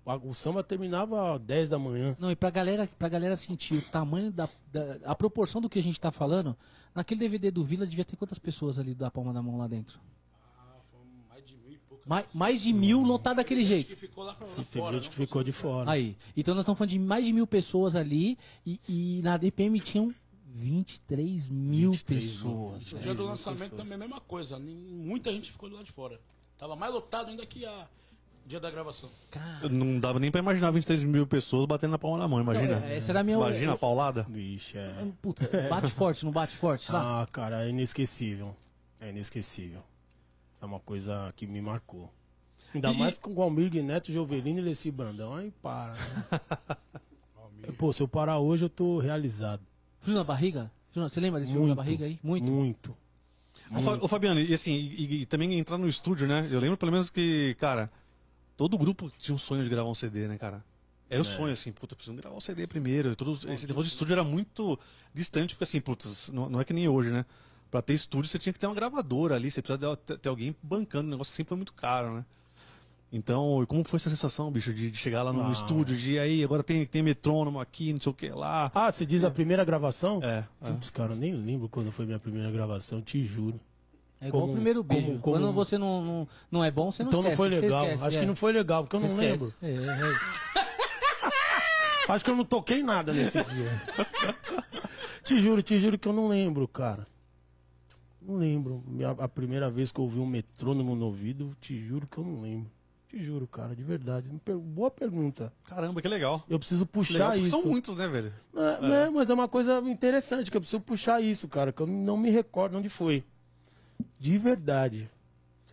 O 0.06 0.30
o 0.30 0.34
samba 0.34 0.64
terminava 0.64 1.36
às 1.36 1.42
10 1.42 1.70
da 1.70 1.78
manhã. 1.78 2.16
Não, 2.18 2.32
e 2.32 2.36
pra 2.36 2.50
galera, 2.50 2.88
pra 2.98 3.10
galera 3.10 3.36
sentir 3.36 3.74
o 3.76 3.82
tamanho 3.82 4.32
da, 4.32 4.48
da- 4.72 5.00
a 5.04 5.14
proporção 5.16 5.60
do 5.60 5.70
que 5.70 5.80
a 5.80 5.84
gente 5.84 6.00
tá 6.00 6.12
falando, 6.12 6.56
naquele 6.96 7.20
DVD 7.20 7.52
do 7.52 7.64
Vila 7.66 7.86
devia 7.86 8.06
ter 8.06 8.16
quantas 8.16 8.40
pessoas 8.40 8.80
ali 8.80 8.94
da 8.96 9.12
palma 9.12 9.34
da 9.34 9.42
mão 9.42 9.58
lá 9.58 9.68
dentro? 9.68 10.00
Mais 11.30 11.46
de 11.46 11.56
mil 11.58 11.72
e 11.74 11.78
poucas. 11.78 11.93
Mais, 12.06 12.26
mais 12.34 12.62
de 12.62 12.74
mil 12.74 13.02
lotado 13.02 13.38
daquele 13.38 13.62
Gente 13.62 13.70
jeito. 13.70 13.88
que 13.88 13.96
ficou 13.96 14.24
lá, 14.26 14.34
lá 14.40 14.48
Teve 14.48 14.66
fora. 14.66 14.94
gente 14.98 15.04
não 15.06 15.10
que 15.12 15.16
ficou 15.16 15.44
de 15.44 15.52
fora. 15.54 15.90
Aí. 15.92 16.18
Então 16.36 16.54
nós 16.54 16.64
estamos 16.64 16.78
falando 16.78 16.90
de 16.90 17.00
mais 17.00 17.26
de 17.26 17.32
mil 17.32 17.48
pessoas 17.48 17.96
ali 17.96 18.38
e, 18.66 18.80
e 18.90 19.22
na 19.24 19.38
DPM 19.38 19.80
tinham 19.80 20.14
23 20.48 21.50
mil 21.50 21.92
23 21.92 22.24
mil. 22.24 22.32
pessoas. 22.32 22.94
No 22.94 23.00
dia 23.00 23.14
do 23.16 23.26
lançamento 23.26 23.76
também 23.76 23.94
a 23.94 23.98
mesma 23.98 24.20
coisa. 24.20 24.60
Muita 24.60 25.32
gente 25.32 25.52
ficou 25.52 25.70
do 25.70 25.76
lado 25.76 25.86
de 25.86 25.92
fora. 25.92 26.20
Tava 26.58 26.76
mais 26.76 26.94
lotado 26.94 27.30
ainda 27.30 27.46
que 27.46 27.66
a 27.66 27.88
dia 28.46 28.60
da 28.60 28.70
gravação. 28.70 29.10
Não 29.72 30.00
dava 30.00 30.20
nem 30.20 30.30
pra 30.30 30.40
imaginar 30.42 30.72
23 30.72 31.04
mil 31.06 31.26
pessoas 31.26 31.66
batendo 31.66 31.92
na 31.92 31.98
palma 31.98 32.18
da 32.20 32.28
mão, 32.28 32.40
imagina. 32.42 32.80
Não, 32.80 32.88
é, 32.88 32.98
essa 32.98 33.12
era 33.14 33.22
a 33.22 33.24
minha- 33.24 33.38
Imagina 33.38 33.74
a 33.74 33.78
paulada. 33.78 34.26
Vixe, 34.30 34.78
é. 34.78 34.94
Puta, 35.22 35.50
bate 35.70 35.88
forte, 35.90 36.26
não 36.26 36.32
bate 36.32 36.56
forte? 36.56 36.92
Lá. 36.92 37.22
Ah, 37.24 37.28
cara, 37.28 37.66
é 37.66 37.70
inesquecível. 37.70 38.56
É 39.00 39.10
inesquecível. 39.10 39.82
É 40.64 40.66
uma 40.66 40.80
coisa 40.80 41.30
que 41.36 41.46
me 41.46 41.62
marcou. 41.62 42.10
Ainda 42.74 42.92
E- 42.94 42.98
mais 42.98 43.18
com 43.18 43.34
o 43.34 43.42
Almir 43.42 43.72
Neto, 43.84 44.14
Jovelino 44.14 44.60
e 44.60 44.62
Leci 44.62 44.90
Brandão. 44.90 45.36
Aí 45.36 45.52
para. 45.62 45.94
Né? 45.94 47.68
Pô, 47.78 47.92
se 47.92 48.02
eu 48.02 48.08
parar 48.08 48.40
hoje, 48.40 48.64
eu 48.64 48.70
tô 48.70 49.00
realizado. 49.00 49.62
Frio 50.00 50.16
na 50.16 50.24
barriga? 50.24 50.72
Você 50.94 51.20
lembra 51.20 51.40
desse 51.42 51.52
frio 51.52 51.64
na 51.64 51.68
Muito. 51.68 51.78
barriga 51.78 52.06
aí? 52.06 52.18
Muito. 52.24 52.46
Muito. 52.50 52.98
Ô, 53.76 53.82
Fa- 53.82 54.00
Ô, 54.02 54.08
Fabiano, 54.08 54.40
e 54.40 54.54
assim, 54.54 54.72
e, 54.74 55.22
e 55.22 55.26
também 55.26 55.54
entrar 55.60 55.78
no 55.78 55.88
estúdio, 55.88 56.28
né? 56.28 56.48
Eu 56.50 56.60
lembro 56.62 56.78
pelo 56.78 56.92
menos 56.92 57.10
que, 57.10 57.56
cara, 57.60 57.92
todo 58.56 58.78
grupo 58.78 59.12
tinha 59.18 59.36
um 59.36 59.38
sonho 59.38 59.64
de 59.66 59.70
gravar 59.70 59.90
um 59.90 59.96
CD, 59.96 60.28
né, 60.30 60.38
cara? 60.38 60.64
Era 61.10 61.22
o 61.22 61.26
sonho, 61.26 61.52
assim, 61.54 61.72
puta, 61.74 61.94
preciso 61.96 62.16
gravar 62.16 62.36
um 62.36 62.40
CD 62.40 62.66
primeiro. 62.68 63.16
Todo, 63.16 63.34
esse 63.52 63.68
negócio 63.68 63.84
de 63.84 63.94
estúdio 63.94 64.14
era 64.14 64.24
muito 64.24 64.80
distante, 65.14 65.56
porque 65.56 65.64
assim, 65.66 65.82
putz, 65.82 66.30
não, 66.30 66.50
não 66.50 66.62
é 66.62 66.66
que 66.66 66.74
nem 66.74 66.88
hoje, 66.88 67.12
né? 67.12 67.26
Pra 67.74 67.82
ter 67.82 67.94
estúdio, 67.96 68.30
você 68.30 68.38
tinha 68.38 68.54
que 68.54 68.60
ter 68.60 68.68
uma 68.68 68.76
gravadora 68.76 69.34
ali, 69.34 69.50
você 69.50 69.60
precisava 69.60 69.98
ter, 69.98 70.16
ter 70.20 70.30
alguém 70.30 70.56
bancando, 70.62 71.08
o 71.08 71.10
negócio 71.10 71.34
sempre 71.34 71.50
foi 71.50 71.58
muito 71.58 71.74
caro, 71.74 72.14
né? 72.14 72.26
Então, 73.12 73.64
e 73.64 73.66
como 73.66 73.84
foi 73.84 73.98
essa 73.98 74.12
sensação, 74.12 74.52
bicho, 74.52 74.72
de, 74.72 74.92
de 74.92 74.98
chegar 75.00 75.24
lá 75.24 75.34
no, 75.34 75.48
Ah. 75.48 75.52
estúdio, 75.52 75.98
de 75.98 76.20
aí, 76.20 76.44
agora 76.44 76.62
tem, 76.62 76.86
tem 76.86 77.02
metrônomo 77.02 77.60
aqui, 77.60 77.92
não 77.92 78.00
sei 78.00 78.12
o 78.12 78.14
que 78.14 78.30
lá. 78.30 78.72
Ah, 78.76 78.92
você 78.92 79.08
diz 79.08 79.24
a 79.24 79.32
primeira 79.32 79.66
gravação? 79.66 80.20
É, 80.22 80.46
é. 80.62 80.70
Putz, 80.72 80.92
cara, 80.92 81.14
eu 81.14 81.16
nem 81.16 81.34
lembro 81.34 81.68
quando 81.68 81.92
foi 81.92 82.06
minha 82.06 82.20
primeira 82.20 82.52
gravação, 82.52 83.02
te 83.02 83.26
juro. 83.26 83.60
É 84.22 84.28
igual 84.28 84.42
Como- 84.42 84.54
o 84.54 84.56
primeiro 84.56 84.84
beijo. 84.84 85.08
como- 85.08 85.20
como- 85.20 85.36
Quando 85.38 85.52
você 85.52 85.76
não, 85.76 86.06
não, 86.06 86.28
não 86.52 86.64
é 86.64 86.70
bom, 86.70 86.92
você 86.92 87.02
não 87.02 87.10
então 87.10 87.22
esquece. 87.22 87.42
não 87.42 87.50
foi 87.50 87.60
legal. 87.60 87.84
esquece, 87.86 88.04
Acho 88.06 88.18
é. 88.18 88.20
que 88.22 88.28
não 88.28 88.36
foi 88.36 88.54
legal, 88.54 88.84
porque 88.84 88.96
eu 88.98 89.00
Você 89.00 89.16
não 89.16 89.24
esquece. 89.24 89.56
lembro. 89.64 89.90
É, 89.92 90.60
é. 92.10 92.14
Acho 92.14 92.24
que 92.24 92.30
eu 92.30 92.36
não 92.36 92.46
toquei 92.46 92.84
nada 92.84 93.12
nesse 93.14 93.44
dia. 93.44 93.82
te 95.24 95.40
juro, 95.42 95.64
te 95.64 95.80
juro 95.80 95.98
que 95.98 96.08
eu 96.08 96.14
não 96.14 96.28
lembro, 96.28 96.68
cara. 96.68 97.08
Não 98.26 98.36
lembro. 98.38 98.84
Minha- 98.88 99.12
a 99.12 99.28
primeira 99.28 99.70
vez 99.70 99.92
que 99.92 100.00
eu 100.00 100.04
ouvi 100.06 100.20
um 100.20 100.26
metrônomo 100.26 100.96
no 100.96 101.06
ouvido, 101.06 101.56
te 101.60 101.80
juro 101.80 102.08
que 102.08 102.18
eu 102.18 102.24
não 102.24 102.42
lembro. 102.42 102.72
Te 103.10 103.22
juro, 103.22 103.46
cara, 103.46 103.76
de 103.76 103.84
verdade. 103.84 104.32
Boa 104.46 104.90
pergunta. 104.90 105.54
Caramba, 105.66 106.02
que 106.02 106.08
legal. 106.08 106.44
Eu 106.50 106.58
preciso 106.58 106.84
Legal, 106.84 106.92
puxar 106.94 107.26
porque 107.32 107.44
isso. 107.44 107.62
São 107.62 107.70
muitos, 107.70 107.96
né, 107.96 108.08
velho? 108.08 108.34
É, 108.56 108.82
né, 108.82 109.10
mas 109.14 109.30
é 109.30 109.34
uma 109.34 109.48
coisa 109.48 109.80
interessante, 109.82 110.50
que 110.50 110.58
eu 110.58 110.62
preciso 110.62 110.82
puxar 110.82 111.22
isso, 111.22 111.48
cara, 111.48 111.72
que 111.72 111.82
eu 111.82 111.86
não 111.88 112.18
me 112.18 112.32
recordo 112.32 112.78
onde 112.78 112.90
foi. 112.90 113.24
De 114.18 114.38
verdade. 114.38 115.10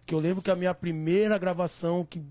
Que 0.05 0.15
eu 0.15 0.19
lembro 0.19 0.43
que 0.43 0.51
a 0.51 0.57
minha 0.57 0.75
primeira 0.75 1.39
gravação, 1.39 2.05
que 2.05 2.23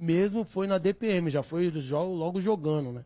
mesmo 0.00 0.44
foi 0.44 0.66
na 0.66 0.78
DPM, 0.78 1.30
já 1.30 1.42
foi 1.42 1.70
logo 1.92 2.40
jogando, 2.40 2.92
né? 2.92 3.04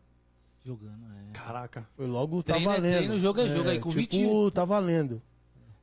Jogando, 0.65 1.05
é. 1.29 1.31
Caraca. 1.33 1.87
Foi 1.95 2.07
logo 2.07 2.41
Treino 2.41 2.65
tá 2.65 2.71
é 2.71 2.75
valendo. 2.75 2.97
treino, 2.97 3.17
jogo 3.19 3.39
é 3.41 3.49
jogo, 3.49 3.69
aí 3.69 3.79
com 3.79 3.89
tipo, 3.89 3.99
20 3.99 4.51
tá 4.53 4.65
valendo. 4.65 5.21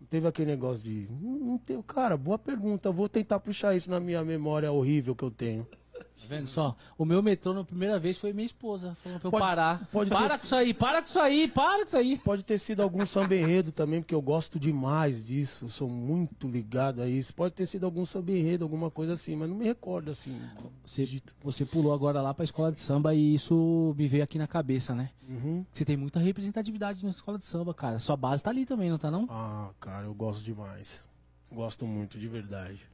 Teve 0.09 0.26
aquele 0.28 0.51
negócio 0.51 0.84
de. 0.84 1.09
Não, 1.11 1.61
não. 1.68 1.82
Cara, 1.82 2.16
boa 2.16 2.38
pergunta. 2.38 2.90
Vou 2.90 3.09
tentar 3.09 3.40
puxar 3.40 3.74
isso 3.74 3.90
na 3.90 3.99
minha 3.99 4.24
memória 4.24 4.70
horrível 4.70 5.14
que 5.14 5.24
eu 5.24 5.30
tenho. 5.30 5.66
Tá 5.99 6.26
vendo 6.28 6.46
só? 6.46 6.76
O 6.96 7.05
meu 7.05 7.22
metrô 7.22 7.53
na 7.55 7.62
primeira 7.64 7.99
vez 7.99 8.18
foi 8.18 8.32
minha 8.32 8.44
esposa. 8.46 8.96
Falando 9.03 9.20
pra 9.20 9.28
eu 9.28 9.30
Pode- 9.30 9.42
parar. 9.44 9.88
pode 9.92 10.11
para 10.11 10.38
com 10.38 10.44
isso 10.44 10.55
aí, 10.57 10.74
para 10.74 11.03
com 11.03 11.09
isso 11.09 11.18
aí, 11.20 11.49
para 11.49 11.78
com 11.82 11.86
isso 11.86 11.96
aí. 11.96 12.18
Pode 12.18 12.42
ter 12.42 12.59
sido 12.59 12.82
algum 12.82 13.05
samba 13.07 13.34
enredo 13.36 13.70
também, 13.72 14.01
porque 14.01 14.14
eu 14.14 14.22
gosto 14.22 14.59
demais 14.59 15.24
disso. 15.26 15.66
eu 15.66 15.68
Sou 15.68 15.88
muito 15.88 16.49
ligado 16.49 17.01
a 17.03 17.09
isso. 17.09 17.34
Pode 17.34 17.55
ter 17.55 17.66
sido 17.66 17.84
algum 17.84 18.05
samba 18.05 18.32
enredo, 18.32 18.64
alguma 18.64 18.90
coisa 18.90 19.12
assim, 19.14 19.36
mas 19.36 19.49
não 19.49 19.57
me 19.57 19.64
recordo 19.64 20.11
assim. 20.11 20.38
Você, 20.84 21.20
você 21.42 21.64
pulou 21.64 21.92
agora 21.94 22.20
lá 22.20 22.34
pra 22.34 22.44
escola 22.44 22.72
de 22.72 22.80
samba 22.80 23.14
e 23.14 23.34
isso 23.34 23.94
me 23.96 24.09
veio 24.09 24.24
aqui 24.24 24.38
na 24.38 24.46
cabeça, 24.46 24.94
né? 24.94 25.11
Uhum. 25.28 25.64
Você 25.70 25.84
tem 25.84 25.96
muita 25.96 26.18
representatividade 26.18 27.05
na 27.05 27.11
escola 27.11 27.38
de 27.38 27.44
samba, 27.46 27.72
cara. 27.74 27.99
Sua 27.99 28.16
base 28.16 28.42
tá 28.42 28.51
ali 28.51 28.64
também, 28.66 28.90
não 28.90 28.99
tá 28.99 29.11
não? 29.11 29.26
Ah, 29.30 29.70
cara, 29.78 30.07
eu 30.07 30.14
gosto 30.14 30.42
demais. 30.42 31.05
Gosto 31.53 31.86
muito, 31.86 32.18
de 32.18 32.26
verdade. 32.28 32.86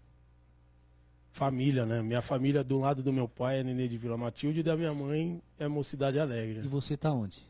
Família, 1.35 1.85
né? 1.85 2.01
Minha 2.01 2.22
família 2.22 2.62
do 2.62 2.78
lado 2.78 3.03
do 3.03 3.12
meu 3.12 3.26
pai 3.26 3.59
é 3.59 3.64
Nenê 3.64 3.89
de 3.89 3.97
Vila 3.97 4.16
Matilde 4.16 4.61
e 4.61 4.62
da 4.62 4.76
minha 4.76 4.95
mãe 4.95 5.43
é 5.59 5.66
Mocidade 5.66 6.16
Alegre. 6.16 6.61
E 6.64 6.68
você 6.68 6.97
tá 6.97 7.11
onde? 7.11 7.45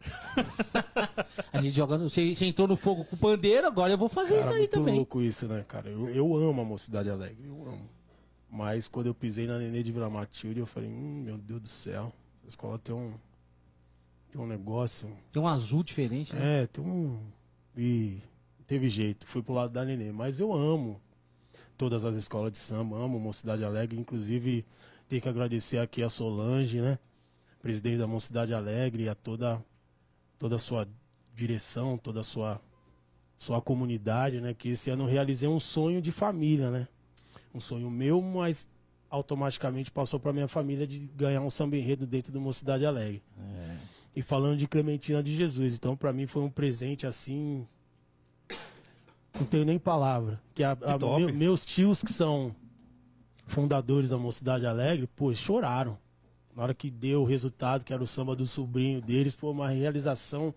a 1.52 1.62
gente 1.62 1.76
jogando. 1.76 2.10
Você, 2.10 2.34
você 2.34 2.44
entrou 2.44 2.66
no 2.66 2.76
fogo 2.76 3.04
com 3.04 3.14
o 3.14 3.18
pandeiro, 3.20 3.68
agora 3.68 3.92
eu 3.92 3.96
vou 3.96 4.08
fazer 4.08 4.30
Cara, 4.34 4.40
isso 4.40 4.50
aí 4.50 4.58
muito 4.58 4.70
também. 4.72 4.96
louco 4.96 5.22
isso, 5.22 5.46
né, 5.46 5.62
cara? 5.62 5.90
Eu, 5.90 6.08
eu 6.08 6.36
amo 6.36 6.60
a 6.60 6.64
Mocidade 6.64 7.08
Alegre, 7.08 7.46
eu 7.46 7.54
amo. 7.68 7.88
Mas 8.50 8.88
quando 8.88 9.06
eu 9.06 9.14
pisei 9.14 9.46
na 9.46 9.60
Nenê 9.60 9.80
de 9.84 9.92
Vila 9.92 10.10
Matilde, 10.10 10.58
eu 10.58 10.66
falei, 10.66 10.88
hum, 10.90 11.22
meu 11.24 11.38
Deus 11.38 11.60
do 11.60 11.68
céu, 11.68 12.12
essa 12.40 12.48
escola 12.48 12.80
tem 12.80 12.92
um, 12.92 13.14
tem 14.32 14.40
um 14.40 14.46
negócio. 14.48 15.08
Tem 15.30 15.40
um 15.40 15.46
azul 15.46 15.84
diferente, 15.84 16.34
né? 16.34 16.64
É, 16.64 16.66
tem 16.66 16.82
um. 16.82 17.16
E 17.76 18.18
não 18.58 18.66
teve 18.66 18.88
jeito, 18.88 19.24
fui 19.24 19.40
pro 19.40 19.54
lado 19.54 19.72
da 19.72 19.84
Nenê. 19.84 20.10
Mas 20.10 20.40
eu 20.40 20.52
amo 20.52 21.00
todas 21.82 22.04
as 22.04 22.14
escolas 22.14 22.52
de 22.52 22.58
samba, 22.58 22.96
amo 22.96 23.18
Mocidade 23.18 23.64
Alegre. 23.64 23.98
Inclusive, 23.98 24.64
tenho 25.08 25.20
que 25.20 25.28
agradecer 25.28 25.78
aqui 25.78 26.00
a 26.00 26.08
Solange, 26.08 26.80
né? 26.80 26.96
Presidente 27.60 27.98
da 27.98 28.06
Mocidade 28.06 28.54
Alegre, 28.54 29.02
e 29.02 29.08
a 29.08 29.16
toda, 29.16 29.60
toda 30.38 30.54
a 30.54 30.58
sua 30.60 30.86
direção, 31.34 31.98
toda 31.98 32.20
a 32.20 32.22
sua, 32.22 32.60
sua 33.36 33.60
comunidade, 33.60 34.40
né? 34.40 34.54
Que 34.54 34.68
esse 34.68 34.90
ano 34.90 35.02
eu 35.02 35.08
realizei 35.08 35.48
um 35.48 35.58
sonho 35.58 36.00
de 36.00 36.12
família, 36.12 36.70
né? 36.70 36.86
Um 37.52 37.58
sonho 37.58 37.90
meu, 37.90 38.22
mas 38.22 38.68
automaticamente 39.10 39.90
passou 39.90 40.20
para 40.20 40.32
minha 40.32 40.46
família 40.46 40.86
de 40.86 41.00
ganhar 41.16 41.40
um 41.40 41.50
samba 41.50 41.76
enredo 41.76 42.06
dentro 42.06 42.32
do 42.32 42.40
Mocidade 42.40 42.86
Alegre. 42.86 43.20
E 44.14 44.22
falando 44.22 44.56
de 44.56 44.68
Clementina 44.68 45.20
de 45.20 45.34
Jesus, 45.34 45.74
então 45.74 45.96
para 45.96 46.12
mim 46.12 46.28
foi 46.28 46.42
um 46.42 46.50
presente 46.50 47.08
assim. 47.08 47.66
Não 49.38 49.46
tenho 49.46 49.64
nem 49.64 49.78
palavra. 49.78 50.40
Que, 50.54 50.62
a, 50.62 50.72
a- 50.72 50.98
top. 50.98 51.24
meu- 51.24 51.34
meus 51.34 51.64
tios 51.64 52.02
que 52.02 52.12
são 52.12 52.54
fundadores 53.46 54.10
da 54.10 54.18
Mocidade 54.18 54.66
Alegre, 54.66 55.06
pô, 55.06 55.32
choraram. 55.34 55.98
Na 56.54 56.64
hora 56.64 56.74
que 56.74 56.90
deu 56.90 57.22
o 57.22 57.24
resultado, 57.24 57.84
que 57.84 57.92
era 57.92 58.02
o 58.02 58.06
samba 58.06 58.36
do 58.36 58.46
sobrinho 58.46 59.00
deles, 59.00 59.34
foi 59.34 59.50
uma 59.50 59.68
realização 59.70 60.54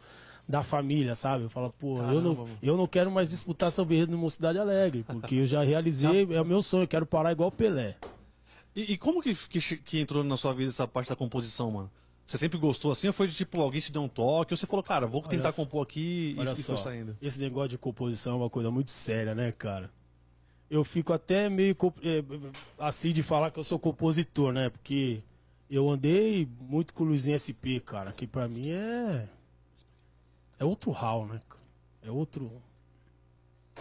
da 0.48 0.62
família, 0.62 1.16
sabe? 1.16 1.46
Eu 1.46 1.50
falo, 1.50 1.74
pô, 1.80 1.98
eu 1.98 2.02
Caramba, 2.04 2.22
não, 2.22 2.36
mano. 2.36 2.50
eu 2.62 2.78
não 2.78 2.86
quero 2.88 3.10
mais 3.10 3.30
disputar 3.30 3.72
samba 3.72 3.94
enredo 3.94 4.12
no 4.12 4.18
Mocidade 4.18 4.60
Alegre, 4.60 5.04
porque 5.08 5.36
eu 5.36 5.48
já 5.48 5.64
realizei, 5.66 6.28
é 6.32 6.42
o 6.42 6.46
meu 6.46 6.62
sonho, 6.62 6.84
eu 6.84 6.88
quero 6.88 7.06
parar 7.06 7.32
igual 7.32 7.50
o 7.50 7.52
Pelé. 7.52 7.96
E, 8.76 8.94
e 8.94 8.98
como 8.98 9.22
que, 9.22 9.34
que, 9.34 9.78
que 9.78 10.00
entrou 10.00 10.24
na 10.24 10.36
sua 10.38 10.54
vida 10.54 10.70
essa 10.70 10.86
parte 10.88 11.10
da 11.10 11.16
composição, 11.16 11.72
mano? 11.72 11.90
Você 12.26 12.38
sempre 12.38 12.58
gostou 12.58 12.92
assim 12.92 13.08
ou 13.08 13.14
foi 13.14 13.28
de 13.28 13.36
tipo, 13.36 13.62
alguém 13.62 13.80
te 13.80 13.92
deu 13.92 14.02
um 14.02 14.08
toque, 14.08 14.54
ou 14.54 14.58
você 14.58 14.66
falou, 14.66 14.82
cara, 14.82 15.06
vou 15.06 15.22
tentar 15.22 15.52
só. 15.52 15.64
compor 15.64 15.84
aqui 15.84 16.34
e, 16.36 16.40
Olha 16.40 16.56
só, 16.56 16.76
saindo? 16.76 17.16
esse 17.22 17.40
negócio 17.40 17.70
de 17.70 17.78
composição 17.78 18.34
é 18.34 18.38
uma 18.38 18.50
coisa 18.50 18.72
muito 18.72 18.92
séria, 18.92 19.36
né, 19.36 19.52
cara? 19.52 19.92
Eu 20.68 20.84
fico 20.84 21.14
até 21.14 21.48
meio 21.48 21.78
eh, 22.02 22.24
assim 22.80 23.14
de 23.14 23.22
falar 23.22 23.52
que 23.52 23.60
eu 23.60 23.64
sou 23.64 23.78
compositor, 23.78 24.52
né? 24.52 24.70
Porque 24.70 25.22
eu 25.70 25.88
andei 25.88 26.48
muito 26.60 26.94
com 26.94 27.04
o 27.04 27.08
Luizinho 27.08 27.38
SP, 27.38 27.78
cara, 27.80 28.12
que 28.12 28.26
pra 28.26 28.48
mim 28.48 28.72
é. 28.72 29.30
É 30.58 30.66
outro 30.66 30.90
hall, 30.90 31.28
né? 31.28 31.40
É 32.02 32.10
outro. 32.10 32.50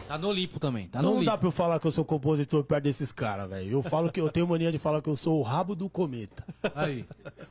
Tá 0.08 0.18
no 0.18 0.28
Olimpo 0.28 0.58
também, 0.60 0.88
tá 0.88 1.00
Não 1.00 1.16
no 1.16 1.24
dá 1.24 1.38
pra 1.38 1.46
eu 1.48 1.52
falar 1.52 1.78
que 1.80 1.86
eu 1.86 1.90
sou 1.90 2.04
compositor 2.04 2.62
perto 2.64 2.84
desses 2.84 3.10
caras, 3.12 3.48
velho. 3.48 3.70
Eu 3.70 3.82
falo 3.82 4.10
que 4.12 4.20
eu 4.20 4.28
tenho 4.28 4.46
mania 4.46 4.70
de 4.70 4.78
falar 4.78 5.00
que 5.00 5.08
eu 5.08 5.16
sou 5.16 5.38
o 5.38 5.42
rabo 5.42 5.74
do 5.74 5.88
cometa. 5.88 6.44
Aí. 6.74 7.06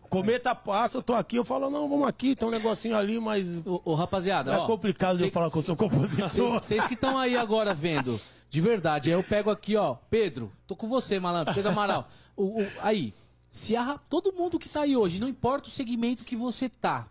Cometa 0.10 0.54
passa, 0.54 0.98
eu 0.98 1.02
tô 1.02 1.14
aqui, 1.14 1.38
eu 1.38 1.46
falo, 1.46 1.70
não, 1.70 1.90
vamos 1.90 2.08
aqui, 2.08 2.36
tem 2.36 2.48
um 2.48 2.52
negocinho 2.52 2.96
ali, 2.96 3.20
mas 3.20 3.66
Ô, 3.66 3.82
ô, 3.86 3.96
rapaziada, 3.96 4.52
é 4.54 4.58
ó. 4.58 4.68
complicado 4.68 5.18
de 5.18 5.24
eu 5.24 5.28
cê- 5.28 5.32
falar 5.34 5.50
que 5.50 5.58
eu 5.58 5.62
sou 5.62 5.76
compositor. 5.76 6.50
Vocês 6.62 6.86
que 6.86 6.94
estão 6.94 7.18
aí 7.18 7.36
agora 7.36 7.74
vendo, 7.74 8.20
de 8.50 8.62
verdade, 8.62 9.10
aí 9.10 9.16
eu 9.16 9.24
pego 9.24 9.50
aqui, 9.50 9.76
ó, 9.76 9.96
Pedro, 10.10 10.52
tô 10.68 10.76
com 10.76 10.88
você, 10.88 11.20
malandro, 11.20 11.54
Pedro 11.56 11.72
Amaral. 11.72 12.08
O, 12.36 12.62
o- 12.62 12.68
aí, 12.82 13.14
se 13.50 13.76
a 13.76 13.82
ra- 13.82 14.00
todo 14.10 14.32
mundo 14.34 14.60
que 14.60 14.70
tá 14.70 14.82
aí 14.82 14.96
hoje, 14.96 15.20
não 15.20 15.28
importa 15.30 15.70
o 15.70 15.72
segmento 15.72 16.24
que 16.24 16.36
você 16.36 16.68
tá, 16.70 17.08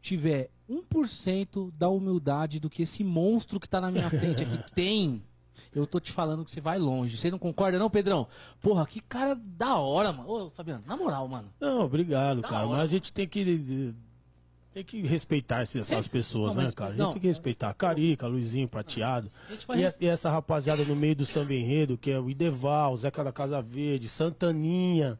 tiver 0.00 0.48
1% 0.70 1.70
da 1.76 1.88
humildade 1.88 2.58
do 2.60 2.68
que 2.70 2.82
esse 2.82 3.02
monstro 3.04 3.60
que 3.60 3.68
tá 3.68 3.80
na 3.80 3.90
minha 3.90 4.08
frente 4.10 4.42
aqui 4.42 4.58
tem, 4.74 5.22
eu 5.74 5.86
tô 5.86 6.00
te 6.00 6.10
falando 6.12 6.44
que 6.44 6.50
você 6.50 6.60
vai 6.60 6.78
longe. 6.78 7.16
Você 7.16 7.30
não 7.30 7.38
concorda 7.38 7.78
não, 7.78 7.88
Pedrão? 7.90 8.26
Porra, 8.60 8.86
que 8.86 9.00
cara 9.00 9.34
da 9.34 9.76
hora, 9.76 10.12
mano. 10.12 10.28
Ô, 10.28 10.50
Fabiano, 10.50 10.82
na 10.86 10.96
moral, 10.96 11.26
mano. 11.28 11.48
Não, 11.60 11.84
obrigado, 11.84 12.40
Da 12.42 12.48
cara. 12.48 12.66
hora. 12.66 12.78
Mas 12.78 12.90
a 12.90 12.92
gente 12.92 13.12
tem 13.12 13.26
que. 13.26 13.94
Tem 14.72 14.84
que 14.84 15.00
respeitar 15.06 15.62
essas, 15.62 16.06
pessoas, 16.06 16.54
Não, 16.54 16.62
né, 16.64 16.70
cara? 16.70 16.92
A 16.92 16.96
gente 16.98 17.12
tem 17.12 17.20
que 17.22 17.28
respeitar. 17.28 17.72
Carica, 17.72 18.26
Luizinho, 18.26 18.68
Prateado. 18.68 19.30
E, 19.70 19.76
res- 19.76 19.96
e 19.98 20.06
essa 20.06 20.30
rapaziada 20.30 20.84
no 20.84 20.94
meio 20.94 21.16
do 21.16 21.24
samba 21.24 21.54
enredo, 21.54 21.96
que 21.96 22.10
é 22.10 22.20
o 22.20 22.28
Ideval, 22.28 22.94
Zeca 22.98 23.24
da 23.24 23.32
Casa 23.32 23.62
Verde, 23.62 24.06
Santaninha, 24.06 25.18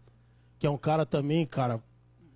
que 0.58 0.66
é 0.66 0.70
um 0.70 0.76
cara 0.76 1.06
também, 1.06 1.46
cara, 1.46 1.82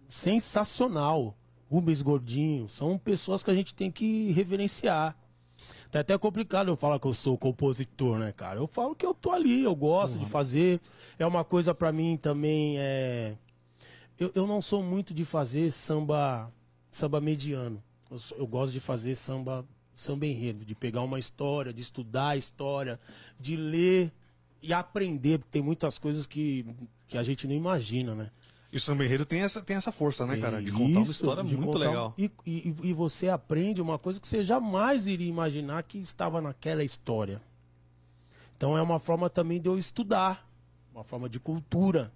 sensacional. 0.09 1.37
Rubens 1.71 2.03
Gordinho. 2.03 2.69
São 2.69 2.99
pessoas 2.99 3.43
que 3.43 3.51
a 3.51 3.55
gente 3.55 3.73
tem 3.73 3.91
que 3.91 4.33
reverenciar. 4.33 5.17
Tá 5.91 6.01
até 6.01 6.17
complicado 6.19 6.69
eu 6.69 6.77
falar 6.77 6.99
que 6.99 7.07
eu 7.07 7.15
sou 7.15 7.39
compositor, 7.39 8.19
né, 8.19 8.33
cara? 8.33 8.59
Eu 8.59 8.67
falo 8.67 8.95
que 8.95 9.07
eu 9.07 9.15
tô 9.15 9.31
ali, 9.31 9.63
eu 9.63 9.75
gosto 9.75 10.19
de 10.19 10.27
fazer. 10.27 10.81
É 11.19 11.27
uma 11.27 11.45
coisa 11.45 11.75
pra 11.75 11.93
mim 11.93 12.17
também, 12.17 12.79
é... 12.79 13.37
Eu, 14.19 14.31
eu 14.35 14.47
não 14.47 14.61
sou 14.61 14.83
muito 14.83 15.15
de 15.15 15.25
fazer 15.25 15.71
samba, 15.71 16.53
samba 16.91 17.21
mediano. 17.21 17.83
Eu, 18.11 18.19
eu 18.39 18.47
gosto 18.47 18.73
de 18.73 18.81
fazer 18.81 19.15
samba, 19.15 19.65
samba 19.95 20.27
enredo, 20.27 20.65
de 20.65 20.75
pegar 20.75 21.03
uma 21.03 21.19
história, 21.19 21.73
de 21.73 21.81
estudar 21.81 22.31
a 22.31 22.37
história, 22.37 23.01
de 23.39 23.57
ler 23.57 24.13
e 24.63 24.73
aprender, 24.73 25.39
porque 25.39 25.53
tem 25.53 25.63
muitas 25.63 25.99
coisas 25.99 26.27
que, 26.27 26.67
que 27.09 27.17
a 27.17 27.23
gente 27.23 27.47
não 27.47 27.55
imagina, 27.55 28.15
né? 28.15 28.31
E 28.73 28.77
o 28.77 28.81
samba 28.81 29.05
enredo 29.05 29.27
tem 29.27 29.43
essa, 29.43 29.61
tem 29.61 29.77
essa 29.77 29.91
força, 29.91 30.25
né, 30.25 30.37
cara? 30.37 30.63
De 30.63 30.71
contar 30.71 30.85
uma 30.85 31.03
Isso, 31.03 31.11
história 31.13 31.43
de 31.43 31.57
muito 31.57 31.73
contar 31.73 31.89
legal. 31.89 32.15
E, 32.17 32.31
e, 32.47 32.75
e 32.85 32.93
você 32.93 33.29
aprende 33.29 33.83
uma 33.83 33.99
coisa 33.99 34.21
que 34.21 34.29
você 34.29 34.45
jamais 34.45 35.09
iria 35.09 35.29
imaginar 35.29 35.83
que 35.83 35.99
estava 35.99 36.41
naquela 36.41 36.85
história. 36.85 37.43
Então 38.57 38.79
é 38.79 38.83
uma 38.83 39.01
forma 39.01 39.29
também 39.29 39.61
de 39.61 39.69
eu 39.69 39.77
estudar, 39.77 40.49
uma 40.95 41.03
forma 41.03 41.29
de 41.29 41.41
cultura. 41.41 42.13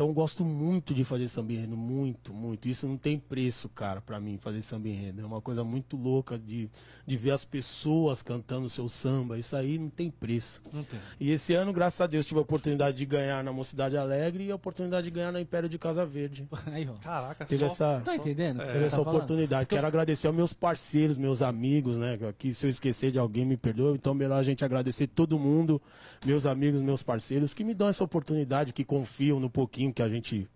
Então 0.00 0.08
eu 0.08 0.14
gosto 0.14 0.46
muito 0.46 0.94
de 0.94 1.04
fazer 1.04 1.28
samba 1.28 1.52
enredo, 1.52 1.76
muito, 1.76 2.32
muito. 2.32 2.66
Isso 2.66 2.86
não 2.86 2.96
tem 2.96 3.18
preço, 3.18 3.68
cara, 3.68 4.00
pra 4.00 4.18
mim, 4.18 4.38
fazer 4.40 4.62
samba 4.62 4.88
enredo. 4.88 5.20
É 5.20 5.26
uma 5.26 5.42
coisa 5.42 5.62
muito 5.62 5.94
louca 5.94 6.38
de, 6.38 6.70
de 7.06 7.16
ver 7.18 7.32
as 7.32 7.44
pessoas 7.44 8.22
cantando 8.22 8.64
o 8.64 8.70
seu 8.70 8.88
samba. 8.88 9.36
Isso 9.36 9.54
aí 9.54 9.78
não 9.78 9.90
tem 9.90 10.10
preço. 10.10 10.62
Não 10.72 10.82
tem. 10.82 10.98
E 11.20 11.30
esse 11.30 11.52
ano, 11.52 11.70
graças 11.70 12.00
a 12.00 12.06
Deus, 12.06 12.24
tive 12.24 12.38
a 12.38 12.42
oportunidade 12.42 12.96
de 12.96 13.04
ganhar 13.04 13.44
na 13.44 13.52
Mocidade 13.52 13.94
Alegre 13.94 14.44
e 14.44 14.50
a 14.50 14.54
oportunidade 14.54 15.04
de 15.04 15.10
ganhar 15.10 15.32
na 15.32 15.38
Império 15.38 15.68
de 15.68 15.78
Casa 15.78 16.06
Verde. 16.06 16.48
Aí, 16.72 16.88
ó. 16.88 16.94
Caraca, 16.94 17.44
Teve 17.44 17.58
só... 17.58 17.66
essa, 17.66 18.00
Tá 18.02 18.16
entendendo? 18.16 18.64
teve 18.64 18.86
essa 18.86 19.04
Tá 19.04 19.10
oportunidade. 19.10 19.66
Quero 19.66 19.86
agradecer 19.86 20.28
aos 20.28 20.36
meus 20.36 20.54
parceiros, 20.54 21.18
meus 21.18 21.42
amigos, 21.42 21.98
né? 21.98 22.18
Que 22.38 22.54
se 22.54 22.64
eu 22.64 22.70
esquecer 22.70 23.10
de 23.10 23.18
alguém, 23.18 23.44
me 23.44 23.58
perdoe. 23.58 23.96
Então, 23.96 24.14
melhor 24.14 24.38
a 24.38 24.42
gente 24.42 24.64
agradecer 24.64 25.08
todo 25.08 25.38
mundo, 25.38 25.78
meus 26.24 26.46
amigos, 26.46 26.80
meus 26.80 27.02
parceiros, 27.02 27.52
que 27.52 27.62
me 27.62 27.74
dão 27.74 27.86
essa 27.86 28.02
oportunidade, 28.02 28.72
que 28.72 28.82
confiam 28.82 29.38
no 29.38 29.50
pouquinho 29.50 29.89
que 29.92 30.02
a 30.02 30.08
gente. 30.08 30.48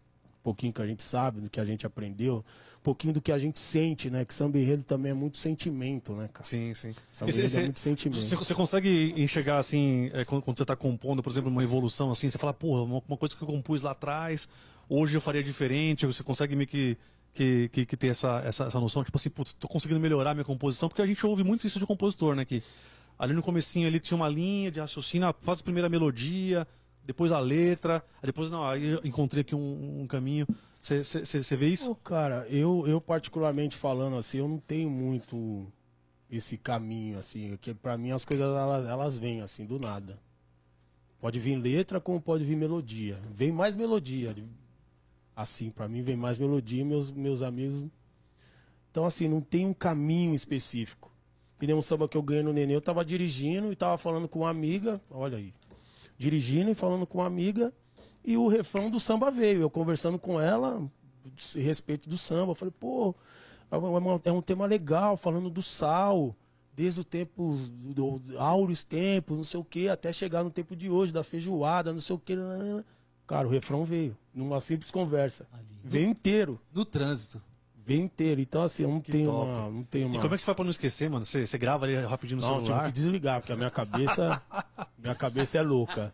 pouquinho 0.43 0.73
que 0.75 0.83
a 0.83 0.87
gente 0.87 1.03
sabe, 1.03 1.41
do 1.41 1.49
que 1.49 1.59
a 1.59 1.65
gente 1.65 1.87
aprendeu, 1.87 2.45
um 2.79 2.83
pouquinho 2.83 3.15
do 3.15 3.21
que 3.23 3.33
a 3.33 3.39
gente 3.39 3.59
sente, 3.59 4.11
né? 4.11 4.27
Que 4.27 4.35
samba 4.35 4.59
enredo 4.59 4.85
também 4.85 5.11
é 5.11 5.15
muito 5.15 5.39
sentimento, 5.39 6.13
né, 6.13 6.29
cara? 6.31 6.45
Sim, 6.47 6.75
sim. 6.75 6.95
Samba 7.11 7.31
E 7.31 7.49
cê- 7.49 7.61
é 7.61 7.63
muito 7.63 7.81
sentimento. 7.81 8.21
Você, 8.21 8.55
consegue 8.55 9.15
enxergar 9.17 9.59
assim, 9.59 10.11
é, 10.13 10.23
quando, 10.23 10.43
quando 10.43 10.59
você 10.59 10.63
está 10.65 10.77
compondo, 10.77 11.23
por 11.23 11.31
exemplo, 11.31 11.51
uma 11.51 11.63
evolução 11.63 12.11
assim, 12.11 12.29
você 12.29 12.37
fala, 12.37 12.53
porra, 12.53 12.83
uma, 12.83 13.03
uma 13.09 13.17
coisa 13.17 13.35
que 13.35 13.43
eu 13.43 13.49
compus 13.49 13.81
lá 13.81 13.93
atrás, 13.93 14.47
hoje 14.87 15.17
eu 15.17 15.21
faria 15.23 15.43
diferente, 15.43 16.05
você 16.05 16.23
consegue 16.23 16.55
meio 16.55 16.69
que, 16.69 16.99
que, 17.33 17.71
que, 17.73 17.87
que 17.87 17.97
ter 17.97 18.09
essa, 18.09 18.43
essa, 18.45 18.65
essa 18.65 18.79
noção, 18.79 19.03
tipo 19.03 19.17
assim, 19.17 19.31
putz, 19.31 19.55
tô 19.55 19.67
conseguindo 19.67 19.99
melhorar 19.99 20.35
minha 20.35 20.45
composição, 20.45 20.91
porque 20.91 21.01
a 21.01 21.07
gente 21.07 21.25
ouve 21.27 21.43
muito 21.43 21.67
isso 21.67 21.79
de 21.79 21.87
compositor, 21.87 22.35
né? 22.35 22.45
Que 22.45 22.63
ali 23.19 23.33
no 23.33 23.43
comecinho 23.43 23.87
ele 23.87 23.99
tinha 23.99 24.15
uma 24.15 24.29
linha 24.29 24.71
de 24.71 24.79
raciocínio, 24.79 25.27
ah, 25.27 25.35
faz 25.41 25.61
a 25.61 25.63
primeira 25.65 25.89
melodia, 25.89 26.67
depois 27.05 27.33
a 27.33 27.39
letra, 27.39 28.05
depois 28.23 28.51
não, 28.51 28.65
aí 28.67 28.99
encontrei 29.05 29.43
aqui 29.43 29.55
um, 29.55 30.03
um 30.03 30.07
caminho. 30.07 30.47
Você- 30.81 31.57
vê 31.57 31.69
isso? 31.69 31.93
Ô, 31.93 31.95
cara, 31.95 32.47
eu, 32.49 32.85
eu 32.87 33.01
particularmente 33.01 33.77
falando 33.77 34.17
assim, 34.17 34.39
eu 34.39 34.49
não 34.49 34.59
tenho 34.59 34.91
muito 34.91 35.67
esse 36.31 36.57
caminho, 36.57 37.19
assim, 37.19 37.57
que 37.61 37.73
pra 37.75 37.97
mim 37.97 38.11
as 38.11 38.25
coisas 38.25 38.47
elas, 38.47 38.87
elas 38.87 39.19
vêm 39.19 39.41
assim, 39.41 39.65
do 39.65 39.79
nada. 39.79 40.19
Pode 41.21 41.39
vir 41.39 41.57
letra 41.57 42.01
como 42.01 42.21
pode 42.21 42.45
vir 42.45 42.57
melodia. 42.57 43.19
Vem 43.31 43.51
mais 43.51 43.75
melodia. 43.75 44.35
Assim, 45.35 45.71
pra 45.71 45.89
mim 45.89 46.03
vem 46.03 46.17
mais 46.17 46.39
melodia, 46.39 46.85
meus, 46.85 47.11
meus 47.11 47.41
amigos. 47.41 47.83
Então, 48.91 49.07
assim, 49.07 49.27
não 49.27 49.41
tem 49.41 49.67
um 49.67 49.73
caminho 49.73 50.35
específico. 50.35 51.11
Que 51.59 51.67
nem 51.67 51.75
um 51.75 51.81
samba 51.81 52.07
que 52.07 52.17
eu 52.17 52.23
ganhei 52.23 52.43
no 52.43 52.53
Nenê, 52.53 52.75
eu 52.75 52.81
tava 52.81 53.05
dirigindo 53.05 53.73
e 53.73 53.77
tava 53.77 53.97
falando 53.97 54.29
com 54.29 54.41
uma 54.41 54.51
amiga, 54.51 55.01
olha 55.11 55.39
aí. 55.39 55.55
Dirigindo 56.19 56.71
e 56.71 56.75
falando 56.75 57.07
com 57.07 57.19
uma 57.19 57.27
amiga, 57.27 57.73
e 58.25 58.37
o 58.37 58.49
refrão 58.49 58.91
do 58.91 58.99
samba 59.01 59.31
veio. 59.31 59.61
Eu 59.63 59.71
conversando 59.71 60.19
com 60.19 60.41
ela, 60.41 60.81
a 61.27 61.59
respeito 61.59 62.09
do 62.09 62.17
samba. 62.17 62.53
Eu 62.53 62.55
falei, 62.55 62.73
pô, 62.79 63.15
é 63.71 63.77
uma- 63.77 64.21
é 64.25 64.33
um 64.33 64.41
tema 64.43 64.67
legal, 64.67 65.17
falando 65.17 65.51
do 65.51 65.63
sal, 65.63 66.35
desde 66.75 67.01
o 67.01 67.05
tempo, 67.05 67.55
do, 67.69 68.21
áureos 68.39 68.83
tempos, 68.85 69.37
não 69.37 69.45
sei 69.45 69.61
o 69.61 69.65
quê, 69.65 69.89
até 69.89 70.13
chegar 70.13 70.43
no 70.45 70.51
tempo 70.51 70.75
de 70.75 70.89
hoje, 70.91 71.13
da 71.13 71.23
feijoada, 71.23 71.93
não 71.93 72.01
sei 72.01 72.17
o 72.17 72.19
quê. 72.19 72.35
nananana. 72.37 72.85
Cara, 73.27 73.47
o 73.47 73.51
refrão 73.51 73.85
veio, 73.85 74.17
numa 74.35 74.61
simples 74.61 74.91
conversa. 74.91 75.47
Ali. 75.53 75.65
Veio 75.83 76.09
inteiro, 76.09 76.61
No 76.73 76.85
trânsito. 76.85 77.41
Veio 77.85 78.01
inteiro. 78.03 78.41
Então, 78.41 78.63
assim, 78.63 78.83
eu 78.85 78.89
não 78.89 79.01
tenho 79.01 79.27
top. 79.27 79.51
uma. 79.51 79.71
Não 79.71 79.83
tenho 79.85 80.05
E 80.05 80.11
uma... 80.11 80.21
como 80.21 80.35
é 80.35 80.37
que 80.37 80.43
você 80.43 80.47
faz 80.47 80.57
pra 80.57 80.65
não 80.65 80.71
esquecer, 80.71 81.09
mano? 81.11 81.25
Você, 81.25 81.47
você 81.47 81.59
grava 81.59 81.85
ali 81.87 81.95
rapidinho 81.97 82.41
no 82.41 82.47
Não, 82.47 82.55
tive 82.57 82.67
celular? 82.67 82.87
que 82.87 82.93
desligar, 82.93 83.41
porque 83.41 83.53
a 83.53 83.57
minha 83.57 83.71
cabeça. 83.71 84.43
minha 84.99 85.15
cabeça 85.15 85.59
é 85.59 85.63
louca. 85.63 86.13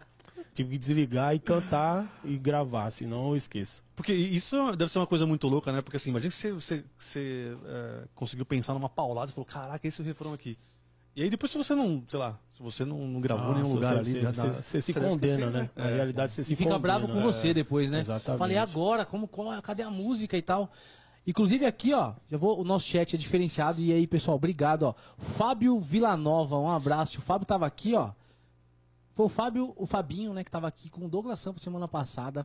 Tive 0.53 0.71
que 0.73 0.79
desligar 0.79 1.33
e 1.35 1.39
cantar 1.39 2.05
e 2.25 2.37
gravar, 2.37 2.91
senão 2.91 3.29
eu 3.31 3.37
esqueço. 3.37 3.85
Porque 3.95 4.13
isso 4.13 4.75
deve 4.77 4.91
ser 4.91 4.99
uma 4.99 5.07
coisa 5.07 5.25
muito 5.25 5.47
louca, 5.47 5.71
né? 5.73 5.81
Porque 5.81 5.97
assim, 5.97 6.11
imagina 6.11 6.31
que 6.31 6.37
você, 6.37 6.53
você, 6.53 6.85
você, 6.99 7.57
é, 7.67 8.05
conseguiu 8.17 8.45
pensar 8.45 8.75
numa 8.75 8.89
paulada 8.89 9.31
e 9.31 9.35
falou, 9.35 9.47
caraca, 9.47 9.87
esse 9.87 10.01
é 10.01 10.05
o 10.05 10.07
refrão 10.07 10.33
aqui. 10.33 10.59
E 11.15 11.23
aí 11.23 11.31
depois 11.31 11.53
se 11.53 11.59
você 11.59 11.75
não, 11.75 12.03
sei 12.09 12.19
lá, 12.19 12.39
se 12.57 12.63
você 12.63 12.85
não, 12.85 12.99
não 13.07 13.21
gravou 13.21 13.53
em 13.53 13.63
nenhum 13.63 13.75
lugar 13.75 13.95
você, 13.95 13.99
ali, 13.99 14.11
você- 14.13 14.43
dá- 14.43 14.53
você 14.53 14.81
se 14.81 14.93
condena, 14.93 15.11
esquecer, 15.15 15.51
né? 15.51 15.71
Na 15.77 15.89
É. 15.91 15.95
realidade, 15.97 16.33
você 16.33 16.43
se 16.45 16.53
E 16.53 16.57
fica 16.57 16.71
condena. 16.71 16.81
bravo 16.83 17.07
com 17.13 17.21
é. 17.21 17.23
você 17.23 17.55
depois, 17.55 17.89
né? 17.91 18.01
Exatamente. 18.01 18.39
Falei, 18.39 18.57
agora, 18.59 19.05
como, 19.05 19.29
qual- 19.29 19.61
cadê 19.63 19.83
a 19.85 19.91
música 19.91 20.37
e 20.37 20.43
tal? 20.43 20.71
Inclusive 21.31 21.65
aqui, 21.65 21.94
ó, 21.94 22.12
já 22.28 22.36
vou, 22.36 22.61
o 22.61 22.65
nosso 22.65 22.89
chat 22.89 23.15
é 23.15 23.16
diferenciado. 23.19 23.81
E 23.81 23.93
aí, 23.93 24.05
pessoal, 24.05 24.36
obrigado, 24.36 24.82
ó. 24.82 24.94
Fábio 25.16 25.78
Villanova, 25.78 26.59
um 26.59 26.69
abraço. 26.69 27.19
O 27.19 27.23
Fábio 27.23 27.47
tava 27.47 27.66
aqui, 27.66 27.94
ó. 27.94 28.11
Foi 29.15 29.27
o 29.27 29.28
Fábio, 29.28 29.73
o 29.77 29.86
Fabinho, 29.86 30.35
né, 30.35 30.43
que 30.43 30.51
tava 30.51 30.66
aqui 30.66 30.90
com 30.90 31.07
o 31.07 31.09
Douglas 31.09 31.39
Santos 31.39 31.62
semana 31.62 31.86
passada. 31.86 32.44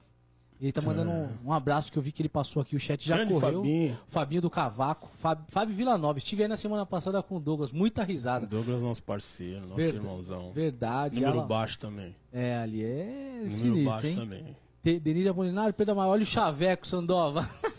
Ele 0.62 0.72
tá 0.72 0.82
mandando 0.84 1.10
um, 1.10 1.30
um 1.45 1.52
abraço 1.52 1.91
que 1.91 1.98
eu 1.98 2.02
vi 2.03 2.12
que 2.12 2.22
ele 2.22 2.30
passou 2.30 2.62
aqui, 2.62 2.76
o 2.76 2.80
chat 2.80 3.03
já 3.06 3.16
Grande 3.18 3.34
correu. 3.34 3.57
Fabinho. 3.62 3.99
Fabinho 4.07 4.41
do 4.44 4.49
Cavaco. 4.52 5.10
Fábio, 5.18 5.45
Fábio 5.48 5.76
Villanova. 5.76 6.20
Estive 6.20 6.44
aí 6.44 6.48
na 6.48 6.56
semana 6.56 6.86
passada 6.86 7.24
com 7.24 7.38
o 7.38 7.40
Douglas, 7.40 7.72
muita 7.72 8.03
risada. 8.03 8.45
Douglas 8.45 8.78
é 8.78 8.82
nosso 8.82 9.02
parceiro, 9.03 9.62
nosso 9.62 9.76
Verdade. 9.78 9.98
irmãozão. 9.98 10.52
Verdade. 10.53 11.16
Número 11.20 11.38
ela- 11.40 11.48
baixo 11.48 11.80
também. 11.80 12.16
É, 12.32 12.56
ali 12.57 12.84
é 12.86 13.34
Número 13.40 13.49
sinistro, 13.52 13.91
baixo 13.91 14.07
hein? 14.07 14.16
também. 14.16 14.56
Denise 14.99 15.28
Apolinário, 15.28 15.74
Pedro 15.74 15.94
Amaral, 15.94 16.12
olha 16.12 16.22
o 16.22 16.28
chaveco, 16.28 16.88
Sandova. 16.88 17.49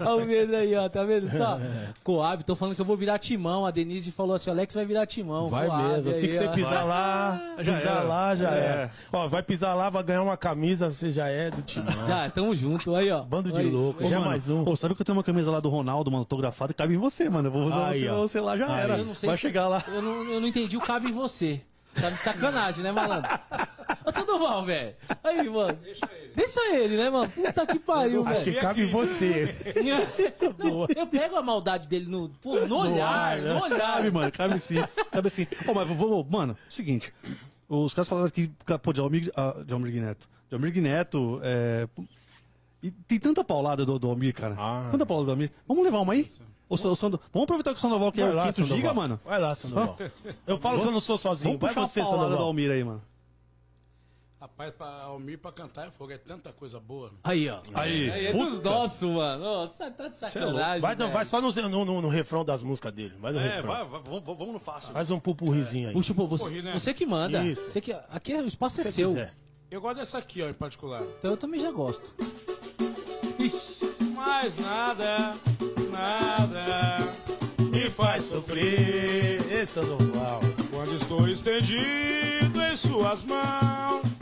Olha 0.00 0.24
o 0.24 0.26
Pedro 0.26 0.56
aí, 0.56 0.74
ó, 0.74 0.88
tá 0.88 1.04
vendo 1.04 1.30
só? 1.30 1.58
Coab, 2.02 2.42
tô 2.44 2.54
falando 2.56 2.74
que 2.74 2.80
eu 2.80 2.84
vou 2.84 2.96
virar 2.96 3.18
timão. 3.18 3.64
A 3.66 3.70
Denise 3.70 4.10
falou 4.10 4.34
assim: 4.36 4.50
Alex 4.50 4.74
vai 4.74 4.84
virar 4.84 5.06
timão. 5.06 5.48
Vai 5.48 5.66
Coab 5.66 5.82
mesmo. 5.82 6.10
Assim 6.10 6.26
aí, 6.26 6.28
que 6.28 6.34
você 6.38 6.46
ó. 6.46 6.52
pisar 6.52 6.84
lá, 6.84 7.54
Já 7.60 7.72
pisar 7.74 7.90
era. 7.96 8.02
lá, 8.02 8.34
já 8.34 8.50
É. 8.50 8.58
é. 8.58 8.90
Ó, 9.12 9.28
vai 9.28 9.42
pisar 9.42 9.74
lá, 9.74 9.90
vai 9.90 10.02
ganhar 10.02 10.22
uma 10.22 10.36
camisa, 10.36 10.90
você 10.90 11.10
já 11.10 11.28
é 11.28 11.50
do 11.50 11.62
time. 11.62 11.86
Já, 12.06 12.28
tamo 12.30 12.54
junto. 12.54 12.94
Aí, 12.94 13.10
ó. 13.10 13.22
Bando 13.22 13.52
de 13.52 13.60
Aí. 13.60 13.70
louco. 13.70 14.04
Ô, 14.04 14.08
Já 14.08 14.16
é 14.16 14.18
mano, 14.18 14.30
mais 14.30 14.48
um. 14.50 14.68
ô, 14.68 14.76
sabe 14.76 14.94
que 14.94 15.02
eu 15.02 15.04
tenho 15.06 15.16
uma 15.16 15.24
camisa 15.24 15.50
lá 15.50 15.60
do 15.60 15.68
Ronaldo, 15.68 16.10
mano, 16.10 16.22
autografada, 16.22 16.72
e 16.72 16.74
cabe 16.74 16.94
em 16.94 16.98
você, 16.98 17.28
mano. 17.28 17.48
Eu 17.48 17.52
vou 17.52 17.70
dar 17.70 17.86
Aí, 17.88 18.00
você, 18.00 18.08
ó. 18.08 18.16
você 18.22 18.40
lá, 18.40 18.56
já 18.56 18.66
Aí. 18.74 18.82
era. 18.82 18.98
Eu 18.98 19.04
não 19.04 19.14
sei 19.14 19.26
Vai 19.28 19.36
se- 19.36 19.42
chegar 19.42 19.68
lá. 19.68 19.82
Eu 19.88 20.02
não, 20.02 20.24
eu 20.32 20.40
não 20.40 20.48
entendi 20.48 20.76
o 20.76 20.80
cabe 20.80 21.08
em 21.08 21.12
você. 21.12 21.60
Tá 22.00 22.10
de 22.10 22.16
sacanagem, 22.18 22.82
né, 22.82 22.92
malandro? 22.92 23.30
Ô, 24.04 24.12
Sandoval, 24.12 24.64
velho. 24.66 24.94
Aí, 25.24 25.48
mano. 25.48 25.72
Deixa 25.82 26.06
ele. 26.14 26.25
Deixa 26.36 26.60
ele, 26.76 26.96
né, 26.98 27.08
mano? 27.08 27.30
Puta 27.30 27.66
que 27.66 27.78
pariu, 27.78 28.26
Acho 28.28 28.44
que 28.44 28.50
velho. 28.50 28.62
cabe 28.62 28.82
em 28.82 28.86
você. 28.86 29.54
Não, 30.58 30.86
eu 30.94 31.06
pego 31.06 31.36
a 31.36 31.42
maldade 31.42 31.88
dele 31.88 32.06
no, 32.06 32.28
pô, 32.28 32.60
no 32.66 32.76
olhar, 32.76 33.38
no 33.38 33.62
olhar. 33.62 33.78
Cabe, 33.78 34.10
mano, 34.10 34.30
cabe 34.30 34.58
sim. 34.58 34.76
Cabe 35.10 35.30
sim. 35.30 35.46
Ô, 35.66 35.72
mas 35.72 35.88
vou, 35.88 36.24
mano, 36.30 36.56
seguinte. 36.68 37.12
Os 37.68 37.94
caras 37.94 38.06
falaram 38.06 38.28
que, 38.28 38.50
pô, 38.82 38.92
de 38.92 39.00
Almir, 39.00 39.32
ah, 39.34 39.56
de 39.64 39.72
Almir 39.72 40.00
Neto. 40.00 40.28
De 40.48 40.54
Almir 40.54 40.80
Neto, 40.80 41.40
é. 41.42 41.88
E 42.82 42.90
tem 42.90 43.18
tanta 43.18 43.42
paulada 43.42 43.84
do, 43.86 43.98
do 43.98 44.08
Almir, 44.08 44.34
cara. 44.34 44.54
Ah. 44.58 44.88
Tanta 44.92 45.06
paulada 45.06 45.26
do 45.26 45.30
Almir. 45.32 45.50
Vamos 45.66 45.82
levar 45.82 46.00
uma 46.00 46.12
aí? 46.12 46.30
O, 46.68 46.74
o 46.74 46.96
Sando... 46.96 47.20
Vamos 47.32 47.44
aproveitar 47.44 47.72
que 47.72 47.78
o 47.78 47.80
Sandoval 47.80 48.12
que 48.12 48.20
é 48.20 48.24
Vai 48.24 48.32
o 48.32 48.36
lá, 48.36 48.42
quinto 48.44 48.56
Sandoval. 48.56 48.76
giga, 48.76 48.92
mano. 48.94 49.20
Vai 49.24 49.40
lá, 49.40 49.54
Sandoval. 49.54 49.96
Eu 50.46 50.58
falo 50.58 50.80
que 50.82 50.86
eu 50.86 50.92
não 50.92 51.00
sou 51.00 51.16
sozinho. 51.16 51.58
Vamos 51.58 51.60
Vai 51.60 51.72
puxar 51.72 51.86
você, 51.86 52.00
a 52.00 52.02
paulada 52.02 52.24
do 52.24 52.30
Sandoval. 52.30 52.46
Almir 52.48 52.70
aí, 52.70 52.84
mano. 52.84 53.02
Rapaz, 54.46 54.72
pra 54.74 54.86
Almir 55.02 55.38
pra 55.40 55.50
cantar 55.50 55.88
é 55.88 55.90
fogo, 55.90 56.12
é 56.12 56.18
tanta 56.18 56.52
coisa 56.52 56.78
boa. 56.78 57.10
Aí, 57.24 57.50
ó. 57.50 57.58
Aí. 57.74 58.08
Aí 58.08 58.26
é 58.28 58.32
dos 58.32 58.62
nossos, 58.62 59.10
mano. 59.10 59.44
Ó, 59.44 59.66
tá 59.66 59.90
tá 59.90 60.06
de 60.06 60.14
é 60.14 60.28
sacanagem. 60.28 60.80
Vai, 60.80 60.94
velho. 60.94 61.10
vai 61.12 61.24
só 61.24 61.40
no, 61.42 61.50
no, 61.84 62.00
no- 62.02 62.08
refrão 62.08 62.44
das 62.44 62.62
músicas 62.62 62.92
dele. 62.92 63.14
Vai 63.18 63.32
no 63.32 63.40
É, 63.40 63.56
refrão. 63.56 63.72
vai, 63.72 63.84
vai, 63.84 64.00
vamos, 64.22 64.52
no 64.52 64.60
fácil. 64.60 64.92
Faz 64.92 65.10
um 65.10 65.18
pupurrizinho 65.18 65.88
aí. 65.88 65.94
Puxa, 65.94 66.14
pô, 66.14 66.28
você, 66.28 66.44
Corri, 66.44 66.62
né? 66.62 66.72
você 66.72 66.94
que 66.94 67.04
manda. 67.04 67.44
Isso. 67.44 67.68
Você 67.68 67.80
que, 67.80 67.92
aqui 68.08 68.34
o 68.34 68.46
espaço 68.46 68.80
é 68.80 68.84
Se 68.84 68.92
seu. 68.92 69.08
quiser. 69.08 69.34
Eu 69.68 69.80
gosto 69.80 69.96
dessa 69.96 70.18
aqui, 70.18 70.40
ó, 70.42 70.48
em 70.48 70.54
particular. 70.54 71.02
Então 71.18 71.32
eu 71.32 71.36
também 71.36 71.58
já 71.58 71.72
gosto. 71.72 72.14
Ixi. 73.40 73.84
Mas 74.14 74.58
nada, 74.60 75.34
nada 75.90 76.98
me 77.72 77.90
faz 77.90 78.24
Sofrer, 78.24 79.42
esse 79.52 79.72
Sandoval. 79.72 80.40
quando 80.70 80.94
estou 80.94 81.28
estendido 81.28 82.62
em 82.62 82.76
suas 82.76 83.24
mãos. 83.24 84.15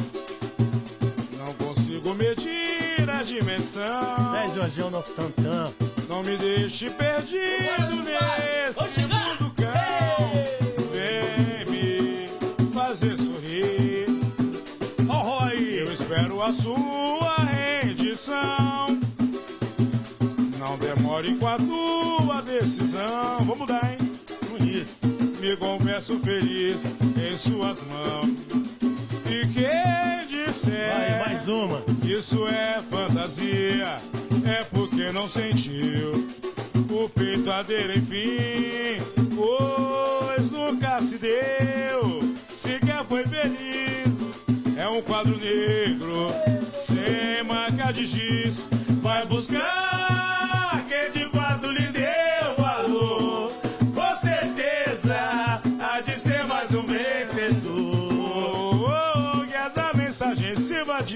Não 2.15 2.19
medir 2.19 3.11
a 3.11 3.25
dimensão. 3.25 4.37
É, 4.37 4.47
Jorginho, 4.47 4.89
nosso 4.89 5.13
tantã. 5.15 5.73
Não 6.09 6.23
me 6.23 6.37
deixe 6.37 6.89
perdido 6.91 8.05
nesse 8.05 9.01
mundo 9.01 9.53
cão. 9.57 10.31
Vem 10.93 11.67
me 11.69 12.29
fazer 12.73 13.19
sorrir. 13.19 14.07
Roy! 15.09 15.81
Eu 15.81 15.93
espero 15.93 16.41
a 16.41 16.53
sua 16.53 17.37
rendição. 17.83 18.97
Não 20.57 20.79
demore 20.79 21.35
com 21.35 21.49
a 21.49 21.57
tua 21.57 22.43
decisão. 22.43 23.39
Vamos 23.41 23.59
mudar, 23.59 23.91
hein? 23.91 23.99
Bonito. 24.49 24.89
Me 25.41 25.57
confesso 25.57 26.17
feliz 26.21 26.81
em 27.17 27.37
suas 27.37 27.77
mãos. 27.89 28.74
E 29.27 29.47
quem 29.49 30.27
disser 30.29 30.93
Vai, 30.93 31.27
mais 31.27 31.49
uma. 31.49 31.83
isso 32.03 32.47
é 32.47 32.81
fantasia, 32.91 33.97
é 34.47 34.65
porque 34.65 35.11
não 35.13 35.29
sentiu 35.29 36.29
o 36.91 37.09
peito 37.09 37.51
adeira 37.51 37.97
enfim, 37.97 39.03
pois 39.35 40.51
nunca 40.51 41.01
se 41.01 41.19
deu. 41.19 42.21
Sequer 42.55 43.05
foi 43.09 43.25
feliz, 43.27 44.09
é 44.77 44.89
um 44.89 45.03
quadro 45.03 45.37
negro, 45.39 46.31
sem 46.75 47.43
marca 47.45 47.93
de 47.93 48.07
giz. 48.07 48.65
Vai 49.03 49.27
buscar 49.27 50.64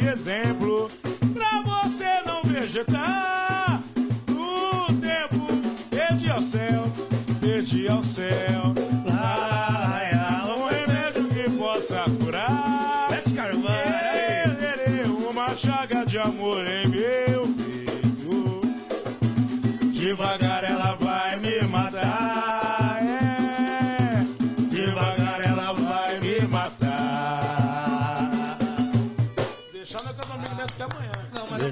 exemplo 0.09 0.90
pra 1.35 1.62
você 1.62 2.22
não 2.24 2.43
vegetar 2.43 3.82
no 4.28 4.86
tempo. 5.01 5.47
Perdi 5.90 6.30
ao 6.30 6.43
céu, 6.43 6.85
perdi 7.40 7.89
ao 7.89 8.02
céu. 8.02 8.74
Lá, 9.06 10.01
lá, 10.12 10.56
um 10.56 10.66
remédio 10.66 11.24
que 11.28 11.51
possa 11.51 12.05
curar. 12.22 13.09
Mete 13.10 13.35
carvão. 13.35 13.68
Uma 15.30 15.55
chaga 15.55 16.05
de 16.05 16.18
amor 16.18 16.66
em 16.66 16.89
meu 16.89 17.48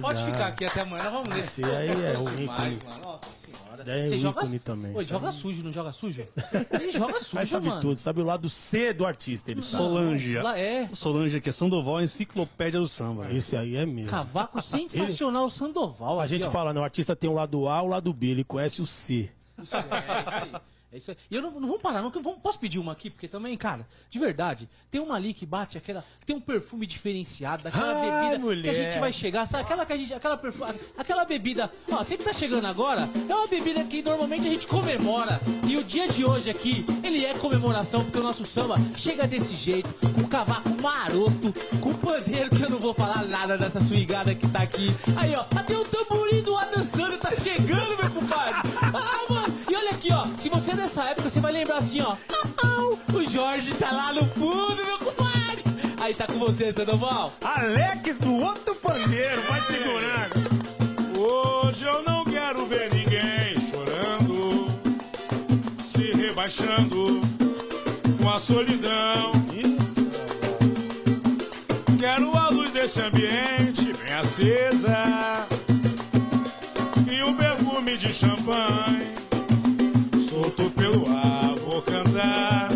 pode 0.07 0.25
ficar 0.25 0.47
aqui 0.47 0.65
até 0.65 0.81
amanhã. 0.81 1.11
Vamos 1.11 1.29
ler. 1.29 1.39
Esse 1.41 1.65
aí 1.65 1.89
é 1.89 2.19
o 2.19 2.31
Demais, 2.31 2.79
mano. 2.85 3.03
Nossa 3.03 3.27
senhora. 3.45 3.85
É 3.87 4.07
joga, 4.17 4.41
ícone 4.41 4.59
também, 4.59 4.93
Pô, 4.93 5.03
joga 5.03 5.33
sujo, 5.33 5.63
não 5.63 5.71
joga 5.71 5.93
sujo? 5.93 6.25
Ele 6.73 6.93
joga 6.93 7.19
sujo, 7.19 7.31
Mas 7.35 7.49
sabe 7.49 7.69
mano. 7.69 7.81
tudo, 7.81 8.01
sabe 8.01 8.21
o 8.21 8.25
lado 8.25 8.49
C 8.49 8.93
do 8.93 9.05
artista. 9.05 9.51
Ele. 9.51 9.61
Solange. 9.61 10.39
Lá 10.39 10.59
é. 10.59 10.89
Solange 10.93 11.37
aqui 11.37 11.49
é 11.51 11.53
Sandoval, 11.53 12.03
enciclopédia 12.03 12.81
do 12.81 12.89
samba. 12.89 13.31
Esse 13.33 13.57
aí 13.57 13.77
é 13.77 13.85
mesmo. 13.85 14.11
Cavaco 14.11 14.63
sensacional 14.63 15.49
Sandoval. 15.51 16.21
A 16.21 16.25
aqui, 16.25 16.37
gente 16.37 16.47
ó. 16.47 16.51
fala, 16.51 16.73
né? 16.73 16.81
O 16.81 16.85
artista 16.85 17.15
tem 17.15 17.29
o 17.29 17.35
lado 17.35 17.69
A, 17.69 17.83
o 17.83 17.89
lado 17.89 18.13
B, 18.13 18.29
ele 18.29 18.45
conhece 18.45 18.81
o 18.81 18.87
C. 18.87 19.31
Isso, 19.63 19.77
é 19.77 19.81
isso 19.81 19.89
aí. 19.89 20.61
É 20.97 20.99
isso 20.99 21.11
aí. 21.11 21.17
E 21.31 21.37
eu 21.37 21.43
não, 21.43 21.51
não 21.53 21.69
vamos 21.69 21.83
parar, 21.83 22.01
não. 22.01 22.11
vou- 22.11 22.37
posso 22.37 22.59
pedir 22.59 22.79
uma 22.79 22.93
aqui? 22.93 23.11
Porque 23.11 23.29
também, 23.29 23.55
cara, 23.55 23.87
de 24.09 24.19
verdade, 24.19 24.67
tem 24.91 24.99
uma 24.99 25.15
ali 25.15 25.35
que 25.35 25.45
bate 25.45 25.77
aquela. 25.77 26.03
Tem 26.25 26.35
um 26.35 26.41
perfume 26.41 26.87
diferenciado, 26.87 27.63
daquela 27.65 27.93
Ai, 27.93 28.01
bebida 28.01 28.29
que 28.31 28.35
a 28.37 28.39
mulher. 28.39 28.75
gente 28.75 28.99
vai 28.99 29.13
chegar, 29.13 29.45
sabe? 29.45 29.65
Aquela 29.65 29.85
que 29.85 29.93
a 29.93 29.97
gente. 29.99 30.15
Aquela, 30.15 30.39
perfu- 30.39 30.65
aquela 30.97 31.27
bebida. 31.27 31.71
Ó, 31.91 31.99
você 31.99 32.17
que 32.17 32.25
tá 32.25 32.33
chegando 32.33 32.67
agora, 32.67 33.09
é 33.29 33.35
uma 33.35 33.47
bebida 33.47 33.85
que 33.85 34.01
normalmente 34.01 34.47
a 34.47 34.51
gente 34.51 34.67
comemora. 34.67 35.39
E 35.69 35.77
o 35.77 35.85
dia 35.85 36.09
de 36.09 36.25
hoje 36.25 36.49
aqui, 36.49 36.87
ele 37.05 37.27
é 37.27 37.35
comemoração, 37.35 38.03
porque 38.03 38.19
o 38.19 38.23
nosso 38.23 38.47
samba 38.47 38.77
chega 38.97 39.27
desse 39.27 39.55
jeito, 39.55 39.93
com 40.15 40.27
cavaco 40.27 40.71
maroto, 40.81 41.53
com 41.81 41.93
pandeiro, 41.93 42.49
que 42.49 42.63
eu 42.63 42.71
não 42.71 42.79
vou 42.79 42.95
falar 42.95 43.23
nada 43.25 43.59
dessa 43.59 43.81
swingada 43.81 44.35
que 44.35 44.49
tá 44.49 44.61
aqui. 44.61 44.89
Aí, 45.17 45.35
ó, 45.35 45.45
até 45.55 45.77
o 45.77 45.85
tamborim 45.85 46.41
do 46.43 46.57
dançando 46.75 47.19
tá 47.19 47.33
chegando, 47.35 47.97
meu 48.03 48.11
compadre. 48.11 48.67
Ah, 48.97 49.26
aqui, 50.07 50.13
ó. 50.13 50.27
Se 50.37 50.49
você 50.49 50.73
é 50.73 50.77
dessa 50.77 51.05
época, 51.05 51.29
você 51.29 51.41
vai 51.41 51.53
lembrar 51.53 51.79
assim, 51.79 52.01
ó. 52.01 52.17
O 53.13 53.25
Jorge 53.25 53.75
tá 53.75 53.91
lá 53.91 54.13
no 54.13 54.25
fundo, 54.27 54.85
meu 54.85 54.99
compadre. 54.99 55.65
Aí 56.01 56.15
tá 56.15 56.27
com 56.27 56.39
você, 56.39 56.73
Sandoval. 56.73 57.33
Alex 57.43 58.19
do 58.19 58.35
outro 58.35 58.75
pandeiro, 58.77 59.43
vai 59.49 59.61
segurando. 59.63 60.47
Hoje 61.19 61.85
eu 61.85 62.03
não 62.03 62.25
quero 62.25 62.67
ver 62.67 62.93
ninguém 62.93 63.59
chorando, 63.71 64.67
se 65.85 66.13
rebaixando 66.13 67.21
com 68.21 68.31
a 68.31 68.39
solidão. 68.39 69.33
Quero 71.99 72.37
a 72.37 72.51
luz 72.51 72.71
desse 72.73 73.01
ambiente 73.01 73.93
bem 73.95 74.15
acesa 74.15 75.47
e 77.11 77.23
um 77.25 77.35
perfume 77.35 77.97
de 77.97 78.13
champanhe 78.13 79.26
solto 80.37 80.71
pelo 80.71 81.11
ar. 81.11 81.55
Vou 81.65 81.81
cantar. 81.83 82.69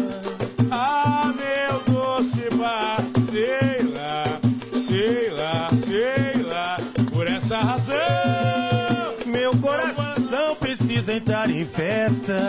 Ah, 0.71 1.33
meu 1.37 1.95
doce 1.95 2.49
bar, 2.55 2.99
sei 3.31 3.83
lá, 3.93 4.25
sei 4.87 5.31
lá, 5.31 5.69
sei 5.85 6.43
lá, 6.43 6.77
por 7.13 7.27
essa 7.27 7.59
razão. 7.59 7.97
Meu 9.27 9.57
coração 9.59 10.57
precisa 10.57 11.13
entrar 11.13 11.51
em 11.51 11.67
festa. 11.67 12.41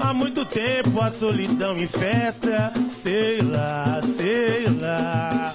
Há 0.00 0.14
muito 0.14 0.44
tempo 0.44 1.00
a 1.00 1.10
solidão 1.10 1.76
em 1.76 1.88
festa. 1.88 2.72
Sei 2.88 3.40
lá, 3.40 4.00
sei 4.02 4.66
lá. 4.80 5.54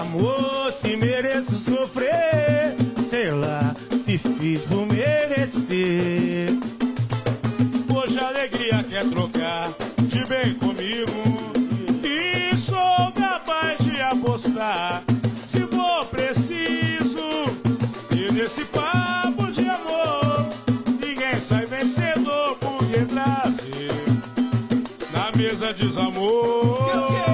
Amor, 0.00 0.72
se 0.72 0.96
mereço 0.96 1.56
sofrer. 1.56 2.74
Sei 2.96 3.30
lá, 3.30 3.74
se 4.18 4.28
fiz 4.28 4.64
por 4.64 4.86
merecer. 4.86 6.50
Hoje 7.92 8.20
a 8.20 8.28
alegria 8.28 8.84
quer 8.84 9.04
trocar 9.06 9.70
de 10.02 10.24
bem 10.26 10.54
comigo. 10.54 11.12
E 12.02 12.56
sou 12.56 13.10
capaz 13.12 13.78
de 13.84 14.00
apostar, 14.00 15.02
se 15.48 15.60
for 15.66 16.06
preciso. 16.06 17.46
E 18.10 18.32
nesse 18.32 18.64
papo 18.66 19.50
de 19.50 19.68
amor, 19.68 20.48
ninguém 21.00 21.40
sai 21.40 21.66
vencedor 21.66 22.56
porque 22.58 23.04
trazer 23.06 23.92
na 25.12 25.32
mesa 25.36 25.72
desamor. 25.72 27.33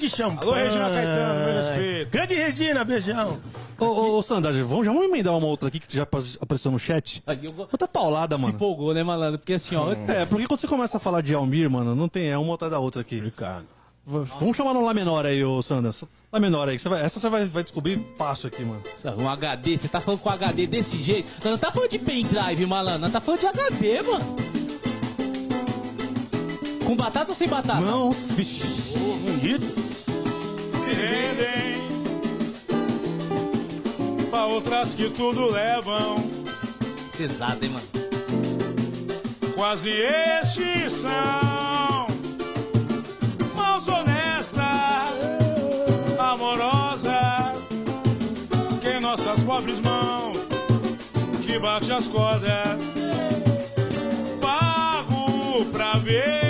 De 0.00 0.10
champanhe. 0.10 0.40
Alô, 0.42 0.52
Regina 0.52 0.90
Caetano, 0.90 1.44
meu 1.44 1.54
respeito. 1.62 2.10
Grande 2.10 2.34
Regina, 2.34 2.84
beijão. 2.84 3.40
Ô, 3.78 3.84
ô, 3.84 4.18
ô 4.18 4.22
Sandra, 4.22 4.52
vamos, 4.64 4.84
já 4.86 4.92
vamos 4.92 5.06
emendar 5.08 5.36
uma 5.36 5.46
outra 5.46 5.68
aqui 5.68 5.78
que 5.80 5.96
já 5.96 6.02
apareceu 6.40 6.70
no 6.70 6.78
chat. 6.78 7.22
Aí 7.26 7.38
eu 7.44 7.52
vou- 7.52 7.68
Outra 7.70 7.86
paulada, 7.88 8.36
Se 8.36 8.42
mano. 8.42 8.54
empolgou, 8.54 8.92
né, 8.92 9.02
malandro? 9.02 9.38
Porque 9.38 9.52
assim, 9.54 9.76
ó, 9.76 9.88
antes- 9.90 10.08
É, 10.08 10.26
porque 10.26 10.46
quando 10.46 10.60
você 10.60 10.66
começa 10.66 10.96
a 10.96 11.00
falar 11.00 11.20
de 11.22 11.32
Almir, 11.34 11.70
mano, 11.70 11.94
não 11.94 12.08
tem, 12.08 12.28
é 12.30 12.36
uma 12.36 12.54
atrás 12.54 12.70
da 12.72 12.78
outra 12.78 13.00
aqui. 13.02 13.20
Ricardo. 13.20 13.66
V- 14.04 14.24
Vamos 14.40 14.56
chamar 14.56 14.74
no 14.74 14.84
Lá 14.84 14.92
menor 14.94 15.24
aí, 15.26 15.44
ô 15.44 15.62
Sandra. 15.62 15.90
Lá 16.32 16.40
menor 16.40 16.68
aí, 16.68 16.76
que 16.76 16.82
você 16.82 16.88
vai- 16.88 17.02
essa 17.02 17.20
você 17.20 17.28
vai, 17.28 17.44
vai 17.44 17.62
descobrir 17.62 18.04
fácil 18.16 18.48
aqui, 18.48 18.62
mano. 18.64 18.82
um 19.18 19.28
HD, 19.28 19.76
você 19.76 19.88
tá 19.88 20.00
falando 20.00 20.20
com 20.20 20.30
HD 20.30 20.66
desse 20.66 20.96
jeito? 21.02 21.28
Não 21.44 21.58
tá 21.58 21.70
falando 21.70 21.90
de 21.90 21.98
pendrive, 21.98 22.66
malandro, 22.66 23.00
nós 23.00 23.12
tá 23.12 23.20
falando 23.20 23.40
de 23.40 23.46
HD, 23.46 24.02
mano. 24.02 24.36
Com 26.90 26.96
batata 26.96 27.30
ou 27.30 27.36
sem 27.36 27.46
batata? 27.46 27.80
Não, 27.80 28.10
vixe. 28.10 28.64
Bonito. 28.98 29.64
se 30.82 30.90
rendem 30.92 31.86
pra 34.28 34.46
outras 34.46 34.96
que 34.96 35.08
tudo 35.08 35.52
levam. 35.52 36.16
Pesado, 37.16 37.64
hein, 37.64 37.70
mano? 37.70 37.86
Quase 39.54 39.88
extinção. 40.42 41.12
Mãos 43.54 43.86
honestas, 43.86 44.58
amorosas, 46.18 47.12
que 48.80 48.88
em 48.88 49.00
nossas 49.00 49.38
pobres 49.44 49.78
mãos 49.78 50.36
que 51.46 51.56
bate 51.56 51.92
as 51.92 52.08
cordas. 52.08 52.80
Pago 54.40 55.64
pra 55.66 55.96
ver. 55.98 56.49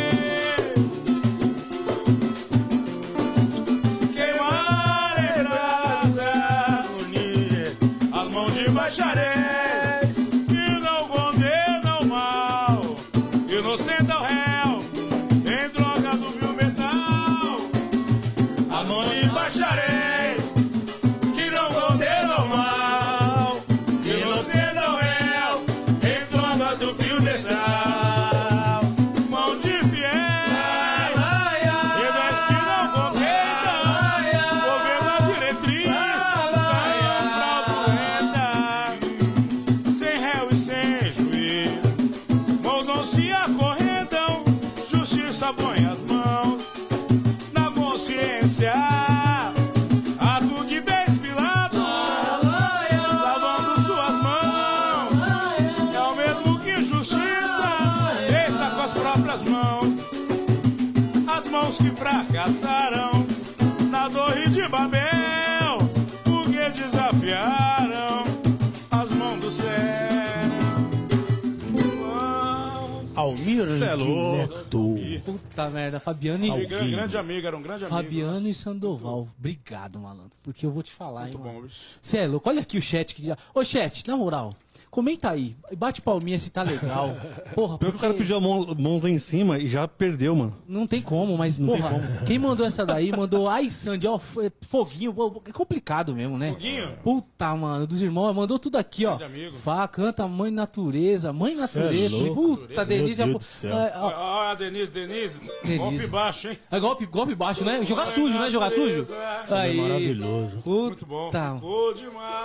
Cê 73.67 73.85
é 73.85 73.95
louco. 73.95 74.37
Neto. 74.37 75.23
Puta 75.25 75.71
merda, 75.71 76.01
Fabiano 76.01 76.45
e... 76.45 76.67
grande, 76.67 76.91
grande 76.91 77.17
amigo, 77.19 77.47
era 77.47 77.57
um 77.57 77.63
grande 77.63 77.85
amigo. 77.85 77.97
Fabiano 78.03 78.49
e 78.49 78.55
Sandoval. 78.55 79.29
Obrigado, 79.39 79.99
malandro. 79.99 80.33
Porque 80.43 80.67
eu 80.67 80.71
vou 80.71 80.83
te 80.83 80.93
falar, 80.93 81.29
hein, 81.29 81.33
Muito 81.35 81.39
mano. 81.45 81.61
bom, 81.61 81.67
bicho. 81.67 81.81
Cê 82.01 82.19
é 82.19 82.27
louco, 82.27 82.49
olha 82.49 82.63
aqui 82.63 82.79
o 82.79 82.83
chat 82.83 83.15
que 83.15 83.25
já. 83.25 83.37
Ô, 83.55 83.65
chat, 83.65 84.07
na 84.07 84.17
moral, 84.17 84.51
comenta 84.91 85.31
aí. 85.31 85.57
Bate 85.77 86.03
palminha 86.03 86.39
se 86.39 86.51
tá 86.51 86.63
legal. 86.63 87.15
Porra, 87.55 87.79
Pior 87.79 87.91
que 87.91 87.97
o 87.97 88.01
cara 88.01 88.13
porque 88.13 88.25
pediu 88.25 88.37
a 88.37 88.41
mão, 88.41 88.75
mãos 88.79 89.03
lá 89.03 89.11
em 89.11 89.19
cima 89.19 89.59
e 89.59 89.69
já 89.69 89.87
perdeu, 89.87 90.35
mano. 90.35 90.57
Não 90.67 90.87
tem 90.87 91.01
como, 91.03 91.37
mas, 91.37 91.57
porra, 91.57 92.23
quem 92.27 92.39
mandou 92.39 92.67
essa 92.67 92.85
daí 92.85 93.11
mandou. 93.11 93.49
Ai, 93.49 93.71
Sandy, 93.71 94.07
ó, 94.07 94.19
foguinho. 94.63 95.15
É 95.47 95.53
complicado 95.53 96.15
mesmo, 96.15 96.37
né? 96.39 96.51
Foguinho? 96.53 96.89
Puta, 97.03 97.55
mano, 97.57 97.87
dos 97.87 98.03
irmãos, 98.03 98.33
mandou 98.35 98.59
tudo 98.59 98.77
aqui, 98.79 99.07
ó. 99.07 99.19
Fá, 99.63 99.87
canta 99.89 100.27
Mãe 100.27 100.51
Natureza, 100.51 101.33
Mãe 101.33 101.55
Natureza. 101.57 102.17
louco. 102.17 102.57
Puta, 102.59 102.85
Denise. 102.85 103.23
Meu 103.25 103.29
é- 103.29 103.33
Deus 103.33 103.45
do 103.45 103.45
céu. 103.45 103.77
é, 103.79 103.93
ó, 103.97 104.13
Ó, 104.15 104.43
a 104.51 104.55
Denise, 104.55 104.91
Denise, 104.91 105.41
Denise. 105.63 105.79
golpe 105.79 106.07
baixo, 106.07 106.49
hein? 106.49 106.59
É 106.71 106.81
golpe, 106.81 107.07
golpe 107.07 107.35
baixo, 107.35 107.65
né? 107.65 107.85
Jogar 107.85 108.07
Mãe 108.07 108.15
sujo, 108.15 108.39
né? 108.39 108.51
Jogar 108.51 108.71
sujo. 108.71 109.01
Natureza. 109.03 109.57
Aí. 109.59 109.79
É 109.79 109.83
maravilhoso. 109.83 110.57
Puta. 110.59 110.81
Muito 110.89 111.07
bom. 111.07 111.31
Tá. 111.31 111.55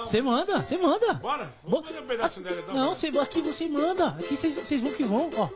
Você 0.03 0.21
manda, 0.21 0.61
você 0.61 0.77
manda. 0.77 1.13
Bora? 1.15 1.49
Vou- 1.63 1.81
Vamos 1.81 1.89
fazer 1.89 1.99
um 2.01 2.07
dela. 2.41 2.73
Não, 2.73 2.93
cê, 2.93 3.07
aqui 3.19 3.41
você 3.41 3.67
manda. 3.67 4.07
Aqui 4.07 4.35
vocês- 4.35 4.81
vão 4.81 4.93
que 4.93 5.03
vão, 5.03 5.29
ó. 5.37 5.49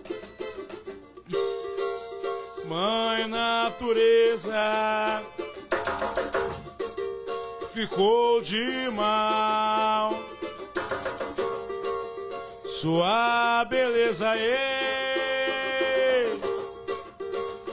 Mãe 2.65 3.27
natureza 3.27 4.53
ficou 7.73 8.41
de 8.41 8.89
mal. 8.91 10.14
Sua 12.65 13.65
beleza 13.65 14.35
ei, 14.38 16.39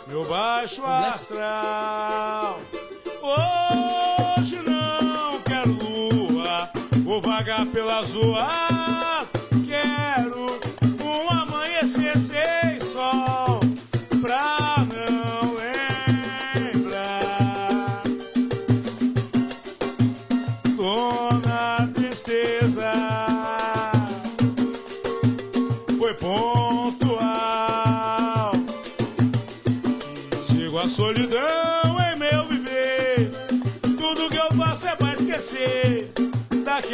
meu 0.08 0.24
baixo 0.24 0.84
astral. 0.84 2.58
Hoje 3.22 4.56
não 4.62 5.40
quero 5.42 5.70
lua, 5.70 6.68
vou 7.04 7.20
vagar 7.20 7.64
pelas 7.66 8.12
ruas. 8.14 8.65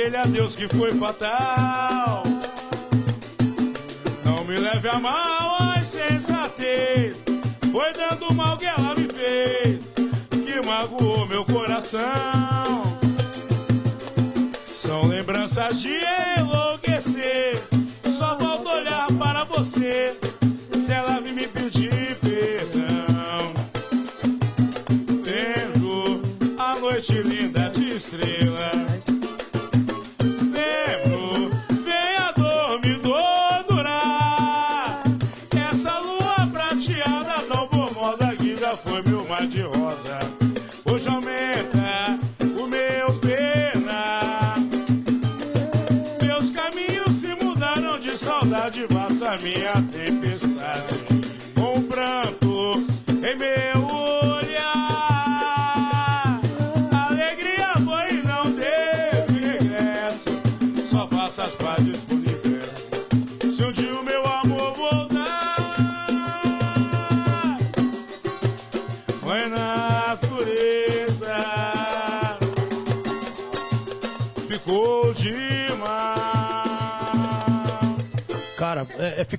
Daquele 0.03 0.17
adeus 0.17 0.57
que 0.57 0.67
foi 0.69 0.93
fatal. 0.95 2.23
Não 4.25 4.45
me 4.45 4.57
leve 4.57 4.89
a 4.89 4.99
mal 4.99 5.59
a 5.61 5.79
insensatez. 5.81 7.17
Foi 7.71 7.93
dando 7.93 8.35
mal 8.35 8.57
que 8.57 8.67
ela 8.67 8.95
me 8.95 9.07
fez, 9.09 9.85
que 10.31 10.67
magoou 10.67 11.27
meu 11.27 11.45
coração. 11.45 12.03
São 14.75 15.07
lembranças 15.07 15.81
de 15.81 15.95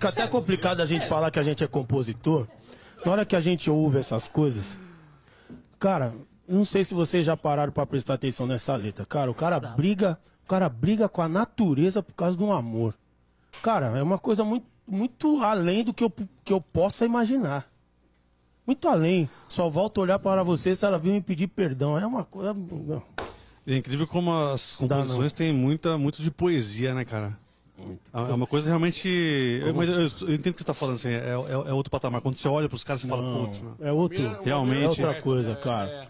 fica 0.03 0.09
até 0.09 0.27
complicado 0.27 0.81
a 0.81 0.85
gente 0.85 1.07
falar 1.07 1.31
que 1.31 1.39
a 1.39 1.43
gente 1.43 1.63
é 1.63 1.67
compositor. 1.67 2.45
Na 3.05 3.11
hora 3.11 3.25
que 3.25 3.35
a 3.35 3.39
gente 3.39 3.69
ouve 3.69 3.99
essas 3.99 4.27
coisas, 4.27 4.77
cara, 5.79 6.13
não 6.47 6.65
sei 6.65 6.83
se 6.83 6.93
vocês 6.93 7.25
já 7.25 7.37
pararam 7.37 7.71
pra 7.71 7.85
prestar 7.85 8.15
atenção 8.15 8.45
nessa 8.45 8.75
letra. 8.75 9.05
Cara, 9.05 9.31
o 9.31 9.33
cara 9.33 9.59
briga, 9.59 10.19
o 10.43 10.47
cara 10.47 10.67
briga 10.67 11.07
com 11.07 11.21
a 11.21 11.29
natureza 11.29 12.03
por 12.03 12.13
causa 12.15 12.37
de 12.37 12.43
um 12.43 12.51
amor. 12.51 12.93
Cara, 13.61 13.97
é 13.97 14.03
uma 14.03 14.17
coisa 14.17 14.43
muito, 14.43 14.65
muito 14.85 15.41
além 15.41 15.85
do 15.85 15.93
que 15.93 16.03
eu, 16.03 16.11
que 16.43 16.51
eu 16.51 16.59
possa 16.59 17.05
imaginar. 17.05 17.65
Muito 18.67 18.89
além. 18.89 19.29
Só 19.47 19.69
volto 19.69 19.99
a 19.99 20.03
olhar 20.03 20.19
para 20.19 20.43
você 20.43 20.75
se 20.75 20.85
ela 20.85 20.99
vir 20.99 21.11
me 21.11 21.21
pedir 21.21 21.47
perdão. 21.47 21.97
É 21.97 22.05
uma 22.05 22.25
coisa. 22.25 22.53
É 23.65 23.77
incrível 23.77 24.07
como 24.07 24.33
as 24.33 24.75
composições 24.75 25.31
têm 25.31 25.53
muita, 25.53 25.97
muito 25.97 26.21
de 26.21 26.29
poesia, 26.29 26.93
né, 26.93 27.05
cara? 27.05 27.37
É 27.77 28.19
é 28.19 28.33
uma 28.33 28.45
coisa 28.47 28.67
realmente. 28.67 29.09
eu- 29.09 29.73
Mas 29.73 29.89
eu, 29.89 29.95
eu 30.27 30.35
entendo 30.35 30.51
o 30.51 30.53
que 30.53 30.59
você 30.59 30.63
tá 30.65 30.73
falando, 30.73 30.95
assim, 30.95 31.09
é, 31.09 31.29
é- 31.29 31.69
é 31.69 31.73
outro 31.73 31.89
patamar. 31.91 32.21
Quando 32.21 32.35
você 32.35 32.47
olha 32.47 32.69
pros 32.69 32.83
caras, 32.83 33.01
você 33.01 33.07
fala, 33.07 33.21
Não, 33.21 33.45
putz, 33.45 33.59
mano. 33.61 33.77
é 33.81 33.91
outro. 33.91 34.41
Realmente. 34.43 34.83
É 34.83 34.87
outra 34.89 35.21
coisa, 35.21 35.55
cara. 35.55 35.89
É, 35.89 36.07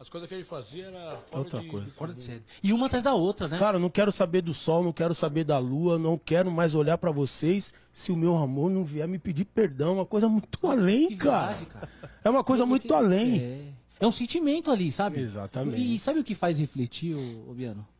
as 0.00 0.08
coisas 0.08 0.28
que 0.28 0.34
ele 0.34 0.44
fazia 0.44 0.86
era 0.86 1.16
fora 1.30 1.38
Outra 1.38 1.60
de, 1.60 1.66
coisa. 1.68 1.86
Fora 1.92 2.12
de 2.12 2.20
série. 2.22 2.42
E 2.62 2.72
uma 2.72 2.86
atrás 2.86 3.04
da 3.04 3.14
outra, 3.14 3.46
né? 3.46 3.58
Cara, 3.58 3.76
eu 3.76 3.80
não 3.80 3.88
quero 3.90 4.10
saber 4.10 4.40
do 4.42 4.52
sol, 4.52 4.82
não 4.82 4.92
quero 4.92 5.14
saber 5.14 5.44
da 5.44 5.58
lua, 5.58 5.98
não 5.98 6.18
quero 6.18 6.50
mais 6.50 6.74
olhar 6.74 6.98
pra 6.98 7.10
vocês 7.12 7.72
se 7.92 8.10
o 8.10 8.16
meu 8.16 8.36
amor 8.36 8.70
não 8.70 8.84
vier 8.84 9.06
me 9.06 9.18
pedir 9.18 9.44
perdão. 9.44 9.90
É 9.90 9.94
uma 9.96 10.06
coisa 10.06 10.28
muito 10.28 10.66
além, 10.66 11.08
Que 11.08 11.16
cara. 11.16 11.48
viagem, 11.48 11.66
cara. 11.66 11.88
É 12.24 12.30
uma 12.30 12.42
coisa 12.42 12.66
muito 12.66 12.92
além. 12.94 13.38
É. 13.40 13.60
É 14.00 14.06
um 14.06 14.12
sentimento 14.12 14.70
ali, 14.70 14.90
sabe? 14.90 15.20
Exatamente. 15.20 15.78
E 15.94 15.98
sabe 15.98 16.18
o 16.20 16.24
que 16.24 16.34
faz 16.34 16.56
refletir, 16.58 17.14
ô, 17.14 17.50
ô 17.50 17.54
Biano? 17.54 17.86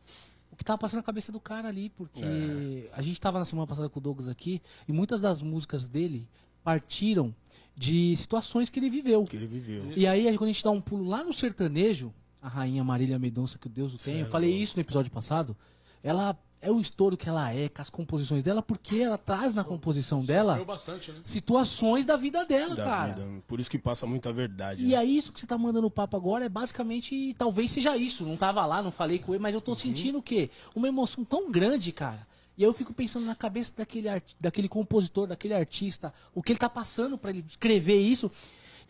que 0.61 0.65
tava 0.65 0.77
passando 0.77 0.99
na 0.99 1.03
cabeça 1.03 1.31
do 1.31 1.39
cara 1.39 1.67
ali, 1.69 1.89
porque 1.89 2.21
É. 2.23 2.89
a 2.93 3.01
gente 3.01 3.19
tava 3.19 3.39
na 3.39 3.45
semana 3.45 3.65
passada 3.65 3.89
com 3.89 3.99
o 3.99 4.01
Douglas 4.01 4.29
aqui 4.29 4.61
e 4.87 4.93
muitas 4.93 5.19
das 5.19 5.41
músicas 5.41 5.87
dele 5.87 6.27
partiram 6.63 7.33
de 7.75 8.15
situações 8.15 8.69
que 8.69 8.79
ele 8.79 8.87
viveu. 8.89 9.23
Que 9.23 9.37
ele 9.37 9.47
viveu. 9.47 9.91
E 9.95 10.05
aí, 10.05 10.25
quando 10.37 10.49
a 10.49 10.51
gente 10.53 10.63
dá 10.63 10.69
um 10.69 10.79
pulo 10.79 11.03
lá 11.03 11.23
no 11.23 11.33
sertanejo, 11.33 12.13
a 12.39 12.47
rainha 12.47 12.83
Marília 12.83 13.17
Mendonça, 13.17 13.57
que 13.57 13.65
o 13.65 13.69
Deus 13.71 13.95
o 13.95 13.97
tenha, 13.97 14.19
eu 14.19 14.29
falei 14.29 14.53
isso 14.53 14.77
no 14.77 14.81
episódio 14.81 15.11
passado, 15.11 15.57
ela 16.03 16.37
é 16.61 16.69
o 16.71 16.79
estouro 16.79 17.17
que 17.17 17.27
ela 17.27 17.51
é, 17.53 17.67
com 17.69 17.81
as 17.81 17.89
composições 17.89 18.43
dela, 18.43 18.61
porque 18.61 18.97
ela 18.99 19.17
traz 19.17 19.53
na 19.53 19.63
composição 19.63 20.23
dela 20.23 20.63
bastante, 20.63 21.11
né? 21.11 21.19
situações 21.23 22.05
da 22.05 22.15
vida 22.15 22.45
dela, 22.45 22.75
Da 22.75 22.83
cara. 22.85 23.13
vida. 23.13 23.43
Por 23.47 23.59
isso 23.59 23.69
que 23.69 23.79
passa 23.79 24.05
muita 24.05 24.31
verdade. 24.31 24.83
E 24.83 24.89
né? 24.89 24.95
aí, 24.95 25.17
isso 25.17 25.31
que 25.33 25.39
você 25.39 25.47
tá 25.47 25.57
mandando 25.57 25.87
o 25.87 25.91
papo 25.91 26.15
agora 26.15 26.45
é 26.45 26.49
basicamente, 26.49 27.33
talvez 27.37 27.71
seja 27.71 27.97
isso. 27.97 28.23
Não 28.25 28.37
tava 28.37 28.65
lá, 28.65 28.81
não 28.83 28.91
falei 28.91 29.17
com 29.19 29.33
ele, 29.33 29.41
mas 29.41 29.53
eu 29.53 29.59
Uhum. 29.59 29.65
tô 29.65 29.75
sentindo 29.75 30.19
o 30.19 30.21
quê? 30.21 30.49
Uma 30.75 30.87
emoção 30.87 31.25
tão 31.25 31.51
grande, 31.51 31.91
cara. 31.91 32.27
E 32.57 32.63
aí 32.63 32.69
eu 32.69 32.73
fico 32.73 32.93
pensando 32.93 33.25
na 33.25 33.33
cabeça 33.33 33.73
daquele, 33.75 34.07
art- 34.07 34.33
daquele 34.39 34.67
compositor, 34.69 35.25
daquele 35.25 35.53
artista, 35.53 36.13
o 36.35 36.43
que 36.43 36.51
ele 36.51 36.59
tá 36.59 36.69
passando 36.69 37.17
pra 37.17 37.31
ele 37.31 37.43
escrever 37.47 37.97
isso. 37.99 38.29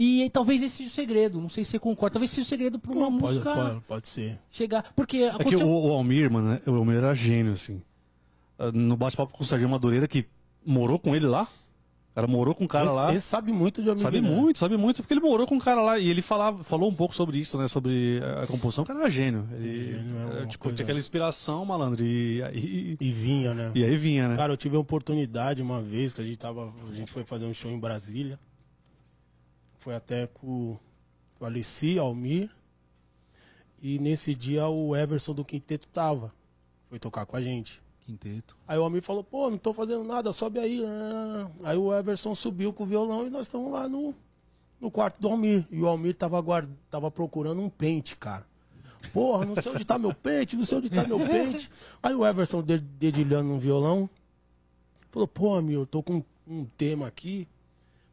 E 0.03 0.23
aí, 0.23 0.29
talvez 0.29 0.63
esse 0.63 0.77
seja 0.77 0.89
o 0.89 0.91
segredo. 0.91 1.39
Não 1.39 1.49
sei 1.49 1.63
se 1.63 1.71
você 1.71 1.79
concorda. 1.79 2.13
Talvez 2.13 2.31
seja 2.31 2.45
o 2.45 2.49
segredo 2.49 2.79
pra 2.79 2.91
uma 2.91 3.05
pode, 3.11 3.21
música 3.23 3.53
pode, 3.53 3.79
pode 3.81 4.07
ser. 4.07 4.39
chegar. 4.49 4.91
Porque 4.95 5.17
É 5.17 5.29
que 5.29 5.35
aconteceu. 5.41 5.67
o, 5.67 5.89
o 5.89 5.91
Almir, 5.93 6.31
mano, 6.31 6.49
né, 6.53 6.61
o 6.65 6.71
Almir 6.71 6.97
era 6.97 7.13
gênio, 7.13 7.53
assim. 7.53 7.81
Ah, 8.57 8.71
No 8.71 8.97
bate-papo 8.97 9.31
com 9.33 9.43
o 9.43 9.45
Sérgio 9.45 9.69
Madureira, 9.69 10.07
que 10.07 10.25
morou 10.65 10.97
com 10.97 11.15
ele 11.15 11.25
lá. 11.27 11.43
O 11.43 12.13
cara 12.15 12.27
morou 12.27 12.53
com 12.53 12.65
o 12.65 12.67
cara 12.67 12.87
Esse, 12.87 12.95
lá. 12.95 13.13
esse 13.15 13.25
sabe 13.25 13.53
muito 13.53 13.81
de 13.81 13.89
homem 13.89 14.01
Sabe 14.01 14.19
muito, 14.19 14.59
sabe 14.59 14.75
muito, 14.75 15.01
porque 15.01 15.13
ele 15.13 15.21
morou 15.21 15.47
com 15.47 15.55
um 15.55 15.59
cara 15.59 15.81
lá 15.81 15.97
e 15.97 16.09
ele 16.09 16.21
falava, 16.21 16.61
falou 16.61 16.89
um 16.89 16.93
pouco 16.93 17.15
sobre 17.15 17.37
isso, 17.37 17.57
né? 17.57 17.69
Sobre 17.69 18.19
a 18.43 18.45
composição, 18.47 18.83
o 18.83 18.87
cara 18.87 18.99
era 18.99 19.09
gênio. 19.09 19.47
Ele 19.53 19.93
Gênio 19.93 20.17
é 20.17 20.19
era, 20.25 20.39
uma 20.41 20.45
tipo, 20.47 20.63
coisa- 20.63 20.75
tinha 20.75 20.83
aquela 20.83 20.99
inspiração, 20.99 21.63
malandro. 21.63 22.03
E 22.03 22.43
aí, 22.43 22.97
E 22.99 23.11
vinha, 23.13 23.53
né? 23.53 23.71
e 23.73 23.83
aí 23.85 23.95
vinha, 23.95 24.27
né? 24.27 24.35
Cara, 24.35 24.51
eu 24.51 24.57
tive 24.57 24.75
a 24.75 24.79
oportunidade 24.79 25.61
uma 25.61 25.81
vez 25.81 26.11
que 26.13 26.19
a 26.19 26.23
gente 26.25 26.37
tava. 26.37 26.73
A 26.91 26.93
gente 26.95 27.09
foi 27.09 27.23
fazer 27.23 27.45
um 27.45 27.53
show 27.53 27.71
em 27.71 27.79
Brasília. 27.79 28.37
Foi 29.81 29.95
até 29.95 30.27
com 30.27 30.77
o 31.39 31.45
Alessi, 31.45 31.97
Almir. 31.97 32.51
E 33.81 33.97
nesse 33.97 34.35
dia 34.35 34.67
o 34.67 34.95
Everson 34.95 35.33
do 35.33 35.43
Quinteto 35.43 35.87
tava. 35.87 36.31
Foi 36.87 36.99
tocar 36.99 37.25
com 37.25 37.35
a 37.35 37.41
gente. 37.41 37.81
Quinteto. 38.01 38.55
Aí 38.67 38.77
o 38.77 38.83
Almir 38.83 39.01
falou, 39.01 39.23
pô, 39.23 39.49
não 39.49 39.57
tô 39.57 39.73
fazendo 39.73 40.03
nada, 40.03 40.31
sobe 40.31 40.59
aí. 40.59 40.85
Ah. 40.85 41.49
Aí 41.63 41.77
o 41.77 41.91
Everson 41.91 42.35
subiu 42.35 42.71
com 42.71 42.83
o 42.83 42.85
violão 42.85 43.25
e 43.25 43.31
nós 43.31 43.47
estamos 43.47 43.71
lá 43.71 43.89
no, 43.89 44.13
no 44.79 44.91
quarto 44.91 45.19
do 45.19 45.27
Almir. 45.27 45.65
E 45.71 45.81
o 45.81 45.87
Almir 45.87 46.13
tava, 46.13 46.39
guard... 46.39 46.69
tava 46.87 47.09
procurando 47.09 47.59
um 47.59 47.69
pente, 47.69 48.15
cara. 48.15 48.45
Porra, 49.11 49.47
não 49.47 49.55
sei 49.55 49.71
onde 49.71 49.83
tá 49.83 49.97
meu 49.97 50.13
pente, 50.13 50.55
não 50.55 50.63
sei 50.63 50.77
onde 50.77 50.91
tá 50.91 51.07
meu 51.07 51.17
pente. 51.25 51.71
Aí 52.03 52.13
o 52.13 52.23
Everson 52.23 52.61
de- 52.61 52.77
dedilhando 52.77 53.49
no 53.49 53.59
violão. 53.59 54.07
Falou, 55.09 55.27
pô, 55.27 55.55
Almir, 55.55 55.73
eu 55.77 55.87
tô 55.87 56.03
com 56.03 56.23
um 56.47 56.65
tema 56.65 57.07
aqui. 57.07 57.47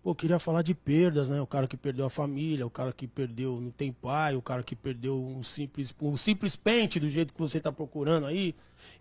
Pô, 0.08 0.12
eu 0.12 0.14
queria 0.14 0.38
falar 0.38 0.62
de 0.62 0.74
perdas, 0.74 1.28
né? 1.28 1.38
O 1.38 1.46
cara 1.46 1.68
que 1.68 1.76
perdeu 1.76 2.06
a 2.06 2.08
família, 2.08 2.66
o 2.66 2.70
cara 2.70 2.94
que 2.94 3.06
perdeu, 3.06 3.60
não 3.60 3.70
tem 3.70 3.92
pai, 3.92 4.34
o 4.34 4.40
cara 4.40 4.62
que 4.62 4.74
perdeu 4.74 5.22
um 5.22 5.42
simples, 5.42 5.94
um 6.00 6.16
simples 6.16 6.56
pente 6.56 6.98
do 6.98 7.10
jeito 7.10 7.34
que 7.34 7.38
você 7.38 7.60
tá 7.60 7.70
procurando 7.70 8.24
aí. 8.24 8.54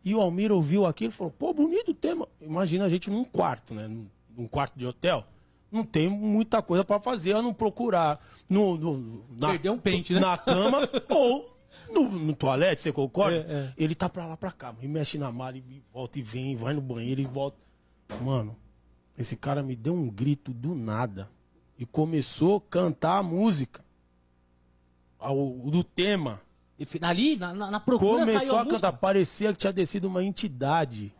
E 0.04 0.14
o 0.14 0.20
Almir 0.20 0.52
ouviu 0.52 0.86
aquilo 0.86 1.14
e 1.14 1.16
falou, 1.16 1.32
pô, 1.32 1.54
bonito 1.54 1.92
o 1.92 1.94
tema. 1.94 2.28
Imagina 2.42 2.84
a 2.84 2.90
gente 2.90 3.10
num 3.10 3.24
quarto, 3.24 3.74
né? 3.74 3.88
Num, 4.36 4.48
quarto 4.50 4.78
de 4.78 4.86
hotel. 4.86 5.26
Não 5.72 5.86
tem 5.86 6.10
muita 6.10 6.62
coisa 6.62 6.84
pra 6.84 7.00
fazer 7.00 7.32
a 7.38 7.42
não 7.42 7.54
procurar 7.54 8.20
no, 8.50 8.76
no- 8.78 9.24
na, 9.38 9.52
Perdeu 9.52 9.72
um 9.72 9.80
pente, 9.80 10.14
né? 10.14 10.20
na 10.20 10.38
cama 10.38 10.90
ou 11.10 11.50
no, 11.90 12.04
no 12.10 12.34
toalete, 12.36 12.82
você 12.82 12.92
concorda? 12.92 13.46
É, 13.48 13.54
é. 13.54 13.74
Ele 13.78 13.96
tá 13.96 14.10
pra 14.10 14.26
lá, 14.28 14.36
pra 14.36 14.52
cá, 14.52 14.76
e 14.82 14.88
mexe 14.90 15.18
na 15.18 15.32
mala, 15.32 15.56
e 15.56 15.82
volta 15.94 16.20
e 16.20 16.22
vem, 16.22 16.58
vai 16.58 16.74
no 16.74 16.82
banheiro 16.82 17.22
e 17.22 17.26
volta. 17.26 17.56
Mano, 18.22 18.58
esse 19.18 19.36
cara 19.36 19.64
me 19.64 19.76
deu 19.76 19.94
um 19.94 20.10
grito 20.10 20.54
do 20.54 20.76
nada 20.76 21.30
e 21.78 21.86
começou 21.86 22.58
a 22.58 22.62
cantar 22.62 23.18
a 23.20 23.24
música. 23.24 23.84
Ao, 25.20 25.36
do 25.72 25.84
tema. 25.84 26.40
E 26.78 26.88
ali, 27.02 27.38
na, 27.38 27.54
na, 27.54 27.72
na 27.72 27.80
procura, 27.80 28.24
saiu 28.26 28.36
Começou 28.38 28.58
a 28.58 28.62
a 28.62 28.66
cantar, 28.68 28.92
parecia 28.94 29.52
que 29.52 29.58
tinha 29.58 29.74
descido 29.74 30.08
uma 30.08 30.24
entidade. 30.24 31.12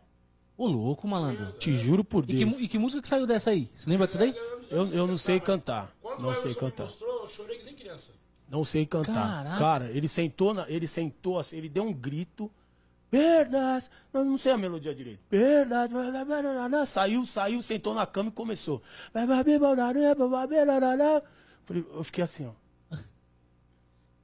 Ô, 0.56 0.66
louco, 0.66 1.06
malandro. 1.08 1.52
Te 1.58 1.74
juro 1.74 2.04
por 2.04 2.24
E 2.24 2.28
que, 2.28 2.44
Deus. 2.44 2.60
e 2.60 2.68
que 2.68 2.78
música 2.78 3.02
que 3.02 3.08
saiu 3.08 3.26
dessa 3.26 3.50
aí? 3.50 3.68
Você 3.74 3.90
lembra 3.90 4.06
disso 4.06 4.18
daí? 4.18 4.34
Eu, 4.70 4.86
eu 4.86 5.06
não 5.06 5.16
sei 5.16 5.40
cantar. 5.40 5.92
Quando 6.00 6.20
Não 6.22 6.34
sei 6.34 6.54
cantar. 6.54 6.84
mostrou, 6.84 7.22
eu 7.22 7.28
chorei 7.28 7.58
que 7.58 7.64
nem 7.64 7.74
criança. 7.74 8.12
Não 8.48 8.64
sei 8.64 8.86
cantar. 8.86 9.14
Caraca. 9.14 9.58
Cara, 9.58 9.90
ele 9.90 10.06
sentou, 10.08 10.54
na, 10.54 10.68
ele 10.70 10.86
sentou 10.86 11.38
assim, 11.38 11.56
ele 11.56 11.68
deu 11.68 11.82
um 11.84 11.92
grito. 11.92 12.50
Perdas, 13.10 13.90
eu 14.12 14.24
não 14.24 14.36
sei 14.36 14.52
a 14.52 14.58
melodia 14.58 14.94
direito. 14.94 15.20
Perdas, 15.30 15.90
saiu, 16.86 17.24
saiu, 17.24 17.62
sentou 17.62 17.94
na 17.94 18.06
cama 18.06 18.28
e 18.28 18.32
começou. 18.32 18.82
Falei, 21.64 21.86
eu 21.92 22.04
fiquei 22.04 22.24
assim, 22.24 22.46
ó. 22.46 22.96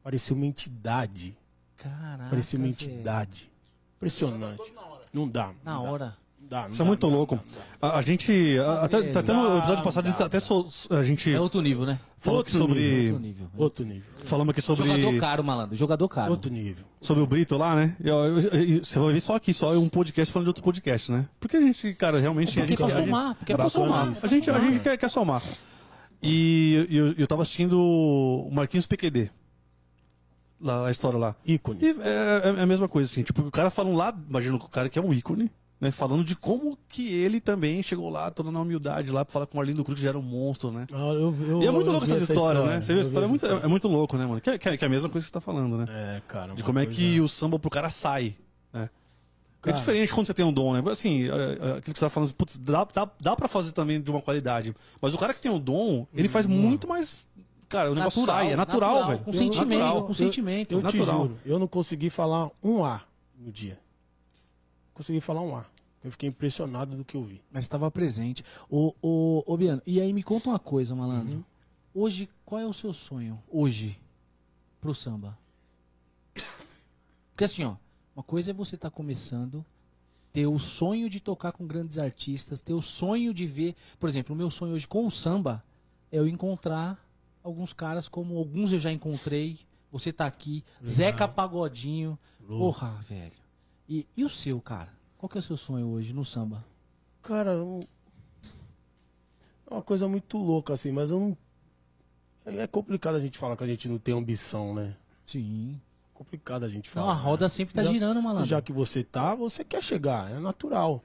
Parecia 0.02 0.36
uma 0.36 0.44
entidade. 0.44 1.36
Caraca. 1.76 2.28
Parecia 2.28 2.58
uma 2.58 2.68
entidade. 2.68 3.50
Impressionante. 3.96 4.72
Não 5.12 5.26
dá. 5.26 5.54
Na 5.64 5.74
dá, 5.74 5.80
hora. 5.80 6.16
Dá, 6.48 6.62
não 6.64 6.70
Isso 6.70 6.82
é 6.82 6.84
dá, 6.84 6.88
muito 6.88 7.02
não 7.06 7.10
dá, 7.10 7.16
louco. 7.16 7.40
A, 7.80 7.98
a 7.98 8.02
gente. 8.02 8.58
a- 8.58 8.82
até, 8.84 9.00
velho. 9.00 9.18
até 9.18 9.32
no 9.32 9.46
episódio 9.58 9.76
Dá, 9.76 9.82
passado, 9.82 10.04
a 10.06 10.08
gente 10.10 10.18
dá, 10.18 10.26
até 10.26 10.40
so- 10.40 10.68
a 10.90 11.02
gente 11.02 11.32
É 11.32 11.40
outro 11.40 11.60
nível, 11.62 11.86
né? 11.86 11.98
falou 12.18 12.38
outro 12.38 12.56
aqui 12.56 12.58
sobre. 12.66 13.02
Outro 13.02 13.18
nível. 13.18 13.46
Outro 13.56 13.84
nível. 13.84 14.02
Falamos 14.24 14.50
aqui 14.52 14.60
sobre. 14.62 14.86
Jogador 14.86 15.18
caro, 15.20 15.44
malandro. 15.44 15.76
Jogador 15.76 16.08
caro. 16.08 16.30
Outro 16.30 16.50
nível. 16.50 16.84
Sobre 17.00 17.22
o 17.22 17.26
Brito 17.26 17.56
lá, 17.56 17.74
né? 17.74 17.96
Eu- 18.02 18.14
eu- 18.14 18.38
eu- 18.40 18.84
você 18.84 18.98
vai 18.98 19.12
ver 19.12 19.20
só 19.20 19.36
aqui, 19.36 19.52
só 19.54 19.72
um 19.72 19.88
podcast 19.88 20.32
falando 20.32 20.46
de 20.46 20.50
outro 20.50 20.62
podcast, 20.62 21.10
né? 21.12 21.26
Porque 21.40 21.56
a 21.56 21.60
gente, 21.60 21.92
cara, 21.94 22.18
realmente. 22.20 22.48
Porque 22.48 22.60
a 22.60 22.66
gente, 22.66 22.76
pra 22.76 22.86
a 22.86 22.90
gente- 22.90 23.04
somar. 23.06 23.34
Porque 23.36 23.52
é 23.52 23.56
pra 23.56 23.68
somar. 23.68 24.12
isso. 24.12 24.26
A 24.26 24.28
gente, 24.28 24.50
a 24.50 24.58
gente 24.58 24.80
quer, 24.80 24.96
quer 24.98 25.08
somar. 25.08 25.42
E 26.22 26.86
eu, 26.90 27.12
eu 27.18 27.26
tava 27.26 27.42
assistindo 27.42 27.78
o 27.78 28.50
Marquinhos 28.52 28.86
PQD. 28.86 29.30
Lá, 30.60 30.86
a 30.86 30.90
história 30.90 31.18
lá. 31.18 31.36
Ícone. 31.44 31.78
E 31.82 31.86
é, 32.00 32.40
é- 32.44 32.58
é 32.58 32.62
a 32.62 32.66
mesma 32.66 32.88
coisa, 32.88 33.10
assim. 33.10 33.22
Tipo, 33.22 33.42
o 33.42 33.50
cara 33.50 33.68
falando 33.70 33.96
lá, 33.96 34.16
imagina 34.28 34.56
o 34.56 34.68
cara 34.68 34.88
que 34.88 34.98
é 34.98 35.02
um 35.02 35.12
ícone, 35.12 35.50
né? 35.84 35.90
Falando 35.90 36.24
de 36.24 36.34
como 36.34 36.78
que 36.88 37.12
ele 37.14 37.40
também 37.40 37.82
chegou 37.82 38.08
lá, 38.08 38.30
toda 38.30 38.50
na 38.50 38.60
humildade 38.60 39.10
lá, 39.10 39.24
pra 39.24 39.32
falar 39.32 39.46
com 39.46 39.58
o 39.58 39.60
Arlindo 39.60 39.84
Cruz, 39.84 39.98
que 39.98 40.02
já 40.02 40.08
era 40.08 40.18
um 40.18 40.22
monstro, 40.22 40.72
né? 40.72 40.86
Ah, 40.92 40.96
eu- 40.96 41.36
eu- 41.46 41.62
E 41.62 41.66
é 41.66 41.70
muito 41.70 41.86
eu 41.88 41.92
louco 41.92 42.04
essa 42.10 42.16
histórias, 42.32 42.64
né? 42.64 42.80
Você 42.80 42.92
vê 42.94 42.98
eu 42.98 43.00
essa 43.02 43.08
história, 43.10 43.26
é 43.26 43.28
muito, 43.28 43.46
é 43.46 43.68
muito 43.68 43.88
louco, 43.88 44.16
né, 44.16 44.24
mano? 44.26 44.40
Que, 44.40 44.50
é- 44.50 44.58
que, 44.58 44.68
é- 44.68 44.76
que 44.76 44.84
é 44.84 44.86
a 44.86 44.90
mesma 44.90 45.08
coisa 45.10 45.24
que 45.24 45.28
você 45.28 45.32
tá 45.32 45.40
falando, 45.40 45.76
né? 45.76 45.86
É, 45.88 46.22
cara. 46.26 46.54
De 46.54 46.62
como 46.64 46.78
é 46.78 46.86
que 46.86 47.20
o 47.20 47.28
samba 47.28 47.58
pro 47.58 47.70
cara 47.70 47.90
sai, 47.90 48.34
né? 48.72 48.88
Cara. 49.60 49.76
É 49.76 49.78
diferente 49.78 50.12
quando 50.12 50.26
você 50.26 50.34
tem 50.34 50.44
um 50.44 50.52
dom, 50.52 50.74
né? 50.74 50.82
Assim, 50.90 51.24
é, 51.24 51.28
é, 51.28 51.78
aquilo 51.78 51.94
que 51.94 51.98
você 51.98 52.04
tá 52.04 52.10
falando, 52.10 52.32
putz, 52.34 52.58
dá, 52.58 52.84
dá, 52.92 53.08
dá 53.20 53.34
pra 53.36 53.48
fazer 53.48 53.72
também 53.72 54.00
de 54.00 54.10
uma 54.10 54.20
qualidade. 54.20 54.74
Mas 55.00 55.14
o 55.14 55.18
cara 55.18 55.32
que 55.32 55.40
tem 55.40 55.50
o 55.52 55.58
dom, 55.58 56.06
ele 56.14 56.28
faz 56.28 56.44
muito 56.46 56.86
mais. 56.88 57.26
Cara, 57.68 57.90
o 57.90 57.94
negócio 57.94 58.24
sai, 58.26 58.52
é 58.52 58.56
natural, 58.56 59.06
velho. 59.06 59.18
Com 59.20 59.32
sentimento, 59.32 59.78
Natural. 59.80 60.02
com 60.04 60.12
sentimento. 60.14 60.72
Eu 60.72 60.80
te 60.82 60.98
Natural. 60.98 61.22
juro, 61.22 61.38
eu 61.46 61.58
não 61.58 61.66
consegui 61.66 62.08
falar 62.10 62.50
um 62.62 62.84
A 62.84 63.02
no 63.38 63.50
dia. 63.50 63.78
Consegui 64.92 65.20
falar 65.20 65.40
um 65.40 65.56
A. 65.56 65.64
Eu 66.04 66.10
fiquei 66.10 66.28
impressionado 66.28 66.94
do 66.94 67.04
que 67.04 67.16
eu 67.16 67.24
vi. 67.24 67.40
Mas 67.50 67.64
estava 67.64 67.90
presente. 67.90 68.44
Ô, 68.68 68.94
ô, 69.00 69.42
ô, 69.46 69.56
Biano, 69.56 69.80
e 69.86 69.98
aí 69.98 70.12
me 70.12 70.22
conta 70.22 70.50
uma 70.50 70.58
coisa, 70.58 70.94
malandro. 70.94 71.36
Uhum. 71.36 71.44
Hoje, 71.94 72.28
qual 72.44 72.60
é 72.60 72.66
o 72.66 72.74
seu 72.74 72.92
sonho? 72.92 73.42
Hoje, 73.50 73.98
pro 74.82 74.94
samba? 74.94 75.38
Porque 77.30 77.44
assim, 77.44 77.64
ó, 77.64 77.76
uma 78.14 78.22
coisa 78.22 78.50
é 78.50 78.54
você 78.54 78.74
estar 78.74 78.90
começando, 78.90 79.64
ter 80.30 80.46
o 80.46 80.58
sonho 80.58 81.08
de 81.08 81.20
tocar 81.20 81.52
com 81.52 81.66
grandes 81.66 81.96
artistas, 81.96 82.60
ter 82.60 82.74
o 82.74 82.82
sonho 82.82 83.32
de 83.32 83.46
ver. 83.46 83.74
Por 83.98 84.08
exemplo, 84.08 84.34
o 84.34 84.38
meu 84.38 84.50
sonho 84.50 84.74
hoje 84.74 84.86
com 84.86 85.06
o 85.06 85.10
samba 85.10 85.64
é 86.12 86.18
eu 86.18 86.28
encontrar 86.28 87.02
alguns 87.42 87.72
caras 87.72 88.08
como 88.08 88.36
alguns 88.36 88.72
eu 88.72 88.78
já 88.78 88.92
encontrei. 88.92 89.58
Você 89.90 90.12
tá 90.12 90.26
aqui, 90.26 90.62
Zeca 90.86 91.26
Pagodinho. 91.26 92.18
Porra, 92.46 92.98
velho. 93.08 93.32
E, 93.88 94.06
e 94.16 94.22
o 94.22 94.28
seu, 94.28 94.60
cara? 94.60 94.92
Qual 95.24 95.28
que 95.30 95.38
é 95.38 95.40
o 95.40 95.42
seu 95.42 95.56
sonho 95.56 95.86
hoje 95.86 96.12
no 96.12 96.22
samba? 96.22 96.62
Cara, 97.22 97.52
é 97.52 97.62
uma 99.72 99.80
coisa 99.80 100.06
muito 100.06 100.36
louca, 100.36 100.74
assim, 100.74 100.92
mas 100.92 101.08
eu 101.08 101.18
não. 101.18 101.38
É 102.44 102.64
é 102.64 102.66
complicado 102.66 103.14
a 103.14 103.20
gente 103.20 103.38
falar 103.38 103.56
que 103.56 103.64
a 103.64 103.66
gente 103.66 103.88
não 103.88 103.96
tem 103.96 104.12
ambição, 104.14 104.74
né? 104.74 104.94
Sim. 105.24 105.80
Complicado 106.12 106.64
a 106.64 106.68
gente 106.68 106.94
Não, 106.94 107.04
falar. 107.04 107.12
a 107.12 107.16
roda 107.16 107.48
sempre 107.48 107.74
tá 107.74 107.82
Já- 107.82 107.90
girando, 107.90 108.20
malandro. 108.20 108.46
Já 108.46 108.60
que 108.60 108.70
você 108.70 109.02
tá, 109.02 109.34
você 109.34 109.64
quer 109.64 109.82
chegar, 109.82 110.30
é 110.30 110.38
natural. 110.38 111.02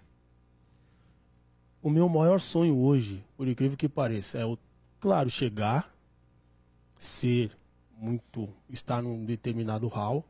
O 1.82 1.90
meu 1.90 2.10
maior 2.10 2.41
sonho 2.41 2.78
hoje, 2.78 3.24
por 3.38 3.48
incrível 3.48 3.78
que 3.78 3.88
pareça, 3.88 4.38
é, 4.38 4.46
o, 4.46 4.58
claro, 5.00 5.30
chegar, 5.30 5.90
ser 6.98 7.58
muito, 7.98 8.50
estar 8.70 9.02
num 9.02 9.24
determinado 9.24 9.88
hall 9.88 10.26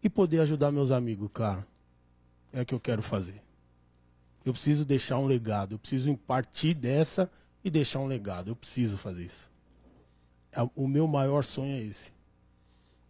e 0.00 0.08
poder 0.08 0.38
ajudar 0.42 0.70
meus 0.70 0.92
amigos, 0.92 1.28
cara. 1.34 1.66
É 2.54 2.62
o 2.62 2.66
que 2.66 2.72
eu 2.74 2.80
quero 2.80 3.02
fazer. 3.02 3.42
Eu 4.44 4.52
preciso 4.52 4.84
deixar 4.84 5.18
um 5.18 5.26
legado, 5.26 5.74
eu 5.74 5.78
preciso 5.78 6.16
partir 6.16 6.72
dessa 6.72 7.28
e 7.64 7.68
deixar 7.70 7.98
um 7.98 8.06
legado. 8.06 8.48
Eu 8.50 8.56
preciso 8.56 8.96
fazer 8.96 9.24
isso. 9.24 9.50
É- 10.52 10.62
O 10.76 10.86
meu 10.86 11.06
maior 11.08 11.42
sonho 11.42 11.72
é 11.74 11.80
esse. 11.82 12.12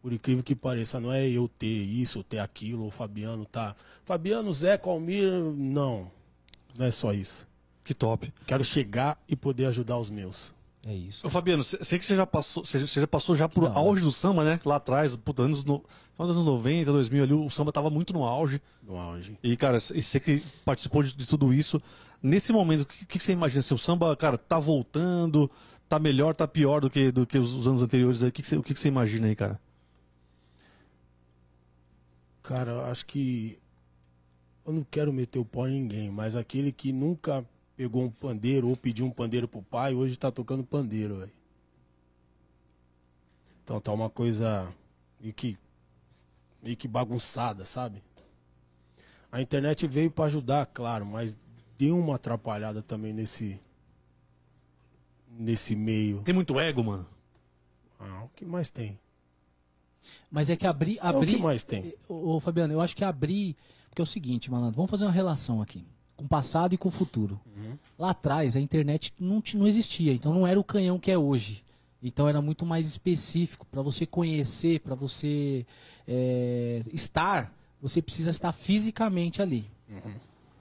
Por 0.01 0.13
incrível 0.13 0.43
que 0.43 0.55
pareça, 0.55 0.99
não 0.99 1.13
é 1.13 1.29
eu 1.29 1.47
ter 1.49 1.67
isso, 1.67 2.19
ou 2.19 2.25
ter 2.25 2.39
aquilo, 2.39 2.83
ou 2.83 2.89
o 2.89 2.91
Fabiano 2.91 3.45
tá. 3.45 3.75
Fabiano, 4.05 4.53
Zé, 4.53 4.81
Almir, 4.83 5.31
não. 5.57 6.11
Não 6.77 6.87
é 6.87 6.91
só 6.91 7.13
isso. 7.13 7.47
Que 7.83 7.93
top. 7.93 8.33
Quero 8.47 8.65
chegar 8.65 9.23
e 9.29 9.37
poder 9.37 9.67
ajudar 9.67 9.99
os 9.99 10.09
meus. 10.09 10.55
É 10.87 10.95
isso. 10.95 11.27
Ô, 11.27 11.31
Fabiano, 11.31 11.65
sei 11.65 11.99
que 11.99 12.05
você 12.05 12.17
já 12.17 12.27
passou, 12.27 12.65
você 12.65 12.87
já 12.87 13.07
passou 13.07 13.35
já 13.35 13.49
por 13.49 13.67
auge 13.75 14.03
do 14.03 14.13
samba, 14.13 14.45
né? 14.45 14.61
Lá 14.65 14.77
atrás, 14.77 15.17
puta, 15.17 15.43
anos 15.43 15.65
no, 15.65 15.83
final 16.15 16.29
dos 16.29 16.37
anos 16.37 16.47
90, 16.47 16.93
2000 16.93 17.23
ali, 17.23 17.33
o 17.33 17.51
samba 17.51 17.73
tava 17.73 17.91
muito 17.91 18.13
no 18.13 18.25
auge. 18.25 18.61
No 18.83 18.97
auge. 18.97 19.37
E, 19.43 19.57
cara, 19.57 19.79
e 19.95 20.03
você 20.03 20.19
que 20.21 20.43
participou 20.65 21.03
de, 21.03 21.15
de 21.15 21.27
tudo 21.27 21.53
isso, 21.53 21.83
nesse 22.23 22.53
momento, 22.53 22.83
o 22.83 22.87
que, 22.87 23.05
que 23.05 23.23
você 23.23 23.33
imagina? 23.33 23.61
Se 23.61 23.75
o 23.75 23.79
samba, 23.79 24.17
cara, 24.17 24.39
tá 24.39 24.59
voltando, 24.59 25.51
tá 25.89 25.99
melhor, 25.99 26.35
tá 26.35 26.47
pior 26.47 26.81
do 26.81 26.89
que, 26.89 27.11
do 27.11 27.27
que 27.27 27.37
os, 27.37 27.53
os 27.53 27.69
anos 27.69 27.83
anteriores 27.83 28.23
aí? 28.23 28.29
O 28.29 28.33
que, 28.33 28.43
que, 28.43 28.49
você, 28.49 28.57
o 28.57 28.63
que, 28.63 28.75
que 28.75 28.81
você 28.81 28.89
imagina 28.89 29.27
aí, 29.27 29.35
cara? 29.35 29.61
Cara, 32.43 32.71
eu 32.73 32.85
acho 32.87 33.07
que. 33.07 33.59
Eu 34.67 34.73
não 34.73 34.85
quero 34.85 35.13
meter 35.13 35.39
o 35.39 35.45
pau 35.45 35.69
em 35.69 35.73
ninguém, 35.73 36.11
mas 36.11 36.37
aquele 36.37 36.73
que 36.73 36.93
nunca 36.93 37.45
pegou 37.77 38.03
um 38.03 38.11
pandeiro 38.11 38.69
ou 38.69 38.77
pediu 38.77 39.05
um 39.05 39.11
pandeiro 39.11 39.47
pro 39.47 39.63
pai, 39.63 39.95
hoje 39.95 40.17
tá 40.17 40.31
tocando 40.31 40.65
pandeiro, 40.65 41.19
velho. 41.19 41.33
Então 43.63 43.81
tá 43.81 43.93
uma 43.93 44.09
coisa 44.09 44.73
meio 45.21 45.35
que, 45.35 45.59
meio 46.65 46.77
que 46.79 46.89
bagunçada, 46.89 47.67
sabe? 47.67 48.03
A 49.31 49.43
internet 49.43 49.87
veio 49.87 50.11
pra 50.11 50.25
ajudar, 50.25 50.65
claro, 50.67 51.05
mas 51.05 51.39
deu 51.77 51.99
uma 51.99 52.15
atrapalhada 52.15 52.83
também 52.83 53.13
nesse. 53.13 53.61
nesse 55.29 55.77
meio. 55.77 56.23
Tem 56.23 56.35
muito 56.35 56.59
ego, 56.59 56.83
mano. 56.83 57.07
Ah, 58.01 58.25
o 58.25 58.29
que 58.35 58.47
mais 58.47 58.71
tem? 58.71 58.99
Mas 60.31 60.49
é 60.49 60.57
que 60.57 60.67
abrir. 60.67 60.99
É 60.99 61.05
o 61.05 61.17
abrir 61.17 61.35
que 61.35 61.43
mais 61.43 61.65
tem? 61.65 61.95
Ô, 62.09 62.41
Fabiano, 62.41 62.73
eu 62.73 62.81
acho 62.81 62.97
que 62.97 63.05
abrir. 63.05 63.55
Porque 63.89 64.01
é 64.01 64.05
o 64.05 64.07
seguinte, 64.07 64.51
malandro, 64.51 64.77
vamos 64.77 64.91
fazer 64.91 65.05
uma 65.05 65.13
relação 65.13 65.61
aqui. 65.61 65.85
Com 66.17 66.25
o 66.25 66.29
passado 66.29 66.75
e 66.75 66.79
com 66.79 66.89
o 66.89 66.93
futuro. 66.93 67.41
Uhum. 67.45 67.79
Lá 67.99 68.11
atrás, 68.11 68.57
a 68.57 68.61
internet 68.61 69.13
não, 69.21 69.43
não 69.55 69.67
existia, 69.67 70.13
então 70.13 70.33
não 70.33 70.47
era 70.47 70.59
o 70.59 70.65
canhão 70.65 70.99
que 70.99 71.11
é 71.11 71.19
hoje. 71.19 71.64
Então 72.05 72.29
era 72.29 72.43
muito 72.43 72.67
mais 72.67 72.87
específico. 72.87 73.67
Para 73.71 73.81
você 73.81 74.05
conhecer, 74.05 74.81
para 74.81 74.95
você 74.95 75.65
é, 76.07 76.83
estar, 76.93 77.51
você 77.81 78.03
precisa 78.03 78.29
estar 78.29 78.53
fisicamente 78.53 79.41
ali. 79.41 79.65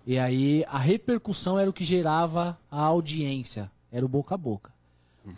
E 0.07 0.17
aí 0.17 0.63
a 0.69 0.77
repercussão 0.77 1.59
era 1.59 1.69
o 1.69 1.73
que 1.73 1.83
gerava 1.83 2.57
a 2.71 2.81
audiência, 2.81 3.69
era 3.91 4.05
o 4.05 4.09
boca 4.09 4.35
a 4.35 4.37
boca. 4.37 4.71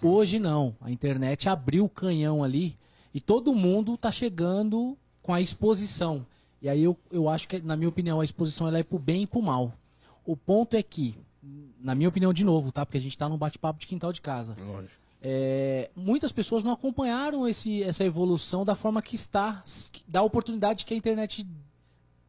Hoje 0.01 0.39
não, 0.39 0.75
a 0.79 0.91
internet 0.91 1.49
abriu 1.49 1.85
o 1.85 1.89
canhão 1.89 2.43
ali 2.43 2.75
e 3.13 3.19
todo 3.19 3.53
mundo 3.53 3.97
tá 3.97 4.11
chegando 4.11 4.95
com 5.23 5.33
a 5.33 5.41
exposição. 5.41 6.25
E 6.61 6.69
aí 6.69 6.83
eu, 6.83 6.97
eu 7.11 7.29
acho 7.29 7.47
que, 7.47 7.59
na 7.61 7.75
minha 7.75 7.89
opinião, 7.89 8.19
a 8.19 8.23
exposição 8.23 8.67
ela 8.67 8.79
é 8.79 8.83
pro 8.83 8.97
bem 8.97 9.23
e 9.23 9.27
pro 9.27 9.41
mal. 9.41 9.73
O 10.25 10.35
ponto 10.35 10.75
é 10.75 10.81
que, 10.81 11.15
na 11.79 11.93
minha 11.93 12.09
opinião 12.09 12.33
de 12.33 12.43
novo, 12.43 12.71
tá? 12.71 12.83
Porque 12.85 12.97
a 12.97 13.01
gente 13.01 13.17
tá 13.17 13.29
num 13.29 13.37
bate-papo 13.37 13.79
de 13.79 13.85
quintal 13.85 14.11
de 14.11 14.21
casa. 14.21 14.55
Lógico. 14.59 15.04
É, 15.27 15.89
muitas 15.95 16.31
pessoas 16.31 16.63
não 16.63 16.71
acompanharam 16.71 17.47
esse, 17.47 17.81
essa 17.81 18.05
evolução 18.05 18.63
da 18.63 18.75
forma 18.75 19.01
que 19.01 19.15
está, 19.15 19.63
da 20.07 20.21
oportunidade 20.21 20.85
que 20.85 20.93
a 20.93 20.97
internet 20.97 21.43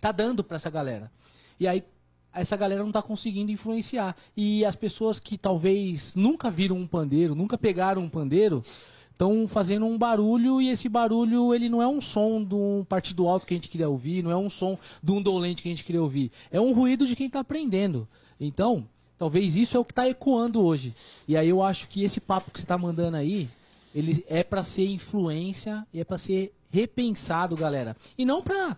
tá 0.00 0.10
dando 0.10 0.42
para 0.42 0.56
essa 0.56 0.70
galera. 0.70 1.12
E 1.60 1.68
aí 1.68 1.84
essa 2.32 2.56
galera 2.56 2.82
não 2.82 2.90
tá 2.90 3.02
conseguindo 3.02 3.52
influenciar. 3.52 4.16
E 4.34 4.64
as 4.64 4.76
pessoas 4.76 5.20
que 5.20 5.36
talvez 5.36 6.14
nunca 6.14 6.50
viram 6.50 6.78
um 6.78 6.86
pandeiro, 6.86 7.34
nunca 7.34 7.58
pegaram 7.58 8.00
um 8.00 8.08
pandeiro, 8.08 8.64
estão 9.12 9.46
fazendo 9.46 9.84
um 9.84 9.98
barulho 9.98 10.58
e 10.62 10.70
esse 10.70 10.88
barulho 10.88 11.54
ele 11.54 11.68
não 11.68 11.82
é 11.82 11.86
um 11.86 12.00
som 12.00 12.42
de 12.42 12.54
um 12.54 12.82
partido 12.82 13.28
alto 13.28 13.46
que 13.46 13.52
a 13.52 13.58
gente 13.58 13.68
queria 13.68 13.90
ouvir, 13.90 14.24
não 14.24 14.30
é 14.30 14.36
um 14.38 14.48
som 14.48 14.78
de 15.02 15.12
um 15.12 15.20
dolente 15.20 15.60
que 15.60 15.68
a 15.68 15.72
gente 15.72 15.84
queria 15.84 16.02
ouvir. 16.02 16.32
É 16.50 16.58
um 16.58 16.72
ruído 16.72 17.06
de 17.06 17.14
quem 17.14 17.26
está 17.26 17.40
aprendendo. 17.40 18.08
Então, 18.40 18.88
talvez 19.18 19.56
isso 19.56 19.76
é 19.76 19.80
o 19.80 19.84
que 19.84 19.92
está 19.92 20.08
ecoando 20.08 20.62
hoje. 20.62 20.94
E 21.26 21.36
aí 21.36 21.48
eu 21.48 21.62
acho 21.62 21.88
que 21.88 22.02
esse 22.02 22.20
papo 22.20 22.50
que 22.50 22.58
você 22.58 22.64
está 22.64 22.76
mandando 22.76 23.16
aí, 23.16 23.48
ele 23.94 24.24
é 24.28 24.44
para 24.44 24.62
ser 24.62 24.86
influência 24.86 25.86
e 25.92 26.00
é 26.00 26.04
para 26.04 26.18
ser 26.18 26.52
repensado, 26.70 27.56
galera. 27.56 27.96
E 28.18 28.24
não 28.24 28.42
para 28.42 28.76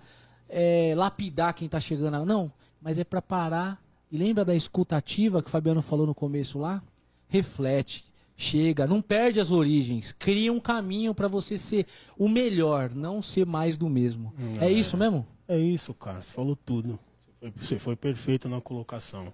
lapidar 0.96 1.54
quem 1.54 1.68
tá 1.68 1.80
chegando, 1.80 2.24
não, 2.24 2.50
mas 2.80 2.98
é 2.98 3.04
para 3.04 3.20
parar. 3.20 3.82
E 4.10 4.16
lembra 4.16 4.44
da 4.44 4.54
escutativa 4.54 5.42
que 5.42 5.48
o 5.48 5.50
Fabiano 5.50 5.82
falou 5.82 6.06
no 6.06 6.14
começo 6.14 6.58
lá? 6.58 6.82
Reflete, 7.28 8.06
chega, 8.36 8.86
não 8.86 9.02
perde 9.02 9.38
as 9.38 9.50
origens, 9.50 10.12
cria 10.12 10.50
um 10.50 10.60
caminho 10.60 11.14
para 11.14 11.28
você 11.28 11.58
ser 11.58 11.84
o 12.16 12.26
melhor, 12.28 12.94
não 12.94 13.20
ser 13.20 13.44
mais 13.44 13.76
do 13.76 13.86
mesmo. 13.88 14.32
É 14.60 14.70
isso 14.70 14.96
mesmo? 14.96 15.26
É 15.46 15.58
isso, 15.58 15.92
cara. 15.92 16.22
Você 16.22 16.32
falou 16.32 16.56
tudo. 16.56 16.98
Você 17.40 17.50
foi, 17.50 17.50
você 17.56 17.78
foi 17.78 17.96
perfeito 17.96 18.48
na 18.48 18.60
colocação. 18.60 19.32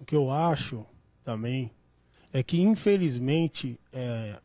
O 0.00 0.04
que 0.04 0.14
eu 0.14 0.30
acho 0.30 0.84
também 1.24 1.70
é 2.32 2.42
que, 2.42 2.60
infelizmente, 2.60 3.78
é, 3.92 4.40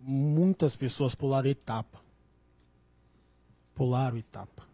muitas 0.00 0.74
pessoas 0.76 1.14
pularam 1.14 1.48
etapa. 1.48 2.00
Pularam 3.74 4.16
etapa. 4.16 4.66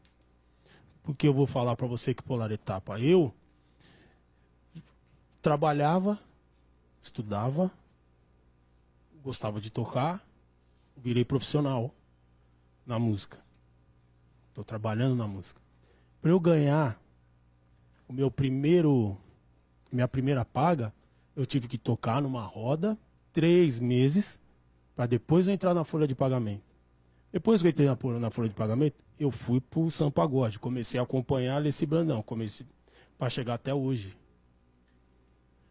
Por 1.02 1.14
que 1.14 1.26
eu 1.28 1.34
vou 1.34 1.46
falar 1.46 1.76
pra 1.76 1.86
você 1.86 2.14
que 2.14 2.22
pularam 2.22 2.54
etapa? 2.54 2.98
Eu 2.98 3.34
trabalhava, 5.42 6.18
estudava, 7.02 7.70
gostava 9.22 9.60
de 9.60 9.70
tocar, 9.70 10.26
virei 10.96 11.24
profissional 11.24 11.94
na 12.86 12.98
música. 12.98 13.38
Tô 14.54 14.64
trabalhando 14.64 15.16
na 15.16 15.26
música. 15.26 15.60
Para 16.22 16.30
eu 16.30 16.40
ganhar 16.40 16.98
o 18.08 18.12
meu 18.12 18.30
primeiro, 18.30 19.18
minha 19.94 20.08
primeira 20.08 20.44
paga, 20.44 20.92
eu 21.36 21.46
tive 21.46 21.68
que 21.68 21.78
tocar 21.78 22.20
numa 22.20 22.42
roda 22.42 22.98
três 23.32 23.80
meses 23.80 24.40
para 24.94 25.06
depois 25.06 25.46
eu 25.48 25.54
entrar 25.54 25.74
na 25.74 25.84
folha 25.84 26.06
de 26.06 26.14
pagamento. 26.14 26.62
Depois 27.32 27.60
que 27.60 27.66
eu 27.66 27.70
entrei 27.70 27.86
na, 27.88 27.96
folha- 27.96 28.20
na 28.20 28.30
folha 28.30 28.48
de 28.48 28.54
pagamento, 28.54 28.96
eu 29.18 29.30
fui 29.30 29.60
pro 29.60 29.90
São 29.90 30.10
Pagode, 30.10 30.58
comecei 30.58 31.00
a 31.00 31.02
acompanhar 31.02 31.56
Alessi 31.56 31.84
Brandão, 31.84 32.22
comecei 32.22 32.66
para 33.18 33.28
chegar 33.28 33.54
até 33.54 33.74
hoje. 33.74 34.16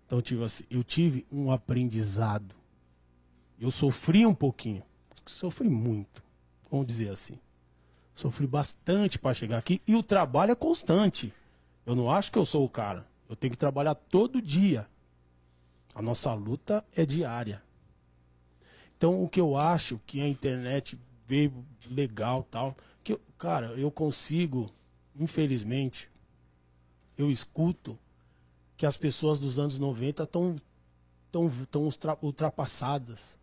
Então 0.05 0.17
eu 0.19 0.21
tive, 0.21 0.43
assim, 0.43 0.63
eu 0.69 0.83
tive 0.83 1.25
um 1.31 1.51
aprendizado. 1.51 2.53
Eu 3.59 3.71
sofri 3.71 4.25
um 4.25 4.33
pouquinho, 4.33 4.83
sofri 5.25 5.69
muito, 5.69 6.21
vamos 6.69 6.85
dizer 6.85 7.09
assim 7.09 7.39
Sofri 8.15 8.45
bastante 8.45 9.17
para 9.17 9.33
chegar 9.33 9.57
aqui 9.57 9.81
e 9.87 9.95
o 9.95 10.03
trabalho 10.03 10.51
é 10.51 10.55
constante. 10.55 11.33
Eu 11.85 11.95
não 11.95 12.11
acho 12.11 12.31
que 12.31 12.37
eu 12.37 12.45
sou 12.45 12.63
o 12.63 12.69
cara. 12.69 13.07
Eu 13.29 13.35
tenho 13.35 13.51
que 13.51 13.57
trabalhar 13.57 13.95
todo 13.95 14.41
dia. 14.41 14.87
A 15.95 16.01
nossa 16.01 16.33
luta 16.33 16.83
é 16.95 17.05
diária. 17.05 17.63
Então 18.97 19.23
o 19.23 19.27
que 19.29 19.39
eu 19.39 19.55
acho 19.55 19.99
que 20.05 20.21
a 20.21 20.27
internet 20.27 20.99
veio 21.25 21.65
legal 21.89 22.43
tal, 22.43 22.75
que 23.03 23.13
eu, 23.13 23.21
cara, 23.37 23.67
eu 23.73 23.91
consigo, 23.91 24.69
infelizmente, 25.19 26.09
eu 27.17 27.29
escuto 27.29 27.97
que 28.77 28.85
as 28.85 28.97
pessoas 28.97 29.39
dos 29.39 29.59
anos 29.59 29.77
90 29.77 30.23
estão 30.23 30.55
tão, 31.31 31.49
tão 31.69 31.83
ultra- 31.83 32.17
ultrapassadas. 32.21 33.37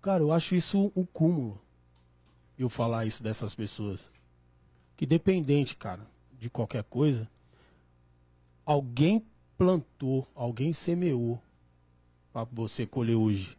Cara, 0.00 0.22
eu 0.22 0.32
acho 0.32 0.54
isso 0.54 0.92
um 0.96 1.04
cúmulo. 1.04 1.60
Eu 2.58 2.68
falar 2.68 3.06
isso 3.06 3.22
dessas 3.22 3.54
pessoas. 3.54 4.10
Que 4.96 5.06
dependente, 5.06 5.76
cara, 5.76 6.04
de 6.38 6.50
qualquer 6.50 6.82
coisa, 6.84 7.28
alguém 8.68 9.24
plantou, 9.56 10.28
alguém 10.34 10.74
semeou 10.74 11.40
para 12.32 12.46
você 12.52 12.84
colher 12.84 13.16
hoje. 13.16 13.56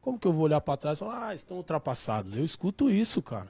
Como 0.00 0.16
que 0.18 0.26
eu 0.28 0.32
vou 0.32 0.44
olhar 0.44 0.60
para 0.60 0.76
trás 0.76 0.98
e 0.98 1.00
falar, 1.00 1.28
ah, 1.28 1.34
estão 1.34 1.56
ultrapassados? 1.56 2.36
Eu 2.36 2.44
escuto 2.44 2.88
isso, 2.88 3.20
cara. 3.20 3.48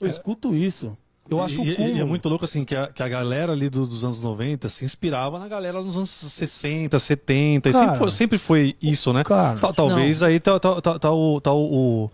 Eu 0.00 0.06
escuto 0.08 0.54
isso. 0.54 0.96
Eu 1.28 1.40
acho 1.42 1.62
e, 1.62 1.70
e- 1.96 2.00
é 2.00 2.04
muito 2.04 2.28
louco 2.28 2.44
assim 2.44 2.64
que 2.64 2.74
a, 2.74 2.86
que 2.90 3.02
a 3.02 3.08
galera 3.08 3.52
ali 3.52 3.68
do- 3.68 3.86
dos 3.86 4.02
anos 4.04 4.20
90 4.22 4.68
se 4.68 4.84
inspirava 4.84 5.38
na 5.38 5.46
galera 5.48 5.82
dos 5.82 5.96
anos 5.96 6.08
60, 6.10 6.98
70. 6.98 7.68
e 7.68 7.72
Cara. 7.72 7.84
sempre, 7.84 7.98
foi, 7.98 8.10
sempre 8.10 8.38
foi 8.38 8.76
isso, 8.80 9.12
né? 9.12 9.24
Cara, 9.24 9.58
Tal- 9.58 9.74
talvez 9.74 10.22
aí 10.22 10.40
tá, 10.40 10.58
tá, 10.58 10.80
tá, 10.80 10.98
tá 10.98 11.12
o, 11.12 11.40
tá 11.40 11.52
o, 11.52 12.10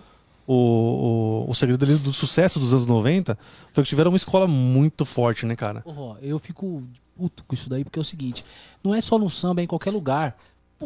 o, 0.47 1.45
o, 1.47 1.51
o 1.51 1.55
segredo 1.55 1.99
do 1.99 2.13
sucesso 2.13 2.59
dos 2.59 2.73
anos 2.73 2.87
90 2.87 3.39
foi 3.73 3.83
que 3.85 3.89
tiveram 3.89 4.11
uma 4.11 4.17
escola 4.17 4.47
muito 4.47 5.05
forte, 5.05 5.47
né, 5.47 5.55
cara? 5.57 5.81
Porra, 5.83 6.19
eu 6.21 6.39
fico 6.39 6.83
puto 7.17 7.45
com 7.45 7.55
isso 7.55 7.69
daí, 7.69 7.85
porque 7.85 7.99
é 7.99 8.03
o 8.03 8.05
seguinte: 8.05 8.45
não 8.83 8.95
é 8.95 9.01
só 9.01 9.19
no 9.19 9.31
samba, 9.31 9.61
é 9.61 9.65
em 9.65 9.67
qualquer 9.69 9.91
lugar. 9.91 10.37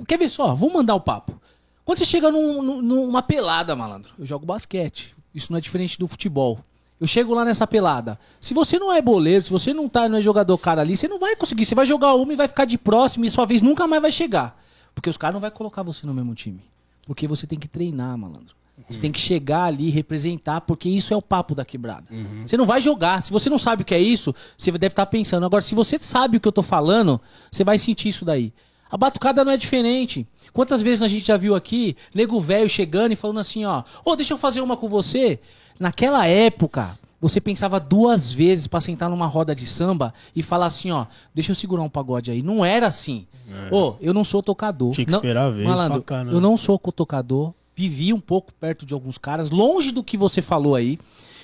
Quer 0.07 0.19
ver 0.19 0.29
só? 0.29 0.55
Vamos 0.55 0.75
mandar 0.75 0.95
o 0.95 1.01
papo. 1.01 1.41
Quando 1.85 1.99
você 1.99 2.05
chega 2.05 2.31
num- 2.31 2.61
num- 2.63 2.83
numa 2.83 3.23
pelada, 3.23 3.75
malandro, 3.75 4.13
eu 4.19 4.27
jogo 4.27 4.45
basquete. 4.45 5.15
Isso 5.35 5.51
não 5.53 5.59
é 5.59 5.61
diferente 5.61 5.99
do 5.99 6.07
futebol. 6.09 6.59
Eu 7.01 7.07
chego 7.07 7.33
lá 7.35 7.45
nessa 7.45 7.67
pelada. 7.67 8.19
Se 8.41 8.53
você 8.55 8.79
não 8.79 8.93
é 8.93 9.01
boleiro, 9.03 9.45
se 9.45 9.51
você 9.51 9.73
não 9.75 9.87
tá, 9.89 10.09
não 10.09 10.19
é 10.19 10.23
jogador 10.23 10.57
cara 10.59 10.81
ali, 10.81 10.97
você 10.97 11.07
não 11.07 11.19
vai 11.19 11.37
conseguir. 11.37 11.65
Você 11.67 11.75
vai 11.75 11.85
jogar 11.87 12.15
uma 12.15 12.33
e 12.33 12.37
vai 12.37 12.49
ficar 12.49 12.65
de 12.65 12.77
próximo 12.79 13.25
e 13.27 13.31
sua 13.31 13.45
vez 13.45 13.61
nunca 13.63 13.87
mais 13.87 14.01
vai 14.03 14.11
chegar. 14.11 14.59
Porque 14.95 15.11
os 15.11 15.17
caras 15.19 15.35
não 15.35 15.41
vão 15.41 15.51
colocar 15.51 15.83
você 15.83 16.07
no 16.07 16.15
mesmo 16.15 16.35
time. 16.35 16.61
Porque 17.07 17.29
você 17.29 17.47
tem 17.47 17.59
que 17.59 17.69
treinar, 17.69 18.17
malandro. 18.17 18.55
Você 18.89 18.99
tem 19.01 19.11
que 19.11 19.19
chegar 19.21 19.65
ali, 19.65 19.91
representar, 19.91 20.61
porque 20.61 20.89
isso 20.89 21.13
é 21.13 21.17
o 21.17 21.23
papo 21.23 21.55
da 21.55 21.65
quebrada. 21.65 22.05
Você 22.47 22.57
não 22.57 22.67
vai 22.67 22.81
jogar. 22.81 23.23
Se 23.23 23.33
você 23.33 23.49
não 23.51 23.59
sabe 23.59 23.83
o 23.83 23.85
que 23.85 23.95
é 23.95 24.01
isso, 24.01 24.35
você 24.57 24.71
deve 24.71 24.93
estar 24.93 25.07
pensando. 25.07 25.45
Agora, 25.47 25.63
se 25.63 25.75
você 25.75 25.99
sabe 25.99 26.37
o 26.37 26.41
que 26.41 26.47
eu 26.47 26.53
tô 26.53 26.63
falando, 26.63 27.21
você 27.51 27.65
vai 27.65 27.79
sentir 27.79 28.11
isso 28.11 28.25
daí. 28.25 28.53
A 28.91 28.97
batucada 28.97 29.45
não 29.45 29.51
é 29.51 29.57
diferente. 29.57 30.27
Quantas 30.53 30.81
vezes 30.83 31.03
a 31.03 31.09
gente 31.09 31.27
já 31.27 31.37
viu 31.37 31.55
aqui, 31.57 31.97
nego 32.15 32.41
velho 32.41 32.69
chegando 32.69 33.13
e 33.13 33.17
falando 33.17 33.41
assim, 33.41 33.65
ó, 33.65 33.83
ô, 34.05 34.15
deixa 34.15 34.35
eu 34.35 34.39
fazer 34.39 34.61
uma 34.61 34.77
com 34.77 34.89
você. 34.89 35.41
Naquela 35.81 36.25
época, 36.27 36.97
você 37.21 37.41
pensava 37.41 37.81
duas 37.81 38.33
vezes 38.33 38.69
pra 38.69 38.81
sentar 38.81 39.11
numa 39.11 39.27
roda 39.27 39.55
de 39.55 39.67
samba 39.67 40.15
e 40.35 40.43
falar 40.43 40.67
assim, 40.67 40.93
ó, 40.93 41.07
deixa 41.35 41.51
eu 41.51 41.55
segurar 41.57 41.83
um 41.83 41.89
pagode 41.89 42.31
aí. 42.31 42.43
Não 42.43 42.65
era 42.65 42.87
assim. 42.87 43.27
Ô, 43.71 43.95
eu 44.01 44.15
não 44.15 44.23
sou 44.23 44.43
tocador. 44.43 44.93
Tinha 44.93 45.05
que 45.05 45.11
Não- 45.11 45.19
esperar 45.19 45.47
a 45.47 45.51
vez 45.51 45.67
Malandro, 45.67 46.03
pra 46.03 46.17
caramba. 46.17 46.33
eu 46.37 46.41
não 46.41 46.57
sou 46.57 46.79
tocador. 46.79 47.53
Vivi 47.77 48.13
um 48.13 48.19
pouco 48.19 48.53
perto 48.55 48.87
de 48.87 48.95
alguns 48.95 49.19
caras, 49.19 49.51
longe 49.51 49.93
do 49.93 50.03
que 50.03 50.17
você 50.17 50.41
falou 50.41 50.75
aí. 50.75 50.99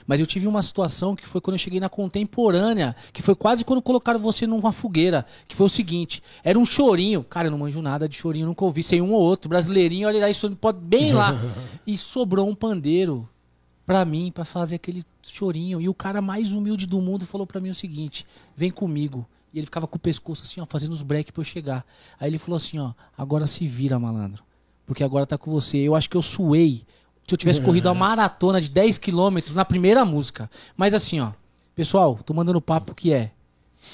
Mas 0.06 0.18
eu 0.18 0.26
tive 0.26 0.46
uma 0.46 0.62
situação 0.62 1.14
que 1.14 1.26
foi 1.26 1.40
quando 1.40 1.54
eu 1.54 1.58
cheguei 1.58 1.78
na 1.78 1.88
contemporânea, 1.88 2.96
que 3.12 3.22
foi 3.22 3.34
quase 3.34 3.64
quando 3.64 3.80
colocaram 3.80 4.18
você 4.18 4.46
numa 4.46 4.72
fogueira. 4.72 5.24
Que 5.46 5.54
foi 5.54 5.66
o 5.66 5.68
seguinte: 5.68 6.22
era 6.42 6.58
um 6.58 6.66
chorinho. 6.66 7.22
Cara, 7.22 7.48
eu 7.48 7.50
não 7.50 7.58
manjo 7.58 7.80
nada 7.80 8.08
de 8.08 8.16
chorinho, 8.16 8.46
nunca 8.46 8.64
ouvi, 8.64 8.82
sei 8.82 9.00
um 9.00 9.12
ou 9.12 9.20
outro. 9.20 9.48
Brasileirinho, 9.48 10.08
olha 10.08 10.20
lá, 10.20 10.30
isso 10.30 10.50
pode 10.56 10.78
bem 10.80 11.12
lá. 11.12 11.38
e 11.86 11.96
sobrou 11.96 12.48
um 12.48 12.54
pandeiro 12.54 13.28
pra 13.84 14.04
mim, 14.04 14.32
pra 14.34 14.44
fazer 14.44 14.76
aquele 14.76 15.04
chorinho. 15.22 15.80
E 15.80 15.88
o 15.88 15.94
cara 15.94 16.20
mais 16.20 16.50
humilde 16.50 16.86
do 16.86 17.00
mundo 17.00 17.26
falou 17.26 17.46
pra 17.46 17.60
mim 17.60 17.70
o 17.70 17.74
seguinte: 17.74 18.26
vem 18.56 18.70
comigo. 18.70 19.26
E 19.52 19.58
ele 19.58 19.66
ficava 19.66 19.86
com 19.86 19.96
o 19.96 20.00
pescoço 20.00 20.42
assim, 20.42 20.60
ó, 20.60 20.66
fazendo 20.66 20.92
os 20.92 21.02
break 21.02 21.30
pra 21.30 21.40
eu 21.40 21.44
chegar. 21.44 21.84
Aí 22.18 22.30
ele 22.30 22.38
falou 22.38 22.56
assim, 22.56 22.78
ó, 22.78 22.92
agora 23.16 23.46
se 23.46 23.66
vira, 23.66 23.98
malandro. 23.98 24.42
Porque 24.92 25.02
agora 25.02 25.24
tá 25.26 25.38
com 25.38 25.50
você. 25.50 25.78
Eu 25.78 25.94
acho 25.96 26.10
que 26.10 26.16
eu 26.16 26.22
suei. 26.22 26.84
Se 27.26 27.32
eu 27.32 27.38
tivesse 27.38 27.60
corrido 27.64 27.88
a 27.88 27.94
maratona 27.94 28.60
de 28.60 28.68
10 28.68 28.98
quilômetros 28.98 29.54
na 29.54 29.64
primeira 29.64 30.04
música. 30.04 30.50
Mas 30.76 30.92
assim, 30.92 31.18
ó. 31.18 31.32
Pessoal, 31.74 32.18
tô 32.24 32.34
mandando 32.34 32.60
papo 32.60 32.94
que 32.94 33.10
é. 33.10 33.30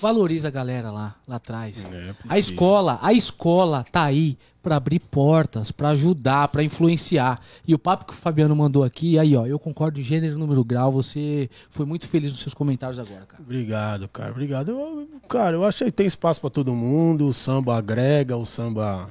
Valoriza 0.03 0.49
a 0.49 0.51
galera 0.51 0.91
lá, 0.91 1.15
lá 1.27 1.37
atrás. 1.37 1.89
É, 1.93 2.11
a 2.11 2.15
precisa. 2.15 2.39
escola, 2.39 2.99
a 3.01 3.13
escola 3.13 3.85
tá 3.91 4.03
aí 4.03 4.37
pra 4.61 4.77
abrir 4.77 4.99
portas, 4.99 5.71
pra 5.71 5.91
ajudar, 5.91 6.49
pra 6.49 6.63
influenciar. 6.65 7.41
E 7.67 7.73
o 7.75 7.79
papo 7.79 8.05
que 8.07 8.13
o 8.13 8.17
Fabiano 8.17 8.55
mandou 8.55 8.83
aqui, 8.85 9.19
aí 9.19 9.35
ó, 9.37 9.47
eu 9.47 9.59
concordo 9.59 9.99
em 10.01 10.03
gênero, 10.03 10.37
número, 10.37 10.63
grau. 10.65 10.91
Você 10.93 11.49
foi 11.71 11.87
muito 11.87 12.07
feliz 12.09 12.33
nos 12.33 12.41
seus 12.41 12.53
comentários 12.55 12.99
agora, 12.99 13.25
cara. 13.25 13.43
Obrigado, 13.43 14.09
cara. 14.09 14.31
Obrigado. 14.33 14.71
Eu- 14.73 15.09
cara, 15.29 15.55
eu 15.57 15.65
acho 15.65 15.85
que 15.85 15.93
tem 15.93 16.07
espaço 16.07 16.41
pra 16.41 16.51
todo 16.51 16.75
mundo. 16.75 17.27
O 17.29 17.33
samba 17.33 17.77
agrega, 17.79 18.37
o 18.37 18.45
samba 18.45 19.11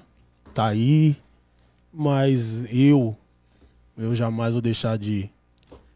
tá 0.54 0.68
aí. 0.68 1.16
Mas 2.00 2.64
eu, 2.70 3.18
eu 3.98 4.16
jamais 4.16 4.54
vou 4.54 4.62
deixar 4.62 4.98
de 4.98 5.30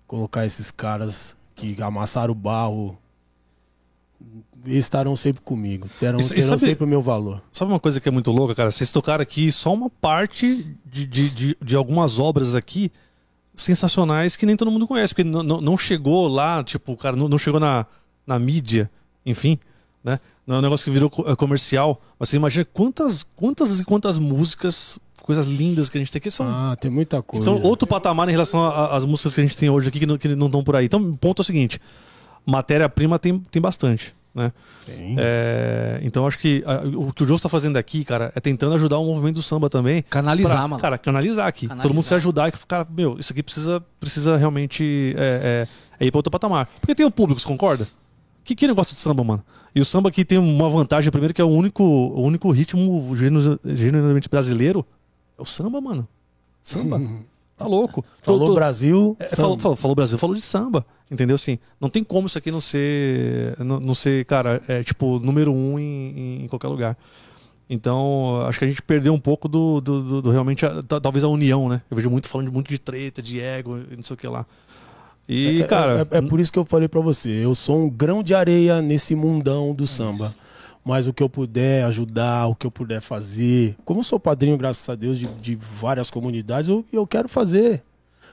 colocar 0.07 0.45
esses 0.45 0.71
caras 0.71 1.35
que 1.55 1.79
amassaram 1.81 2.31
o 2.31 2.35
barro. 2.35 2.97
Estarão 4.65 5.15
sempre 5.15 5.41
comigo. 5.41 5.87
Terão, 5.99 6.19
E- 6.19 6.23
e 6.23 6.29
terão 6.29 6.49
sabe- 6.49 6.61
sempre 6.61 6.83
o 6.83 6.87
meu 6.87 7.01
valor. 7.01 7.41
Sabe 7.51 7.71
uma 7.71 7.79
coisa 7.79 7.99
que 7.99 8.07
é 8.07 8.11
muito 8.11 8.31
louca, 8.31 8.53
cara? 8.53 8.69
Vocês 8.71 8.91
tocaram 8.91 9.21
aqui 9.23 9.51
só 9.51 9.73
uma 9.73 9.89
parte 9.89 10.75
de, 10.85 11.05
de, 11.05 11.29
de, 11.29 11.57
de 11.61 11.75
algumas 11.75 12.19
obras 12.19 12.53
aqui 12.53 12.91
sensacionais 13.55 14.35
que 14.35 14.45
nem 14.45 14.55
todo 14.55 14.71
mundo 14.71 14.87
conhece, 14.87 15.13
porque 15.13 15.29
não, 15.29 15.77
chegou 15.77 16.27
lá, 16.27 16.63
tipo, 16.63 16.95
cara, 16.95 17.15
não, 17.15 17.27
não 17.27 17.37
chegou 17.37 17.59
na, 17.59 17.85
na 18.25 18.37
mídia, 18.39 18.89
enfim, 19.25 19.57
né? 20.03 20.19
Não 20.47 20.55
é 20.55 20.59
um 20.59 20.61
negócio 20.61 20.83
que 20.83 20.91
virou 20.91 21.11
eh, 21.27 21.35
comercial. 21.35 22.01
Mas 22.19 22.29
você 22.29 22.37
imagina 22.37 22.65
quantas, 22.65 23.23
quantas 23.35 23.79
e 23.79 23.83
quantas 23.83 24.17
músicas, 24.19 24.99
coisas 25.21 25.47
lindas 25.47 25.89
que 25.89 25.97
a 25.97 26.01
gente 26.01 26.11
tem 26.11 26.19
aqui 26.19 26.31
são. 26.31 26.47
Ah, 26.47 26.75
tem 26.79 26.89
muita 26.91 27.21
coisa. 27.21 27.45
São 27.45 27.61
outro 27.63 27.87
patamar 27.87 28.27
em 28.27 28.31
relação 28.31 28.63
a- 28.63 28.69
a- 28.69 28.95
às 28.97 29.05
músicas 29.05 29.35
que 29.35 29.41
a 29.41 29.43
gente 29.43 29.57
tem 29.57 29.69
hoje 29.69 29.89
aqui 29.89 29.99
que 29.99 30.05
não, 30.05 30.17
que 30.17 30.27
não 30.35 30.47
estão 30.47 30.63
por 30.63 30.75
aí. 30.75 30.85
Então, 30.85 30.99
o 31.01 31.17
ponto 31.17 31.41
é 31.41 31.43
o 31.43 31.45
seguinte: 31.45 31.79
matéria-prima 32.45 33.19
tem, 33.19 33.39
tem 33.39 33.61
bastante, 33.61 34.13
né? 34.33 34.51
Tem. 34.85 35.15
É, 35.17 35.99
então 36.03 36.25
acho 36.25 36.37
que 36.39 36.63
ah, 36.65 36.81
o 36.95 37.13
que 37.13 37.23
o 37.23 37.27
Joe 37.27 37.35
está 37.35 37.49
fazendo 37.49 37.77
aqui, 37.77 38.03
cara, 38.03 38.31
é 38.35 38.39
tentando 38.39 38.73
ajudar 38.75 38.97
o 38.97 39.05
movimento 39.05 39.35
do 39.35 39.41
samba 39.41 39.69
também. 39.69 40.03
Canalizar, 40.09 40.51
pra, 40.57 40.67
mano. 40.67 40.81
Cara, 40.81 40.97
canalizar 40.97 41.47
aqui. 41.47 41.67
Canalizar. 41.67 41.83
Todo 41.83 41.93
mundo 41.95 42.05
se 42.05 42.13
ajudar 42.15 42.49
e 42.49 42.51
cara, 42.67 42.85
meu, 42.89 43.17
isso 43.19 43.31
aqui 43.31 43.43
precisa, 43.43 43.83
precisa 43.99 44.37
realmente 44.37 45.13
é, 45.17 45.67
é, 45.99 46.03
é 46.03 46.07
ir 46.07 46.11
para 46.11 46.19
outro 46.19 46.31
patamar. 46.31 46.69
Porque 46.79 46.95
tem 46.95 47.05
o 47.05 47.11
público, 47.11 47.39
você 47.39 47.47
concorda? 47.47 47.87
Que, 48.43 48.55
que 48.55 48.67
negócio 48.67 48.95
de 48.95 48.99
samba, 48.99 49.23
mano? 49.23 49.43
E 49.73 49.79
o 49.79 49.85
samba 49.85 50.09
aqui 50.09 50.25
tem 50.25 50.37
uma 50.37 50.67
vantagem, 50.67 51.09
primeiro, 51.11 51.33
que 51.33 51.39
é 51.39 51.45
o 51.45 51.47
único, 51.47 51.83
o 51.83 52.21
único 52.25 52.51
ritmo 52.51 53.15
genu- 53.15 53.59
genuinamente 53.63 54.27
brasileiro. 54.27 54.85
É 55.41 55.43
o 55.43 55.45
samba, 55.45 55.81
mano. 55.81 56.07
Samba. 56.63 57.01
Tá 57.57 57.65
louco. 57.67 58.05
Falou 58.21 58.39
Tô- 58.41 58.45
tô- 58.47 58.53
Brasil. 58.55 59.15
é, 59.19 59.27
falou, 59.35 59.57
falou, 59.57 59.75
falou 59.75 59.95
Brasil, 59.95 60.17
falou 60.17 60.35
de 60.35 60.41
samba. 60.41 60.85
Entendeu? 61.09 61.35
Assim, 61.35 61.59
não 61.79 61.89
tem 61.89 62.03
como 62.03 62.27
isso 62.27 62.37
aqui 62.37 62.49
não 62.51 62.61
ser, 62.61 63.55
não, 63.59 63.79
não 63.79 63.93
ser 63.93 64.23
cara, 64.25 64.61
é 64.67 64.83
tipo, 64.83 65.19
número 65.19 65.51
um 65.53 65.77
em, 65.77 66.43
em 66.43 66.47
qualquer 66.47 66.67
lugar. 66.69 66.97
Então, 67.69 68.41
acho 68.47 68.59
que 68.59 68.65
a 68.65 68.67
gente 68.67 68.81
perdeu 68.81 69.13
um 69.13 69.19
pouco 69.19 69.47
do, 69.47 69.79
do, 69.81 70.03
do- 70.03 70.21
do 70.23 70.29
realmente, 70.31 70.65
a- 70.65 70.81
ta- 70.83 70.99
talvez 70.99 71.23
a 71.23 71.27
união, 71.27 71.69
né? 71.69 71.81
Eu 71.89 71.95
vejo 71.95 72.09
muito 72.09 72.27
falando 72.27 72.51
muito 72.51 72.69
de 72.69 72.77
treta, 72.77 73.21
de 73.21 73.39
ego 73.39 73.77
e 73.91 73.95
não 73.95 74.03
sei 74.03 74.13
o 74.13 74.17
que 74.17 74.27
lá. 74.27 74.45
E, 75.27 75.61
É- 75.61 75.67
cara, 75.67 76.07
é, 76.11 76.17
é 76.17 76.21
por 76.21 76.39
isso 76.39 76.51
que 76.51 76.59
eu 76.59 76.65
falei 76.65 76.87
pra 76.87 76.99
você. 77.01 77.29
Eu 77.29 77.55
sou 77.55 77.77
um 77.77 77.89
grão 77.89 78.21
de 78.23 78.33
areia 78.35 78.81
nesse 78.81 79.15
mundão 79.15 79.73
do 79.73 79.87
samba. 79.87 80.33
Mas 80.83 81.07
o 81.07 81.13
que 81.13 81.21
eu 81.21 81.29
puder 81.29 81.83
ajudar, 81.85 82.47
o 82.47 82.55
que 82.55 82.65
eu 82.65 82.71
puder 82.71 83.01
fazer. 83.01 83.75
Como 83.85 84.03
sou 84.03 84.19
padrinho, 84.19 84.57
graças 84.57 84.87
a 84.89 84.95
Deus, 84.95 85.17
de, 85.19 85.27
de 85.27 85.55
várias 85.55 86.09
comunidades, 86.09 86.69
eu, 86.69 86.83
eu 86.91 87.05
quero 87.05 87.29
fazer. 87.29 87.81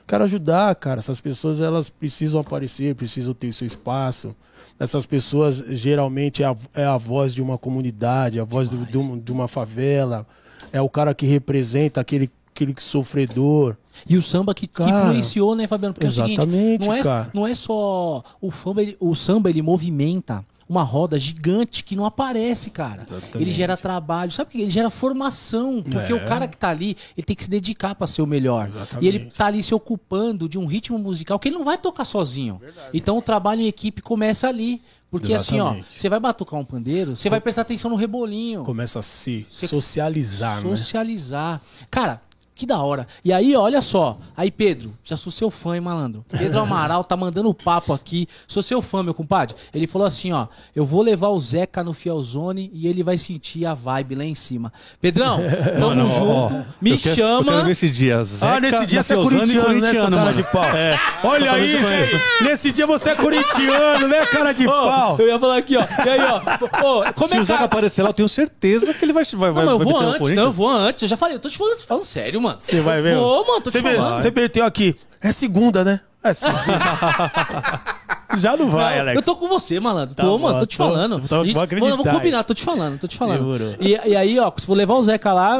Quero 0.07 0.23
ajudar, 0.23 0.73
cara. 0.75 0.97
Essas 0.99 1.21
pessoas, 1.21 1.61
elas 1.61 1.89
precisam 1.91 2.39
aparecer, 2.41 2.95
precisam 2.95 3.33
ter 3.35 3.53
seu 3.53 3.67
espaço. 3.67 4.35
Essas 4.79 5.05
pessoas, 5.05 5.63
geralmente, 5.69 6.41
é 6.41 6.47
a, 6.47 6.55
é 6.73 6.85
a 6.85 6.97
voz 6.97 7.35
de 7.35 7.41
uma 7.43 7.57
comunidade, 7.59 8.39
a 8.39 8.43
voz 8.43 8.67
do- 8.69 8.83
de, 8.85 8.97
uma, 8.97 9.17
de 9.19 9.31
uma 9.31 9.47
favela. 9.47 10.25
É 10.73 10.81
o 10.81 10.89
cara 10.89 11.13
que 11.13 11.27
representa 11.27 12.01
aquele, 12.01 12.31
aquele 12.55 12.73
sofredor. 12.79 13.75
E 14.07 14.17
o 14.17 14.21
samba 14.21 14.55
que, 14.55 14.65
que 14.65 14.73
Cara, 14.73 15.07
influenciou, 15.07 15.53
né, 15.55 15.67
Fabiano? 15.67 15.93
Porque 15.93 16.07
é 16.07 16.09
o 16.09 16.11
exatamente, 16.11 16.45
seguinte, 16.47 16.87
não 16.87 16.93
é, 16.95 17.03
cara. 17.03 17.29
não 17.33 17.45
é 17.47 17.53
só 17.53 18.23
o 18.41 18.51
samba, 18.51 18.81
ele, 18.81 18.97
o 18.99 19.13
samba 19.15 19.49
ele 19.49 19.61
movimenta 19.61 20.43
uma 20.69 20.83
roda 20.83 21.17
gigante 21.17 21.83
que 21.83 21.95
não 21.95 22.05
aparece, 22.05 22.69
cara. 22.69 23.01
Exatamente. 23.07 23.37
Ele 23.39 23.51
gera 23.51 23.75
trabalho, 23.75 24.31
sabe 24.31 24.49
o 24.49 24.51
que? 24.51 24.61
Ele 24.61 24.69
gera 24.69 24.89
formação, 24.91 25.81
porque 25.81 26.11
É. 26.11 26.15
o 26.15 26.23
cara 26.25 26.47
que 26.47 26.55
tá 26.55 26.69
ali, 26.69 26.95
ele 27.17 27.25
tem 27.25 27.35
que 27.35 27.43
se 27.43 27.49
dedicar 27.49 27.95
pra 27.95 28.05
ser 28.05 28.21
o 28.21 28.27
melhor. 28.27 28.67
Exatamente. 28.67 29.03
E 29.03 29.07
ele 29.07 29.19
tá 29.31 29.47
ali 29.47 29.63
se 29.63 29.73
ocupando 29.73 30.47
de 30.47 30.59
um 30.59 30.67
ritmo 30.67 30.99
musical 30.99 31.39
que 31.39 31.49
ele 31.49 31.57
não 31.57 31.65
vai 31.65 31.77
tocar 31.77 32.05
sozinho. 32.05 32.61
Então 32.93 33.17
o 33.17 33.21
trabalho 33.21 33.61
em 33.61 33.67
equipe 33.67 34.01
começa 34.01 34.47
ali. 34.47 34.79
Porque 35.11 35.33
assim, 35.33 35.59
ó, 35.59 35.69
Exatamente. 35.69 35.99
você 35.99 36.07
vai 36.07 36.19
batucar 36.19 36.59
um 36.59 36.63
pandeiro, 36.63 37.15
você 37.15 37.31
vai 37.31 37.41
prestar 37.41 37.63
atenção 37.63 37.89
no 37.89 37.97
rebolinho. 37.97 38.63
Começa 38.63 38.99
a 38.99 39.01
se 39.01 39.43
Você- 39.49 39.67
socializar, 39.67 40.57
né? 40.57 40.61
Socializar. 40.61 41.61
Cara, 41.89 42.21
que 42.59 42.65
da 42.65 42.77
hora. 42.79 43.07
E 43.23 43.31
aí, 43.31 43.55
olha 43.55 43.81
só. 43.81 44.17
Aí, 44.35 44.51
Pedro, 44.51 44.93
já 45.03 45.15
sou 45.15 45.31
seu 45.31 45.49
fã, 45.49 45.75
hein, 45.75 45.81
malandro? 45.81 46.25
Pedro 46.29 46.59
Amaral 46.59 47.03
tá 47.05 47.15
mandando 47.15 47.53
papo 47.53 47.93
aqui. 47.93 48.27
Sou 48.47 48.61
seu 48.61 48.81
fã, 48.81 49.01
meu 49.01 49.13
compadre. 49.13 49.55
Ele 49.73 49.87
falou 49.87 50.05
assim, 50.05 50.31
ó. 50.33 50.47
Eu 50.75 50.85
vou 50.85 51.01
levar 51.01 51.29
o 51.29 51.39
Zeca 51.39 51.83
no 51.83 51.93
Fielzone 51.93 52.69
e 52.73 52.87
ele 52.87 53.01
vai 53.01 53.17
sentir 53.17 53.65
a 53.65 53.73
vibe 53.73 54.15
lá 54.15 54.25
em 54.25 54.35
cima. 54.35 54.73
Pedrão, 54.99 55.39
tamo 55.79 55.87
Mano, 55.95 56.09
junto. 56.09 56.55
ó, 56.55 56.61
me 56.81 56.91
eu 56.91 56.97
quero- 56.97 57.15
chama. 57.15 57.39
Eu 57.39 57.45
quero 57.45 57.65
ver 57.65 57.71
esse 57.71 57.89
dia. 57.89 58.23
Zeca, 58.23 58.53
Ah, 58.55 58.59
nesse 58.59 58.85
dia 58.85 59.01
você 59.03 59.13
é 59.13 59.15
corintiano, 59.15 59.79
né, 59.79 59.93
seu 59.93 60.09
cara 60.11 60.33
de 60.33 60.43
pau? 60.43 60.63
É. 60.65 60.99
Olha 61.23 61.57
eu 61.57 61.63
isso! 62.03 62.43
Nesse 62.43 62.71
dia 62.71 62.85
você 62.85 63.11
é 63.11 63.15
corintiano, 63.15 64.07
né, 64.07 64.25
cara 64.25 64.51
de 64.53 64.67
Ô, 64.67 64.69
pau? 64.71 65.15
eu 65.19 65.27
ia 65.27 65.39
falar 65.39 65.57
aqui, 65.57 65.77
ó. 65.77 65.81
E 65.81 66.09
aí, 66.09 66.19
ó. 66.19 66.99
Ô, 66.99 67.13
como 67.13 67.27
Se 67.29 67.33
é 67.35 67.37
o 67.37 67.41
que 67.41 67.45
Zeca 67.45 67.63
aparecer 67.63 68.01
lá, 68.03 68.09
eu 68.09 68.13
tenho 68.13 68.27
certeza 68.29 68.93
que 68.93 69.05
ele 69.05 69.13
vai, 69.13 69.23
vai, 69.23 69.49
Não, 69.49 69.53
vai, 69.53 69.65
eu 69.73 69.79
vou 69.79 69.97
antes, 69.97 70.17
Corinthians. 70.19 70.35
não, 70.35 70.43
eu 70.45 70.51
vou 70.51 70.69
antes. 70.69 71.03
Eu 71.03 71.07
já 71.09 71.15
falei, 71.17 71.35
eu 71.35 71.39
tô 71.39 71.49
te 71.49 71.57
falando, 71.57 71.77
falando 71.79 72.03
sério, 72.03 72.41
mano. 72.41 72.48
Você 72.57 72.81
vai 72.81 73.01
ver? 73.01 73.17
Ô, 73.17 73.45
mano, 73.45 73.61
tô 73.61 73.69
te 73.69 73.73
Você, 73.73 73.81
me- 73.81 73.95
falando. 73.95 74.17
você 74.17 74.31
meteu 74.31 74.65
aqui. 74.65 74.95
É 75.21 75.31
segunda, 75.31 75.83
né? 75.83 75.99
É 76.23 76.33
segunda. 76.33 76.63
Já 78.37 78.55
não 78.55 78.69
vai, 78.69 78.95
Não, 78.95 79.01
Alex. 79.01 79.15
Eu 79.17 79.23
tô 79.33 79.35
com 79.39 79.47
você, 79.47 79.79
malandro. 79.79 80.13
Tá 80.15 80.21
tô, 80.23 80.37
bom, 80.37 80.43
mano, 80.47 80.59
tô 80.59 80.65
te 80.67 80.77
tô- 80.77 80.83
falando. 80.83 81.27
tô- 81.27 81.43
gente- 81.43 81.53
vou 81.55 81.63
acreditar, 81.63 81.95
vamos 81.95 82.11
combinar, 82.11 82.43
tô 82.43 82.53
te 82.53 82.63
falando, 82.63 82.99
tô 82.99 83.07
te 83.07 83.17
falando. 83.17 83.57
E, 83.81 83.89
e 84.07 84.15
aí, 84.15 84.39
ó, 84.39 84.51
se 84.55 84.65
for 84.67 84.75
levar 84.75 84.93
o 84.95 85.03
Zeca 85.03 85.33
lá, 85.33 85.59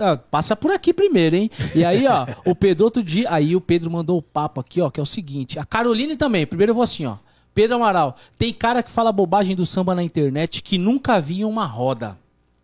ah, 0.00 0.16
passa 0.30 0.56
por 0.56 0.72
aqui 0.72 0.92
primeiro, 0.92 1.36
hein? 1.36 1.48
E 1.76 1.84
aí, 1.84 2.06
ó, 2.08 2.26
o 2.44 2.56
Pedro 2.56 2.84
outro 2.86 3.04
dia, 3.04 3.28
aí 3.30 3.54
o 3.54 3.60
Pedro 3.60 3.88
mandou 3.90 4.18
o 4.18 4.22
papo 4.22 4.60
aqui, 4.60 4.80
ó, 4.80 4.90
que 4.90 4.98
é 4.98 5.02
o 5.02 5.06
seguinte. 5.06 5.58
A 5.60 5.64
Caroline 5.64 6.16
também, 6.16 6.44
primeiro 6.44 6.70
eu 6.70 6.74
vou 6.74 6.82
assim, 6.82 7.06
ó. 7.06 7.16
Pedro 7.54 7.76
Amaral, 7.76 8.16
tem 8.36 8.52
cara 8.52 8.82
que 8.82 8.90
fala 8.90 9.12
bobagem 9.12 9.54
do 9.54 9.64
samba 9.66 9.94
na 9.94 10.02
internet 10.02 10.60
que 10.62 10.76
nunca 10.76 11.20
via 11.20 11.46
uma 11.46 11.66
roda. 11.66 12.18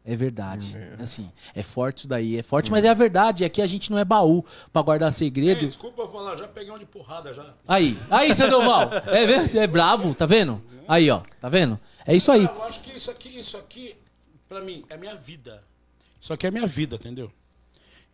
É 0.06 0.14
verdade. 0.14 0.76
Assim, 0.98 1.32
é 1.54 1.62
forte 1.62 2.00
isso 2.00 2.08
daí, 2.08 2.36
é 2.36 2.42
forte, 2.42 2.70
mas 2.70 2.84
é 2.84 2.88
a 2.90 2.94
verdade. 2.94 3.42
Aqui 3.42 3.62
a 3.62 3.66
gente 3.66 3.90
não 3.90 3.98
é 3.98 4.04
baú 4.04 4.44
pra 4.70 4.82
guardar 4.82 5.10
segredo. 5.10 5.66
Desculpa 5.66 6.02
eu 6.02 6.12
falar, 6.12 6.36
já 6.36 6.46
peguei 6.46 6.70
um 6.70 6.78
de 6.78 6.84
porrada 6.84 7.32
já. 7.32 7.54
Aí, 7.66 7.96
aí, 8.10 8.34
Sandoval. 8.34 8.90
É 9.06 9.26
mesmo? 9.26 9.48
Você 9.48 9.58
é 9.60 9.66
brabo, 9.66 10.14
tá 10.14 10.26
vendo? 10.26 10.62
Aí, 10.86 11.10
ó, 11.10 11.20
tá 11.40 11.48
vendo? 11.48 11.80
É 12.06 12.14
isso 12.14 12.30
aí. 12.30 12.44
Eu 12.44 12.62
acho 12.64 12.82
que 12.82 12.94
isso 12.94 13.10
aqui, 13.10 13.38
isso 13.38 13.56
aqui, 13.56 13.96
pra 14.46 14.60
mim, 14.60 14.84
é 14.90 14.96
minha 14.98 15.14
vida. 15.14 15.64
Isso 16.20 16.34
aqui 16.34 16.46
é 16.46 16.50
minha 16.50 16.66
vida, 16.66 16.96
entendeu? 16.96 17.32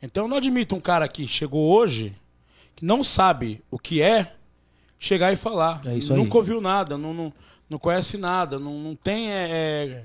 Então 0.01 0.25
eu 0.25 0.29
não 0.29 0.37
admito 0.37 0.77
um 0.77 0.81
cara 0.81 1.09
que 1.09 1.27
chegou 1.27 1.73
hoje, 1.73 2.15
que 2.77 2.85
não 2.85 3.03
sabe 3.03 3.65
o 3.69 3.79
que 3.79 4.01
é, 4.01 4.37
chegar 4.97 5.33
e 5.33 5.37
falar. 5.37 5.81
É 5.85 5.97
isso 5.97 6.13
aí. 6.13 6.19
Nunca 6.19 6.37
ouviu 6.37 6.61
nada, 6.61 6.97
não, 6.97 7.13
não, 7.13 7.33
não 7.69 7.79
conhece 7.81 8.17
nada, 8.17 8.61
não, 8.61 8.79
não 8.79 8.95
tem. 8.95 9.33
é, 9.33 9.51
é, 9.51 10.05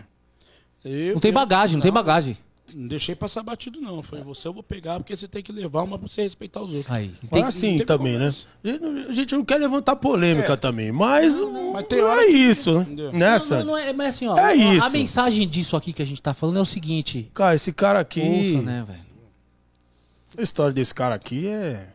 eu- 0.86 1.14
Não 1.14 1.20
tem 1.20 1.34
bagagem, 1.34 1.76
não 1.76 1.82
tem 1.82 1.92
bagagem. 1.92 2.38
Não 2.74 2.88
deixei 2.88 3.14
passar 3.16 3.44
batido, 3.44 3.80
não. 3.80 4.02
Falei, 4.02 4.24
você 4.26 4.48
eu 4.48 4.54
vou 4.54 4.64
pegar 4.64 4.98
porque 5.00 5.16
você 5.16 5.28
tem 5.28 5.44
que 5.44 5.52
levar 5.52 5.84
uma 5.84 6.00
pra 6.00 6.08
você 6.08 6.24
respeitar 6.24 6.62
os 6.62 6.74
outros. 6.74 6.92
Aí. 6.94 7.12
Tem 7.32 7.44
assim 7.44 7.78
também, 7.86 8.18
né? 8.18 8.34
conversa. 8.34 8.48
A 8.64 8.68
gente 8.68 8.82
não- 8.82 9.10
A 9.10 9.12
gente 9.14 9.36
não 9.36 9.46
quer 9.46 9.58
levantar 9.60 9.96
polêmica 9.96 10.54
É. 10.54 10.56
também, 10.56 10.92
mas, 10.92 11.40
Mas 11.74 11.88
tem 11.88 12.00
não 12.00 12.08
hora 12.10 12.24
é 12.24 12.26
que- 12.26 12.32
isso, 12.32 12.74
né? 12.74 12.82
Entendeu? 12.82 13.14
Nessa. 13.14 13.60
não, 13.60 13.66
não 13.68 13.78
é, 13.78 13.94
mas 13.94 14.16
assim, 14.16 14.28
ó, 14.28 14.36
É 14.36 14.42
a- 14.42 14.48
a, 14.48 14.56
isso. 14.56 14.90
mensagem 14.92 15.48
disso 15.48 15.78
aqui 15.78 15.94
que 15.94 16.02
a 16.02 16.06
gente 16.06 16.20
tá 16.22 16.34
falando 16.34 16.58
é 16.58 16.62
o 16.62 16.66
seguinte. 16.66 17.30
Cara, 17.36 17.54
esse 17.54 17.72
cara 17.72 18.00
aqui. 18.00 18.22
Ouça, 18.22 18.62
né, 18.66 18.84
velho? 18.88 19.06
A 20.38 20.42
história 20.42 20.74
desse 20.74 20.94
cara 20.94 21.14
aqui 21.16 21.48
é. 21.48 21.94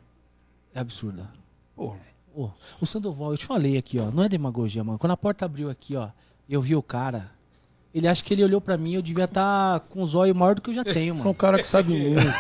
É 0.74 0.80
absurda. 0.80 1.28
Pô, 1.74 1.94
Ô, 2.32 2.48
o 2.80 2.86
Sandoval, 2.86 3.32
eu 3.32 3.36
te 3.38 3.44
falei 3.44 3.76
aqui, 3.76 3.98
ó, 3.98 4.08
não 4.12 4.22
é 4.22 4.28
demagogia, 4.28 4.84
mano. 4.84 4.98
Quando 5.00 5.10
a 5.10 5.16
porta 5.16 5.44
abriu 5.44 5.68
aqui, 5.68 5.96
ó, 5.96 6.08
eu 6.48 6.62
vi 6.62 6.76
o 6.76 6.82
cara. 6.82 7.28
Ele 7.94 8.06
acha 8.06 8.22
que 8.22 8.32
ele 8.34 8.44
olhou 8.44 8.60
pra 8.60 8.76
mim, 8.76 8.94
eu 8.94 9.02
devia 9.02 9.24
estar 9.24 9.80
com 9.88 10.02
os 10.02 10.14
olhos 10.14 10.36
maior 10.36 10.54
do 10.54 10.62
que 10.62 10.70
eu 10.70 10.74
já 10.74 10.84
tenho, 10.84 11.10
é 11.10 11.14
um 11.14 11.18
mano. 11.18 11.34
cara 11.34 11.58
que 11.58 11.66
sabe 11.66 11.92
muito. 11.92 12.32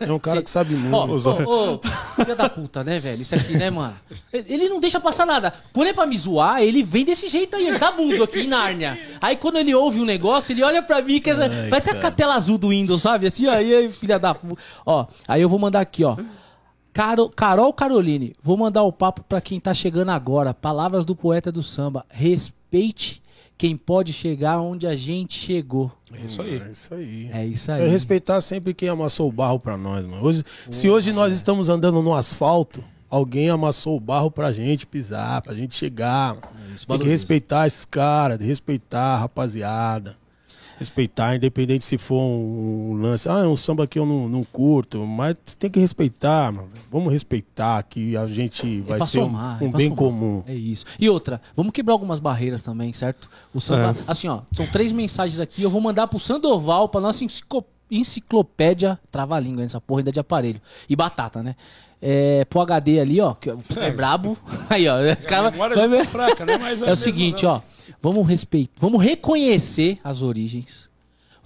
É 0.00 0.10
um 0.10 0.18
cara 0.18 0.42
que 0.42 0.50
sabe 0.50 0.74
Ó, 0.90 1.06
muito. 1.06 1.28
ô, 1.28 1.74
ô, 1.74 1.80
filha 2.14 2.34
da 2.34 2.48
puta, 2.48 2.82
né, 2.84 2.98
velho? 2.98 3.20
Isso 3.22 3.34
aqui, 3.34 3.56
né, 3.58 3.68
mano? 3.70 3.94
Ele 4.32 4.68
não 4.68 4.80
deixa 4.80 4.98
passar 5.00 5.26
nada. 5.26 5.52
Quando 5.72 5.88
é 5.88 5.92
pra 5.92 6.06
me 6.06 6.16
zoar, 6.16 6.62
ele 6.62 6.82
vem 6.82 7.04
desse 7.04 7.28
jeito 7.28 7.56
aí, 7.56 7.66
ele 7.66 7.78
tá 7.78 7.92
mudo 7.92 8.22
aqui 8.24 8.40
em 8.40 8.46
Nárnia. 8.46 8.98
Aí 9.20 9.36
quando 9.36 9.56
ele 9.56 9.74
ouve 9.74 10.00
um 10.00 10.04
negócio, 10.04 10.52
ele 10.52 10.62
olha 10.62 10.82
pra 10.82 11.02
mim, 11.02 11.20
que 11.20 11.28
essa, 11.30 11.48
parece 11.68 11.90
a 11.90 12.10
tela 12.10 12.34
azul 12.34 12.56
do 12.56 12.68
Windows, 12.68 13.02
sabe? 13.02 13.26
Assim, 13.26 13.48
aí, 13.48 13.90
filha 13.92 14.18
da 14.18 14.34
puta. 14.34 14.60
Ó, 14.84 15.06
aí 15.28 15.42
eu 15.42 15.48
vou 15.48 15.58
mandar 15.58 15.80
aqui, 15.80 16.04
ó. 16.04 16.16
Caro, 16.92 17.28
Carol 17.28 17.72
Caroline, 17.74 18.34
vou 18.42 18.56
mandar 18.56 18.82
o 18.82 18.92
papo 18.92 19.22
pra 19.28 19.40
quem 19.40 19.60
tá 19.60 19.74
chegando 19.74 20.10
agora. 20.10 20.54
Palavras 20.54 21.04
do 21.04 21.14
poeta 21.14 21.52
do 21.52 21.62
samba. 21.62 22.06
Respeite 22.10 23.20
quem 23.58 23.76
pode 23.76 24.12
chegar 24.12 24.60
onde 24.60 24.86
a 24.86 24.94
gente 24.94 25.34
chegou. 25.38 25.90
É 26.12 26.24
isso 26.26 26.42
aí. 26.42 26.60
É 26.60 26.70
isso 26.70 26.94
aí. 26.94 27.30
É 27.32 27.46
isso 27.46 27.70
É 27.70 27.74
aí. 27.82 27.88
respeitar 27.88 28.40
sempre 28.40 28.74
quem 28.74 28.88
amassou 28.88 29.28
o 29.28 29.32
barro 29.32 29.58
pra 29.58 29.76
nós, 29.76 30.04
mano. 30.04 30.22
Hoje, 30.22 30.42
se 30.70 30.88
hoje 30.88 31.12
nós 31.12 31.32
estamos 31.32 31.68
andando 31.68 32.02
no 32.02 32.14
asfalto, 32.14 32.84
alguém 33.08 33.48
amassou 33.50 33.96
o 33.96 34.00
barro 34.00 34.30
pra 34.30 34.52
gente 34.52 34.86
pisar, 34.86 35.40
pra 35.42 35.54
gente 35.54 35.74
chegar. 35.74 36.36
É 36.70 36.74
isso, 36.74 36.86
Tem 36.86 36.98
que 36.98 37.08
respeitar 37.08 37.66
esses 37.66 37.84
caras, 37.84 38.38
respeitar 38.40 39.14
a 39.14 39.18
rapaziada. 39.18 40.16
Respeitar, 40.78 41.34
independente 41.36 41.84
se 41.84 41.96
for 41.96 42.20
um, 42.20 42.90
um 42.90 42.94
lance. 43.00 43.28
Ah, 43.28 43.38
é 43.40 43.46
um 43.46 43.56
samba 43.56 43.86
que 43.86 43.98
eu 43.98 44.04
não, 44.04 44.28
não 44.28 44.44
curto, 44.44 45.06
mas 45.06 45.34
tem 45.58 45.70
que 45.70 45.80
respeitar, 45.80 46.52
mano. 46.52 46.68
Vamos 46.92 47.12
respeitar 47.12 47.82
que 47.82 48.16
a 48.16 48.26
gente 48.26 48.80
vai 48.82 48.96
É 48.96 48.98
pra 48.98 49.06
ser 49.06 49.20
um- 49.20 49.24
somar, 49.24 49.62
um, 49.62 49.66
é 49.66 49.70
pra 49.70 49.78
bem 49.78 49.88
somar. 49.88 49.98
comum. 49.98 50.44
É 50.46 50.54
isso. 50.54 50.84
E 51.00 51.08
outra, 51.08 51.40
vamos 51.56 51.72
quebrar 51.72 51.94
algumas 51.94 52.20
barreiras 52.20 52.62
também, 52.62 52.92
certo? 52.92 53.30
O 53.54 53.60
samba, 53.60 53.96
assim, 54.06 54.28
ó, 54.28 54.40
são 54.52 54.66
três 54.66 54.92
mensagens 54.92 55.40
aqui, 55.40 55.62
eu 55.62 55.70
vou 55.70 55.80
mandar 55.80 56.06
pro 56.08 56.18
Sandoval, 56.20 56.88
pra 56.90 57.00
nossa 57.00 57.24
enciclo- 57.24 57.64
enciclopédia, 57.90 58.98
trava-língua 59.10 59.62
essa 59.64 59.80
porra 59.80 60.00
ainda 60.00 60.12
de 60.12 60.20
aparelho. 60.20 60.60
E 60.88 60.96
batata, 60.96 61.42
né? 61.42 61.54
É, 62.00 62.44
pro 62.44 62.60
HD 62.60 63.00
ali, 63.00 63.20
ó, 63.20 63.32
que 63.34 63.50
é 63.50 63.90
brabo. 63.90 64.36
Aí, 64.68 64.86
ó, 64.88 65.00
esse 65.00 65.26
A 65.26 65.28
cara 65.28 65.50
memória 65.50 65.88
vai- 65.88 66.04
fraca, 66.04 66.44
né? 66.44 66.58
Mas 66.58 66.80
é 66.82 66.84
o 66.84 66.88
mesmo, 66.88 66.96
seguinte, 66.96 67.44
né? 67.44 67.48
ó, 67.50 67.60
vamos 68.00 68.26
respeitar, 68.26 68.72
vamos 68.78 69.02
reconhecer 69.02 69.98
as 70.02 70.22
origens. 70.22 70.88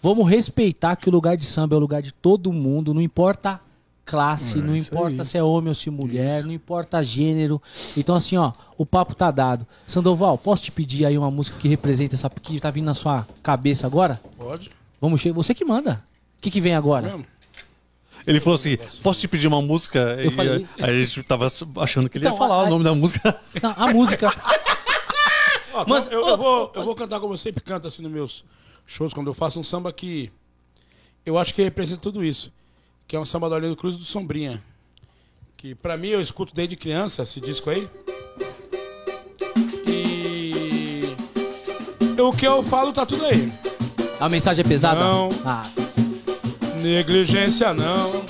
Vamos 0.02 0.28
respeitar 0.28 0.96
que 0.96 1.08
o 1.08 1.12
lugar 1.12 1.36
de 1.36 1.44
samba 1.44 1.74
é 1.74 1.78
o 1.78 1.80
lugar 1.80 2.00
de 2.02 2.12
todo 2.12 2.52
mundo, 2.52 2.94
não 2.94 3.02
importa 3.02 3.60
classe, 4.04 4.56
não 4.58 4.74
isso 4.74 4.88
importa 4.92 5.22
aí. 5.22 5.24
se 5.24 5.38
é 5.38 5.42
homem 5.42 5.68
ou 5.68 5.74
se 5.74 5.88
é 5.88 5.92
mulher, 5.92 6.42
não 6.44 6.52
importa 6.52 7.02
gênero. 7.02 7.62
Então 7.96 8.16
assim, 8.16 8.36
ó, 8.36 8.52
o 8.78 8.84
papo 8.86 9.14
tá 9.14 9.30
dado. 9.30 9.66
Sandoval, 9.86 10.36
posso 10.38 10.62
te 10.64 10.72
pedir 10.72 11.04
aí 11.06 11.16
uma 11.18 11.30
música 11.30 11.58
que 11.58 11.68
representa 11.68 12.14
essa 12.16 12.28
que 12.30 12.58
tá 12.58 12.70
vindo 12.70 12.86
na 12.86 12.94
sua 12.94 13.26
cabeça 13.42 13.86
agora? 13.86 14.20
Pode. 14.36 14.70
Vamos, 15.00 15.20
che- 15.20 15.30
você 15.32 15.54
que 15.54 15.64
manda. 15.64 16.02
O 16.38 16.42
que 16.42 16.50
que 16.50 16.60
vem 16.60 16.74
agora? 16.74 17.06
Mesmo? 17.08 17.26
Ele 18.26 18.40
falou 18.40 18.54
assim: 18.56 18.76
posso 19.02 19.20
te 19.20 19.28
pedir 19.28 19.46
uma 19.46 19.62
música? 19.62 19.98
Eu 20.18 20.30
E 20.30 20.34
falei- 20.34 20.66
Aí 20.80 20.96
a 21.02 21.06
gente 21.06 21.22
tava 21.22 21.46
achando 21.76 22.08
que 22.08 22.18
ele 22.18 22.24
Então, 22.26 22.34
ia 22.34 22.38
falar 22.38 22.54
a- 22.54 22.64
o 22.64 22.70
nome 22.70 22.84
da 22.84 22.94
música. 22.94 23.38
Não, 23.62 23.74
a 23.76 23.92
música. 23.92 24.30
Ó, 25.74 25.84
Manda- 25.88 26.10
eu, 26.10 26.26
eu 26.26 26.36
vou, 26.36 26.72
eu 26.74 26.84
vou 26.84 26.94
cantar 26.94 27.20
como 27.20 27.32
eu 27.34 27.38
sempre 27.38 27.62
canto 27.62 27.86
assim 27.86 28.02
nos 28.02 28.10
meus 28.12 28.44
shows, 28.86 29.12
quando 29.14 29.28
eu 29.28 29.34
faço 29.34 29.58
um 29.60 29.62
samba 29.62 29.92
que 29.92 30.30
eu 31.24 31.38
acho 31.38 31.54
que 31.54 31.62
representa 31.62 32.00
tudo 32.00 32.24
isso. 32.24 32.52
Que 33.06 33.16
é 33.16 33.20
um 33.20 33.24
samba 33.24 33.48
do 33.48 33.54
Arlindo 33.56 33.76
Cruz 33.76 33.96
do 33.98 34.04
Sombrinha. 34.04 34.62
Que 35.56 35.74
pra 35.74 35.96
mim 35.96 36.08
eu 36.08 36.20
escuto 36.20 36.54
desde 36.54 36.76
criança 36.76 37.22
esse 37.22 37.40
disco 37.40 37.68
aí. 37.70 37.88
E 39.86 41.02
o 42.20 42.32
que 42.32 42.46
eu 42.46 42.62
falo 42.62 42.92
tá 42.92 43.04
tudo 43.04 43.24
aí. 43.26 43.52
A 44.18 44.28
mensagem 44.28 44.64
é 44.64 44.68
pesada? 44.68 45.00
Não. 45.00 45.28
Ah, 45.44 45.68
Negligência 46.80 47.72
não. 47.74 48.24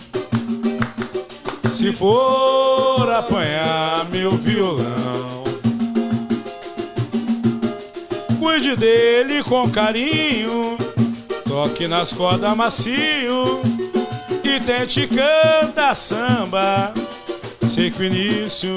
Se 1.70 1.92
for 1.92 3.10
apanhar 3.12 4.08
meu 4.10 4.32
violão, 4.32 5.39
cuide 8.40 8.74
dele 8.74 9.44
com 9.44 9.70
carinho. 9.70 10.76
Toque 11.46 11.86
nas 11.86 12.12
cordas 12.12 12.56
macio 12.56 13.60
e 14.42 14.58
tente 14.60 15.06
cantar 15.06 15.94
samba. 15.94 16.92
Sei 17.68 17.90
que 17.90 18.02
o 18.02 18.04
início 18.04 18.76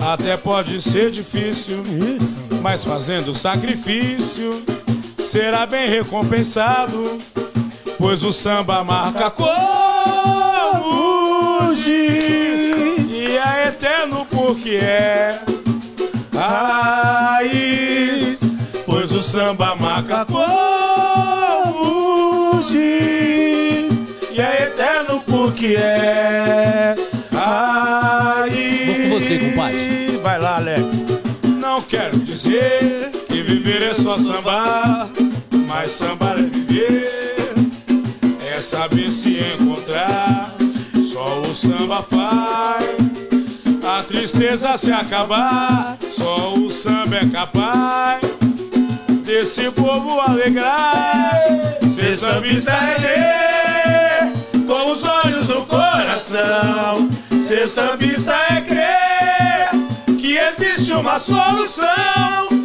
até 0.00 0.36
pode 0.36 0.80
ser 0.80 1.10
difícil, 1.10 1.82
mas 2.62 2.82
fazendo 2.82 3.34
sacrifício 3.34 4.64
será 5.18 5.66
bem 5.66 5.88
recompensado, 5.88 7.18
pois 7.98 8.24
o 8.24 8.32
samba 8.32 8.82
marca 8.82 9.30
como 9.30 10.06
e 13.08 13.36
é 13.36 13.68
eterno 13.68 14.26
porque 14.30 14.76
é 14.76 15.40
raiz, 16.32 18.25
pois 18.86 19.12
o 19.12 19.22
samba 19.22 19.74
marca 19.74 20.24
como 20.24 20.52
giz 22.62 24.00
e 24.30 24.40
é 24.40 24.62
eterno 24.62 25.20
porque 25.26 25.74
é. 25.76 26.94
Aí. 27.32 29.08
Vou 29.08 29.18
com 29.18 29.20
você, 29.20 29.38
compadre. 29.38 30.20
Vai 30.22 30.38
lá, 30.38 30.56
Alex. 30.56 31.04
Não 31.60 31.82
quero 31.82 32.18
dizer 32.20 33.10
que 33.26 33.42
viver 33.42 33.82
é 33.82 33.94
só 33.94 34.16
sambar, 34.16 35.08
mas 35.66 35.90
sambar 35.90 36.38
é 36.38 36.42
viver, 36.42 37.10
é 38.46 38.60
saber 38.62 39.10
se 39.10 39.38
encontrar. 39.38 40.54
Só 41.12 41.40
o 41.40 41.54
samba 41.54 42.02
faz 42.02 42.86
a 43.98 44.02
tristeza 44.02 44.76
se 44.76 44.92
acabar. 44.92 45.96
Só 46.10 46.54
o 46.54 46.70
samba 46.70 47.16
é 47.16 47.26
capaz 47.26 48.20
desse 49.24 49.70
povo 49.70 50.20
alegrar. 50.20 51.32
Ser 51.94 52.14
sambista 52.14 52.72
é 52.72 52.98
ler 53.00 54.66
com 54.66 54.92
os 54.92 55.02
olhos 55.02 55.46
do 55.46 55.62
coração. 55.64 57.08
Ser 57.42 57.66
sambista 57.68 58.34
é 58.50 58.60
crer 58.60 60.16
que 60.18 60.36
existe 60.36 60.92
uma 60.92 61.18
solução. 61.18 62.55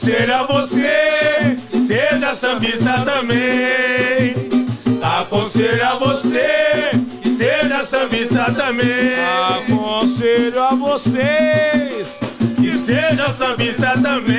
Aconselho 0.00 0.34
a 0.34 0.42
você, 0.44 1.58
seja 1.74 2.34
sambista 2.34 3.04
também. 3.04 4.34
Aconselho 5.02 5.86
a 5.86 5.98
você, 5.98 6.90
seja 7.22 7.84
sambista 7.84 8.50
também. 8.50 9.12
Aconselho 9.58 10.62
a 10.62 10.74
vocês. 10.74 12.18
E 12.62 12.70
seja 12.70 13.28
sambista 13.30 13.92
também. 14.02 14.38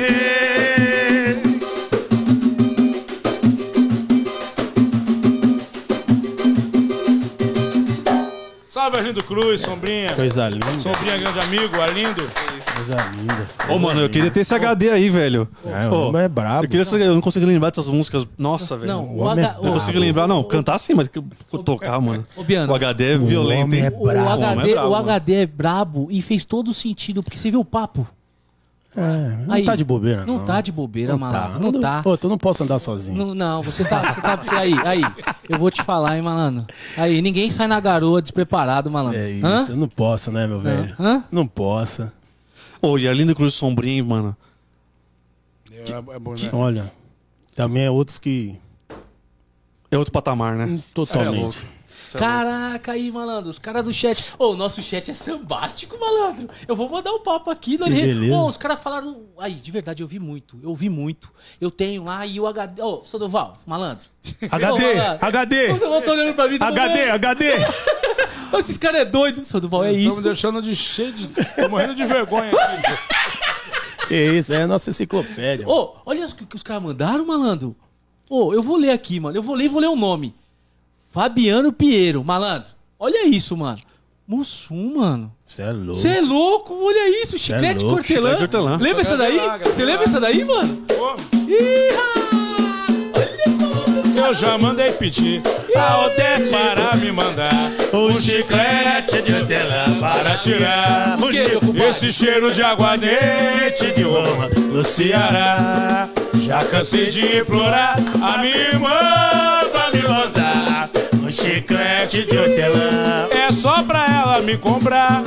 Salve 8.66 8.96
Arlindo 8.98 9.22
Cruz, 9.22 9.60
Sombrinha. 9.60 10.12
Coisa 10.14 10.48
linda. 10.48 10.66
Sombrinha, 10.80 11.18
grande 11.18 11.38
amigo, 11.38 11.80
Arlindo. 11.80 12.28
Coisa 12.84 12.96
linda. 13.16 13.48
Ô, 13.68 13.78
mano, 13.78 14.00
eu 14.00 14.10
queria 14.10 14.30
ter 14.30 14.40
esse 14.40 14.52
HD 14.54 14.90
aí, 14.90 15.08
velho. 15.08 15.48
É, 15.64 15.88
o 15.88 15.92
Ô, 15.92 16.08
homem 16.08 16.22
é 16.22 16.28
brabo. 16.28 16.64
Eu, 16.64 16.68
queria 16.68 16.84
saber- 16.84 17.06
eu 17.06 17.14
não 17.14 17.20
consigo 17.20 17.46
lembrar 17.46 17.70
dessas 17.70 17.88
músicas. 17.88 18.26
Nossa, 18.36 18.76
velho. 18.76 18.92
Não, 18.92 19.02
Não, 19.06 19.12
o, 19.14 19.18
homem 19.20 19.44
H, 19.44 19.56
é 19.62 19.66
eu 19.66 19.70
o, 19.70 19.72
consigo 19.74 19.98
lembrar, 19.98 20.26
não. 20.26 20.42
Cantar 20.42 20.78
sim, 20.78 20.94
mas 20.94 21.06
que- 21.08 21.22
tocar, 21.64 22.00
mano. 22.00 22.24
Ô, 22.36 22.42
Biano. 22.42 22.72
O 22.72 22.74
HD 22.74 23.12
é 23.12 23.18
violento, 23.18 23.64
homem 23.66 23.80
hein? 23.80 23.86
é 23.86 23.88
o 23.96 24.02
brabo. 24.04 24.30
homem 24.30 24.44
é 24.44 24.52
HD, 24.52 24.72
brabo, 24.72 24.88
o 24.88 24.90
mano. 24.90 25.02
HD 25.04 25.34
é 25.34 25.46
brabo 25.46 26.08
e 26.10 26.20
fez 26.20 26.44
todo 26.44 26.74
sentido, 26.74 27.22
porque 27.22 27.38
você 27.38 27.50
viu 27.50 27.60
o 27.60 27.64
papo. 27.64 28.06
É, 28.94 29.00
não 29.46 29.54
Aí, 29.54 29.64
tá 29.64 29.74
de 29.74 29.84
bobeira, 29.84 30.26
não. 30.26 30.36
Não 30.38 30.44
tá 30.44 30.60
de 30.60 30.70
bobeira, 30.70 31.16
malandro. 31.16 31.58
Não 31.60 31.68
Eu 31.72 31.80
tá. 31.80 32.02
Pô, 32.02 32.14
tu 32.18 32.28
não 32.28 32.36
posso 32.36 32.62
andar 32.62 32.78
sozinho. 32.78 33.16
Não, 33.16 33.34
não, 33.34 33.62
você 33.62 33.84
tá, 33.84 34.12
você 34.12 34.20
tá. 34.20 34.36
você- 34.36 34.54
Aí, 34.54 34.74
aí. 34.84 35.02
Eu 35.48 35.58
vou 35.58 35.70
te 35.70 35.82
falar, 35.82 36.16
hein, 36.16 36.22
malandro. 36.22 36.66
Aí, 36.98 37.22
ninguém 37.22 37.50
sai 37.50 37.66
na 37.66 37.80
garoa 37.80 38.20
despreparado, 38.20 38.90
malandro. 38.90 39.18
É 39.18 39.30
isso, 39.30 39.46
Hã? 39.46 39.64
eu 39.70 39.76
não 39.76 39.88
posso, 39.88 40.30
né, 40.30 40.46
meu 40.46 40.60
velho? 40.60 40.94
Hã? 41.00 41.22
Não 41.32 41.46
posso. 41.46 42.12
Ô, 42.82 42.98
e 42.98 43.08
Arlindo 43.08 43.34
Cruz 43.34 43.54
Sombrinho, 43.54 44.04
mano. 44.04 44.36
É, 45.70 46.14
é 46.14 46.18
bom, 46.18 46.34
né? 46.34 46.50
Olha, 46.52 46.92
também 47.54 47.84
é 47.84 47.90
outros 47.90 48.18
que. 48.18 48.58
É 49.88 49.96
outro 49.96 50.12
patamar, 50.12 50.56
né? 50.56 50.82
Totalmente. 50.92 51.64
Caraca, 52.18 52.92
aí, 52.92 53.10
malandro. 53.10 53.50
Os 53.50 53.58
caras 53.58 53.84
do 53.84 53.92
chat. 53.92 54.32
Ô, 54.38 54.50
o 54.52 54.56
nosso 54.56 54.82
chat 54.82 55.10
é 55.10 55.14
sambástico, 55.14 55.98
malandro. 55.98 56.48
Eu 56.66 56.74
vou 56.76 56.88
mandar 56.88 57.12
um 57.12 57.20
papo 57.20 57.50
aqui, 57.50 57.72
Que 57.72 57.78
Dani. 57.78 58.00
beleza. 58.00 58.34
Ô, 58.34 58.46
os 58.46 58.56
caras 58.56 58.78
falaram. 58.80 59.22
Aí, 59.38 59.54
de 59.54 59.70
verdade, 59.70 60.02
eu 60.02 60.06
vi 60.06 60.18
muito. 60.18 60.58
Eu 60.62 60.74
vi 60.74 60.88
muito. 60.88 61.30
Eu 61.60 61.70
tenho 61.70 62.04
lá 62.04 62.24
e 62.26 62.38
o 62.40 62.46
HD. 62.46 62.82
Ô, 62.82 63.02
Sandoval, 63.04 63.58
malandro. 63.66 64.08
HD, 64.50 64.66
Ô, 64.72 64.78
malandro. 64.78 65.18
HD. 65.26 65.70
Ô, 65.70 65.74
Sandoval 65.74 66.02
tá 66.02 66.12
olhando 66.12 66.34
pra 66.34 66.48
mim. 66.48 66.56
HD, 66.60 66.78
falando, 66.78 67.14
HD! 67.14 67.44
"Ô, 68.52 68.58
Esses 68.58 68.76
caras 68.78 69.00
é 69.00 69.04
doido. 69.04 69.44
Sandoval, 69.44 69.84
é 69.84 69.92
Estamos 69.92 70.14
isso. 70.18 70.22
deixando 70.26 70.60
de 70.62 70.76
cheio 70.76 71.12
de. 71.12 71.26
Tô 71.28 71.68
morrendo 71.68 71.94
de 71.94 72.04
vergonha 72.04 72.50
aqui. 72.50 73.12
Que 74.08 74.32
isso, 74.32 74.52
é 74.52 74.62
a 74.62 74.66
nossa 74.66 74.90
enciclopédia. 74.90 75.66
Ô, 75.66 75.94
olha 76.04 76.26
o 76.26 76.34
que, 76.34 76.44
que 76.44 76.56
os 76.56 76.62
caras 76.62 76.82
mandaram, 76.82 77.24
malandro. 77.24 77.74
Ô, 78.28 78.52
eu 78.52 78.60
vou 78.62 78.76
ler 78.76 78.90
aqui, 78.90 79.20
mano. 79.20 79.38
Eu 79.38 79.42
vou 79.42 79.54
ler 79.54 79.66
e 79.66 79.68
vou 79.68 79.80
ler 79.80 79.86
o 79.88 79.96
nome. 79.96 80.34
Fabiano 81.12 81.70
Piero, 81.72 82.24
malandro. 82.24 82.70
Olha 82.98 83.26
isso, 83.26 83.54
mano. 83.54 83.78
Mussum, 84.26 84.94
mano. 84.96 85.30
Você 85.46 85.60
é 85.60 85.70
louco. 85.70 85.94
Você 85.94 86.08
é 86.08 86.20
louco, 86.22 86.84
olha 86.86 87.22
isso. 87.22 87.38
Chiclete 87.38 87.84
louco, 87.84 87.98
cortelã. 87.98 88.30
chiclete 88.30 88.42
hortelã. 88.42 88.78
Lembra 88.80 89.00
essa 89.02 89.16
daí? 89.18 89.38
Você 89.66 89.84
lembra 89.84 90.04
essa 90.04 90.18
daí, 90.18 90.42
mano? 90.42 90.86
Ih, 91.46 91.94
olha 93.14 94.26
Eu 94.26 94.32
já 94.32 94.56
mandei 94.56 94.90
pedir 94.92 95.42
a 95.76 96.06
Odete 96.06 96.50
para 96.50 96.96
me 96.96 97.12
mandar 97.12 97.72
O 97.92 98.18
chiclete 98.18 99.20
de 99.20 99.34
hortelã 99.34 99.98
para 100.00 100.36
tirar 100.36 101.18
esse 101.90 102.10
cheiro 102.10 102.52
de 102.52 102.62
aguardente 102.62 103.92
de 103.94 104.02
Roma 104.02 104.48
no 104.72 104.82
Ceará. 104.82 106.08
Já 106.40 106.64
cansei 106.64 107.10
de 107.10 107.38
implorar 107.40 107.96
a 108.22 108.38
minha 108.38 108.56
irmã 108.56 108.88
pra 109.70 109.90
me 109.92 110.02
mandar. 110.08 110.41
Chiclete 111.32 112.26
de 112.26 112.36
hortelã 112.36 113.26
É 113.30 113.50
só 113.50 113.82
pra 113.82 114.04
ela 114.06 114.40
me 114.40 114.58
comprar. 114.58 115.22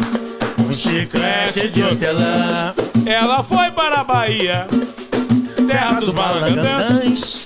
O 0.69 0.73
chiclete 0.73 1.67
de 1.67 1.81
hortelã 1.81 2.73
Ela 3.05 3.43
foi 3.43 3.71
para 3.71 4.01
a 4.01 4.03
Bahia, 4.03 4.67
terra 5.67 5.99
dos 5.99 6.13
balangandãs. 6.13 7.45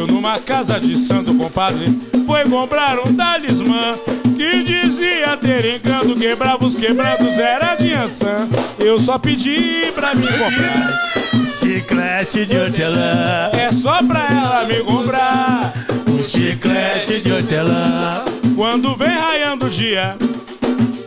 Viu 0.00 0.06
numa 0.06 0.38
casa 0.38 0.80
de 0.80 0.96
santo 0.96 1.34
compadre 1.34 1.84
Foi 2.24 2.48
comprar 2.48 2.98
um 3.00 3.14
talismã 3.14 3.98
Que 4.34 4.62
dizia 4.62 5.36
ter 5.36 5.76
encanto 5.76 6.16
Quebrava 6.16 6.64
os 6.64 6.74
quebrados, 6.74 7.38
era 7.38 7.74
de 7.74 7.92
ançã 7.92 8.48
Eu 8.78 8.98
só 8.98 9.18
pedi 9.18 9.92
pra 9.94 10.14
me 10.14 10.26
comprar 10.26 11.10
Chiclete 11.50 12.46
de 12.46 12.56
hortelã. 12.56 13.50
É 13.52 13.70
só 13.70 14.02
pra 14.02 14.26
ela 14.30 14.64
me 14.66 14.82
comprar 14.82 15.70
O 16.06 16.22
chiclete 16.22 17.20
de 17.20 17.30
hortelã. 17.30 18.24
Quando 18.56 18.96
vem 18.96 19.10
raiando 19.10 19.66
o 19.66 19.70
dia 19.70 20.16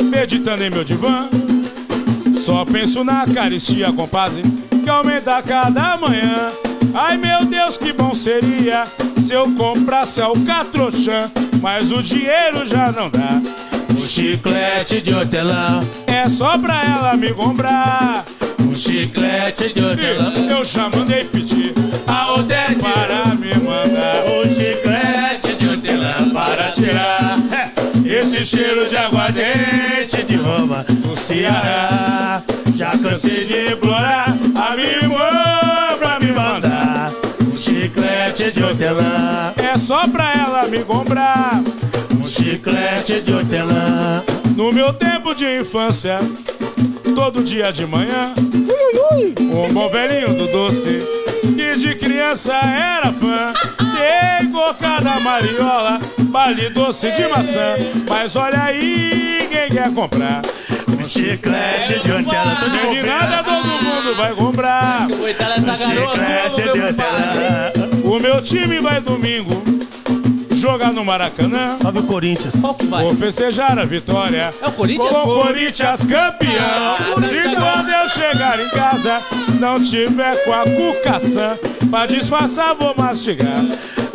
Meditando 0.04 0.64
em 0.64 0.70
meu 0.70 0.84
divã 0.84 1.30
Só 2.36 2.64
penso 2.64 3.04
na 3.04 3.26
caristia, 3.26 3.92
compadre 3.92 4.44
Que 4.84 4.90
aumenta 4.90 5.42
cada 5.42 5.98
manhã 5.98 6.52
Ai 6.94 7.18
meu 7.18 7.46
Deus, 7.46 7.78
que 7.78 7.92
bom 7.92 8.14
seria 8.14 8.84
Se 9.26 9.34
eu 9.34 9.50
comprasse 9.56 10.22
alcatrochã 10.22 11.32
Mas 11.62 11.92
o 11.92 12.04
dinheiro 12.04 12.66
já 12.66 12.92
não 12.92 13.10
dá. 13.10 13.42
O 13.98 14.06
chiclete 14.06 15.02
de 15.02 15.14
hortelã. 15.14 15.82
É 16.06 16.28
só 16.28 16.58
pra 16.58 16.84
ela 16.84 17.16
me 17.16 17.34
comprar. 17.34 18.26
O 18.70 18.76
chiclete 18.76 19.72
de 19.72 19.82
hortelã. 19.82 20.34
Eu 20.50 20.64
já 20.66 20.90
mandei 20.90 21.24
pedir 21.24 21.74
A 22.06 22.34
Odete 22.34 22.76
Para 22.82 23.34
me 23.36 23.54
mandar. 23.56 24.26
O 24.28 24.48
chiclete 24.50 25.54
de 25.58 25.70
hortelã 25.70 26.30
Para 26.34 26.72
tirar. 26.72 27.38
Esse 28.06 28.46
cheiro 28.46 28.90
de 28.90 28.98
aguardente 28.98 30.22
de 30.28 30.36
Roma 30.36 30.86
No 31.06 31.16
Ceará. 31.16 32.44
Já 32.76 32.98
cansei 32.98 33.46
de 33.46 33.72
implorar 33.72 34.36
A 34.54 34.76
minha 34.76 34.98
irmã 34.98 35.98
pra 35.98 36.20
me 36.20 36.34
mandar. 36.34 36.82
Um 36.82 36.83
chiclete 37.94 38.52
de 38.52 38.64
hortelã. 38.64 39.54
É 39.56 39.78
só 39.78 40.08
pra 40.08 40.34
ela 40.34 40.68
me 40.68 40.84
comprar. 40.84 41.62
Um 42.20 42.28
chiclete 42.28 43.22
de 43.22 43.32
hortelã. 43.32 44.24
No 44.58 44.72
meu 44.72 44.92
tempo 44.94 45.36
de 45.36 45.60
infância, 45.60 46.20
todo 47.14 47.44
dia 47.44 47.72
de 47.72 47.86
manhã, 47.86 48.34
um 49.40 49.74
bom 49.74 49.90
velhinho 49.90 50.34
do 50.34 50.48
doce, 50.48 51.02
que 51.56 51.76
de 51.76 51.96
criança 51.96 52.54
era 52.54 53.12
fã. 53.14 53.54
Tem 53.78 54.52
cocada 54.52 55.20
mariola, 55.20 56.00
bale 56.18 56.70
doce 56.70 57.12
de 57.12 57.28
maçã. 57.28 57.76
Mas 58.10 58.36
olha 58.36 58.64
aí, 58.64 59.48
quem 59.50 59.70
quer 59.70 59.94
comprar? 59.94 60.42
Um 61.00 61.04
chiclete 61.04 62.00
de 62.00 62.12
hortelã 62.12 62.56
Tô 62.60 62.70
de 62.70 63.44
todo 63.44 63.84
mundo 63.84 64.16
vai 64.16 64.34
comprar. 64.34 65.08
Um 65.10 65.76
chiclete 65.76 66.62
de 66.62 66.82
hortelã 66.82 67.72
O 68.04 68.20
meu 68.20 68.42
time 68.42 68.80
vai 68.80 69.02
domingo 69.02 69.73
jogar 70.64 70.94
no 70.94 71.04
Maracanã. 71.04 71.76
Salve 71.76 72.00
o 72.00 72.04
Corinthians. 72.04 72.56
Qual 72.56 72.74
que 72.74 72.86
vai? 72.86 73.04
Vou 73.04 73.14
festejar 73.16 73.78
a 73.78 73.84
vitória. 73.84 74.54
É 74.62 74.68
o 74.68 74.72
Corinthians? 74.72 75.12
Com 75.12 75.20
o 75.20 75.44
Corinthians 75.44 76.06
campeão. 76.06 76.96
Se 77.28 77.56
quando 77.56 77.90
eu 77.90 78.08
chegar 78.08 78.60
em 78.62 78.70
casa, 78.70 79.22
não 79.60 79.84
tiver 79.84 80.42
com 80.46 80.54
a 80.54 80.64
cucaçã, 80.64 81.58
pra 81.90 82.06
disfarçar 82.06 82.76
vou 82.76 82.96
mastigar. 82.96 83.62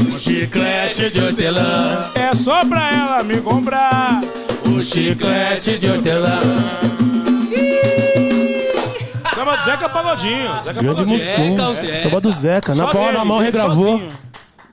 Um 0.01 0.11
chiclete 0.11 1.11
de 1.11 1.21
hortelã. 1.21 2.11
É 2.15 2.33
só 2.33 2.65
pra 2.65 2.93
ela 2.93 3.23
me 3.23 3.43
comprar. 3.43 4.23
Um 4.65 4.81
chiclete 4.81 5.79
de 5.79 5.91
hortelã. 5.91 6.41
Samba 9.35 9.55
do 9.55 9.65
Zeca 9.65 9.89
Pagodinho. 9.91 10.51
Zeca 10.65 10.81
Grande 10.81 10.97
Pagodinho. 10.97 11.73
Zeca. 11.75 11.97
Samba 11.97 12.21
do 12.23 12.33
Zeca. 12.33 12.75
Na 12.75 12.87
dele, 12.91 13.13
na 13.13 13.25
mão 13.27 13.39
regravou. 13.39 13.99
sozinho. 13.99 14.28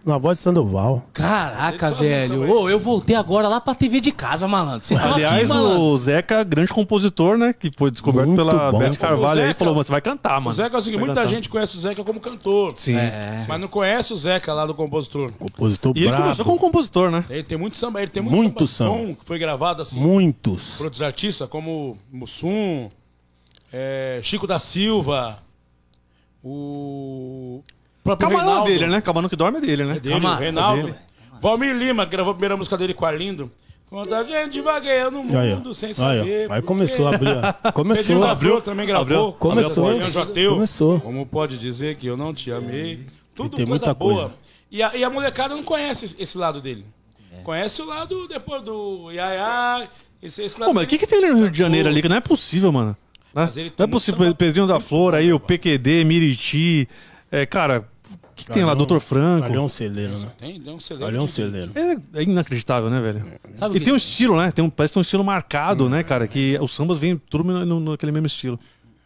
Na 0.05 0.19
voz 0.19 0.37
de 0.37 0.43
Sandoval. 0.43 1.03
Caraca, 1.13 1.89
velho. 1.91 2.47
Ô, 2.47 2.69
eu 2.69 2.79
voltei 2.79 3.15
agora 3.15 3.47
lá 3.47 3.59
pra 3.59 3.73
TV 3.73 3.99
de 3.99 4.11
casa, 4.11 4.47
malandro. 4.47 4.85
Vocês 4.85 4.99
estão 4.99 5.13
aqui, 5.13 5.23
Aliás, 5.25 5.49
malandro. 5.49 5.79
o 5.81 5.97
Zeca, 5.97 6.43
grande 6.43 6.71
compositor, 6.71 7.37
né? 7.39 7.53
Que 7.53 7.71
foi 7.75 7.89
descoberto 7.89 8.27
Muito 8.27 8.37
pela 8.45 8.71
bom. 8.71 8.77
Beth 8.77 8.97
Carvalho 8.97 9.41
aí. 9.41 9.47
Zeca- 9.47 9.59
Falou, 9.59 9.73
você 9.73 9.91
vai 9.91 10.01
cantar, 10.01 10.37
O 10.37 10.41
mano. 10.43 10.55
Zeca 10.55 10.75
é 10.75 10.79
o 10.79 10.81
seguinte, 10.81 10.99
Vai 10.99 11.07
muita 11.07 11.21
cantar. 11.21 11.35
gente 11.35 11.49
conhece 11.49 11.75
o 11.77 11.81
Zeca 11.81 12.03
como 12.03 12.19
cantor. 12.19 12.71
Sim. 12.75 12.95
Mas 13.47 13.59
não 13.59 13.67
conhece 13.67 14.13
o 14.13 14.17
Zeca 14.17 14.53
lá 14.53 14.67
do 14.67 14.75
compositor. 14.75 15.31
Compositor 15.33 15.93
E 15.95 16.03
ele 16.03 16.15
começou 16.15 16.45
como 16.45 16.59
compositor, 16.59 17.09
né? 17.09 17.25
Ele 17.27 17.43
tem 17.43 17.57
muito 17.57 17.75
samba, 17.75 17.99
ele 18.01 18.11
tem 18.11 18.21
muito, 18.21 18.35
Muito 18.35 18.67
samba, 18.67 18.91
samba. 18.91 19.07
bom 19.07 19.15
que 19.15 19.25
foi 19.25 19.39
gravado 19.39 19.81
assim 19.81 19.99
Muitos. 19.99 20.75
por 20.77 20.83
outros 20.83 21.01
artistas, 21.01 21.49
como 21.49 21.97
Mussum, 22.11 22.89
é, 23.73 24.19
Chico 24.21 24.45
da 24.45 24.59
Silva, 24.59 25.39
o 26.43 27.63
Camarão 28.17 28.45
Reinaldo. 28.45 28.69
dele, 28.69 28.87
né? 28.87 29.01
Camarão 29.01 29.29
que 29.29 29.35
dorme 29.35 29.57
é 29.57 29.61
dele, 29.61 29.85
né? 29.85 29.95
É 29.97 29.99
dele, 29.99 30.13
Calma, 30.13 30.35
o 30.35 30.39
Reinaldo. 30.39 30.89
é 30.89 30.95
Valmir 31.41 31.75
Lima, 31.75 32.05
que 32.05 32.11
gravou 32.11 32.31
a 32.31 32.33
primeira 32.33 32.55
música 32.55 32.77
dele 32.77 32.93
com 32.93 33.05
a 33.05 33.11
Lindo. 33.11 33.51
Quanta 33.87 34.25
gente 34.27 34.61
vagueia 34.61 35.11
no 35.11 35.23
mundo 35.23 35.37
Aí, 35.37 35.73
sem 35.75 35.89
Aí, 35.89 35.93
saber. 35.95 36.51
Aí 36.51 36.61
começou 36.61 37.07
a 37.07 37.15
abrir. 37.15 37.35
Começou. 37.73 38.35
Flor 38.37 38.61
também 38.61 38.85
gravou. 38.85 39.01
Abriu. 39.29 39.33
Começou. 39.33 40.11
Joteu. 40.11 40.53
Começou. 40.53 40.99
Como 40.99 41.25
pode 41.25 41.57
dizer 41.57 41.95
que 41.95 42.07
eu 42.07 42.17
não 42.17 42.33
te 42.33 42.51
amei? 42.51 43.05
Tudo 43.35 43.55
tem 43.55 43.65
coisa 43.65 43.69
muita 43.85 43.93
boa. 43.93 44.13
coisa. 44.15 44.33
E 44.71 44.81
a, 44.81 44.95
e 44.95 45.03
a 45.03 45.09
molecada 45.09 45.55
não 45.55 45.63
conhece 45.63 46.15
esse- 46.17 46.37
lado 46.37 46.59
dele. 46.59 46.85
É. 47.31 47.41
Conhece 47.41 47.81
o 47.81 47.85
lado 47.85 48.27
depois 48.27 48.63
do 48.63 49.11
Yaya. 49.11 49.87
Esse, 50.21 50.43
esse 50.43 50.59
lado 50.59 50.69
Pô, 50.69 50.73
mas 50.73 50.85
o 50.85 50.87
que, 50.87 50.97
que 50.97 51.05
tem 51.05 51.19
ali 51.19 51.29
no 51.29 51.37
Rio 51.37 51.51
de 51.51 51.57
Janeiro 51.57 51.87
ali? 51.87 52.01
Que 52.01 52.09
não 52.09 52.15
é 52.15 52.21
possível, 52.21 52.71
mano. 52.71 52.89
Né? 53.33 53.45
Mas 53.45 53.55
ele 53.57 53.69
tem 53.69 53.75
Não 53.85 53.89
é 53.89 53.91
possível. 53.91 54.33
Pedrinho 54.33 54.65
da 54.65 54.79
Flor 54.79 55.13
aí, 55.13 55.31
o 55.31 55.39
PQD, 55.39 56.03
Miriti. 56.05 56.87
É, 57.31 57.45
cara, 57.45 57.87
que, 58.35 58.45
que 58.45 58.51
tem 58.51 58.63
lá? 58.65 58.73
Doutor 58.73 58.99
Franco. 58.99 59.45
Ali 59.45 59.55
é 59.57 59.59
um 59.59 59.67
celeiro, 59.67 60.17
né? 60.17 60.27
Tem, 60.37 60.59
tem 60.59 60.73
um 60.73 60.79
celeiro. 60.79 61.07
Ali 61.07 61.17
é 61.17 61.21
um 61.21 61.27
celeiro. 61.27 61.71
É, 61.75 62.19
é 62.19 62.23
inacreditável, 62.23 62.89
né, 62.89 62.99
velho? 63.01 63.25
Sabe 63.55 63.73
o 63.73 63.77
E 63.77 63.79
que- 63.79 63.85
tem 63.85 63.93
um 63.93 63.97
estilo, 63.97 64.37
né? 64.37 64.51
Tem 64.51 64.63
um, 64.63 64.69
parece 64.69 64.91
que 64.91 64.95
tem 64.95 64.99
um 64.99 65.01
estilo 65.01 65.23
marcado, 65.23 65.89
né, 65.89 66.03
cara? 66.03 66.27
Que 66.27 66.57
os 66.61 66.75
sambas 66.75 66.97
vêm 66.97 67.17
tudo 67.17 67.43
no, 67.43 67.65
no- 67.65 67.91
naquele 67.91 68.11
mesmo 68.11 68.27
estilo. 68.27 68.59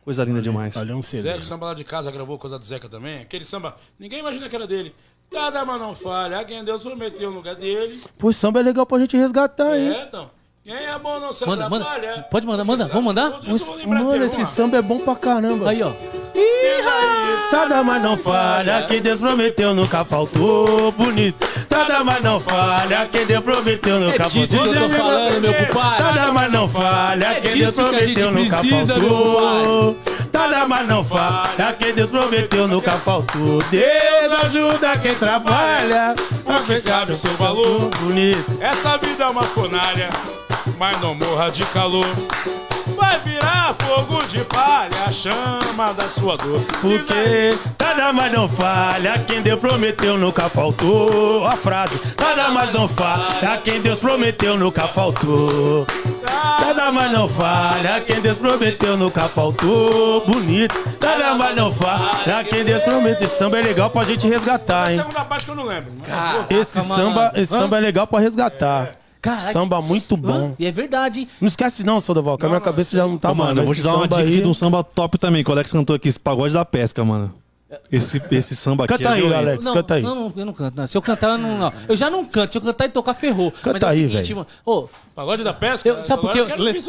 Coisa 0.04 0.24
linda 0.24 0.42
demais. 0.42 0.76
Ali 0.76 0.92
é 0.92 0.96
um 0.96 1.02
Zeca, 1.02 1.22
celeiro. 1.24 1.44
samba 1.44 1.68
lá 1.68 1.74
de 1.76 1.84
casa, 1.84 2.10
gravou 2.10 2.38
coisa 2.40 2.58
do 2.58 2.66
Zeca 2.66 2.90
também. 2.90 3.20
Aquele 3.22 3.46
samba, 3.46 3.76
ninguém 4.00 4.20
imagina 4.20 4.50
que 4.50 4.56
era 4.56 4.66
dele. 4.66 4.94
Cada 5.32 5.64
mas 5.64 5.80
não 5.80 5.94
falha, 5.94 6.44
quem 6.44 6.64
Deus 6.66 6.82
prometeu 6.82 7.30
no 7.30 7.38
lugar 7.38 7.54
dele. 7.56 8.02
Pô, 8.18 8.34
samba 8.34 8.60
é 8.62 8.64
legal 8.64 8.84
pra 8.88 8.98
gente 9.00 9.16
resgatar, 9.16 9.78
hein? 9.78 9.90
É, 9.90 10.04
então. 10.08 10.32
Quem 10.70 10.86
é 10.86 11.00
bom 11.00 11.20
não 11.20 11.34
se 11.34 11.48
Manda, 11.48 11.68
manda. 11.68 11.84
atrapalha. 11.84 12.26
Pode 12.30 12.46
mandar, 12.46 12.64
manda. 12.64 12.86
Vamos 12.86 13.06
mandar? 13.06 13.40
Lembrar 13.42 14.04
Mano, 14.04 14.24
esse 14.24 14.46
samba 14.46 14.78
é 14.78 14.82
bom 14.84 15.00
pra 15.00 15.16
caramba. 15.16 15.68
Aí, 15.72 15.82
ó. 15.82 15.92
Nada 17.52 17.84
mais 17.84 18.04
não 18.04 18.16
falha, 18.16 18.84
quem 18.84 19.02
Deus 19.02 19.20
prometeu 19.20 19.74
nunca 19.74 20.06
faltou. 20.06 20.92
Bonito. 20.92 21.44
Nada 21.72 22.04
mais 22.04 22.22
não 22.22 22.40
falha, 22.40 23.10
quem 23.12 23.26
Deus 23.26 23.44
prometeu 23.44 24.00
nunca 24.00 24.26
É 24.26 24.28
disso 24.28 24.54
faltou. 24.56 24.72
que 24.74 24.78
eu 24.80 24.90
tô 24.90 24.96
falando, 24.96 25.42
meu 25.42 25.54
compadre. 25.56 26.04
Nada 26.04 26.32
mais 26.34 26.52
não 26.52 26.68
falha, 26.70 27.26
É 27.26 27.42
quem 27.42 27.58
Deus 27.58 27.80
a 27.80 27.84
gente 27.84 27.90
prometeu 27.90 28.32
nunca 28.32 28.58
precisa, 28.60 28.94
faltou. 28.94 29.98
Nada 30.32 30.68
mais 30.68 30.88
não 30.88 31.04
falha, 31.04 31.76
quem 31.80 31.94
Deus 31.96 32.12
prometeu 32.12 32.68
nunca 32.68 32.92
faltou. 32.92 33.58
Deus 33.72 34.34
ajuda 34.44 34.98
quem 35.00 35.16
trabalha. 35.16 36.14
Pra 36.46 36.60
quem 36.60 36.80
sabe 36.80 37.14
o 37.14 37.16
seu 37.16 37.34
valor. 37.34 37.90
Bonito. 38.02 38.60
Essa 38.62 38.98
vida 38.98 39.24
é 39.24 39.28
uma 39.28 39.42
fornalha, 39.44 40.10
mas 40.80 41.00
não 41.02 41.14
morra 41.14 41.52
de 41.52 41.64
calor. 41.66 42.08
Vai 42.96 43.20
virar 43.20 43.76
fogo 43.76 44.24
de 44.28 44.40
palha, 44.46 45.06
a 45.06 45.12
chama 45.12 45.94
da 45.94 46.08
sua 46.08 46.38
dor. 46.38 46.62
Porque 46.82 47.54
nada 47.80 48.14
mais 48.14 48.32
não 48.32 48.48
falha, 48.48 49.20
quem 49.28 49.42
Deus 49.42 49.60
prometeu 49.60 50.18
nunca 50.18 50.50
faltou. 50.50 51.46
A 51.46 51.52
frase, 51.52 52.00
nada 52.20 52.50
mais 52.50 52.72
não 52.74 52.88
falha, 52.88 53.58
quem 53.64 53.82
Deus 53.82 54.00
prometeu 54.00 54.58
nunca 54.58 54.88
faltou. 54.88 55.86
Nada 56.62 56.92
mais 56.92 57.12
não 57.12 57.28
falha, 57.28 58.02
quem 58.02 58.22
Deus 58.22 58.38
prometeu 58.38 58.98
nunca 58.98 59.28
faltou. 59.28 60.26
Bonito, 60.26 60.76
nada 61.02 61.34
mais 61.36 61.56
não 61.56 61.72
falha, 61.72 62.44
quem 62.50 62.64
Deus 62.64 62.84
prometeu. 62.84 63.28
Esse 63.28 63.38
samba 63.38 63.60
é 63.60 63.62
legal 63.62 63.90
pra 63.90 64.04
gente 64.04 64.28
resgatar, 64.28 64.92
hein? 64.92 64.98
segunda 64.98 65.26
parte 65.26 65.46
que 65.46 65.52
eu 65.52 65.56
não 65.56 65.66
lembro. 65.66 65.92
mas 66.00 66.08
Caraca, 66.08 66.54
Esse 66.54 66.82
samba, 66.82 67.32
esse 67.36 67.54
samba 67.54 67.78
é 67.78 67.82
legal 67.82 68.08
pra 68.08 68.20
resgatar. 68.20 68.99
Caraca. 69.22 69.52
Samba 69.52 69.82
muito 69.82 70.16
bom. 70.16 70.56
E 70.58 70.66
é 70.66 70.72
verdade, 70.72 71.22
hein? 71.22 71.28
Não 71.42 71.48
esquece 71.48 71.84
não, 71.84 72.00
Sandoval, 72.00 72.38
que 72.38 72.46
a 72.46 72.50
minha 72.50 72.62
cabeça 72.62 72.96
já 72.96 73.06
não 73.06 73.18
tá 73.18 73.32
Ô, 73.32 73.36
mano, 73.36 73.50
mano. 73.50 73.62
eu 73.62 73.66
vou 73.66 73.76
te 73.76 73.82
dar 73.82 73.90
uma 73.90 74.04
samba 74.04 74.08
dica 74.18 74.22
aqui 74.28 74.34
aí- 74.38 74.42
de 74.42 74.48
um 74.48 74.54
samba 74.54 74.84
top 74.84 75.18
também, 75.18 75.44
que 75.44 75.50
o 75.50 75.54
Alex 75.54 75.72
cantou 75.72 75.96
aqui, 75.96 76.08
esse 76.08 76.20
pagode 76.20 76.54
da 76.54 76.64
pesca, 76.64 77.04
mano. 77.04 77.34
Esse, 77.92 78.20
esse 78.32 78.56
samba 78.56 78.86
aqui. 78.86 78.96
Canta 78.96 79.10
é 79.10 79.14
aí, 79.14 79.20
violento. 79.22 79.40
Alex, 79.48 79.66
Não, 79.66 79.74
canta 79.76 79.94
aí. 79.94 80.02
não, 80.02 80.16
não, 80.16 80.34
eu 80.36 80.46
não 80.46 80.54
canto. 80.54 80.76
não. 80.76 80.88
Se 80.88 80.98
eu 80.98 81.02
cantar, 81.04 81.32
eu 81.34 81.38
não, 81.38 81.56
não. 81.60 81.74
Eu 81.88 81.96
já 81.96 82.10
não 82.10 82.26
canto. 82.26 82.52
Se 82.54 82.58
eu 82.58 82.62
cantar 82.64 82.86
e 82.86 82.90
tocar, 82.90 83.14
ferrou. 83.14 83.52
Canta 83.52 83.74
Mas 83.74 83.84
é 83.84 83.86
o 83.86 83.90
aí, 83.90 84.02
seguinte, 84.10 84.34
velho. 84.34 84.36
mano. 84.38 84.48
Ô, 84.66 84.88
Pagode 85.14 85.44
da 85.44 85.54
pesca? 85.54 85.88
Eu- 85.88 86.04
sabe 86.04 86.22
por 86.24 86.32
quê? 86.32 86.40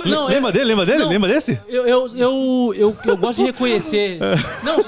Não, 0.07 0.27
Lembra 0.29 0.51
dele? 0.53 0.65
Lembra 0.67 0.87
dele? 0.87 0.99
Não. 1.01 1.09
Lembra 1.11 1.29
desse? 1.29 1.61
eu, 1.69 1.85
eu, 1.87 2.07
eu, 2.17 2.75
eu, 2.77 2.97
eu 3.05 3.17
gosto 3.19 3.39
de 3.39 3.45
reconhecer. 3.47 4.19
Não, 4.65 4.79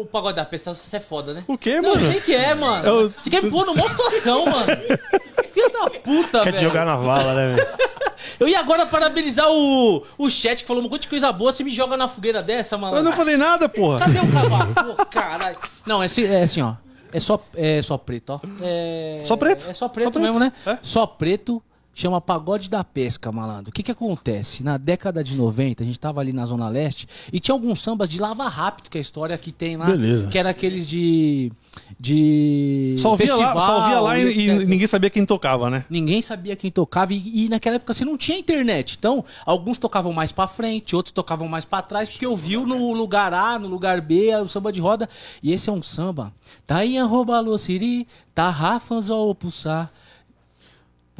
o 0.00 0.06
pagode 0.06 0.36
da 0.36 0.44
pesta, 0.44 0.72
você 0.74 0.98
é 0.98 1.00
foda, 1.00 1.32
né? 1.34 1.42
O 1.48 1.58
quê, 1.58 1.80
Não, 1.80 1.88
eu 1.94 1.94
mano? 1.96 2.12
sei 2.12 2.20
que 2.20 2.34
é, 2.36 2.54
mano. 2.54 2.86
Eu- 2.86 3.10
Você 3.10 3.28
quer 3.30 3.42
me 3.42 3.50
pôr 3.50 3.66
numa 3.66 3.88
situação, 3.88 4.44
mano. 4.44 4.66
Filho 5.70 5.72
da 5.72 5.90
puta, 6.00 6.40
Quer 6.40 6.44
velho. 6.52 6.56
te 6.58 6.62
jogar 6.62 6.84
na 6.86 6.96
vala, 6.96 7.34
né, 7.34 7.54
velho? 7.54 7.68
Eu 8.38 8.46
ia 8.48 8.60
agora 8.60 8.86
parabenizar 8.86 9.48
o, 9.50 10.04
o 10.16 10.30
chat 10.30 10.62
que 10.62 10.66
falou 10.66 10.82
um 10.84 10.88
monte 10.88 11.02
de 11.02 11.08
coisa 11.08 11.32
boa. 11.32 11.50
Você 11.50 11.64
me 11.64 11.70
joga 11.72 11.96
na 11.96 12.06
fogueira 12.06 12.40
dessa, 12.42 12.78
mano. 12.78 12.96
Eu 12.96 13.02
não 13.02 13.12
falei 13.12 13.36
nada, 13.36 13.68
porra. 13.68 13.98
Cadê 13.98 14.18
o 14.20 14.32
cavalo? 14.32 14.72
Pô, 14.96 15.06
caralho. 15.06 15.56
Não, 15.84 16.00
é, 16.02 16.06
assim- 16.06 16.24
é 16.26 16.42
assim, 16.42 16.62
ó. 16.62 16.74
É 17.12 17.20
só, 17.20 17.38
é 17.54 17.82
só 17.82 17.98
preto, 17.98 18.30
ó. 18.30 18.40
É, 18.62 19.20
Só 19.24 19.36
preto? 19.36 19.68
É 19.68 19.74
só 19.74 19.86
preto, 19.88 20.04
Só 20.06 20.10
preto. 20.10 20.22
mesmo, 20.24 20.38
né? 20.40 20.52
É. 20.64 20.78
Só 20.82 21.04
preto. 21.06 21.62
Chama 21.94 22.22
Pagode 22.22 22.70
da 22.70 22.82
Pesca, 22.82 23.30
malandro. 23.30 23.70
O 23.70 23.72
que 23.72 23.82
que 23.82 23.90
acontece? 23.90 24.62
Na 24.62 24.78
década 24.78 25.22
de 25.22 25.36
90, 25.36 25.82
a 25.82 25.86
gente 25.86 26.00
tava 26.00 26.20
ali 26.20 26.32
na 26.32 26.46
Zona 26.46 26.66
Leste 26.68 27.06
e 27.30 27.38
tinha 27.38 27.54
alguns 27.54 27.82
sambas 27.82 28.08
de 28.08 28.18
lava 28.18 28.48
rápido, 28.48 28.88
que 28.88 28.96
é 28.96 29.00
a 29.00 29.02
história 29.02 29.36
que 29.36 29.52
tem 29.52 29.76
lá. 29.76 29.84
Beleza. 29.84 30.28
Que 30.28 30.38
era 30.38 30.50
aqueles 30.50 30.88
de. 30.88 31.52
de. 32.00 32.96
Só 32.98 33.14
via 33.14 33.36
lá, 33.36 33.54
só 33.54 33.88
via 33.88 34.00
lá 34.00 34.18
e, 34.18 34.24
e 34.24 34.50
etc. 34.50 34.66
ninguém 34.66 34.86
sabia 34.86 35.10
quem 35.10 35.26
tocava, 35.26 35.68
né? 35.68 35.84
Ninguém 35.90 36.22
sabia 36.22 36.56
quem 36.56 36.70
tocava 36.70 37.12
e, 37.12 37.44
e 37.44 37.48
naquela 37.50 37.76
época 37.76 37.92
você 37.92 38.06
não 38.06 38.16
tinha 38.16 38.38
internet. 38.38 38.96
Então, 38.98 39.22
alguns 39.44 39.76
tocavam 39.76 40.14
mais 40.14 40.32
pra 40.32 40.46
frente, 40.46 40.96
outros 40.96 41.12
tocavam 41.12 41.46
mais 41.46 41.66
pra 41.66 41.82
trás, 41.82 42.08
porque 42.08 42.26
ouviu 42.26 42.64
no 42.66 42.94
lugar 42.94 43.34
A, 43.34 43.58
no 43.58 43.68
lugar 43.68 44.00
B, 44.00 44.34
o 44.36 44.48
samba 44.48 44.72
de 44.72 44.80
roda. 44.80 45.06
E 45.42 45.52
esse 45.52 45.68
é 45.68 45.72
um 45.72 45.82
samba. 45.82 46.32
Tá 46.66 46.86
em 46.86 46.98
arroba 46.98 47.42
siri, 47.58 48.08
tá 48.34 48.48
rafans 48.48 49.10
ou 49.10 49.34
pulsar. 49.34 49.92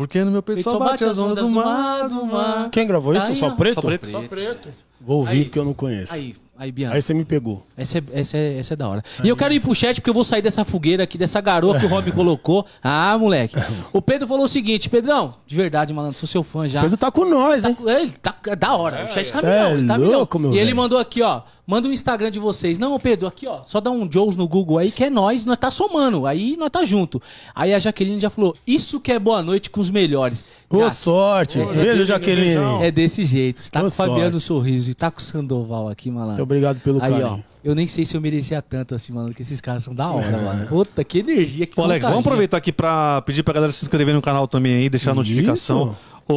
Porque 0.03 0.25
no 0.25 0.33
meu 0.33 0.43
peito 0.43 0.65
só 0.65 0.81
bate 0.81 1.05
as 1.05 1.17
ondas 1.17 1.45
do 1.45 1.49
mar, 1.49 2.09
do 2.09 2.27
mar. 2.27 2.71
Quem 2.71 2.85
gravou 2.85 3.15
isso? 3.15 3.27
Aí, 3.27 3.37
Só 3.37 3.51
preto? 3.51 3.75
Só 3.75 3.83
preto. 3.83 4.11
Só 4.11 4.23
preto. 4.23 4.69
Vou 5.01 5.19
ouvir 5.19 5.31
Aí. 5.31 5.45
porque 5.45 5.59
eu 5.61 5.65
não 5.65 5.75
conheço. 5.75 6.13
Aí, 6.13 6.35
Aí, 6.57 6.67
aí, 6.67 6.73
Bianca. 6.73 7.01
você 7.01 7.15
me 7.15 7.25
pegou. 7.25 7.67
Essa 7.77 7.99
é, 7.99 8.03
essa, 8.13 8.37
é, 8.37 8.59
essa 8.59 8.75
é 8.75 8.77
da 8.77 8.89
hora. 8.89 9.03
E 9.25 9.29
eu 9.29 9.37
quero 9.37 9.53
ir 9.55 9.61
pro 9.61 9.75
chat 9.75 9.97
porque 10.01 10.11
eu 10.11 10.15
vou 10.15 10.23
sair 10.25 10.43
dessa 10.43 10.65
fogueira 10.65 11.03
aqui, 11.03 11.17
dessa 11.19 11.41
garoa 11.41 11.79
que 11.79 11.87
o 11.87 11.89
Rob 11.89 12.11
colocou. 12.13 12.65
Ah, 12.83 13.17
moleque. 13.19 13.57
O 13.93 14.01
Pedro 14.01 14.29
falou 14.29 14.45
o 14.45 14.49
seguinte, 14.49 14.89
Pedrão, 14.89 15.35
de 15.47 15.57
verdade, 15.57 15.93
malandro, 15.93 16.19
sou 16.19 16.27
seu 16.29 16.43
fã 16.43 16.69
já. 16.69 16.81
Pedro 16.83 16.97
tá 16.97 17.11
com 17.11 17.25
nós, 17.25 17.65
hein? 17.65 17.75
Tá, 17.75 17.93
ele 18.01 18.11
tá 18.13 18.55
da 18.55 18.75
hora. 18.77 19.05
o 19.05 19.09
chat 19.09 19.31
tá 19.33 19.43
milhão, 19.43 19.55
é 19.69 19.73
ele 19.75 19.87
tá 19.87 19.97
louco, 19.97 20.39
milhão. 20.39 20.51
meu 20.53 20.59
E 20.59 20.61
ele 20.61 20.71
velho. 20.71 20.77
mandou 20.77 20.99
aqui, 20.99 21.23
ó. 21.23 21.43
Manda 21.65 21.87
o 21.89 21.93
Instagram 21.93 22.31
de 22.31 22.41
vocês. 22.41 22.77
Não, 22.77 22.99
Pedro, 22.99 23.27
aqui, 23.29 23.47
ó. 23.47 23.61
Só 23.65 23.81
dá 23.81 23.89
um 23.91 24.11
Joes 24.11 24.35
no 24.35 24.49
Google 24.49 24.79
aí, 24.79 24.91
que 24.91 25.05
é 25.05 25.09
nós, 25.09 25.47
nós 25.47 25.57
tá 25.57 25.71
somando. 25.71 26.27
Aí 26.27 26.57
nós 26.59 26.69
tá 26.71 26.85
junto. 26.85 27.23
Aí 27.55 27.73
a 27.73 27.79
Jaqueline 27.79 28.21
já 28.21 28.29
falou: 28.29 28.55
Isso 28.67 29.01
que 29.01 29.13
é 29.13 29.19
boa 29.19 29.43
noite 29.45 29.71
com 29.71 29.81
os 29.81 29.89
melhores. 29.89 30.45
Já- 30.73 30.91
sorte. 30.91 31.59
Beijo, 31.65 32.05
Jaqueline, 32.05 32.57
é 32.83 32.91
desse 32.91 33.25
jeito. 33.25 33.61
Você 33.61 33.71
tá 33.71 33.79
Ô, 33.79 33.83
com 33.83 33.89
o 33.89 33.91
Fabiano. 33.93 34.41
Sorriso 34.41 34.91
e 34.91 34.95
tá 34.95 35.09
com 35.11 35.21
o 35.21 35.23
Sandoval 35.23 35.89
aqui, 35.89 36.11
Muito 36.43 36.51
obrigado 36.51 36.81
pelo 36.81 37.03
Aí, 37.03 37.13
ó. 37.13 37.21
carinho. 37.21 37.45
Eu 37.65 37.75
nem 37.75 37.87
sei 37.87 38.05
se 38.05 38.17
eu 38.17 38.21
merecia 38.21 38.61
tanto 38.61 38.95
assim, 38.95 39.13
mano, 39.13 39.33
que 39.33 39.43
esses 39.43 39.61
caras 39.61 39.85
são 39.85 39.95
da 39.95 40.11
hora, 40.11 40.37
mano. 40.37 40.67
Puta, 40.67 41.05
que 41.05 41.21
energia, 41.21 41.65
que 41.65 41.79
Ô, 41.81 41.85
Alex, 41.85 42.05
vamos 42.05 42.21
aproveitar 42.21 42.57
aqui 42.57 42.73
pra 42.73 43.23
pedir 43.23 43.45
pra 43.45 43.55
galera 43.55 43.73
se 43.73 43.85
inscrever 43.85 44.13
no 44.13 44.21
canal 44.21 44.49
também 44.49 44.75
aí, 44.75 44.91
deixar 44.91 45.13
a 45.13 45.15
notificação. 45.15 45.97
Ô, 46.29 46.35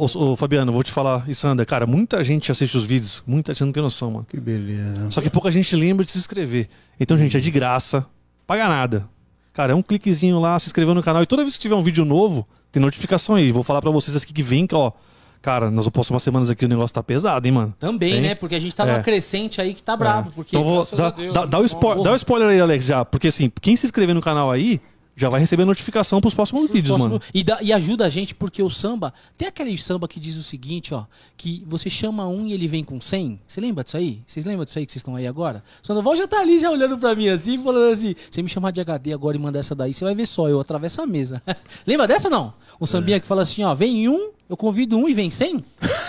ô, 0.00 0.32
ô, 0.32 0.36
Fabiano, 0.36 0.72
vou 0.72 0.82
te 0.82 0.92
falar, 0.92 1.24
e 1.28 1.34
Sander, 1.34 1.66
cara, 1.66 1.86
muita 1.86 2.22
gente 2.22 2.50
assiste 2.52 2.76
os 2.76 2.84
vídeos, 2.84 3.22
muita 3.26 3.52
gente 3.52 3.64
não 3.64 3.72
tem 3.72 3.82
noção, 3.82 4.10
mano. 4.10 4.26
Que 4.28 4.38
beleza. 4.38 5.10
Só 5.10 5.20
que 5.20 5.30
pouca 5.30 5.50
gente 5.50 5.74
lembra 5.74 6.04
de 6.04 6.12
se 6.12 6.18
inscrever. 6.18 6.68
Então, 6.98 7.16
gente, 7.16 7.36
é 7.36 7.40
de 7.40 7.50
graça, 7.50 8.06
paga 8.46 8.68
nada. 8.68 9.08
Cara, 9.52 9.72
é 9.72 9.74
um 9.74 9.82
cliquezinho 9.82 10.38
lá, 10.38 10.56
se 10.60 10.66
inscrever 10.68 10.94
no 10.94 11.02
canal. 11.02 11.22
E 11.22 11.26
toda 11.26 11.42
vez 11.42 11.54
que 11.56 11.60
tiver 11.60 11.74
um 11.74 11.82
vídeo 11.82 12.04
novo, 12.04 12.46
tem 12.70 12.80
notificação 12.80 13.34
aí. 13.34 13.50
Vou 13.50 13.64
falar 13.64 13.80
pra 13.80 13.90
vocês 13.90 14.16
aqui 14.16 14.32
que 14.32 14.42
vem, 14.42 14.66
que, 14.66 14.74
ó. 14.74 14.92
Cara, 15.40 15.70
nas 15.70 15.88
próximas 15.88 16.22
semanas 16.22 16.50
aqui 16.50 16.64
o 16.64 16.68
negócio 16.68 16.92
tá 16.92 17.02
pesado, 17.02 17.46
hein, 17.46 17.52
mano? 17.52 17.74
Também, 17.78 18.14
Tem? 18.14 18.20
né? 18.22 18.34
Porque 18.34 18.54
a 18.54 18.60
gente 18.60 18.74
tá 18.74 18.84
numa 18.84 18.98
É. 18.98 19.02
crescente 19.02 19.60
aí 19.60 19.72
que 19.72 19.82
tá 19.82 19.96
brabo. 19.96 20.32
Porque 20.34 20.56
Então 20.56 20.64
vou. 20.68 20.86
Dá, 20.96 21.10
Deus, 21.10 21.32
dá, 21.32 21.46
dá 21.46 21.58
o 21.58 21.60
bom. 21.60 21.66
spoiler, 21.66 22.04
dá 22.04 22.12
o 22.12 22.16
spoiler 22.16 22.48
aí, 22.48 22.60
Alex, 22.60 22.84
já. 22.84 23.04
Porque 23.04 23.28
assim, 23.28 23.50
quem 23.60 23.76
se 23.76 23.86
inscrever 23.86 24.14
no 24.14 24.20
canal 24.20 24.50
aí 24.50 24.80
já 25.16 25.28
vai 25.28 25.40
receber 25.40 25.64
notificação 25.64 26.20
pros 26.20 26.32
próximos 26.32 26.64
vídeos, 26.70 26.90
Próximo- 26.90 27.08
mano. 27.14 27.22
E, 27.34 27.42
dá- 27.42 27.58
e 27.60 27.72
ajuda 27.72 28.04
a 28.06 28.08
gente, 28.08 28.34
porque 28.36 28.62
o 28.62 28.70
samba. 28.70 29.12
Tem 29.36 29.48
aquele 29.48 29.76
samba 29.78 30.06
que 30.06 30.20
diz 30.20 30.36
o 30.36 30.42
seguinte, 30.44 30.92
ó. 30.94 31.04
Que 31.36 31.62
você 31.66 31.88
chama 31.90 32.26
um 32.28 32.46
e 32.46 32.52
ele 32.52 32.66
vem 32.68 32.84
com 32.84 33.00
100. 33.00 33.40
Você 33.46 33.60
lembra 33.60 33.82
disso 33.82 33.96
aí? 33.96 34.20
Vocês 34.26 34.44
lembram 34.44 34.64
disso 34.64 34.78
aí 34.78 34.86
que 34.86 34.92
vocês 34.92 35.00
estão 35.00 35.16
aí 35.16 35.26
agora? 35.26 35.62
O 35.82 35.86
Sandoval 35.86 36.14
já 36.14 36.26
tá 36.28 36.40
ali, 36.40 36.60
já 36.60 36.70
olhando 36.70 36.96
pra 36.98 37.14
mim 37.16 37.28
assim, 37.28 37.62
falando 37.62 37.92
assim: 37.92 38.14
você 38.30 38.42
me 38.42 38.48
chamar 38.48 38.70
de 38.72 38.80
HD 38.80 39.12
agora 39.12 39.36
e 39.36 39.40
mandar 39.40 39.60
essa 39.60 39.74
daí, 39.74 39.92
você 39.94 40.04
vai 40.04 40.14
ver 40.14 40.26
só, 40.26 40.48
eu 40.48 40.60
atravesso 40.60 41.00
a 41.02 41.06
mesa. 41.06 41.42
Lembra 41.86 42.06
dessa 42.06 42.28
não? 42.30 42.54
Um 42.80 42.86
sambinha 42.86 43.18
que 43.20 43.26
fala 43.26 43.42
assim: 43.42 43.64
ó, 43.64 43.74
vem 43.74 44.08
um, 44.08 44.30
eu 44.48 44.56
convido 44.56 44.96
um 44.96 45.08
e 45.08 45.14
vem 45.14 45.30
100? 45.30 45.58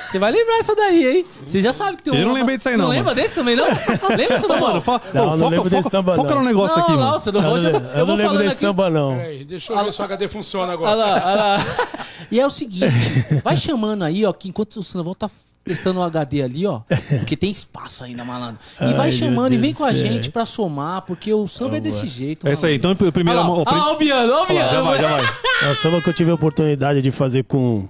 Você 0.09 0.17
vai 0.17 0.31
lembrar 0.31 0.57
essa 0.59 0.75
daí, 0.75 1.17
hein? 1.17 1.25
Você 1.45 1.61
já 1.61 1.71
sabe 1.71 1.97
que 1.97 2.03
tem 2.03 2.13
um. 2.13 2.15
Eu 2.15 2.27
não 2.27 2.33
lembrei 2.33 2.57
disso 2.57 2.69
aí, 2.69 2.75
não, 2.77 2.85
Não 2.85 2.91
lembra 2.91 3.13
desse 3.13 3.35
também, 3.35 3.55
não? 3.55 3.65
Lembra, 4.17 4.39
Sandoval? 4.39 4.67
Mano, 4.69 4.81
fa- 4.81 5.01
Não, 5.13 5.23
ô, 5.33 5.35
não 5.35 5.51
foca, 5.65 5.81
samba, 5.83 6.15
foca 6.15 6.33
não. 6.33 6.41
no 6.41 6.47
negócio 6.47 6.77
não, 6.77 6.83
aqui, 6.83 6.91
não, 6.93 6.99
mano. 6.99 7.21
Eu 7.25 7.31
não, 7.33 7.41
Eu 7.41 7.99
eu 7.99 8.05
vou 8.05 8.05
não 8.07 8.15
lembro 8.15 8.17
falando 8.27 8.37
desse 8.37 8.47
aqui. 8.47 8.59
samba, 8.59 8.89
não. 8.89 9.15
Peraí, 9.17 9.45
deixa 9.45 9.73
eu 9.73 9.83
ver 9.83 9.93
se 9.93 10.01
o 10.01 10.05
HD 10.05 10.27
funciona 10.27 10.73
agora. 10.73 10.91
Olha 10.91 11.05
lá, 11.05 11.13
olha 11.25 11.35
lá. 11.35 11.57
E 12.31 12.39
é 12.39 12.45
o 12.45 12.49
seguinte, 12.49 12.85
vai 13.43 13.55
chamando 13.57 14.03
aí, 14.03 14.25
ó, 14.25 14.33
que 14.33 14.49
enquanto 14.49 14.77
o 14.77 14.83
Sandoval 14.83 15.13
tá 15.15 15.29
testando 15.63 15.99
o 15.99 16.03
HD 16.03 16.41
ali, 16.41 16.65
ó, 16.65 16.81
porque 17.19 17.35
tem 17.37 17.51
espaço 17.51 18.03
ainda, 18.03 18.23
malandro. 18.23 18.57
E 18.81 18.85
Ai, 18.85 18.93
vai 18.93 19.11
chamando 19.11 19.53
e 19.53 19.57
vem 19.57 19.73
com 19.73 19.83
a 19.83 19.93
gente 19.93 20.31
pra 20.31 20.43
somar, 20.45 21.03
porque 21.03 21.31
o 21.31 21.47
samba 21.47 21.77
é 21.77 21.79
desse 21.79 22.07
jeito. 22.07 22.47
É 22.47 22.53
isso 22.53 22.65
aí. 22.65 22.75
Então, 22.75 22.95
primeiro. 22.95 23.39
Olha 23.41 23.49
lá, 23.49 23.63
Ah, 23.67 23.89
ó, 23.89 23.93
o 23.93 23.97
Biano, 23.97 24.33
ó, 24.33 24.45
vai, 24.45 24.55
já 24.55 24.81
vai. 24.81 25.23
É 25.61 25.69
o 25.69 25.75
samba 25.75 26.01
que 26.01 26.09
eu 26.09 26.13
tive 26.13 26.31
a 26.31 26.33
oportunidade 26.33 26.99
de 27.03 27.11
fazer 27.11 27.43
com 27.43 27.87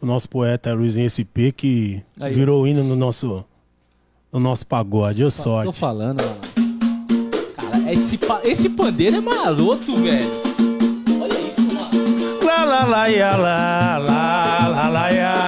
o 0.00 0.06
nosso 0.06 0.28
poeta 0.28 0.72
Luizinho 0.74 1.08
SP, 1.08 1.52
que 1.52 2.02
Aí, 2.20 2.32
ó. 2.32 2.34
virou 2.34 2.66
hino 2.66 2.82
no 2.82 2.96
nosso, 2.96 3.44
no 4.32 4.40
nosso 4.40 4.66
pagode. 4.66 5.20
Eu 5.22 5.28
Tô 5.28 5.30
sorte. 5.32 5.78
falando, 5.78 6.22
mano. 6.22 6.40
Cara, 7.56 7.92
esse, 7.92 8.18
esse 8.44 8.68
pandeiro 8.70 9.16
é 9.16 9.20
maroto, 9.20 9.96
velho. 9.96 10.28
Olha 11.20 11.40
isso, 11.40 11.60
mano. 11.62 12.44
Lá, 12.44 12.64
lá, 12.64 12.84
lá, 12.84 13.10
ia, 13.10 13.36
lá, 13.36 13.98
lá, 13.98 14.68
lá, 14.68 14.88
lá, 14.88 15.12
ia, 15.12 15.34
lá, 15.34 15.39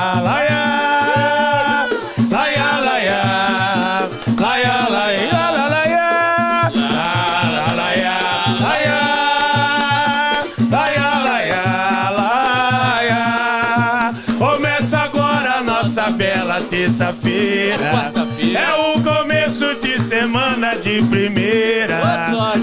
de 20.93 21.03
primeira. 21.07 22.01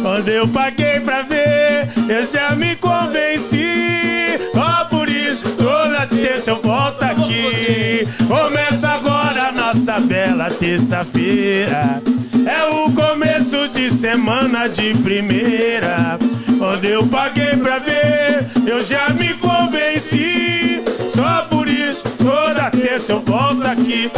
Quando 0.01 0.29
eu 0.29 0.47
paguei 0.47 0.99
pra 0.99 1.23
ver, 1.23 1.89
eu 2.07 2.27
já 2.27 2.55
me 2.55 2.75
convenci. 2.75 4.37
Só 4.53 4.85
por 4.85 5.09
isso, 5.09 5.49
toda 5.57 6.05
terça 6.05 6.51
eu 6.51 6.61
volto 6.61 7.01
aqui. 7.03 8.07
Começa 8.27 8.89
agora 8.89 9.47
a 9.47 9.51
nossa 9.51 9.99
bela 9.99 10.51
terça-feira. 10.51 12.01
É 12.45 12.63
o 12.65 12.91
começo 12.91 13.67
de 13.69 13.89
semana 13.89 14.67
de 14.67 14.93
primeira. 14.95 16.19
Quando 16.57 16.85
eu 16.85 17.05
paguei 17.07 17.55
pra 17.57 17.79
ver, 17.79 18.45
eu 18.67 18.83
já 18.83 19.09
me 19.09 19.33
convenci. 19.35 20.83
Só 21.07 21.47
por 21.49 21.67
isso, 21.67 22.03
toda 22.17 22.69
terça 22.69 23.13
eu 23.13 23.21
volto 23.21 23.65
aqui. 23.65 24.11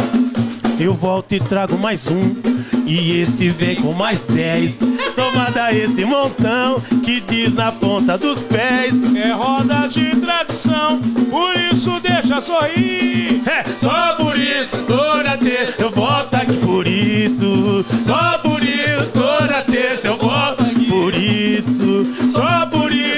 Eu 0.82 0.94
volto 0.94 1.32
e 1.32 1.38
trago 1.38 1.78
mais 1.78 2.08
um. 2.08 2.34
E 2.84 3.20
esse 3.20 3.48
vem 3.50 3.76
com 3.76 3.92
mais 3.92 4.26
dez. 4.26 4.80
Somada 5.10 5.66
a 5.66 5.72
esse 5.72 6.04
montão 6.04 6.82
que 7.04 7.20
diz 7.20 7.54
na 7.54 7.70
ponta 7.70 8.18
dos 8.18 8.40
pés. 8.40 9.04
É 9.14 9.30
roda 9.30 9.86
de 9.86 10.10
tradição, 10.16 11.00
por 11.30 11.54
isso 11.72 12.00
deixa 12.00 12.40
sorrir. 12.40 13.42
É, 13.46 13.62
só 13.70 14.16
por 14.16 14.36
isso, 14.36 14.76
toda 14.88 15.36
terça 15.36 15.82
eu 15.82 15.90
volto 15.92 16.34
aqui. 16.34 16.56
Por 16.56 16.88
isso, 16.88 17.84
só 18.04 18.38
por 18.38 18.60
isso, 18.64 19.06
toda 19.14 19.62
terça 19.62 20.08
eu 20.08 20.16
volto 20.16 20.62
aqui. 20.62 20.86
Por 20.86 21.14
isso, 21.14 22.06
só 22.28 22.66
por 22.66 22.90
isso, 22.90 23.11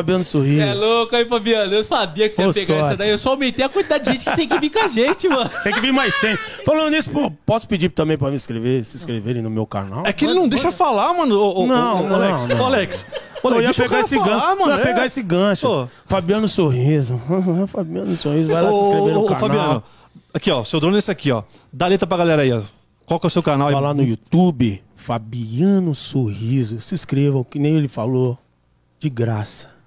Fabiano 0.00 0.24
Sorriso. 0.24 0.62
É 0.62 0.72
louco 0.72 1.14
aí, 1.14 1.26
Fabiano. 1.26 1.74
Eu 1.74 1.84
sabia 1.84 2.26
que 2.28 2.34
você 2.34 2.42
ia 2.42 2.52
pegar 2.52 2.74
essa 2.76 2.96
daí. 2.96 3.10
Eu 3.10 3.18
só 3.18 3.30
aumentei 3.30 3.62
a 3.64 3.68
quantidade 3.68 4.04
de 4.04 4.12
gente 4.12 4.24
que 4.24 4.34
tem 4.34 4.48
que 4.48 4.58
vir 4.58 4.70
com 4.70 4.78
a 4.78 4.88
gente, 4.88 5.28
mano. 5.28 5.50
Tem 5.62 5.72
que 5.74 5.80
vir 5.80 5.92
mais 5.92 6.14
100. 6.14 6.36
Falando 6.64 6.90
nisso, 6.90 7.10
pô, 7.10 7.30
posso 7.44 7.68
pedir 7.68 7.90
também 7.90 8.16
pra 8.16 8.30
me 8.30 8.36
inscrever, 8.36 8.82
se 8.84 8.96
inscreverem 8.96 9.42
no 9.42 9.50
meu 9.50 9.66
canal? 9.66 10.04
É 10.06 10.12
que 10.12 10.24
ele 10.24 10.32
não 10.34 10.48
deixa 10.48 10.72
falar, 10.72 11.12
mano. 11.12 11.38
Ô, 11.38 11.62
ô, 11.62 11.66
Não, 11.66 12.04
ô, 12.04 12.08
não, 12.08 12.16
Alex. 12.16 12.46
não. 12.46 12.60
Ô, 12.60 12.64
Alex. 12.64 13.06
Ô, 13.42 13.48
Eu 13.50 13.62
ia 13.62 13.74
pegar 13.74 14.00
esse 14.00 14.16
falar, 14.16 14.26
gancho. 14.26 14.60
mano. 14.60 14.72
Eu 14.72 14.76
ia 14.78 14.82
é. 14.82 14.86
pegar 14.86 15.06
esse 15.06 15.22
gancho. 15.22 15.66
Pô. 15.66 15.88
Fabiano 16.06 16.48
Sorriso. 16.48 17.20
Fabiano 17.68 18.16
Sorriso, 18.16 18.48
vai 18.48 18.62
lá 18.62 18.70
se 18.70 18.74
Ô, 18.74 18.82
inscrever 18.82 19.12
no 19.14 19.20
ô, 19.20 19.24
ô, 19.24 19.26
canal. 19.26 19.40
Fabiano. 19.40 19.82
Aqui, 20.32 20.50
ó. 20.50 20.64
Seu 20.64 20.80
drone 20.80 20.96
é 20.96 20.98
esse 20.98 21.10
aqui, 21.10 21.30
ó. 21.30 21.42
Dá 21.70 21.86
letra 21.86 22.06
pra 22.06 22.16
galera 22.16 22.42
aí, 22.42 22.52
ó. 22.52 22.62
Qual 23.04 23.20
que 23.20 23.26
é 23.26 23.28
o 23.28 23.30
seu 23.30 23.42
canal? 23.42 23.70
Vai 23.70 23.80
lá 23.82 23.92
no 23.92 24.02
YouTube, 24.02 24.82
Fabiano 24.96 25.94
Sorriso. 25.94 26.80
Se 26.80 26.94
inscrevam, 26.94 27.44
que 27.44 27.58
nem 27.58 27.76
ele 27.76 27.88
falou. 27.88 28.38
De 28.98 29.08
graça. 29.10 29.79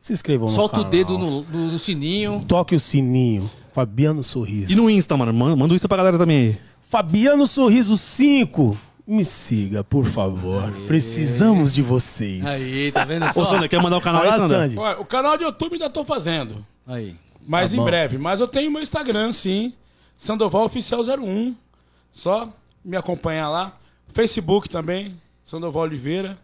Se 0.00 0.12
inscrevam 0.12 0.48
no 0.48 0.54
Solta 0.54 0.76
o 0.76 0.78
canal. 0.78 0.90
dedo 0.90 1.18
no, 1.18 1.42
no- 1.42 1.72
no 1.72 1.78
sininho. 1.78 2.44
Toque 2.48 2.74
o 2.74 2.80
sininho. 2.80 3.48
Fabiano 3.72 4.22
Sorriso. 4.24 4.72
E 4.72 4.74
no 4.74 4.88
Insta, 4.90 5.16
mano. 5.16 5.32
Manda 5.32 5.54
manda 5.54 5.72
o 5.72 5.76
Insta 5.76 5.86
pra 5.88 5.98
galera 5.98 6.16
também 6.18 6.36
aí. 6.48 6.58
Fabiano 6.80 7.46
Sorriso 7.46 7.96
5. 7.98 8.76
Me 9.06 9.24
siga, 9.24 9.82
por 9.84 10.04
favor. 10.06 10.70
Precisamos 10.86 11.72
de 11.72 11.82
vocês. 11.82 12.46
Aí, 12.46 12.92
tá 12.92 13.04
vendo 13.04 13.26
Ô, 13.26 13.32
só? 13.32 13.44
Sander, 13.44 13.68
quer 13.68 13.82
mandar 13.82 13.96
o 13.98 14.00
canal 14.00 14.22
aí, 14.22 14.28
lá, 14.28 14.36
Sander? 14.38 14.56
Sandy. 14.58 14.78
Olha, 14.78 15.00
o 15.00 15.04
canal 15.04 15.36
de 15.36 15.44
YouTube 15.44 15.72
ainda 15.74 15.90
tô 15.90 16.04
fazendo. 16.04 16.64
Aí. 16.86 17.14
Mas 17.46 17.70
Tá 17.70 17.76
em 17.76 17.80
bom. 17.80 17.84
breve. 17.84 18.18
Mas 18.18 18.40
eu 18.40 18.46
tenho 18.46 18.70
meu 18.70 18.82
Instagram, 18.82 19.32
sim. 19.32 19.72
Sandoval 20.16 20.64
Oficial 20.64 21.00
01. 21.02 21.54
Só 22.12 22.48
me 22.84 22.96
acompanhar 22.96 23.48
lá. 23.48 23.76
Facebook 24.12 24.68
também, 24.68 25.16
Sandoval 25.42 25.82
Oliveira. 25.84 26.38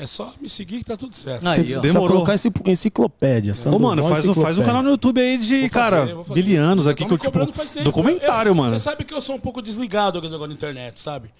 É 0.00 0.06
só 0.06 0.32
me 0.40 0.48
seguir 0.48 0.78
que 0.78 0.84
tá 0.84 0.96
tudo 0.96 1.16
certo. 1.16 1.44
Aí, 1.48 1.72
ó. 1.72 1.76
Só 1.76 1.80
Demorou. 1.80 2.08
colocar 2.08 2.34
esse 2.34 2.48
enciclopédia. 2.66 3.52
Ô, 3.66 3.78
mano, 3.80 4.02
faz, 4.08 4.24
um- 4.26 4.32
faz 4.34 4.56
um 4.56 4.62
canal 4.62 4.80
no 4.80 4.90
YouTube 4.90 5.20
aí 5.20 5.36
de, 5.36 5.68
cara, 5.68 6.06
bilianos 6.32 6.84
Já 6.84 6.92
aqui, 6.92 7.04
que 7.04 7.12
eu, 7.12 7.18
tipo, 7.18 7.52
faz 7.52 7.70
tempo. 7.70 7.84
documentário, 7.84 8.50
Eu- 8.50 8.54
mano. 8.54 8.70
Você 8.78 8.84
sabe 8.84 9.04
que 9.04 9.12
eu 9.12 9.20
sou 9.20 9.34
um 9.34 9.40
pouco 9.40 9.60
desligado 9.60 10.20
com 10.20 10.26
negócio 10.28 10.46
da 10.48 10.54
internet, 10.54 11.00
sabe? 11.00 11.30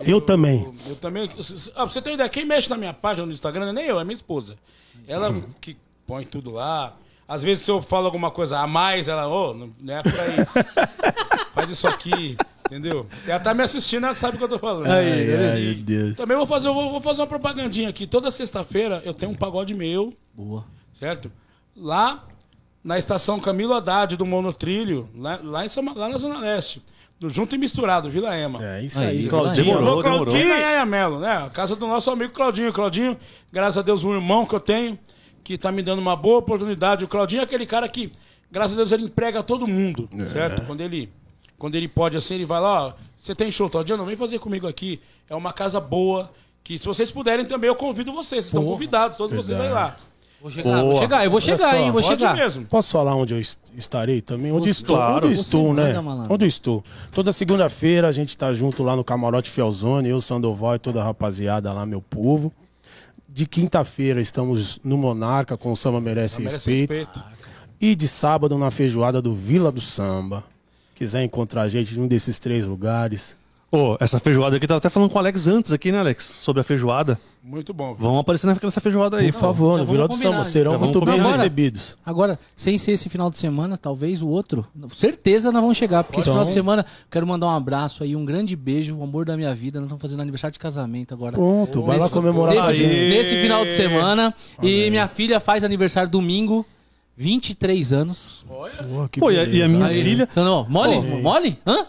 Eu 0.00 0.20
também. 0.20 0.62
Eu, 0.64 0.74
eu 0.88 0.96
também. 0.96 1.28
Ah, 1.30 1.72
pra 1.74 1.86
você 1.86 2.02
ter 2.02 2.14
ideia, 2.14 2.28
quem 2.28 2.44
mexe 2.44 2.68
na 2.68 2.76
minha 2.76 2.92
página 2.92 3.24
no 3.24 3.32
Instagram 3.32 3.66
não 3.66 3.70
é 3.70 3.74
nem 3.74 3.84
eu, 3.86 4.00
é 4.00 4.04
minha 4.04 4.14
esposa. 4.16 4.56
Ela 5.06 5.32
que 5.60 5.76
põe 6.04 6.24
tudo 6.24 6.50
lá. 6.50 6.96
Às 7.28 7.44
vezes, 7.44 7.64
se 7.64 7.70
eu 7.70 7.80
falo 7.80 8.06
alguma 8.06 8.32
coisa 8.32 8.58
a 8.58 8.66
mais, 8.66 9.06
ela, 9.06 9.28
ô, 9.28 9.54
não 9.54 9.70
não 9.80 9.94
é 9.94 10.00
por 10.02 10.18
aí. 10.18 10.36
Faz 11.54 11.70
isso 11.70 11.86
aqui, 11.86 12.36
entendeu? 12.72 13.06
Ela 13.26 13.38
tá 13.40 13.52
me 13.54 13.62
assistindo, 13.62 14.04
ela 14.06 14.14
sabe 14.14 14.36
o 14.36 14.38
que 14.38 14.44
eu 14.44 14.48
tô 14.48 14.58
falando. 14.58 14.86
Ai, 14.90 15.10
ai, 15.34 15.60
meu 15.60 15.74
Deus. 15.74 16.16
Também 16.16 16.36
vou 16.36 16.46
fazer, 16.46 16.68
vou, 16.68 16.90
vou 16.90 17.00
fazer 17.00 17.20
uma 17.20 17.26
propagandinha 17.26 17.88
aqui. 17.88 18.06
Toda 18.06 18.30
sexta-feira 18.30 19.02
eu 19.04 19.12
tenho 19.14 19.32
um 19.32 19.34
pagode 19.34 19.74
meu, 19.74 20.14
Boa. 20.34 20.64
certo? 20.92 21.30
Lá 21.76 22.24
na 22.82 22.98
estação 22.98 23.38
Camilo 23.38 23.74
Haddad 23.74 24.16
do 24.16 24.26
Monotrilho, 24.26 25.08
lá, 25.16 25.38
lá, 25.42 25.64
em 25.64 25.68
São- 25.68 25.84
lá 25.94 26.08
na 26.08 26.18
Zona 26.18 26.38
Leste. 26.38 26.82
No 27.20 27.28
Junto 27.28 27.54
e 27.54 27.58
Misturado, 27.58 28.10
Vila 28.10 28.36
Ema. 28.36 28.58
É 28.60 28.82
isso 28.82 29.00
Aí, 29.00 29.06
aí, 29.20 29.28
Claudinho. 29.28 29.64
Demorou, 29.76 30.02
demorou. 30.02 30.24
Claudinho 30.26 30.48
e 30.48 30.60
Yaya 30.60 30.84
Melo, 30.84 31.20
né? 31.20 31.44
A 31.46 31.50
casa 31.50 31.76
do 31.76 31.86
nosso 31.86 32.10
amigo 32.10 32.32
Claudinho. 32.32 32.72
Claudinho, 32.72 33.16
graças 33.52 33.78
a 33.78 33.82
Deus, 33.82 34.02
um 34.02 34.12
irmão 34.12 34.44
que 34.44 34.52
eu 34.56 34.58
tenho, 34.58 34.98
que 35.44 35.56
tá 35.56 35.70
me 35.70 35.82
dando 35.84 36.00
uma 36.00 36.16
boa 36.16 36.38
oportunidade. 36.38 37.04
O 37.04 37.08
Claudinho 37.08 37.38
é 37.40 37.44
aquele 37.44 37.64
cara 37.64 37.88
que, 37.88 38.10
graças 38.50 38.72
a 38.72 38.76
Deus, 38.76 38.90
ele 38.90 39.04
emprega 39.04 39.40
todo 39.40 39.68
mundo, 39.68 40.08
certo? 40.32 40.66
Quando 40.66 40.80
ele, 40.80 41.08
quando 41.62 41.76
ele 41.76 41.86
pode, 41.86 42.16
assim, 42.18 42.34
ele 42.34 42.44
vai 42.44 42.60
lá, 42.60 42.88
ó, 42.88 42.92
você 43.16 43.36
tem 43.36 43.48
show, 43.48 43.70
Claudinho, 43.70 43.96
não 43.96 44.04
vem 44.04 44.16
fazer 44.16 44.40
comigo 44.40 44.66
aqui. 44.66 45.00
É 45.30 45.36
uma 45.36 45.52
casa 45.52 45.78
boa, 45.78 46.28
que 46.64 46.76
se 46.76 46.84
vocês 46.86 47.08
puderem 47.12 47.44
também, 47.46 47.68
eu 47.68 47.76
convido 47.76 48.10
vocês. 48.10 48.26
Vocês 48.30 48.46
estão 48.46 48.64
convidados, 48.64 49.16
todos 49.16 49.36
vocês 49.36 49.60
aí 49.60 49.68
lá. 49.68 49.96
Vou 50.40 50.50
chegar, 50.50 50.74
vou 50.80 50.82
Boa. 50.90 51.00
chegar, 51.00 51.24
eu 51.24 51.30
vou 51.30 51.36
Olha 51.38 51.44
chegar, 51.56 51.70
só, 51.70 51.76
hein? 51.76 51.90
Vou 51.92 52.02
Pode 52.02 52.06
chegar. 52.20 52.34
mesmo. 52.34 52.64
Posso 52.66 52.90
falar 52.90 53.14
onde 53.14 53.32
eu 53.32 53.38
est- 53.38 53.60
estarei 53.76 54.20
também? 54.20 54.50
Onde 54.50 54.64
Você- 54.74 54.80
estou? 54.82 54.96
claro. 54.96 55.26
Onde 55.28 55.36
Você 55.36 55.42
estou, 55.42 55.72
né? 55.72 56.00
manda. 56.00 56.34
Onde 56.34 56.46
estou? 56.46 56.82
Toda 57.12 57.32
segunda-feira 57.32 58.08
a 58.08 58.12
gente 58.12 58.36
tá 58.36 58.52
junto 58.52 58.82
lá 58.82 58.96
no 58.96 59.04
Camarote 59.04 59.48
Fielzone, 59.48 60.08
eu, 60.08 60.20
Sandoval 60.20 60.74
e 60.74 60.78
toda 60.80 61.00
a 61.00 61.04
rapaziada 61.04 61.72
lá, 61.72 61.86
meu 61.86 62.02
povo. 62.02 62.52
De 63.28 63.46
quinta-feira 63.46 64.20
estamos 64.20 64.80
no 64.82 64.98
Monarca 64.98 65.56
com 65.56 65.70
o 65.70 65.76
Samba 65.76 66.00
Merece, 66.00 66.40
Merece 66.40 66.56
respeito. 66.56 66.90
respeito. 66.92 67.22
E 67.80 67.94
de 67.94 68.08
sábado 68.08 68.58
na 68.58 68.72
feijoada 68.72 69.22
do 69.22 69.32
Vila 69.32 69.70
do 69.70 69.80
Samba. 69.80 70.42
Quiser 71.02 71.24
encontrar 71.24 71.62
a 71.62 71.68
gente 71.68 71.98
em 71.98 72.00
um 72.00 72.06
desses 72.06 72.38
três 72.38 72.64
lugares. 72.64 73.34
Ô, 73.72 73.96
essa 73.98 74.20
feijoada 74.20 74.56
aqui, 74.56 74.68
tava 74.68 74.78
até 74.78 74.88
falando 74.88 75.10
com 75.10 75.16
o 75.16 75.18
Alex 75.18 75.48
antes 75.48 75.72
aqui, 75.72 75.90
né, 75.90 75.98
Alex? 75.98 76.22
Sobre 76.24 76.60
a 76.60 76.62
feijoada. 76.62 77.18
Muito 77.42 77.74
bom. 77.74 77.96
Vamos 77.98 78.20
aparecer 78.20 78.46
nessa 78.46 78.80
feijoada 78.80 79.16
aí. 79.16 79.32
Por 79.32 79.40
favor, 79.40 79.78
no 79.80 79.84
Vila 79.84 80.06
do 80.06 80.14
Samba 80.14 80.44
serão 80.44 80.78
muito 80.78 81.00
bem 81.00 81.16
combinar. 81.16 81.38
recebidos. 81.38 81.98
Agora, 82.06 82.38
sem 82.54 82.78
ser 82.78 82.92
esse 82.92 83.08
final 83.08 83.28
de 83.30 83.36
semana, 83.36 83.76
talvez 83.76 84.22
o 84.22 84.28
outro. 84.28 84.64
Certeza 84.94 85.50
nós 85.50 85.60
vamos 85.60 85.76
chegar, 85.76 86.04
porque 86.04 86.20
esse 86.20 86.28
Então. 86.28 86.34
final 86.34 86.46
de 86.46 86.52
semana 86.54 86.86
quero 87.10 87.26
mandar 87.26 87.46
um 87.48 87.56
abraço 87.56 88.04
aí, 88.04 88.14
um 88.14 88.24
grande 88.24 88.54
beijo, 88.54 88.94
o 88.94 89.02
amor 89.02 89.24
da 89.24 89.36
minha 89.36 89.52
vida. 89.52 89.80
Nós 89.80 89.86
estamos 89.88 90.02
fazendo 90.02 90.20
aniversário 90.20 90.52
de 90.52 90.60
casamento 90.60 91.12
agora. 91.12 91.32
Pronto, 91.32 91.82
vai 91.82 91.98
lá 91.98 92.08
comemorar 92.08 92.54
com 92.54 92.60
a 92.60 92.66
nesse, 92.68 92.78
gente. 92.78 93.10
nesse 93.10 93.42
final 93.42 93.64
de 93.64 93.72
semana. 93.72 94.32
E 94.62 94.88
minha 94.90 95.08
filha 95.08 95.40
faz 95.40 95.64
aniversário 95.64 96.08
domingo, 96.08 96.64
23 97.16 97.92
anos. 97.92 98.44
Pô, 98.48 99.08
que 99.08 99.20
Pô, 99.20 99.30
e 99.30 99.38
a- 99.38 99.44
e 99.44 99.68
minha- 99.68 99.86
Aí, 99.86 100.02
filha- 100.02 100.28
Você 100.30 100.40
não, 100.40 100.66
mole? 100.68 100.94
Pô. 100.96 101.18
mole? 101.22 101.58
Hã? 101.66 101.86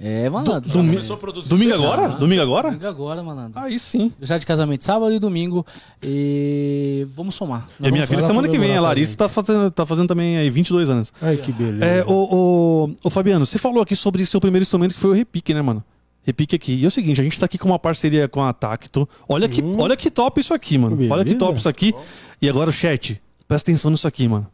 É, 0.00 0.28
malandro. 0.28 0.68
Domi- 0.70 0.90
Começou 0.94 1.14
a 1.14 1.18
produzir 1.18 1.48
Domingo 1.48 1.72
agora? 1.74 2.08
Domingo 2.08 2.42
agora? 2.42 2.68
Domingo 2.70 2.86
agora, 2.88 3.22
malandro. 3.22 3.60
Aí 3.60 3.78
sim. 3.78 4.06
Aniversário 4.10 4.40
de 4.40 4.46
casamento 4.46 4.84
sábado 4.84 5.12
e 5.14 5.18
domingo. 5.20 5.64
E 6.02 7.06
vamos 7.14 7.34
somar. 7.36 7.68
E 7.80 7.86
a 7.86 7.90
minha 7.92 8.06
filha 8.06 8.22
semana 8.22 8.48
que 8.48 8.58
vem, 8.58 8.76
a 8.76 8.80
Larissa 8.80 9.16
tá 9.16 9.28
fazendo, 9.28 9.70
tá 9.70 9.86
fazendo 9.86 10.08
também 10.08 10.36
aí 10.36 10.50
22 10.50 10.90
anos. 10.90 11.12
Ai, 11.22 11.36
que 11.36 11.52
beleza. 11.52 11.84
É, 11.84 12.04
o, 12.04 12.10
o, 12.12 12.92
o 13.04 13.10
Fabiano, 13.10 13.46
você 13.46 13.56
falou 13.58 13.80
aqui 13.82 13.94
sobre 13.94 14.26
seu 14.26 14.40
primeiro 14.40 14.62
instrumento 14.62 14.94
que 14.94 15.00
foi 15.00 15.10
o 15.10 15.14
repique, 15.14 15.54
né, 15.54 15.62
mano? 15.62 15.82
Repique 16.24 16.56
aqui. 16.56 16.74
E 16.74 16.84
é 16.84 16.88
o 16.88 16.90
seguinte, 16.90 17.20
a 17.20 17.24
gente 17.24 17.38
tá 17.38 17.46
aqui 17.46 17.56
com 17.56 17.68
uma 17.68 17.78
parceria 17.78 18.26
com 18.26 18.42
a 18.42 18.52
Tacto. 18.52 19.08
Olha 19.28 19.48
que, 19.48 19.62
olha 19.78 19.96
que 19.96 20.10
top 20.10 20.40
isso 20.40 20.52
aqui, 20.54 20.76
mano. 20.76 20.96
Beleza. 20.96 21.14
Olha 21.14 21.24
que 21.24 21.34
top 21.36 21.58
isso 21.58 21.68
aqui. 21.68 21.94
E 22.42 22.48
agora, 22.48 22.72
chat, 22.72 23.20
presta 23.46 23.70
atenção 23.70 23.90
nisso 23.92 24.08
aqui, 24.08 24.26
mano. 24.26 24.46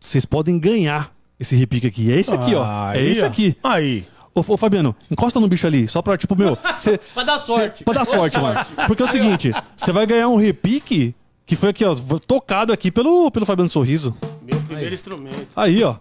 Vocês 0.00 0.24
podem 0.24 0.58
ganhar 0.58 1.12
esse 1.38 1.54
repique 1.56 1.86
aqui. 1.86 2.12
É 2.12 2.18
esse 2.20 2.32
aqui, 2.32 2.54
ó. 2.54 2.64
É 2.92 2.98
Aí, 2.98 3.08
esse 3.10 3.22
ó. 3.22 3.26
aqui. 3.26 3.56
Aí. 3.62 4.04
Ô, 4.34 4.40
ô, 4.46 4.56
Fabiano, 4.56 4.94
encosta 5.10 5.40
no 5.40 5.48
bicho 5.48 5.66
ali, 5.66 5.88
só 5.88 6.00
pra, 6.00 6.16
tipo, 6.16 6.36
meu, 6.36 6.56
você. 6.78 6.98
Pra 7.12 7.24
dar 7.24 7.38
sorte. 7.38 7.82
Pra 7.84 7.94
dar 7.94 8.04
sorte, 8.04 8.38
mano. 8.38 8.60
Porque 8.86 9.02
é 9.02 9.06
o 9.06 9.08
seguinte, 9.08 9.52
você 9.76 9.92
vai 9.92 10.06
ganhar 10.06 10.28
um 10.28 10.36
repique 10.36 11.14
que 11.44 11.56
foi 11.56 11.70
aqui, 11.70 11.84
ó, 11.84 11.94
tocado 12.26 12.72
aqui 12.72 12.90
pelo, 12.90 13.30
pelo 13.30 13.44
Fabiano 13.46 13.68
Sorriso. 13.70 14.14
Meu 14.42 14.60
primeiro 14.62 14.94
instrumento. 14.94 15.48
Aí, 15.56 15.82
ó. 15.82 15.96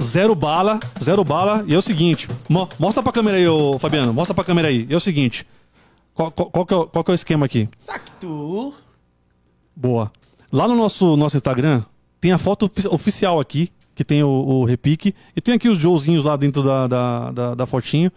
Zero 0.00 0.34
bala, 0.34 0.78
zero 1.02 1.24
bala. 1.24 1.64
E 1.66 1.74
é 1.74 1.78
o 1.78 1.82
seguinte, 1.82 2.28
mo- 2.48 2.68
mostra 2.78 3.02
pra 3.02 3.10
câmera 3.12 3.36
aí, 3.36 3.48
ô 3.48 3.78
Fabiano, 3.78 4.12
mostra 4.12 4.34
pra 4.34 4.44
câmera 4.44 4.68
aí. 4.68 4.86
E 4.88 4.94
é 4.94 4.96
o 4.96 5.00
seguinte, 5.00 5.46
qual, 6.14 6.30
qual- 6.30 6.50
qual 6.50 6.66
que 6.66 6.74
é, 6.74 6.76
o- 6.76 6.86
qual 6.86 7.04
que 7.04 7.10
é 7.10 7.12
o 7.12 7.16
esquema 7.16 7.46
aqui? 7.46 7.68
Tu. 8.20 8.74
Boa. 9.74 10.10
Lá 10.52 10.66
no 10.66 10.74
nosso, 10.74 11.16
nosso 11.16 11.36
Instagram, 11.36 11.82
tem 12.20 12.32
a 12.32 12.38
foto 12.38 12.66
ofi- 12.66 12.88
oficial 12.88 13.38
aqui, 13.40 13.70
que 13.94 14.04
tem 14.04 14.22
o, 14.22 14.28
o 14.28 14.64
repique. 14.64 15.14
E 15.36 15.40
tem 15.40 15.54
aqui 15.54 15.68
os 15.68 15.78
Joezinhos 15.78 16.24
lá 16.24 16.36
dentro 16.36 16.62
da, 16.62 16.86
da, 16.86 17.30
da, 17.32 17.54
da 17.54 17.66
fotinho. 17.66 18.10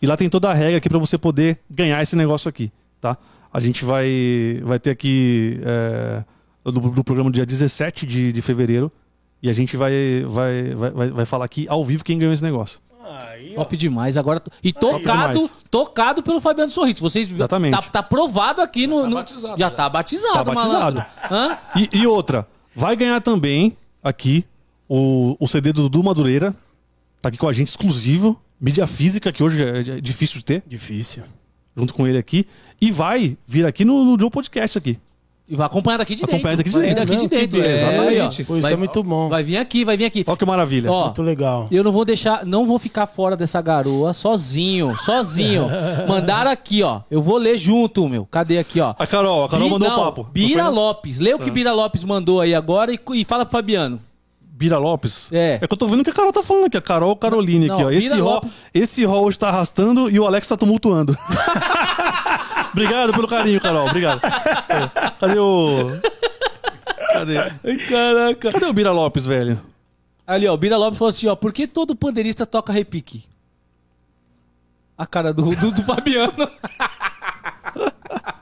E 0.00 0.06
lá 0.06 0.16
tem 0.16 0.28
toda 0.28 0.50
a 0.50 0.54
regra 0.54 0.78
aqui 0.78 0.88
pra 0.88 0.98
você 0.98 1.16
poder 1.18 1.58
ganhar 1.70 2.02
esse 2.02 2.14
negócio 2.16 2.48
aqui, 2.48 2.70
tá? 3.00 3.16
A 3.52 3.60
gente 3.60 3.84
vai, 3.84 4.60
vai 4.62 4.78
ter 4.78 4.90
aqui 4.90 5.58
é, 5.64 6.22
do, 6.64 6.72
do 6.80 7.02
programa 7.04 7.30
dia 7.30 7.46
17 7.46 8.04
de, 8.04 8.32
de 8.32 8.42
fevereiro. 8.42 8.92
E 9.42 9.48
a 9.48 9.52
gente 9.52 9.76
vai, 9.76 9.92
vai, 10.28 10.74
vai, 10.90 11.10
vai 11.10 11.24
falar 11.24 11.44
aqui 11.44 11.66
ao 11.68 11.84
vivo 11.84 12.04
quem 12.04 12.18
ganhou 12.18 12.32
esse 12.34 12.42
negócio. 12.42 12.80
Aí, 13.08 13.52
ó. 13.52 13.56
Top 13.56 13.76
demais. 13.76 14.16
Agora, 14.16 14.42
e 14.62 14.72
tocado, 14.72 15.34
demais. 15.34 15.54
tocado 15.70 16.22
pelo 16.22 16.40
Fabiano 16.40 16.70
Sorriso. 16.70 17.00
Vocês 17.00 17.30
Exatamente. 17.30 17.72
Tá, 17.72 17.82
tá 17.82 18.02
provado 18.02 18.60
aqui 18.60 18.86
no. 18.86 19.02
tá 19.02 19.08
no- 19.08 19.16
batizado 19.16 19.58
já 19.58 19.68
já. 19.68 19.70
tá 19.74 19.88
batizado, 19.88 20.34
Tá 20.34 20.44
batizado. 20.44 21.06
E, 21.76 21.88
e 22.00 22.06
outra, 22.06 22.46
vai 22.74 22.96
ganhar 22.96 23.20
também 23.20 23.72
aqui 24.02 24.44
o, 24.88 25.36
o 25.38 25.46
CD 25.46 25.72
do 25.72 25.82
Dudu 25.82 26.02
Madureira. 26.04 26.54
Tá 27.20 27.28
aqui 27.28 27.38
com 27.38 27.48
a 27.48 27.52
gente, 27.52 27.68
exclusivo. 27.68 28.40
Mídia 28.60 28.86
física, 28.86 29.30
que 29.32 29.42
hoje 29.42 29.62
é, 29.62 29.78
é 29.98 30.00
difícil 30.00 30.38
de 30.38 30.44
ter, 30.44 30.62
Difícil. 30.66 31.24
junto 31.76 31.92
com 31.92 32.06
ele 32.06 32.16
aqui. 32.16 32.46
E 32.80 32.90
vai 32.90 33.36
vir 33.46 33.66
aqui 33.66 33.84
no, 33.84 34.02
no 34.04 34.18
Joe 34.18 34.30
Podcast 34.30 34.78
aqui. 34.78 34.98
E 35.48 35.54
vai 35.54 35.66
acompanhar 35.66 35.98
daqui 35.98 36.14
de 36.16 36.22
dentro. 36.22 36.34
Acompanhar 36.34 36.56
daqui 36.56 36.70
de 36.70 36.78
dentro. 36.80 37.06
daqui 37.06 37.16
de 37.16 37.28
dentro. 37.28 37.62
É, 37.62 37.64
ó. 37.64 37.88
Exatamente. 38.10 38.44
Pô, 38.44 38.54
isso 38.56 38.62
vai, 38.62 38.72
é 38.72 38.76
muito 38.76 39.00
bom. 39.04 39.28
vai 39.28 39.44
vir 39.44 39.56
aqui, 39.58 39.84
vai 39.84 39.96
vir 39.96 40.04
aqui. 40.06 40.24
Olha 40.26 40.36
que 40.36 40.44
maravilha. 40.44 40.90
Ó, 40.90 41.04
Muito 41.04 41.22
legal. 41.22 41.68
eu 41.70 41.84
não 41.84 41.92
vou 41.92 42.04
deixar, 42.04 42.44
não 42.44 42.66
vou 42.66 42.80
ficar 42.80 43.06
fora 43.06 43.36
dessa 43.36 43.60
garoa 43.62 44.12
sozinho, 44.12 44.96
sozinho. 44.96 45.68
Mandaram 46.08 46.50
aqui, 46.50 46.82
ó. 46.82 47.02
Eu 47.08 47.22
vou 47.22 47.36
ler 47.38 47.56
junto, 47.56 48.08
meu. 48.08 48.26
Cadê 48.26 48.58
aqui, 48.58 48.80
ó? 48.80 48.92
A 48.98 49.06
Carol, 49.06 49.44
a 49.44 49.48
Carol 49.48 49.66
Bi- 49.66 49.72
mandou 49.72 49.88
não, 49.88 50.00
o 50.00 50.04
papo. 50.04 50.26
Bira? 50.32 50.68
Lopes. 50.68 51.20
Lê 51.20 51.32
o 51.32 51.38
que 51.38 51.50
Bira 51.50 51.72
Lopes 51.72 52.02
mandou 52.02 52.40
aí 52.40 52.52
agora 52.52 52.92
e, 52.92 52.98
e 53.14 53.24
fala 53.24 53.44
pro 53.46 53.52
Fabiano. 53.52 54.00
Bira 54.58 54.78
Lopes? 54.78 55.30
É. 55.32 55.58
É 55.60 55.66
que 55.68 55.72
eu 55.72 55.76
tô 55.76 55.86
vendo 55.86 56.02
que 56.02 56.08
a 56.08 56.14
Carol 56.14 56.32
tá 56.32 56.42
falando 56.42 56.64
aqui. 56.64 56.78
A 56.78 56.80
Carol 56.80 57.14
Caroline 57.14 57.70
aqui, 57.70 57.82
Não, 57.82 57.88
ó. 57.88 57.90
Esse 57.92 58.08
Bira 58.08 58.22
rol, 58.22 58.32
Lopes- 58.34 58.50
esse 58.74 59.04
rol 59.04 59.24
hoje 59.26 59.38
tá 59.38 59.48
arrastando 59.48 60.10
e 60.10 60.18
o 60.18 60.26
Alex 60.26 60.48
tá 60.48 60.56
tumultuando. 60.56 61.14
Obrigado 62.76 63.14
pelo 63.14 63.26
carinho, 63.26 63.58
Carol. 63.58 63.88
Obrigado. 63.88 64.20
É. 64.22 65.10
Cadê 65.18 65.38
o. 65.38 65.98
Cadê? 67.10 67.38
Ai, 67.38 67.76
caraca. 67.88 68.52
Cadê 68.52 68.66
o 68.66 68.72
Bira 68.74 68.92
Lopes, 68.92 69.24
velho? 69.24 69.58
Ali, 70.26 70.46
ó, 70.46 70.52
o 70.52 70.58
Bira 70.58 70.76
Lopes 70.76 70.98
falou 70.98 71.08
assim, 71.08 71.26
ó, 71.26 71.34
por 71.34 71.54
que 71.54 71.66
todo 71.66 71.96
pandeirista 71.96 72.44
toca 72.44 72.74
repique? 72.74 73.24
A 74.98 75.06
cara 75.06 75.32
do, 75.32 75.56
do, 75.56 75.70
do 75.70 75.82
Fabiano. 75.84 76.50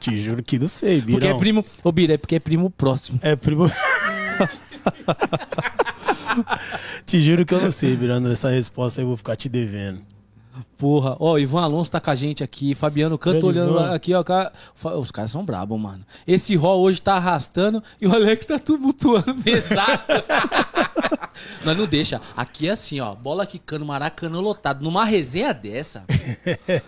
Te 0.01 0.17
juro 0.17 0.43
que 0.43 0.59
não 0.59 0.67
sei, 0.67 1.01
Birão. 1.01 1.13
Porque 1.13 1.29
é 1.29 1.39
primo. 1.39 1.65
Ô, 1.85 1.93
Bira, 1.93 2.15
é 2.15 2.19
porque 2.19 2.35
é 2.35 2.41
primo 2.41 2.71
próximo. 2.71 3.21
É 3.23 3.37
primo. 3.37 3.71
te 7.07 7.21
juro 7.21 7.47
que 7.47 7.55
eu 7.55 7.61
não 7.61 7.71
sei, 7.71 7.95
Birando. 7.95 8.33
Essa 8.33 8.51
resposta 8.51 9.01
eu 9.01 9.07
vou 9.07 9.17
ficar 9.17 9.37
te 9.37 9.49
devendo. 9.49 10.03
Porra, 10.85 11.17
ó, 11.19 11.39
Ivan 11.39 11.63
Alonso 11.63 11.91
tá 11.91 11.99
com 11.99 12.11
a 12.11 12.15
gente 12.15 12.45
aqui, 12.45 12.75
Fabiano 12.75 13.17
Canto 13.17 13.47
olhando 13.47 13.71
Ivan. 13.71 13.81
lá, 13.81 13.95
aqui, 13.95 14.13
ó. 14.13 14.23
cara- 14.23 14.53
Os 14.99 15.11
caras 15.11 15.31
são 15.31 15.43
brabos, 15.43 15.81
mano. 15.81 16.05
Esse 16.29 16.55
rol 16.57 16.83
hoje 16.83 17.01
tá 17.01 17.15
arrastando 17.15 17.83
e 17.99 18.07
o 18.07 18.15
Alex 18.15 18.45
tá 18.45 18.59
tumultuando 18.59 19.35
pesado. 19.43 20.03
Mas 21.65 21.75
não 21.79 21.87
deixa. 21.87 22.21
Aqui 22.37 22.69
é 22.69 22.73
assim, 22.73 23.01
ó. 23.01 23.15
Bola 23.15 23.47
quicando, 23.47 23.87
maracanã 23.87 24.39
lotado. 24.41 24.83
Numa 24.85 25.07
resenha 25.07 25.55
dessa. 25.55 26.05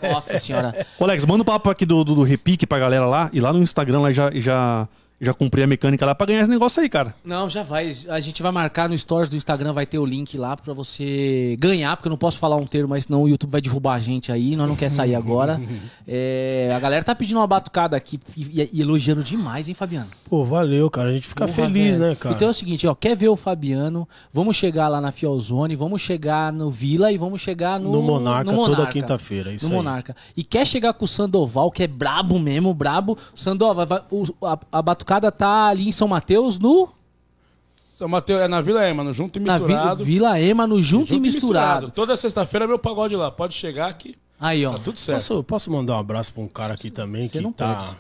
Nossa 0.02 0.39
senhora. 0.39 0.86
Ô, 0.98 1.05
Alex, 1.05 1.24
manda 1.24 1.40
um 1.40 1.47
papo 1.47 1.70
aqui 1.70 1.86
do, 1.86 2.05
do, 2.05 2.16
do 2.16 2.23
repique 2.23 2.66
pra 2.66 2.78
galera 2.78 3.06
lá. 3.06 3.31
E 3.32 3.40
lá 3.40 3.51
no 3.51 3.62
Instagram 3.62 4.01
lá 4.01 4.12
já, 4.12 4.31
já, 4.35 4.86
já 5.20 5.32
cumpri 5.32 5.62
a 5.62 5.66
mecânica 5.66 6.05
lá 6.05 6.14
pra 6.14 6.26
ganhar 6.26 6.40
esse 6.40 6.51
negócio 6.51 6.82
aí, 6.82 6.88
cara. 6.88 7.14
Não, 7.24 7.48
já 7.48 7.62
vai. 7.62 7.90
A 8.09 8.20
gente 8.20 8.43
vai 8.43 8.52
marcar 8.52 8.88
no 8.88 8.98
stories 8.98 9.28
do 9.30 9.36
Instagram, 9.36 9.72
vai 9.72 9.86
ter 9.86 9.98
o 9.98 10.05
link 10.05 10.36
lá 10.36 10.56
pra 10.56 10.74
você 10.74 11.56
ganhar, 11.59 11.97
porque 11.97 12.09
eu 12.09 12.10
não 12.10 12.18
posso 12.18 12.38
falar 12.38 12.56
um 12.56 12.66
termo, 12.66 12.88
mas 12.90 13.05
senão 13.05 13.22
o 13.22 13.28
YouTube 13.28 13.51
vai 13.51 13.60
derrubar 13.60 13.94
a 13.94 13.98
gente 13.98 14.30
aí, 14.30 14.55
nós 14.56 14.68
não 14.68 14.76
quer 14.76 14.90
sair 14.90 15.14
agora. 15.14 15.60
É, 16.09 16.72
a 16.74 16.78
galera 16.78 17.05
tá 17.05 17.14
pedindo 17.14 17.38
uma 17.40 17.47
batucada 17.47 17.97
aqui 17.97 18.18
e, 18.36 18.68
e 18.72 18.80
elogiando 18.80 19.24
demais, 19.24 19.66
hein, 19.68 19.74
Fabiano? 19.74 20.06
Pô, 20.30 20.44
valeu, 20.44 20.88
cara. 20.88 21.09
A 21.10 21.12
gente 21.12 21.26
fica 21.26 21.47
Porra, 21.47 21.55
feliz, 21.66 21.98
velho. 21.98 22.10
né, 22.10 22.14
cara? 22.14 22.34
Então 22.34 22.47
é 22.48 22.51
o 22.51 22.55
seguinte, 22.55 22.86
ó, 22.86 22.94
quer 22.94 23.16
ver 23.16 23.28
o 23.28 23.34
Fabiano? 23.36 24.09
Vamos 24.32 24.55
chegar 24.56 24.86
lá 24.88 25.01
na 25.01 25.10
Fielzone, 25.10 25.74
vamos 25.74 26.01
chegar 26.01 26.52
no 26.52 26.70
Vila 26.70 27.10
e 27.10 27.18
vamos 27.18 27.40
chegar 27.40 27.80
no, 27.80 27.90
no, 27.90 28.02
Monarca, 28.02 28.51
no 28.52 28.56
toda 28.59 28.70
Monarca. 28.70 28.93
quinta-feira. 28.93 29.52
Isso 29.52 29.66
no 29.66 29.72
aí. 29.72 29.76
Monarca. 29.78 30.14
E 30.36 30.44
quer 30.44 30.64
chegar 30.66 30.93
com 30.93 31.05
o 31.05 31.09
Sandoval, 31.09 31.70
que 31.72 31.82
é 31.82 31.86
brabo 31.88 32.38
mesmo, 32.38 32.72
brabo. 32.72 33.18
Sandoval, 33.34 33.86
vai- 33.86 34.02
o- 34.10 34.47
a, 34.47 34.59
a 34.72 34.82
batucada 34.82 35.05
tá 35.32 35.66
ali 35.66 35.88
em 35.88 35.92
São 35.92 36.08
Mateus, 36.08 36.58
no 36.58 36.88
São 37.96 38.08
Mateus, 38.08 38.40
é 38.42 38.48
na 38.48 38.60
Vila 38.60 38.86
Ema, 38.86 39.02
no 39.04 39.12
Junto 39.14 39.38
e 39.38 39.42
na 39.42 39.56
Vi- 39.58 39.64
Misturado. 39.66 40.04
Vila 40.04 40.40
Ema, 40.40 40.66
no 40.66 40.82
Junto, 40.82 41.14
e 41.14 41.20
misturado. 41.20 41.90
Toda 41.90 42.16
sexta-feira 42.16 42.64
é 42.64 42.68
meu 42.68 42.78
pagode 42.78 43.16
lá. 43.16 43.30
Pode 43.30 43.54
chegar 43.54 43.88
aqui, 43.88 44.16
Aí, 44.38 44.66
ó. 44.66 44.70
tá 44.72 44.78
tudo 44.78 44.98
certo. 44.98 45.18
Posso, 45.18 45.44
posso 45.44 45.70
mandar 45.70 45.94
um 45.96 46.00
abraço 46.00 46.34
pra 46.34 46.42
um 46.42 46.48
cara 46.48 46.74
aqui 46.74 46.90
também 46.90 47.26
Você 47.28 47.38
que 47.38 47.40
não 47.44 47.52
tá 47.52 47.74
pode. 47.76 47.96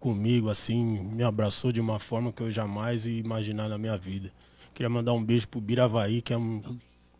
comigo, 0.00 0.50
assim, 0.50 0.82
me 1.00 1.22
abraçou 1.22 1.72
de 1.72 1.80
uma 1.80 1.98
forma 1.98 2.30
que 2.32 2.42
eu 2.42 2.50
jamais 2.52 3.06
ia 3.06 3.18
imaginar 3.18 3.68
na 3.68 3.78
minha 3.78 3.96
vida. 3.96 4.30
Queria 4.74 4.90
mandar 4.90 5.12
um 5.12 5.24
beijo 5.24 5.48
pro 5.48 5.60
Biravaí, 5.60 6.20
que 6.20 6.32
é 6.32 6.36
um, 6.36 6.60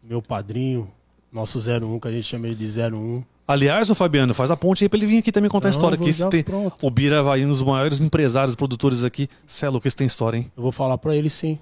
meu 0.03 0.21
padrinho, 0.21 0.91
nosso 1.33 1.59
01, 1.61 1.99
que 2.01 2.09
a 2.09 2.11
gente 2.13 2.25
chama 2.25 2.47
ele 2.47 2.55
de 2.57 2.67
01. 2.67 3.25
Aliás, 3.47 3.91
o 3.91 3.95
Fabiano, 3.95 4.33
faz 4.33 4.51
a 4.51 4.57
ponte 4.57 4.83
aí 4.85 4.89
pra 4.89 4.97
ele 4.99 5.07
vir 5.07 5.19
aqui 5.19 5.31
também 5.31 5.51
contar 5.51 5.69
a 5.69 5.71
Não, 5.71 5.77
história 5.77 5.99
vou 5.99 6.07
aqui. 6.07 6.17
já- 6.17 6.29
Tem... 6.29 6.43
pronto. 6.43 6.77
O 6.87 6.91
Bira 6.91 7.23
vai 7.23 7.45
um 7.45 7.49
dos 7.49 7.63
maiores 7.63 8.01
empresários, 8.01 8.55
produtores 8.57 9.05
aqui. 9.05 9.29
Cê 9.47 9.67
é 9.67 9.69
louco, 9.69 9.87
esse 9.87 9.97
tem 9.97 10.07
história, 10.07 10.39
hein? 10.39 10.51
Eu 10.57 10.63
vou 10.63 10.73
falar 10.73 10.97
pra 10.97 11.15
ele 11.15 11.29
sim. 11.29 11.59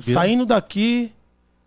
Saindo 0.00 0.44
daqui, 0.44 1.12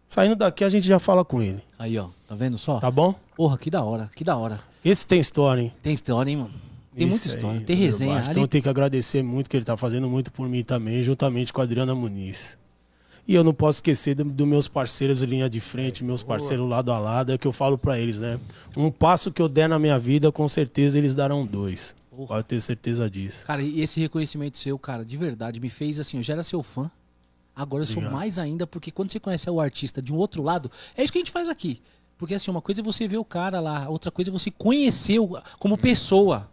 saindo 0.08 0.36
daqui 0.36 0.64
a 0.64 0.70
gente 0.70 0.86
já 0.86 1.00
fala 1.00 1.24
com 1.26 1.42
ele, 1.42 1.64
Aí, 1.80 1.98
ó. 1.98 2.08
Tá 2.28 2.36
vendo 2.36 2.58
só? 2.58 2.78
tá 2.80 2.92
bom? 2.92 3.16
Porra, 3.36 3.58
que 3.58 3.70
da 3.72 3.82
hora, 3.84 4.12
que 4.16 4.24
da 4.24 4.36
hora. 4.36 4.60
Esse 4.84 5.08
tem 5.08 5.20
história, 5.20 5.62
hein? 5.62 5.74
Tem 5.82 5.94
história, 5.94 6.30
hein, 6.30 6.38
mano? 6.38 6.52
Tem 6.96 7.06
muita 7.08 7.26
Isso 7.26 7.36
história, 7.36 7.60
aí, 7.60 7.66
tem 7.66 7.76
resenha. 7.76 8.16
Ali- 8.18 8.30
Então 8.32 8.44
eu 8.44 8.48
tenho 8.48 8.64
que 8.64 8.70
agradecer 8.70 9.24
muito, 9.24 9.50
que 9.50 9.56
ele 9.58 9.64
tá 9.66 9.78
fazendo 9.78 10.10
muito 10.10 10.32
por 10.32 10.48
mim 10.50 10.64
também, 10.64 11.02
juntamente 11.04 11.54
com 11.54 11.62
a 11.62 11.64
Adriana 11.64 11.94
Muniz. 11.96 12.58
E 13.28 13.36
eu 13.36 13.44
não 13.44 13.54
posso 13.54 13.78
esquecer 13.80 14.16
dos 14.16 14.32
do 14.32 14.46
meus 14.46 14.68
parceiros 14.68 15.22
linha 15.22 15.50
de 15.50 15.60
frente, 15.60 16.04
meus 16.04 16.24
parceiros 16.24 16.70
lado 16.70 16.92
a 16.92 16.98
lado, 17.00 17.32
é 17.32 17.36
o 17.36 17.40
que 17.40 17.46
eu 17.46 17.52
falo 17.52 17.78
pra 17.78 18.00
eles, 18.00 18.18
né? 18.18 18.40
Um 18.76 18.90
passo 18.90 19.32
que 19.32 19.42
eu 19.42 19.50
der 19.50 19.68
na 19.68 19.78
minha 19.78 20.00
vida, 20.00 20.32
com 20.32 20.48
certeza 20.48 20.98
eles 20.98 21.14
darão 21.14 21.46
dois. 21.46 21.94
Pode 22.26 22.46
ter 22.46 22.60
certeza 22.62 23.10
disso. 23.10 23.46
Cara, 23.46 23.62
e 23.62 23.82
esse 23.82 24.00
reconhecimento 24.00 24.58
seu, 24.58 24.80
cara, 24.80 25.04
de 25.06 25.16
verdade, 25.18 25.60
me 25.60 25.70
fez 25.70 26.00
assim, 26.00 26.18
eu 26.18 26.24
já 26.24 26.34
era 26.34 26.44
seu 26.44 26.64
fã. 26.64 26.90
Agora 27.56 27.82
eu 27.82 27.86
sou 27.86 27.98
Obrigado. 27.98 28.14
mais 28.14 28.40
ainda, 28.40 28.66
porque 28.66 28.92
quando 28.92 29.12
você 29.12 29.20
conhece 29.20 29.50
o 29.50 29.60
artista 29.60 30.02
de 30.02 30.14
um 30.14 30.16
outro 30.16 30.42
lado, 30.42 30.72
é 30.96 31.04
isso 31.04 31.12
que 31.12 31.18
a 31.18 31.22
gente 31.22 31.32
faz 31.32 31.50
aqui. 31.50 31.82
Porque 32.18 32.34
assim, 32.34 32.50
uma 32.50 32.62
coisa 32.62 32.82
é 32.82 32.84
você 32.84 33.08
ver 33.08 33.18
o 33.18 33.24
cara 33.26 33.60
lá, 33.60 33.88
outra 33.90 34.10
coisa 34.10 34.32
é 34.32 34.34
você 34.34 34.50
conhecer 34.50 35.20
o- 35.20 35.38
como 35.60 35.78
pessoa. 35.78 36.50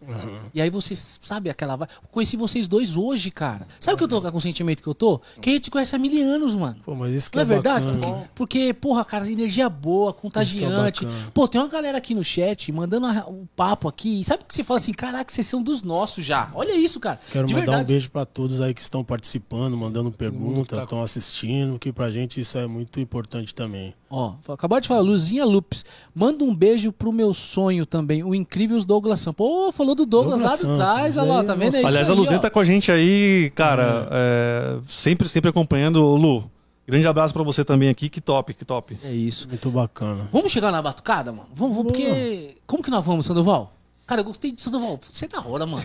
E 0.53 0.61
aí 0.61 0.69
você 0.71 0.95
sabe 0.95 1.49
aquela. 1.49 1.89
Conheci 2.11 2.37
vocês 2.37 2.69
dois 2.69 2.97
hoje, 2.97 3.31
cara. 3.31 3.67
Sabe 3.81 3.95
o 3.95 3.99
que 3.99 4.05
eu 4.05 4.09
tô 4.09 4.21
com 4.21 4.39
o 4.39 4.41
sentimento 4.41 4.83
que 4.83 4.89
eu 4.89 4.95
tô? 4.95 5.21
Que 5.41 5.51
a 5.51 5.53
gente 5.55 5.71
conhece 5.71 5.97
há 5.97 5.99
mil 5.99 6.13
anos, 6.31 6.55
mano. 6.55 6.77
Pô, 6.85 6.95
mas 6.95 7.13
isso 7.15 7.31
que 7.31 7.37
Não 7.37 7.43
é 7.43 7.45
é, 7.45 7.49
verdade? 7.49 7.87
Porque, 7.87 8.29
porque, 8.35 8.75
porra, 8.75 9.05
cara, 9.05 9.31
energia 9.31 9.69
boa, 9.69 10.13
contagiante. 10.13 11.05
bacana. 11.05 11.31
Pô, 11.33 11.49
tem 11.49 11.61
uma 11.61 11.69
galera 11.69 11.99
aqui 11.99 12.15
no 12.15 12.23
chat 12.25 12.71
mandando 12.71 13.07
um 13.31 13.47
papo 13.57 13.89
aqui. 13.89 14.21
E 14.21 14.25
sabe 14.25 14.43
o 14.43 14.47
que 14.47 14.55
você 14.55 14.63
fala 14.65 14.79
assim? 14.79 14.93
Caraca, 14.93 15.33
vocês 15.33 15.47
são 15.47 15.63
dos 15.63 15.83
nossos 15.83 16.25
já. 16.25 16.51
Olha 16.55 16.77
isso, 16.77 17.01
cara. 17.01 17.19
Quero 17.33 17.47
de 17.47 17.55
mandar 17.55 17.63
um 17.65 17.67
verdade. 17.71 17.89
beijo 17.93 18.11
pra 18.11 18.25
todos 18.27 18.61
aí 18.61 18.75
que 18.75 18.81
estão 18.83 19.03
participando, 19.03 19.77
mandando 19.77 20.11
perguntas, 20.13 20.83
estão 20.83 21.03
assistindo, 21.03 21.79
que 21.79 21.93
pra 21.93 22.11
gente 22.11 22.41
isso 22.41 22.59
é 22.59 22.67
muito 22.67 23.01
importante 23.01 23.55
também. 23.55 23.95
Ó, 24.17 24.53
acabou 24.53 24.79
de 24.81 24.87
falar, 24.87 25.01
Luzinha 25.01 25.45
Lupes. 25.45 25.85
Manda 26.15 26.45
um 26.45 26.55
beijo 26.55 26.93
pro 26.93 27.11
meu 27.13 27.35
sonho 27.35 27.85
também, 27.85 28.23
o 28.23 28.33
incrível 28.33 28.83
Douglas 28.85 29.19
Sampa. 29.19 29.39
Pô, 29.39 29.73
falou 29.73 29.95
do 29.97 30.07
Douglas, 30.07 30.39
Douglas 30.39 30.51
lá 30.51 30.57
de 30.57 30.63
Sampa, 30.63 30.77
trás, 30.77 31.15
isso 31.15 31.21
olha 31.21 31.33
lá, 31.33 31.41
aí, 31.41 31.47
tá 31.47 31.55
vendo? 31.57 31.77
É 31.77 31.85
Aliás, 31.85 32.09
a 32.09 32.13
aí, 32.13 32.19
Luzinha 32.19 32.39
ó. 32.39 32.41
tá 32.41 32.49
com 32.49 32.61
a 32.61 32.65
gente 32.65 32.93
aí, 32.93 33.51
cara, 33.57 34.09
é, 34.13 34.79
sempre, 34.89 35.29
sempre 35.29 35.51
acompanhando. 35.51 35.97
Ô, 35.97 36.15
Lu, 36.15 36.49
grande 36.87 37.07
abraço 37.09 37.35
pra 37.35 37.43
você 37.43 37.65
também 37.65 37.89
aqui. 37.89 38.09
Que 38.09 38.21
top, 38.21 38.55
que 38.55 38.65
top. 38.65 38.97
É 39.03 39.13
isso. 39.13 39.49
Muito 39.49 39.69
bacana. 39.71 40.29
Vamos 40.33 40.53
chegar 40.53 40.71
na 40.71 40.81
batucada, 40.81 41.33
mano? 41.33 41.49
Vamos, 41.53 41.75
vamos 41.75 41.93
porque... 41.93 42.57
Como 42.67 42.83
que 42.83 42.91
nós 42.91 43.05
vamos, 43.05 43.27
Sandoval? 43.27 43.73
Cara, 44.07 44.21
eu 44.21 44.25
gostei 44.25 44.53
de 44.53 44.61
Sandoval. 44.61 45.01
Você 45.11 45.25
é 45.25 45.29
da 45.29 45.41
hora, 45.41 45.65
mano. 45.65 45.85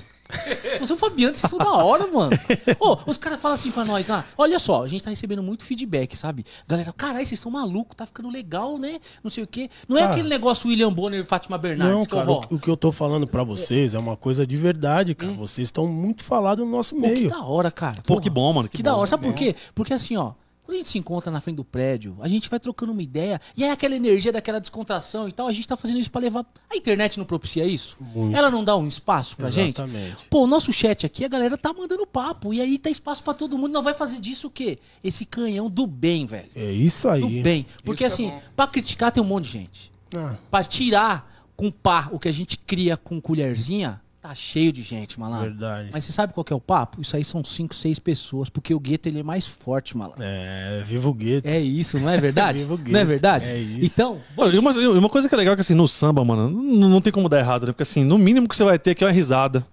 Você 0.80 0.92
é 0.92 0.96
o 0.96 0.98
Fabiano, 0.98 1.34
vocês 1.34 1.50
são 1.50 1.58
da 1.58 1.72
hora, 1.74 2.06
mano. 2.06 2.32
Ô, 2.80 2.98
os 3.08 3.18
caras 3.18 3.40
falam 3.42 3.56
assim 3.56 3.72
pra 3.72 3.84
nós 3.84 4.08
lá. 4.08 4.24
Olha 4.38 4.60
só, 4.60 4.84
a 4.84 4.88
gente 4.88 5.02
tá 5.02 5.10
recebendo 5.10 5.42
muito 5.42 5.64
feedback, 5.64 6.16
sabe? 6.16 6.46
Galera, 6.68 6.94
caralho, 6.94 7.26
vocês 7.26 7.40
são 7.40 7.50
malucos, 7.52 7.96
tá 7.96 8.06
ficando 8.06 8.30
legal, 8.30 8.78
né? 8.78 9.00
Não 9.24 9.32
sei 9.32 9.44
o 9.44 9.48
quê. 9.48 9.70
Não 9.88 9.98
é 9.98 10.02
Cara. 10.02 10.12
aquele 10.14 10.30
negócio 10.30 10.70
William 10.70 10.94
Bonner 10.94 11.22
e 11.22 11.24
Fátima 11.24 11.58
Bernardes 11.58 11.96
Não, 11.98 12.06
que 12.06 12.14
eu 12.14 12.18
cara, 12.20 12.26
vou. 12.28 12.46
o, 12.52 12.60
que 12.60 12.70
eu 12.70 12.78
tô 12.78 12.92
falando 12.92 13.26
pra 13.26 13.44
vocês 13.44 13.94
é 13.96 14.00
uma 14.00 14.16
coisa 14.16 14.46
de 14.46 14.56
verdade, 14.58 15.16
cara. 15.16 15.34
Vocês 15.34 15.68
estão 15.70 15.88
muito 15.88 16.24
falados 16.24 16.64
no 16.64 16.72
nosso 16.72 16.94
Pô, 16.96 17.02
que 17.02 17.08
meio. 17.08 17.30
da 17.30 17.42
hora, 17.42 17.72
cara. 17.72 17.96
Pô, 18.02 18.14
Porra. 18.16 18.22
que 18.22 18.30
bom, 18.30 18.54
mano. 18.54 18.70
Que, 18.70 18.78
Que 18.78 18.84
bom. 18.84 18.90
da 18.92 18.98
hora. 18.98 19.08
Sabe 19.08 19.24
por 19.24 19.34
quê? 19.34 19.56
Porque 19.74 19.94
assim, 19.94 20.16
ó, 20.16 20.34
quando 20.70 20.76
a 20.76 20.78
gente 20.78 20.90
se 20.90 21.00
encontra 21.00 21.32
na 21.32 21.42
frente 21.42 21.56
do 21.56 21.66
prédio, 21.66 22.16
a 22.22 22.28
gente 22.28 22.48
vai 22.48 22.60
trocando 22.60 22.92
uma 22.92 23.02
ideia, 23.02 23.42
e 23.58 23.64
aí 23.64 23.72
aquela 23.72 23.96
energia 23.96 24.32
daquela 24.32 24.60
descontração 24.60 25.28
e 25.28 25.32
tal, 25.32 25.48
a 25.48 25.52
gente 25.52 25.68
tá 25.68 25.76
fazendo 25.76 25.98
isso 25.98 26.12
pra 26.12 26.22
levar. 26.22 26.46
A 26.70 26.76
internet 26.78 27.18
não 27.18 27.26
propicia 27.26 27.66
isso? 27.66 27.98
Muito. 28.00 28.38
Ela 28.38 28.52
não 28.52 28.64
dá 28.64 28.78
um 28.78 28.88
espaço 28.88 29.36
pra 29.36 29.50
gente? 29.50 29.80
Exatamente. 29.82 30.28
Pô, 30.30 30.44
o 30.44 30.48
nosso 30.48 30.72
chat 30.72 31.08
aqui, 31.08 31.26
a 31.26 31.28
galera 31.28 31.58
tá 31.58 31.74
mandando 31.74 32.06
papo, 32.06 32.54
e 32.54 32.62
aí 32.62 32.78
tá 32.78 32.88
espaço 32.88 33.24
pra 33.24 33.34
todo 33.34 33.58
mundo. 33.58 33.72
Não 33.72 33.82
vai 33.82 33.96
fazer 33.96 34.20
disso 34.20 34.46
o 34.46 34.52
quê? 34.52 34.78
Esse 35.04 35.26
canhão 35.26 35.72
do 35.72 35.88
bem, 35.88 36.28
velho. 36.28 36.52
É 36.56 36.72
isso 36.72 37.10
aí. 37.10 37.22
Do 37.22 37.42
bem. 37.42 37.66
Porque 37.84 38.06
Isso 38.06 38.22
é 38.22 38.26
assim, 38.28 38.36
bom. 38.36 38.42
pra 38.56 38.68
criticar 38.68 39.12
tem 39.12 39.24
um 39.24 39.26
monte 39.26 39.46
de 39.46 39.52
gente. 39.54 39.92
Ah, 40.16 40.38
Pra 40.52 40.64
tirar 40.64 41.48
com 41.56 41.72
pá 41.72 42.10
o 42.12 42.20
que 42.20 42.28
a 42.28 42.32
gente 42.32 42.60
cria 42.60 42.96
com 42.96 43.20
colherzinha, 43.20 44.00
tá 44.22 44.36
cheio 44.36 44.72
de 44.72 44.82
gente, 44.84 45.20
malandro. 45.20 45.50
verdade. 45.52 45.90
Mas 45.94 46.04
você 46.04 46.12
sabe 46.12 46.34
qual 46.34 46.44
que 46.44 46.52
é 46.52 46.56
o 46.56 46.60
papo? 46.60 47.02
Isso 47.02 47.16
aí 47.16 47.24
são 47.24 47.44
cinco, 47.44 47.74
seis 47.74 48.00
pessoas, 48.00 48.50
porque 48.50 48.74
o 48.74 48.80
gueto 48.80 49.08
ele 49.08 49.20
é 49.20 49.24
mais 49.24 49.46
forte, 49.48 49.96
malandro. 49.96 50.22
É, 50.22 50.84
viva 50.86 51.08
o 51.10 51.14
gueto. 51.14 51.48
É 51.48 51.60
isso, 51.60 51.98
não 52.00 52.10
é 52.10 52.18
verdade? 52.18 52.60
Viva 52.64 52.74
o 52.74 52.78
gueto. 52.78 52.92
não 52.92 53.00
é 53.00 53.06
verdade? 53.06 53.46
É 53.50 53.58
isso. 53.58 53.86
Então, 53.94 54.20
Olha, 54.36 54.56
e 54.56 54.60
uma, 54.60 54.72
uma 54.72 55.10
coisa 55.10 55.30
que 55.30 55.34
é 55.36 55.38
legal 55.38 55.54
é 55.54 55.56
que 55.56 55.62
assim, 55.62 55.74
no 55.74 55.88
samba, 55.88 56.24
mano, 56.26 56.50
não, 56.50 56.90
não 56.90 57.02
tem 57.02 57.14
como 57.14 57.30
dar 57.30 57.40
errado, 57.40 57.66
né? 57.68 57.72
Porque 57.72 57.84
assim, 57.84 58.04
no 58.04 58.18
mínimo 58.18 58.48
que 58.48 58.56
você 58.56 58.64
vai 58.64 58.78
ter 58.78 58.92
aqui 58.92 59.04
é 59.04 59.08
uma 59.08 59.14
risada. 59.14 59.66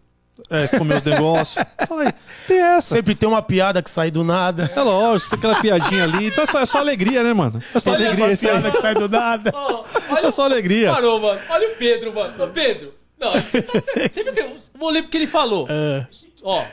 É, 0.51 0.69
comer 0.69 0.99
os 0.99 1.03
negócios. 1.03 1.65
Fala 1.89 2.03
aí, 2.03 2.13
tem 2.47 2.59
essa. 2.59 2.95
Sempre 2.95 3.15
tem 3.15 3.27
uma 3.29 3.41
piada 3.43 3.83
que 3.83 3.91
sai 3.91 4.11
do 4.11 4.23
nada. 4.23 4.71
É 4.77 4.83
lógico, 4.83 5.35
aquela 5.35 5.61
piadinha 5.61 6.05
ali. 6.05 6.27
Então 6.27 6.45
é 6.45 6.47
só, 6.47 6.61
é 6.61 6.67
só 6.67 6.79
alegria, 6.79 7.25
né, 7.25 7.33
mano? 7.33 7.59
É 7.75 7.81
só 7.81 7.95
alegria 7.95 8.31
isso 8.33 8.47
aí. 8.47 8.53
piada 8.53 8.71
que 8.71 8.81
sai 8.81 8.95
do 8.95 9.09
nada. 9.09 9.53
É 10.23 10.31
só 10.31 10.45
alegria. 10.45 10.93
parou, 10.93 11.21
mano. 11.21 11.41
Olha 11.51 11.69
o 11.73 11.77
Pedro, 11.77 12.15
mano. 12.15 12.45
Ô, 12.45 12.49
Pedro. 12.49 12.93
Não, 13.19 13.33
você, 13.33 13.63
tá- 13.63 13.81
você 14.13 14.25
viu 14.25 14.33
que 14.33 14.41
eu 14.41 14.57
vou 14.75 14.91
ler 14.91 15.03
porque 15.03 15.17
ele 15.17 15.27
falou. 15.27 15.67
É. 15.71 16.07
Ó, 16.43 16.65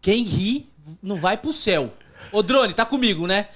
quem 0.00 0.22
ri 0.22 0.68
não 1.02 1.16
vai 1.16 1.36
pro 1.36 1.52
céu. 1.52 1.90
Ô, 2.30 2.42
Drone, 2.42 2.72
tá 2.74 2.84
comigo, 2.84 3.26
né? 3.26 3.48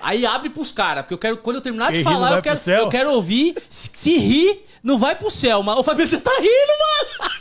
Aí 0.00 0.24
abre 0.26 0.50
pros 0.50 0.70
caras, 0.70 1.02
porque 1.02 1.14
eu 1.14 1.18
quero, 1.18 1.36
quando 1.38 1.56
eu 1.56 1.62
terminar 1.62 1.90
de 1.90 1.98
ri 1.98 2.04
falar, 2.04 2.36
eu 2.36 2.42
quero, 2.42 2.58
eu 2.70 2.88
quero 2.88 3.12
ouvir. 3.12 3.54
Se, 3.68 3.90
se 3.92 4.16
rir, 4.18 4.64
não 4.82 4.98
vai 4.98 5.16
pro 5.16 5.30
céu. 5.30 5.62
Mas, 5.62 5.76
ô, 5.78 5.82
Fabiano, 5.82 6.08
você 6.08 6.18
tá 6.18 6.30
rindo, 6.38 6.48
mano. 6.48 7.32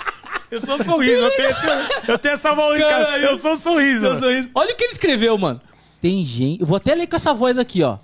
Eu 0.50 0.62
sou 0.62 0.82
sorriso, 0.84 1.12
eu 1.24 1.32
tenho, 1.36 1.50
esse, 1.50 2.12
eu 2.12 2.20
tenho 2.20 2.34
essa 2.34 2.54
voz, 2.56 2.80
cara. 2.80 3.06
Caralho. 3.06 3.24
Eu 3.26 3.38
sou 3.38 3.56
sorriso. 3.58 4.04
Mano. 4.08 4.20
sorriso. 4.20 4.50
Olha 4.56 4.74
o 4.74 4.76
que 4.76 4.84
ele 4.84 4.92
escreveu, 4.94 5.38
mano. 5.38 5.62
Tem 6.00 6.24
gente. 6.24 6.62
Eu 6.62 6.68
vou 6.68 6.78
até 6.78 6.96
ler 6.96 7.08
com 7.08 7.16
essa 7.16 7.34
voz 7.34 7.58
aqui, 7.58 7.84
ó. 7.84 7.98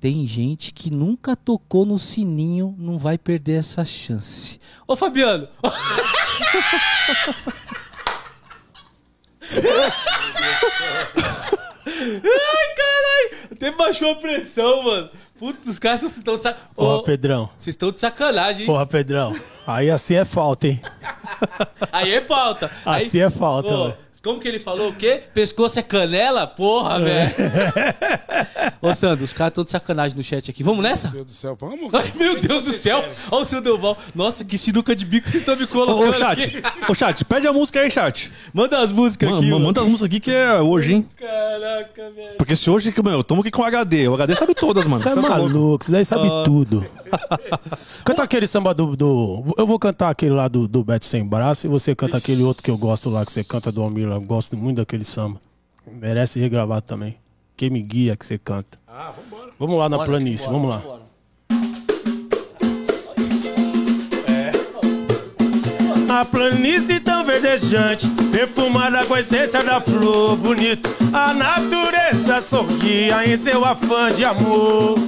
Tem 0.00 0.24
gente 0.26 0.72
que 0.72 0.90
nunca 0.92 1.34
tocou 1.34 1.84
no 1.84 1.98
sininho, 1.98 2.74
não 2.78 2.96
vai 2.96 3.18
perder 3.18 3.58
essa 3.58 3.84
chance. 3.84 4.60
Ô, 4.86 4.94
Fabiano. 4.94 5.48
Ai, 11.86 12.74
caralho. 12.76 13.48
Até 13.52 13.70
baixou 13.72 14.10
a 14.12 14.16
pressão, 14.16 14.82
mano. 14.82 15.10
Putz, 15.38 15.66
os 15.66 15.78
caras 15.78 16.02
estão 16.02 16.36
de 16.36 16.42
sacanagem. 16.42 16.74
Porra, 16.74 17.02
Pedrão. 17.04 17.50
Vocês 17.56 17.74
estão 17.74 17.92
de 17.92 18.00
sacanagem, 18.00 18.60
hein? 18.62 18.66
Porra, 18.66 18.86
Pedrão. 18.86 19.34
Aí 19.66 19.90
assim 19.90 20.14
é 20.14 20.24
falta, 20.24 20.66
hein? 20.68 20.80
Aí 21.92 22.12
é 22.12 22.20
falta. 22.20 22.70
Aí- 22.84 23.04
Assim 23.06 23.20
é 23.20 23.30
falta, 23.30 23.68
velho. 23.68 23.96
Como 24.28 24.40
que 24.40 24.46
ele 24.46 24.58
falou? 24.58 24.90
O 24.90 24.94
quê? 24.94 25.22
Pescoço 25.32 25.78
é 25.78 25.82
canela? 25.82 26.46
Porra, 26.46 27.00
velho. 27.00 27.30
Ô, 28.82 28.92
Sandro, 28.92 29.24
os 29.24 29.32
caras 29.32 29.52
estão 29.52 29.64
de 29.64 29.70
sacanagem 29.70 30.14
no 30.14 30.22
chat 30.22 30.50
aqui. 30.50 30.62
Vamos 30.62 30.82
nessa? 30.82 31.08
Meu 31.08 31.24
Deus 31.24 31.32
do 31.32 31.32
céu, 31.32 31.56
vamos? 31.58 31.88
Ai, 31.94 32.12
meu 32.14 32.38
Deus 32.38 32.66
do 32.66 32.72
céu. 32.72 33.02
Olha 33.30 33.42
o 33.42 33.44
seu 33.46 33.62
Delval. 33.62 33.96
Nossa, 34.14 34.44
que 34.44 34.58
sinuca 34.58 34.94
de 34.94 35.06
bico 35.06 35.30
vocês 35.30 35.40
estão 35.42 35.56
me 35.56 35.64
Ô, 35.64 35.68
colocando 35.68 36.10
ô, 36.10 36.12
chat, 36.12 36.44
aqui. 36.44 36.62
ô, 36.90 36.94
chat, 36.94 37.24
pede 37.24 37.46
a 37.46 37.52
música 37.54 37.80
aí, 37.80 37.90
chat. 37.90 38.30
Manda 38.52 38.78
as 38.80 38.92
músicas 38.92 39.30
Mano, 39.30 39.40
aqui, 39.40 39.50
mano. 39.50 39.64
manda 39.64 39.80
as 39.80 39.86
músicas 39.86 40.06
aqui 40.06 40.20
que 40.20 40.30
é 40.30 40.60
hoje, 40.60 40.92
hein? 40.92 41.08
Caraca, 41.16 42.10
velho. 42.10 42.36
Porque 42.36 42.54
se 42.54 42.68
hoje, 42.68 42.92
meu, 43.02 43.14
eu 43.14 43.24
tomo 43.24 43.40
aqui 43.40 43.50
com 43.50 43.62
o 43.62 43.64
HD. 43.64 44.08
O 44.08 44.14
HD 44.14 44.36
sabe 44.36 44.54
todas, 44.54 44.84
mano. 44.86 45.02
Você 45.02 45.08
é 45.08 45.14
tá 45.14 45.22
maluco, 45.22 45.84
você 45.86 45.90
daí 45.92 46.04
sabe 46.04 46.28
tudo. 46.44 46.84
Canta 48.04 48.22
aquele 48.22 48.46
samba 48.46 48.74
do, 48.74 48.94
do- 48.94 49.54
Eu 49.56 49.66
vou 49.66 49.78
cantar 49.78 50.10
aquele 50.10 50.32
lá 50.32 50.48
do, 50.48 50.68
do 50.68 50.84
Beto 50.84 51.06
Sem 51.06 51.26
Braço 51.26 51.66
e 51.66 51.70
você 51.70 51.94
canta 51.94 52.16
aquele 52.18 52.42
outro 52.42 52.62
que 52.62 52.70
eu 52.70 52.76
gosto 52.76 53.08
lá, 53.08 53.24
que 53.24 53.32
você 53.32 53.42
canta 53.42 53.72
do 53.72 53.82
Almir 53.82 54.06
lá. 54.08 54.17
Eu 54.18 54.22
gosto 54.22 54.56
muito 54.56 54.78
daquele 54.78 55.04
samba. 55.04 55.40
Merece 55.86 56.40
regravar 56.40 56.82
também. 56.82 57.16
Quem 57.56 57.70
me 57.70 57.80
guia 57.80 58.16
que 58.16 58.26
você 58.26 58.36
canta. 58.36 58.76
Ah, 58.84 59.12
vambora. 59.12 59.52
Vamos 59.56 59.78
lá 59.78 59.88
na 59.88 59.96
Bora, 59.98 60.08
planície, 60.10 60.46
bora, 60.48 60.58
vamos 60.58 60.70
lá. 60.74 60.78
bora. 60.78 61.02
A 66.08 66.24
planície 66.24 66.98
tão 66.98 67.24
verdejante, 67.24 68.08
perfumada 68.32 69.06
com 69.06 69.14
a 69.14 69.20
essência 69.20 69.62
da 69.62 69.80
flor 69.80 70.36
bonita. 70.36 70.90
A 71.12 71.32
natureza 71.32 72.42
sorria 72.42 73.24
em 73.24 73.36
seu 73.36 73.64
afã 73.64 74.12
de 74.12 74.24
amor. 74.24 74.98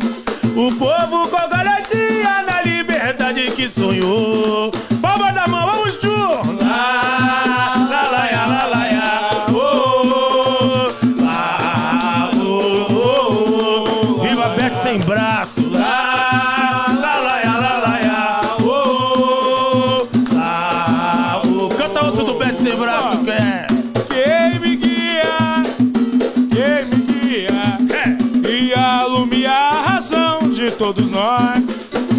O 0.55 0.73
povo 0.79 1.29
com 1.29 1.49
garantia 1.49 2.43
na 2.43 2.63
liberdade 2.63 3.51
que 3.57 3.69
sonhou. 3.69 4.71
Palma 5.03 5.33
da 5.33 5.49
mão, 5.49 5.67
vamos 5.67 5.95
juntos! 5.95 6.65
Lá, 6.65 7.75
lá, 7.91 8.03
lá, 8.03 8.03
lá, 8.11 8.47
lá, 8.47 8.47
lá, 8.47 8.67
lá, 8.67 8.90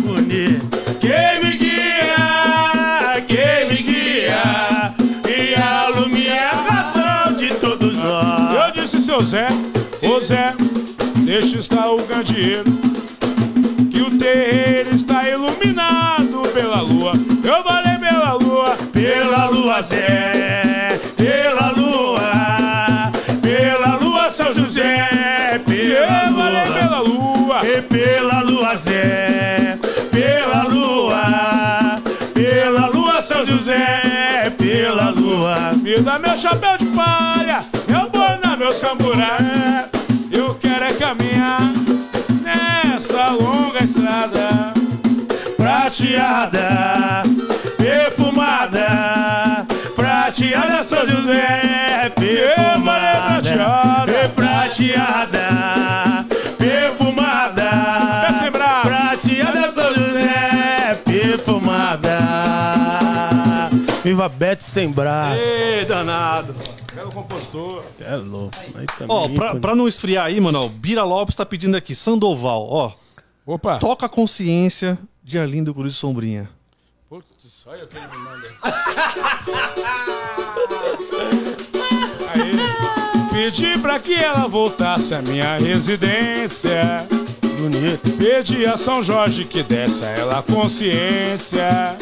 bonito. 0.05 0.67
Quem 0.99 1.43
me 1.43 1.57
guia, 1.57 3.21
quem 3.27 3.67
me 3.69 3.81
guia, 3.81 4.93
e 5.27 5.55
alumia 5.55 6.49
a 6.49 6.55
razão 6.71 7.33
de 7.33 7.49
todos 7.55 7.95
nós. 7.97 8.55
Eu 8.55 8.71
disse, 8.81 9.01
seu 9.01 9.21
Zé, 9.21 9.47
ô 10.03 10.19
Zé, 10.19 10.53
deixa 11.17 11.57
estar 11.59 11.89
o 11.91 12.01
candeeiro, 12.03 12.71
que 13.89 14.01
o 14.01 14.17
terreiro 14.17 14.95
está 14.95 15.27
iluminado 15.27 16.41
pela 16.53 16.81
lua. 16.81 17.13
Eu 17.43 17.63
falei 17.63 17.97
pela 17.97 18.33
lua, 18.33 18.77
pela 18.91 19.49
lua 19.49 19.81
Zé, 19.81 20.50
Me 36.01 36.05
dá 36.05 36.17
meu 36.17 36.35
chapéu 36.35 36.79
de 36.79 36.85
palha, 36.87 37.63
meu 37.87 38.09
boina, 38.09 38.57
meu 38.57 38.73
samburé, 38.73 39.85
eu 40.31 40.55
quero 40.55 40.85
é 40.85 40.93
caminhar 40.93 41.61
nessa 42.41 43.27
longa 43.29 43.83
estrada 43.83 44.73
prateada, 45.55 47.21
perfumada, 47.77 49.67
prateada 49.95 50.83
São 50.83 51.05
José, 51.05 52.11
perfumada, 52.15 54.07
prateada, 54.35 56.20
Viva 64.03 64.27
Bete 64.27 64.63
sem 64.63 64.89
braço. 64.89 65.41
Ei, 65.41 65.85
danado. 65.85 66.55
Quero 66.93 67.09
compostor. 67.09 67.83
É 68.03 68.15
louco. 68.15 68.57
Aí 68.75 68.85
também, 68.97 69.15
Ó, 69.15 69.29
pra, 69.29 69.55
pra 69.55 69.75
não 69.75 69.87
esfriar 69.87 70.25
aí, 70.25 70.41
mano, 70.41 70.65
ó, 70.65 70.67
Bira 70.67 71.03
Lopes 71.03 71.35
tá 71.35 71.45
pedindo 71.45 71.77
aqui, 71.77 71.93
Sandoval, 71.95 72.67
ó. 72.69 72.91
Opa. 73.45 73.77
Toca 73.77 74.05
a 74.07 74.09
consciência 74.09 74.97
de 75.23 75.37
Arlindo 75.39 75.73
Cruz 75.73 75.95
Sombrinha. 75.95 76.49
Putz, 77.09 77.63
olha 77.65 77.85
o 77.85 77.87
que 77.87 77.97
ele 77.97 78.07
me 78.07 78.17
manda. 78.17 78.47
Aí, 82.33 82.51
pedi 83.31 83.77
pra 83.79 83.99
que 83.99 84.13
ela 84.15 84.47
voltasse 84.47 85.13
à 85.13 85.21
minha 85.21 85.57
residência. 85.57 87.05
Bonito. 87.59 88.09
Pedi 88.17 88.65
a 88.65 88.75
São 88.77 89.03
Jorge 89.03 89.45
que 89.45 89.61
desse 89.61 90.03
a 90.03 90.09
ela 90.09 90.39
a 90.39 90.43
consciência. 90.43 91.97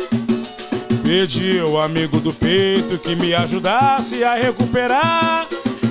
Pedi 1.09 1.57
ao 1.59 1.81
amigo 1.81 2.19
do 2.19 2.31
peito 2.31 2.99
que 2.99 3.15
me 3.15 3.33
ajudasse 3.33 4.23
a 4.23 4.35
recuperar 4.35 5.47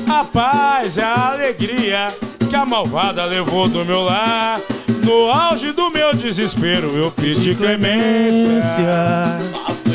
a 0.08 0.22
paz 0.22 0.96
e 0.96 1.00
a 1.00 1.32
alegria 1.32 2.16
que 2.48 2.54
a 2.54 2.64
malvada 2.64 3.24
levou 3.24 3.66
do 3.66 3.84
meu 3.84 4.04
lar. 4.04 4.60
No 5.02 5.28
auge 5.28 5.72
do 5.72 5.90
meu 5.90 6.14
desespero 6.14 6.96
eu 6.96 7.10
pedi 7.10 7.52
clemência. 7.56 9.40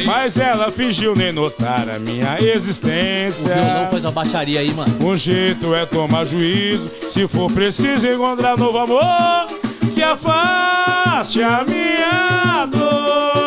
Mas 0.05 0.37
ela 0.37 0.69
fingiu 0.69 1.15
nem 1.15 1.31
notar 1.31 1.87
a 1.89 1.97
minha 1.97 2.37
O 2.41 2.43
existência. 2.43 3.55
violão 3.55 3.87
faz 3.91 4.03
uma 4.03 4.11
baixaria 4.11 4.59
aí, 4.59 4.73
mano. 4.73 4.93
Um 5.01 5.15
jeito 5.15 5.73
é 5.73 5.85
tomar 5.85 6.25
juízo, 6.25 6.91
se 7.09 7.29
for 7.29 7.49
preciso 7.49 8.05
encontrar 8.07 8.57
novo 8.57 8.77
amor, 8.77 9.47
que 9.95 10.03
afaste 10.03 11.41
a 11.41 11.63
minha 11.63 12.65
dor. 12.65 13.42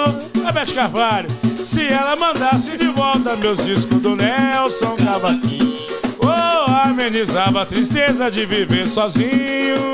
A 0.46 0.64
Carvalho, 0.64 1.28
se 1.62 1.84
ela 1.84 2.14
mandasse 2.14 2.76
de 2.76 2.86
volta 2.86 3.34
meus 3.36 3.58
discos 3.64 4.00
do 4.00 4.14
Nelson 4.14 4.94
Cavaquinho, 4.94 5.76
ou 6.18 6.74
amenizava 6.74 7.62
a 7.62 7.66
tristeza 7.66 8.30
de 8.30 8.46
viver 8.46 8.86
sozinho. 8.86 9.92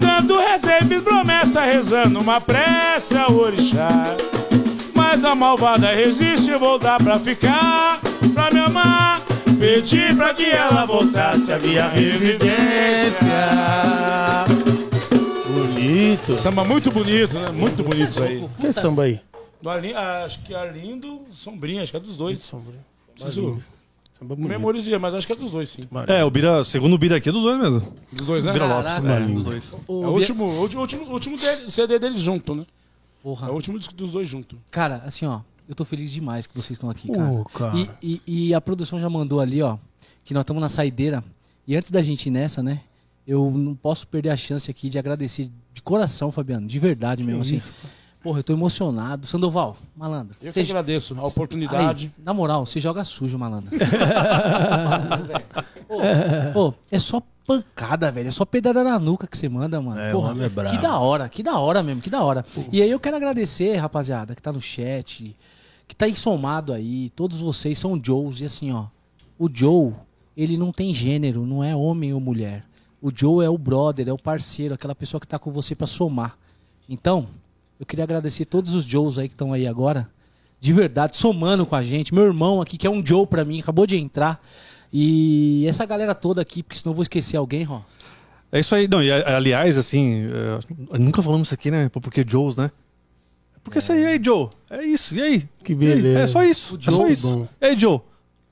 Tanto 0.00 0.38
recebi 0.38 1.00
promessa 1.00 1.62
rezando 1.62 2.20
uma 2.20 2.40
prece 2.40 3.16
ao 3.18 3.34
orixá. 3.34 3.88
Mas 4.94 5.24
a 5.24 5.34
malvada 5.34 5.88
resiste 5.88 6.54
voltar 6.54 6.98
pra 7.02 7.18
ficar, 7.18 7.98
pra 8.32 8.50
me 8.52 8.60
amar. 8.60 9.20
Pedi 9.58 10.14
pra 10.14 10.32
que 10.32 10.48
ela 10.48 10.86
voltasse 10.86 11.52
à 11.52 11.58
minha 11.58 11.88
residência. 11.88 12.46
Bonito. 15.56 16.36
Samba 16.36 16.64
muito 16.64 16.90
bonito, 16.92 17.38
né? 17.38 17.50
Muito 17.50 17.82
bonito 17.82 18.10
isso 18.10 18.22
aí. 18.22 18.46
Que 18.60 18.72
samba 18.72 19.04
aí? 19.04 19.20
Do 19.62 19.70
ah, 19.70 20.24
acho 20.24 20.42
que 20.42 20.54
Arlindo, 20.54 21.22
Sombrinha, 21.32 21.82
acho 21.82 21.90
que 21.90 21.96
é 21.96 22.00
dos 22.00 22.16
dois. 22.16 22.40
Sombrinha. 22.40 22.84
Preciso 23.14 23.58
Samba 24.12 24.36
bonito. 24.36 25.00
mas 25.00 25.14
acho 25.14 25.26
que 25.26 25.32
é 25.32 25.36
dos 25.36 25.50
dois, 25.50 25.68
sim. 25.70 25.80
É, 26.08 26.22
o 26.24 26.30
Bira, 26.30 26.62
segundo 26.62 26.92
o 26.94 26.98
Bira 26.98 27.16
aqui, 27.16 27.30
é 27.30 27.32
dos 27.32 27.42
dois 27.42 27.58
mesmo. 27.58 27.94
Dos 28.12 28.26
dois, 28.26 28.44
né? 28.44 28.52
Bira 28.52 28.66
Lopes, 28.66 28.94
Caraca. 29.00 29.20
né? 29.20 29.26
Dos 29.34 29.44
dois. 29.44 29.72
É 29.72 29.76
o 29.88 29.92
último, 30.10 30.44
o 30.44 30.60
último, 30.60 30.80
o 30.80 30.82
último, 30.82 31.04
o 31.06 31.12
último 31.12 31.38
dele- 31.38 31.70
CD 31.70 31.98
deles 31.98 32.20
junto, 32.20 32.54
né? 32.54 32.66
Porra. 33.22 33.48
É 33.48 33.50
o 33.50 33.54
último 33.54 33.78
disco 33.78 33.94
dos 33.94 34.12
dois 34.12 34.28
junto. 34.28 34.56
Cara, 34.70 35.02
assim, 35.06 35.24
ó, 35.24 35.40
eu 35.66 35.74
tô 35.74 35.84
feliz 35.86 36.10
demais 36.12 36.46
que 36.46 36.54
vocês 36.54 36.76
estão 36.76 36.90
aqui, 36.90 37.10
cara. 37.10 37.30
Ô, 37.32 37.44
cara. 37.44 37.72
E, 38.02 38.20
e- 38.26 38.48
e 38.48 38.54
a 38.54 38.60
produção 38.60 39.00
já 39.00 39.08
mandou 39.08 39.40
ali, 39.40 39.62
ó, 39.62 39.78
que 40.24 40.34
nós 40.34 40.42
estamos 40.42 40.60
na 40.60 40.68
saideira. 40.68 41.24
E 41.66 41.74
antes 41.74 41.90
da 41.90 42.02
gente 42.02 42.26
ir 42.26 42.30
nessa, 42.30 42.62
né? 42.62 42.80
Eu 43.26 43.50
não 43.50 43.74
posso 43.74 44.06
perder 44.06 44.30
a 44.30 44.36
chance 44.36 44.70
aqui 44.70 44.88
de 44.88 44.98
agradecer 44.98 45.50
de 45.72 45.82
coração, 45.82 46.30
Fabiano, 46.30 46.66
de 46.66 46.78
verdade 46.78 47.24
mesmo, 47.24 47.42
assim. 47.42 47.56
isso, 47.56 47.74
Porra, 48.22 48.40
eu 48.40 48.44
tô 48.44 48.52
emocionado. 48.52 49.26
Sandoval, 49.26 49.76
malandro. 49.96 50.36
Eu 50.42 50.52
que 50.52 50.58
agradeço 50.58 51.14
a 51.18 51.24
oportunidade. 51.24 52.12
Aí, 52.18 52.24
na 52.24 52.34
moral, 52.34 52.66
você 52.66 52.80
joga 52.80 53.04
sujo, 53.04 53.38
malandro. 53.38 53.70
Pô, 55.86 56.00
pô, 56.52 56.74
é 56.90 56.98
só 56.98 57.22
pancada, 57.46 58.10
velho. 58.10 58.26
É 58.26 58.32
só 58.32 58.44
pedrada 58.44 58.82
na 58.82 58.98
nuca 58.98 59.28
que 59.28 59.38
você 59.38 59.48
manda, 59.48 59.80
mano. 59.80 60.00
É, 60.00 60.10
Porra, 60.10 60.44
é 60.44 60.48
brabo. 60.48 60.76
que 60.76 60.82
da 60.82 60.98
hora, 60.98 61.28
que 61.28 61.42
da 61.42 61.58
hora 61.60 61.82
mesmo, 61.82 62.02
que 62.02 62.10
da 62.10 62.24
hora. 62.24 62.44
E 62.72 62.82
aí 62.82 62.90
eu 62.90 62.98
quero 62.98 63.16
agradecer, 63.16 63.76
rapaziada, 63.76 64.34
que 64.34 64.42
tá 64.42 64.50
no 64.52 64.60
chat, 64.60 65.36
que 65.86 65.94
tá 65.94 66.08
insomado 66.08 66.72
aí. 66.72 67.10
Todos 67.10 67.40
vocês 67.40 67.78
são 67.78 68.00
Joes. 68.02 68.40
E 68.40 68.44
assim, 68.44 68.72
ó, 68.72 68.86
o 69.38 69.48
Joe, 69.52 69.92
ele 70.36 70.56
não 70.56 70.72
tem 70.72 70.92
gênero, 70.92 71.46
não 71.46 71.62
é 71.62 71.76
homem 71.76 72.12
ou 72.12 72.18
mulher. 72.18 72.64
O 73.06 73.12
Joe 73.14 73.44
é 73.46 73.48
o 73.48 73.56
brother, 73.56 74.08
é 74.08 74.12
o 74.12 74.18
parceiro, 74.18 74.74
aquela 74.74 74.92
pessoa 74.92 75.20
que 75.20 75.28
tá 75.28 75.38
com 75.38 75.52
você 75.52 75.76
pra 75.76 75.86
somar. 75.86 76.36
Então, 76.88 77.28
eu 77.78 77.86
queria 77.86 78.02
agradecer 78.02 78.44
todos 78.46 78.74
os 78.74 78.84
Joes 78.84 79.16
aí 79.16 79.28
que 79.28 79.34
estão 79.34 79.52
aí 79.52 79.64
agora. 79.64 80.10
De 80.60 80.72
verdade, 80.72 81.16
somando 81.16 81.64
com 81.64 81.76
a 81.76 81.84
gente. 81.84 82.12
Meu 82.12 82.24
irmão 82.24 82.60
aqui, 82.60 82.76
que 82.76 82.84
é 82.84 82.90
um 82.90 83.06
Joe 83.06 83.24
pra 83.24 83.44
mim, 83.44 83.60
acabou 83.60 83.86
de 83.86 83.96
entrar. 83.96 84.44
E 84.92 85.64
essa 85.68 85.86
galera 85.86 86.16
toda 86.16 86.42
aqui, 86.42 86.64
porque 86.64 86.80
senão 86.80 86.90
eu 86.90 86.96
vou 86.96 87.02
esquecer 87.04 87.36
alguém, 87.36 87.64
ó. 87.70 87.82
É 88.50 88.58
isso 88.58 88.74
aí. 88.74 88.88
Não, 88.88 89.00
e 89.00 89.12
aliás, 89.12 89.78
assim, 89.78 90.26
é, 90.92 90.98
nunca 90.98 91.22
falamos 91.22 91.46
isso 91.46 91.54
aqui, 91.54 91.70
né? 91.70 91.88
Porque 91.88 92.24
Joes, 92.26 92.56
né? 92.56 92.72
Porque 93.62 93.78
isso 93.78 93.92
aí, 93.92 94.02
e 94.02 94.06
aí, 94.06 94.20
Joe? 94.20 94.48
É 94.68 94.84
isso, 94.84 95.14
e 95.14 95.22
aí? 95.22 95.48
Que 95.62 95.74
aí? 95.74 95.78
beleza. 95.78 96.18
É 96.18 96.26
só 96.26 96.42
isso, 96.42 96.74
O 96.74 96.78
é 96.80 96.90
só 96.90 97.06
isso. 97.06 97.36
bom. 97.36 97.48
E 97.60 97.66
aí, 97.66 97.78
Joe? 97.78 98.00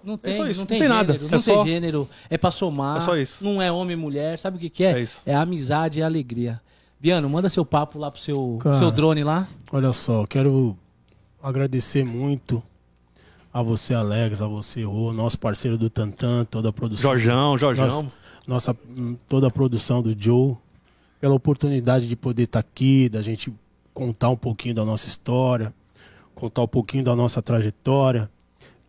Não 0.04 0.18
tem, 0.18 0.32
só 0.34 0.46
isso, 0.46 0.58
não 0.58 0.62
não 0.62 0.66
tem, 0.66 0.78
tem 0.78 0.88
gênero, 0.88 0.94
nada, 0.94 1.18
não 1.18 1.26
é 1.26 1.30
tem 1.30 1.38
só- 1.38 1.64
gênero, 1.64 2.08
é 2.28 2.36
pra 2.38 2.50
somar. 2.50 2.96
É 2.98 3.00
só 3.00 3.16
isso. 3.16 3.42
Não 3.42 3.60
é 3.62 3.72
homem 3.72 3.94
e 3.94 3.96
mulher, 4.00 4.38
sabe 4.38 4.56
o 4.56 4.60
que, 4.60 4.68
que 4.68 4.84
é? 4.84 4.92
É 4.92 5.00
isso. 5.02 5.22
É 5.24 5.34
amizade 5.34 6.00
e 6.00 6.02
alegria. 6.02 6.60
Biano, 7.00 7.28
manda 7.28 7.48
seu 7.48 7.64
papo 7.64 7.98
lá 7.98 8.10
pro 8.10 8.20
seu, 8.20 8.58
Cara. 8.62 8.78
seu 8.78 8.90
drone 8.90 9.22
lá. 9.24 9.48
Olha 9.72 9.92
só, 9.92 10.22
eu 10.22 10.26
quero 10.26 10.76
agradecer 11.42 12.04
muito 12.04 12.62
a 13.52 13.62
você, 13.62 13.94
Alex, 13.94 14.40
a 14.40 14.46
você, 14.48 14.82
Rô, 14.84 15.12
nosso 15.12 15.38
parceiro 15.38 15.76
do 15.78 15.88
Tantan, 15.90 16.44
toda 16.44 16.68
a 16.70 16.72
produção. 16.72 17.10
Jorjão, 17.12 17.56
Jorjão. 17.58 17.86
Nossa, 17.86 18.12
nossa, 18.46 18.76
toda 19.28 19.46
a 19.46 19.50
produção 19.50 20.02
do 20.02 20.14
Joe, 20.18 20.56
pela 21.20 21.34
oportunidade 21.34 22.08
de 22.08 22.16
poder 22.16 22.44
estar 22.44 22.58
aqui, 22.60 23.08
da 23.08 23.22
gente 23.22 23.52
contar 23.92 24.30
um 24.30 24.36
pouquinho 24.36 24.74
da 24.74 24.84
nossa 24.84 25.06
história, 25.06 25.72
contar 26.34 26.62
um 26.62 26.66
pouquinho 26.68 27.04
da 27.04 27.14
nossa 27.14 27.40
trajetória 27.40 28.28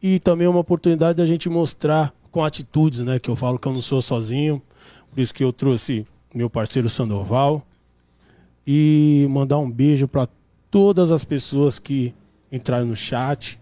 e 0.01 0.19
também 0.19 0.47
uma 0.47 0.59
oportunidade 0.59 1.17
da 1.17 1.25
gente 1.25 1.49
mostrar 1.49 2.13
com 2.31 2.43
atitudes, 2.43 2.99
né, 2.99 3.19
que 3.19 3.29
eu 3.29 3.35
falo 3.35 3.57
que 3.57 3.67
eu 3.67 3.73
não 3.73 3.81
sou 3.81 4.01
sozinho, 4.01 4.61
por 5.11 5.19
isso 5.21 5.33
que 5.33 5.43
eu 5.43 5.53
trouxe 5.53 6.05
meu 6.33 6.49
parceiro 6.49 6.89
Sandoval 6.89 7.65
e 8.67 9.25
mandar 9.29 9.57
um 9.57 9.71
beijo 9.71 10.07
para 10.07 10.27
todas 10.69 11.11
as 11.11 11.23
pessoas 11.23 11.79
que 11.79 12.13
entraram 12.51 12.85
no 12.85 12.95
chat, 12.95 13.59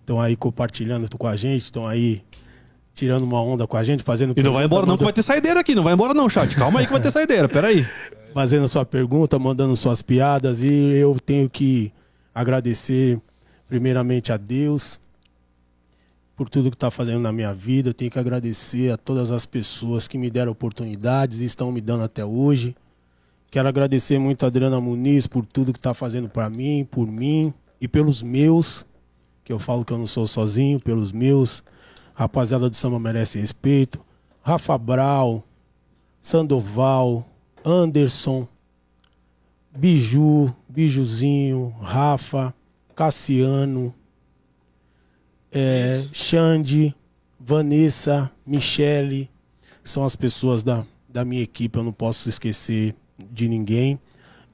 estão 0.00 0.20
aí 0.20 0.34
compartilhando 0.36 1.08
com 1.16 1.26
a 1.26 1.36
gente, 1.36 1.64
estão 1.64 1.86
aí 1.86 2.22
tirando 2.94 3.22
uma 3.22 3.42
onda 3.42 3.66
com 3.66 3.76
a 3.76 3.84
gente, 3.84 4.02
fazendo 4.02 4.34
E 4.36 4.42
não 4.42 4.52
vai 4.52 4.64
embora 4.64 4.86
não, 4.86 4.96
que 4.96 5.04
vai 5.04 5.12
ter 5.12 5.22
saideira 5.22 5.60
aqui. 5.60 5.74
Não 5.74 5.82
vai 5.82 5.94
embora 5.94 6.12
não, 6.12 6.28
chat. 6.28 6.54
Calma 6.56 6.80
aí 6.80 6.86
que 6.86 6.92
vai 6.92 7.00
ter 7.00 7.10
saideira. 7.10 7.48
Peraí. 7.48 7.86
fazendo 8.32 8.66
sua 8.68 8.84
pergunta, 8.84 9.38
mandando 9.38 9.74
suas 9.76 10.02
piadas 10.02 10.62
e 10.62 10.68
eu 10.68 11.16
tenho 11.24 11.48
que 11.48 11.92
agradecer 12.34 13.20
primeiramente 13.68 14.32
a 14.32 14.36
Deus 14.36 14.98
por 16.40 16.48
tudo 16.48 16.70
que 16.70 16.76
está 16.76 16.90
fazendo 16.90 17.20
na 17.20 17.30
minha 17.30 17.52
vida. 17.52 17.90
Eu 17.90 17.92
tenho 17.92 18.10
que 18.10 18.18
agradecer 18.18 18.90
a 18.90 18.96
todas 18.96 19.30
as 19.30 19.44
pessoas 19.44 20.08
que 20.08 20.16
me 20.16 20.30
deram 20.30 20.50
oportunidades 20.52 21.42
e 21.42 21.44
estão 21.44 21.70
me 21.70 21.82
dando 21.82 22.02
até 22.02 22.24
hoje. 22.24 22.74
Quero 23.50 23.68
agradecer 23.68 24.18
muito 24.18 24.42
a 24.44 24.46
Adriana 24.46 24.80
Muniz 24.80 25.26
por 25.26 25.44
tudo 25.44 25.70
que 25.70 25.78
está 25.78 25.92
fazendo 25.92 26.30
para 26.30 26.48
mim, 26.48 26.88
por 26.90 27.06
mim 27.06 27.52
e 27.78 27.86
pelos 27.86 28.22
meus, 28.22 28.86
que 29.44 29.52
eu 29.52 29.58
falo 29.58 29.84
que 29.84 29.92
eu 29.92 29.98
não 29.98 30.06
sou 30.06 30.26
sozinho, 30.26 30.80
pelos 30.80 31.12
meus. 31.12 31.62
Rapaziada 32.14 32.70
do 32.70 32.74
Samba 32.74 32.98
merece 32.98 33.38
respeito. 33.38 34.02
Rafa 34.42 34.78
Brau, 34.78 35.44
Sandoval, 36.22 37.28
Anderson, 37.62 38.48
Biju, 39.76 40.56
Bijuzinho, 40.66 41.74
Rafa, 41.82 42.54
Cassiano, 42.96 43.94
é, 45.52 46.02
Xande, 46.12 46.94
Vanessa, 47.38 48.30
Michele, 48.46 49.28
são 49.82 50.04
as 50.04 50.14
pessoas 50.14 50.62
da, 50.62 50.84
da 51.08 51.24
minha 51.24 51.42
equipe, 51.42 51.78
eu 51.78 51.82
não 51.84 51.92
posso 51.92 52.28
esquecer 52.28 52.94
de 53.30 53.48
ninguém. 53.48 53.98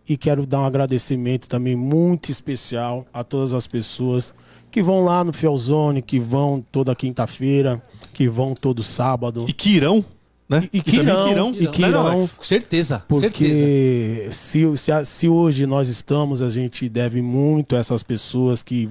E 0.09 0.17
quero 0.17 0.47
dar 0.47 0.61
um 0.61 0.65
agradecimento 0.65 1.49
também 1.49 1.75
muito 1.75 2.31
especial 2.31 3.05
a 3.13 3.25
todas 3.25 3.53
as 3.53 3.67
pessoas 3.67 4.33
que 4.71 4.81
vão 4.83 5.05
lá 5.05 5.25
no 5.25 5.33
Fielzone, 5.33 6.01
que 6.01 6.21
vão 6.21 6.65
toda 6.71 6.95
quinta-feira, 6.95 7.83
que 8.13 8.29
vão 8.29 8.55
todo 8.55 8.83
sábado. 8.85 9.45
E 9.49 9.53
que 9.53 9.71
irão, 9.71 10.05
né? 10.49 10.69
E, 10.73 10.79
e 10.79 10.83
que 10.83 10.97
irão, 10.97 11.29
irão, 11.31 11.55
e 11.59 11.67
que 11.67 11.83
irão, 11.83 12.07
Alex? 12.07 12.33
Com 12.35 12.45
certeza, 12.45 13.03
certeza. 13.09 13.31
porque 13.31 14.29
se, 14.31 14.77
se, 14.77 14.93
a- 14.93 15.05
se 15.05 15.29
hoje 15.29 15.67
nós 15.67 15.89
estamos, 15.89 16.41
a 16.41 16.51
gente 16.51 16.89
deve 16.89 17.21
muito 17.21 17.75
a 17.75 17.79
essas 17.81 18.05
pessoas 18.05 18.63
que 18.63 18.89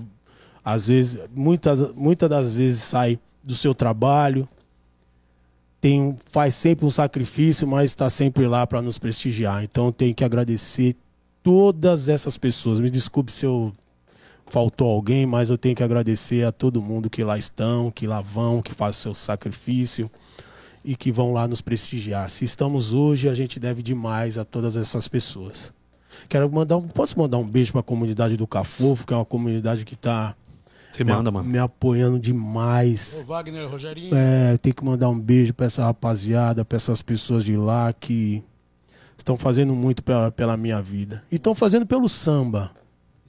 às 0.66 0.88
vezes, 0.88 1.20
muitas, 1.32 1.94
muitas 1.94 2.28
das 2.28 2.52
vezes 2.52 2.82
sai 2.82 3.20
do 3.44 3.56
seu 3.56 3.76
trabalho, 3.76 4.50
tem, 5.80 6.16
faz 6.32 6.56
sempre 6.56 6.88
um 6.88 6.90
sacrifício, 6.90 7.68
mas 7.68 7.92
está 7.92 8.10
sempre 8.10 8.48
lá 8.48 8.66
para 8.66 8.82
nos 8.82 8.98
prestigiar. 8.98 9.64
Então 9.64 9.92
tenho 9.92 10.16
que 10.16 10.24
agradecer 10.24 10.96
todas 11.44 12.10
essas 12.10 12.36
pessoas. 12.40 12.80
Me 12.80 12.90
desculpe 12.90 13.32
se 13.32 13.46
eu 13.46 13.72
faltou 14.48 14.90
alguém, 14.90 15.28
mas 15.28 15.52
eu 15.52 15.58
tenho 15.58 15.76
que 15.76 15.84
agradecer 15.84 16.44
a 16.44 16.52
todo 16.52 16.82
mundo 16.82 17.12
que 17.12 17.24
lá 17.24 17.38
estão, 17.38 17.92
que 17.92 18.08
lá 18.08 18.20
vão, 18.20 18.64
que 18.64 18.74
faz 18.74 18.98
o 18.98 19.00
seu 19.00 19.14
sacrifício 19.14 20.10
e 20.84 20.96
que 20.96 21.12
vão 21.12 21.32
lá 21.32 21.48
nos 21.48 21.62
prestigiar. 21.62 22.28
Se 22.28 22.44
estamos 22.44 22.92
hoje, 22.92 23.30
a 23.30 23.36
gente 23.36 23.60
deve 23.60 23.84
demais 23.84 24.40
a 24.40 24.44
todas 24.44 24.76
essas 24.76 25.08
pessoas. 25.08 25.72
Quero 26.28 26.52
mandar 26.52 26.78
um, 26.78 26.88
posso 26.88 27.20
mandar 27.20 27.38
um 27.38 27.48
beijo 27.48 27.72
para 27.72 27.82
a 27.82 27.84
comunidade 27.84 28.36
do 28.36 28.48
Cafofo, 28.48 29.06
que 29.06 29.14
é 29.14 29.16
uma 29.16 29.26
comunidade 29.26 29.86
que 29.86 29.94
está 29.94 30.36
Você 30.96 31.04
me, 31.04 31.12
manda, 31.12 31.30
mano. 31.32 31.48
me 31.48 31.58
apoiando 31.58 32.20
demais. 32.20 33.24
O 33.26 33.28
Wagner, 33.28 33.66
o 33.66 33.70
Rogerinho. 33.70 34.16
É, 34.16 34.58
tem 34.58 34.72
que 34.72 34.84
mandar 34.84 35.10
um 35.10 35.20
beijo 35.20 35.54
para 35.54 35.66
essa 35.66 35.84
rapaziada, 35.84 36.64
para 36.64 36.78
essas 36.78 37.02
pessoas 37.02 37.44
de 37.44 37.58
lá 37.58 37.92
que 37.92 38.44
estão 39.18 39.36
fazendo 39.36 39.76
muito 39.76 40.02
pela, 40.02 40.32
pela 40.32 40.56
minha 40.56 40.82
vida. 40.82 41.24
E 41.32 41.36
estão 41.36 41.54
fazendo 41.54 41.86
pelo 41.86 42.08
samba, 42.08 42.72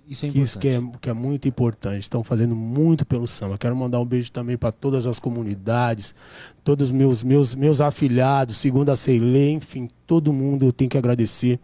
Isso 0.07 0.27
é 0.27 0.31
que 0.31 0.41
isso 0.41 0.59
importante. 0.59 0.91
que 0.91 0.97
é, 0.97 0.99
que 1.01 1.11
é 1.11 1.13
muito 1.13 1.49
importante. 1.49 2.03
Estão 2.03 2.23
fazendo 2.23 2.55
muito 2.55 3.05
pelo 3.05 3.27
samba. 3.27 3.59
Quero 3.59 3.75
mandar 3.75 3.99
um 3.99 4.07
beijo 4.07 4.31
também 4.31 4.57
para 4.57 4.71
todas 4.71 5.07
as 5.07 5.19
comunidades, 5.19 6.15
todos 6.63 6.89
os 6.89 6.95
meus, 6.95 7.25
meus, 7.25 7.55
meus 7.55 7.81
afilhados, 7.81 8.59
Segunda 8.59 8.95
Ceilê, 8.95 9.51
enfim, 9.51 9.89
todo 10.07 10.33
mundo 10.33 10.67
eu 10.67 10.73
tenho 10.73 10.91
que 10.91 10.99
agradecer. 10.99 11.59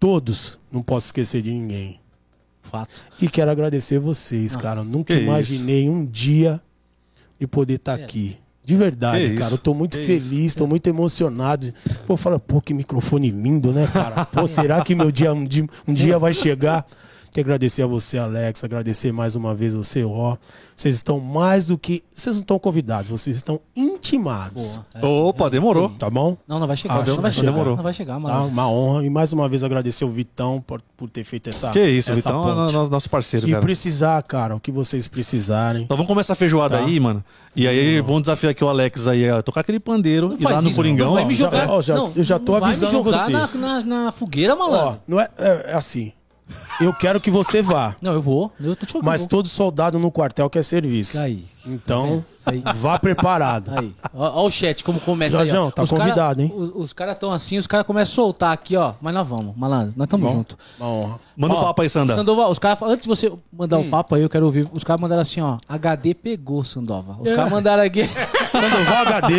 Todos, 0.00 0.58
não 0.72 0.82
posso 0.82 1.06
esquecer 1.06 1.42
de 1.42 1.50
ninguém. 1.50 2.00
Fato. 2.78 2.94
E 3.22 3.28
quero 3.28 3.50
agradecer 3.50 3.98
vocês, 4.00 4.56
cara. 4.56 4.80
Eu 4.80 4.84
nunca 4.84 5.14
imaginei 5.14 5.88
um 5.88 6.04
dia 6.04 6.60
de 7.38 7.46
poder 7.46 7.74
estar 7.74 8.00
É. 8.00 8.04
aqui. 8.04 8.36
De 8.64 8.74
verdade, 8.76 9.28
Que 9.28 9.34
cara. 9.34 9.44
isso, 9.46 9.54
Eu 9.54 9.58
tô 9.58 9.74
muito 9.74 9.96
que 9.98 10.06
feliz, 10.06 10.54
tô 10.54 10.66
muito 10.66 10.86
emocionado. 10.88 11.72
Pô, 12.06 12.16
fala, 12.16 12.38
pô, 12.38 12.60
que 12.62 12.72
microfone 12.72 13.30
lindo, 13.30 13.72
né, 13.72 13.86
cara? 13.92 14.24
Pô, 14.24 14.46
será 14.48 14.82
que 14.82 14.94
meu 14.94 15.12
dia 15.12 15.32
um, 15.34 15.44
dia 15.44 15.66
um 15.86 15.92
dia 15.92 16.18
vai 16.18 16.32
chegar? 16.32 16.86
Quero 17.34 17.46
agradecer 17.48 17.82
a 17.82 17.86
você, 17.88 18.16
Alex, 18.16 18.62
agradecer 18.62 19.12
mais 19.12 19.34
uma 19.34 19.56
vez 19.56 19.74
você, 19.74 20.04
ó. 20.04 20.36
Vocês 20.76 20.94
estão 20.94 21.18
mais 21.18 21.66
do 21.66 21.76
que. 21.76 22.04
Vocês 22.14 22.36
não 22.36 22.42
estão 22.42 22.58
convidados, 22.60 23.08
vocês 23.10 23.34
estão 23.36 23.60
intimados. 23.74 24.80
Boa. 24.94 25.02
É. 25.02 25.04
Opa, 25.28 25.50
demorou. 25.50 25.88
Tá 25.90 26.08
bom? 26.08 26.36
Não, 26.46 26.60
não 26.60 26.66
vai 26.68 26.76
chegar. 26.76 26.94
Ah, 26.94 26.98
não 26.98 27.04
vai 27.04 27.14
demorou. 27.16 27.32
chegar. 27.32 27.50
Demorou. 27.50 27.76
Não 27.76 27.82
vai 27.82 27.92
chegar, 27.92 28.20
mano. 28.20 28.46
uma 28.46 28.68
honra. 28.70 29.04
E 29.04 29.10
mais 29.10 29.32
uma 29.32 29.48
vez 29.48 29.64
agradecer 29.64 30.04
o 30.04 30.10
Vitão 30.10 30.60
por, 30.64 30.80
por 30.96 31.10
ter 31.10 31.24
feito 31.24 31.50
essa. 31.50 31.70
Que 31.70 31.84
isso, 31.84 32.12
essa 32.12 32.30
Vitão 32.32 32.42
é 32.52 32.54
ponte. 32.66 32.72
no- 32.72 32.88
nosso 32.88 33.10
parceiro, 33.10 33.48
E 33.48 33.50
cara. 33.50 33.62
precisar, 33.62 34.22
cara, 34.22 34.54
o 34.54 34.60
que 34.60 34.70
vocês 34.70 35.08
precisarem. 35.08 35.82
Então 35.82 35.96
vamos 35.96 36.08
começar 36.08 36.34
a 36.34 36.36
feijoada 36.36 36.78
Tá. 36.78 36.84
aí, 36.84 37.00
mano. 37.00 37.24
E 37.56 37.66
aí 37.66 38.00
vamos 38.00 38.22
desafiar 38.22 38.52
aqui 38.52 38.62
o 38.62 38.68
Alex 38.68 39.08
aí 39.08 39.28
a 39.28 39.42
tocar 39.42 39.62
aquele 39.62 39.80
pandeiro 39.80 40.28
Não 40.28 40.36
e 40.38 40.42
lá 40.44 40.62
no 40.62 40.68
isso, 40.68 40.76
Coringão. 40.76 41.06
Não 41.08 41.14
vai 41.14 41.24
ó, 41.24 41.26
me 41.26 41.34
jogar. 41.34 41.68
ó, 41.68 41.82
já- 41.82 41.96
não, 41.96 42.12
eu 42.14 42.22
já 42.22 42.38
tô 42.38 42.52
não 42.52 42.60
vai 42.60 42.70
me 42.70 42.76
avisando 42.76 42.92
jogar 42.92 43.24
você. 43.24 43.32
Na, 43.32 43.48
na, 43.54 43.80
na 44.04 44.12
fogueira, 44.12 44.54
Ó, 44.54 44.56
malandro. 44.56 45.00
não 45.08 45.18
é, 45.20 45.28
é, 45.36 45.64
é 45.70 45.74
assim. 45.74 46.12
Eu 46.80 46.92
quero 46.92 47.20
que 47.20 47.30
você 47.30 47.62
vá. 47.62 47.94
Não, 48.02 48.12
eu 48.12 48.20
vou. 48.20 48.52
Eu 48.60 48.76
tô 48.76 48.84
te 48.84 48.92
falando. 48.92 49.06
Mas 49.06 49.24
todo 49.24 49.48
soldado 49.48 49.98
no 49.98 50.10
quartel 50.10 50.50
quer 50.50 50.62
serviço. 50.62 51.18
Aí, 51.18 51.44
Então, 51.64 52.22
isso 52.38 52.50
aí. 52.50 52.62
vá 52.76 52.98
preparado. 52.98 53.70
Aí. 53.74 53.94
Ó, 54.12 54.42
ó 54.42 54.46
o 54.46 54.50
chat, 54.50 54.84
como 54.84 55.00
começa 55.00 55.36
aí. 55.40 55.46
Jorjão, 55.46 55.68
ó. 55.68 55.70
tá 55.70 55.82
Os 55.82 55.90
cara- 55.90 56.02
convidado, 56.02 56.42
hein? 56.42 56.52
Os, 56.54 56.70
os 56.74 56.92
caras 56.92 57.14
estão 57.14 57.32
assim, 57.32 57.56
os 57.56 57.66
caras 57.66 57.86
começam 57.86 58.12
a 58.12 58.14
soltar 58.14 58.52
aqui, 58.52 58.76
ó. 58.76 58.92
Mas 59.00 59.14
nós 59.14 59.26
vamos, 59.26 59.56
malandro. 59.56 59.94
Nós 59.96 60.04
estamos 60.06 60.30
juntos. 60.30 60.56
Uma 60.78 60.88
honra. 60.90 61.20
Manda 61.36 61.54
o 61.54 61.60
papo 61.62 61.82
aí, 61.82 61.88
Sanda. 61.88 62.14
Sandoval, 62.14 62.50
os 62.50 62.58
caras, 62.58 62.82
antes 62.82 63.02
de 63.04 63.08
você 63.08 63.32
mandar 63.52 63.78
Hum. 63.78 63.86
o 63.86 63.90
papo 63.90 64.14
aí, 64.14 64.22
eu 64.22 64.28
quero 64.28 64.44
ouvir. 64.44 64.68
Os 64.72 64.84
caras 64.84 65.00
mandaram 65.00 65.22
assim, 65.22 65.40
ó. 65.40 65.56
HD 65.68 66.12
pegou, 66.14 66.62
Sandova. 66.62 67.16
Os 67.20 67.30
É. 67.30 67.34
caras 67.34 67.50
mandaram 67.50 67.82
aqui. 67.82 68.02
Sandoval 68.52 69.06
HD. 69.06 69.36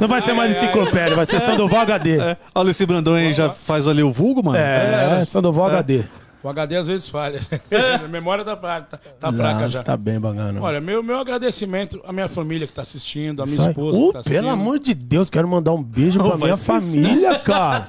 Não 0.00 0.08
vai 0.08 0.20
ser 0.20 0.32
mais 0.32 0.50
enciclopédia, 0.56 1.14
vai 1.14 1.26
ser 1.26 1.38
Sandoval 1.40 1.80
HD. 1.82 2.18
É, 2.20 2.36
olha, 2.54 2.70
esse 2.70 2.84
Brandão 2.84 3.14
aí 3.14 3.32
já 3.32 3.50
faz 3.50 3.86
ali 3.86 4.02
o 4.02 4.10
vulgo, 4.10 4.44
mano. 4.44 4.58
É, 4.58 5.24
Sandoval 5.24 5.66
HD. 5.68 6.02
O 6.42 6.48
HD 6.48 6.76
às 6.76 6.86
vezes 6.86 7.08
falha. 7.08 7.40
A 8.04 8.08
memória 8.08 8.44
tá, 8.44 8.56
tá, 8.56 8.98
tá 9.20 9.32
fraca 9.32 9.68
já. 9.68 9.82
tá 9.82 9.96
bem 9.96 10.18
bacana. 10.18 10.60
Olha, 10.60 10.80
meu, 10.80 11.02
meu 11.02 11.18
agradecimento 11.18 12.00
à 12.06 12.12
minha 12.12 12.28
família 12.28 12.66
que 12.66 12.72
tá 12.72 12.82
assistindo, 12.82 13.42
à 13.42 13.46
minha 13.46 13.60
aí. 13.62 13.68
esposa 13.68 13.98
Ô, 13.98 14.06
que 14.08 14.12
tá 14.14 14.18
assistindo. 14.20 14.40
pelo 14.42 14.48
amor 14.50 14.78
de 14.78 14.94
Deus, 14.94 15.28
quero 15.28 15.46
mandar 15.46 15.72
um 15.72 15.82
beijo 15.82 16.18
pra 16.18 16.36
minha 16.36 16.56
família, 16.56 17.38
cara. 17.38 17.86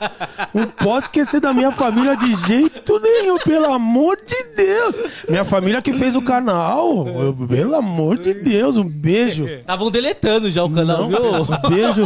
Não 0.53 0.67
posso 0.67 1.05
esquecer 1.07 1.39
da 1.39 1.53
minha 1.53 1.71
família 1.71 2.15
de 2.17 2.33
jeito 2.47 2.99
nenhum, 2.99 3.37
pelo 3.39 3.71
amor 3.73 4.17
de 4.17 4.43
Deus. 4.55 4.99
Minha 5.29 5.45
família 5.45 5.81
que 5.81 5.93
fez 5.93 6.15
o 6.15 6.21
canal. 6.21 7.07
Eu- 7.07 7.33
pelo 7.47 7.75
amor 7.75 8.17
de 8.17 8.33
Deus, 8.33 8.75
um 8.77 8.83
beijo. 8.87 9.45
Estavam 9.47 9.89
deletando 9.89 10.51
já 10.51 10.63
o 10.63 10.69
canal, 10.69 11.09
Não, 11.09 11.43
viu? 11.43 11.55
um 11.55 11.69
beijo. 11.69 12.03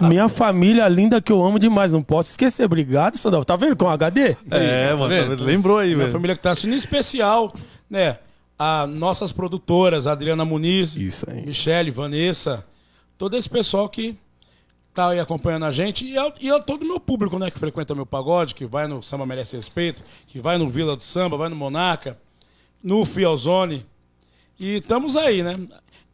Minha 0.00 0.28
família 0.28 0.86
linda 0.88 1.20
que 1.20 1.32
eu 1.32 1.42
amo 1.44 1.58
demais. 1.58 1.92
Não 1.92 2.02
posso 2.02 2.30
esquecer. 2.30 2.64
Obrigado, 2.66 3.16
Sandal. 3.16 3.44
Tá 3.44 3.56
vendo 3.56 3.76
com 3.76 3.86
o 3.86 3.88
HD? 3.88 4.36
É, 4.50 4.94
mano, 4.94 5.08
vendo? 5.08 5.44
lembrou 5.44 5.78
aí, 5.78 5.87
Minha 5.94 6.06
velho. 6.06 6.12
família 6.12 6.36
que 6.36 6.42
tá 6.42 6.50
assistindo, 6.50 6.74
em 6.74 6.76
especial, 6.76 7.52
né? 7.88 8.18
A 8.58 8.86
nossas 8.86 9.32
produtoras, 9.32 10.06
a 10.06 10.12
Adriana 10.12 10.44
Muniz, 10.44 10.96
Isso 10.96 11.30
aí. 11.30 11.46
Michele, 11.46 11.90
Vanessa, 11.90 12.66
todo 13.16 13.36
esse 13.36 13.48
pessoal 13.48 13.88
que 13.88 14.16
tá 14.92 15.10
aí 15.10 15.20
acompanhando 15.20 15.64
a 15.64 15.70
gente 15.70 16.04
e, 16.04 16.16
e 16.16 16.62
todo 16.62 16.82
o 16.82 16.84
meu 16.84 16.98
público, 16.98 17.38
né, 17.38 17.52
que 17.52 17.58
frequenta 17.58 17.94
meu 17.94 18.04
pagode, 18.04 18.52
que 18.52 18.66
vai 18.66 18.88
no 18.88 19.00
Samba 19.00 19.24
Merece 19.24 19.54
Respeito, 19.54 20.02
que 20.26 20.40
vai 20.40 20.58
no 20.58 20.68
Vila 20.68 20.96
do 20.96 21.04
Samba, 21.04 21.36
vai 21.36 21.48
no 21.48 21.54
Monaca, 21.54 22.18
no 22.82 23.04
Fielzone. 23.04 23.86
E 24.58 24.78
estamos 24.78 25.16
aí, 25.16 25.40
né? 25.42 25.54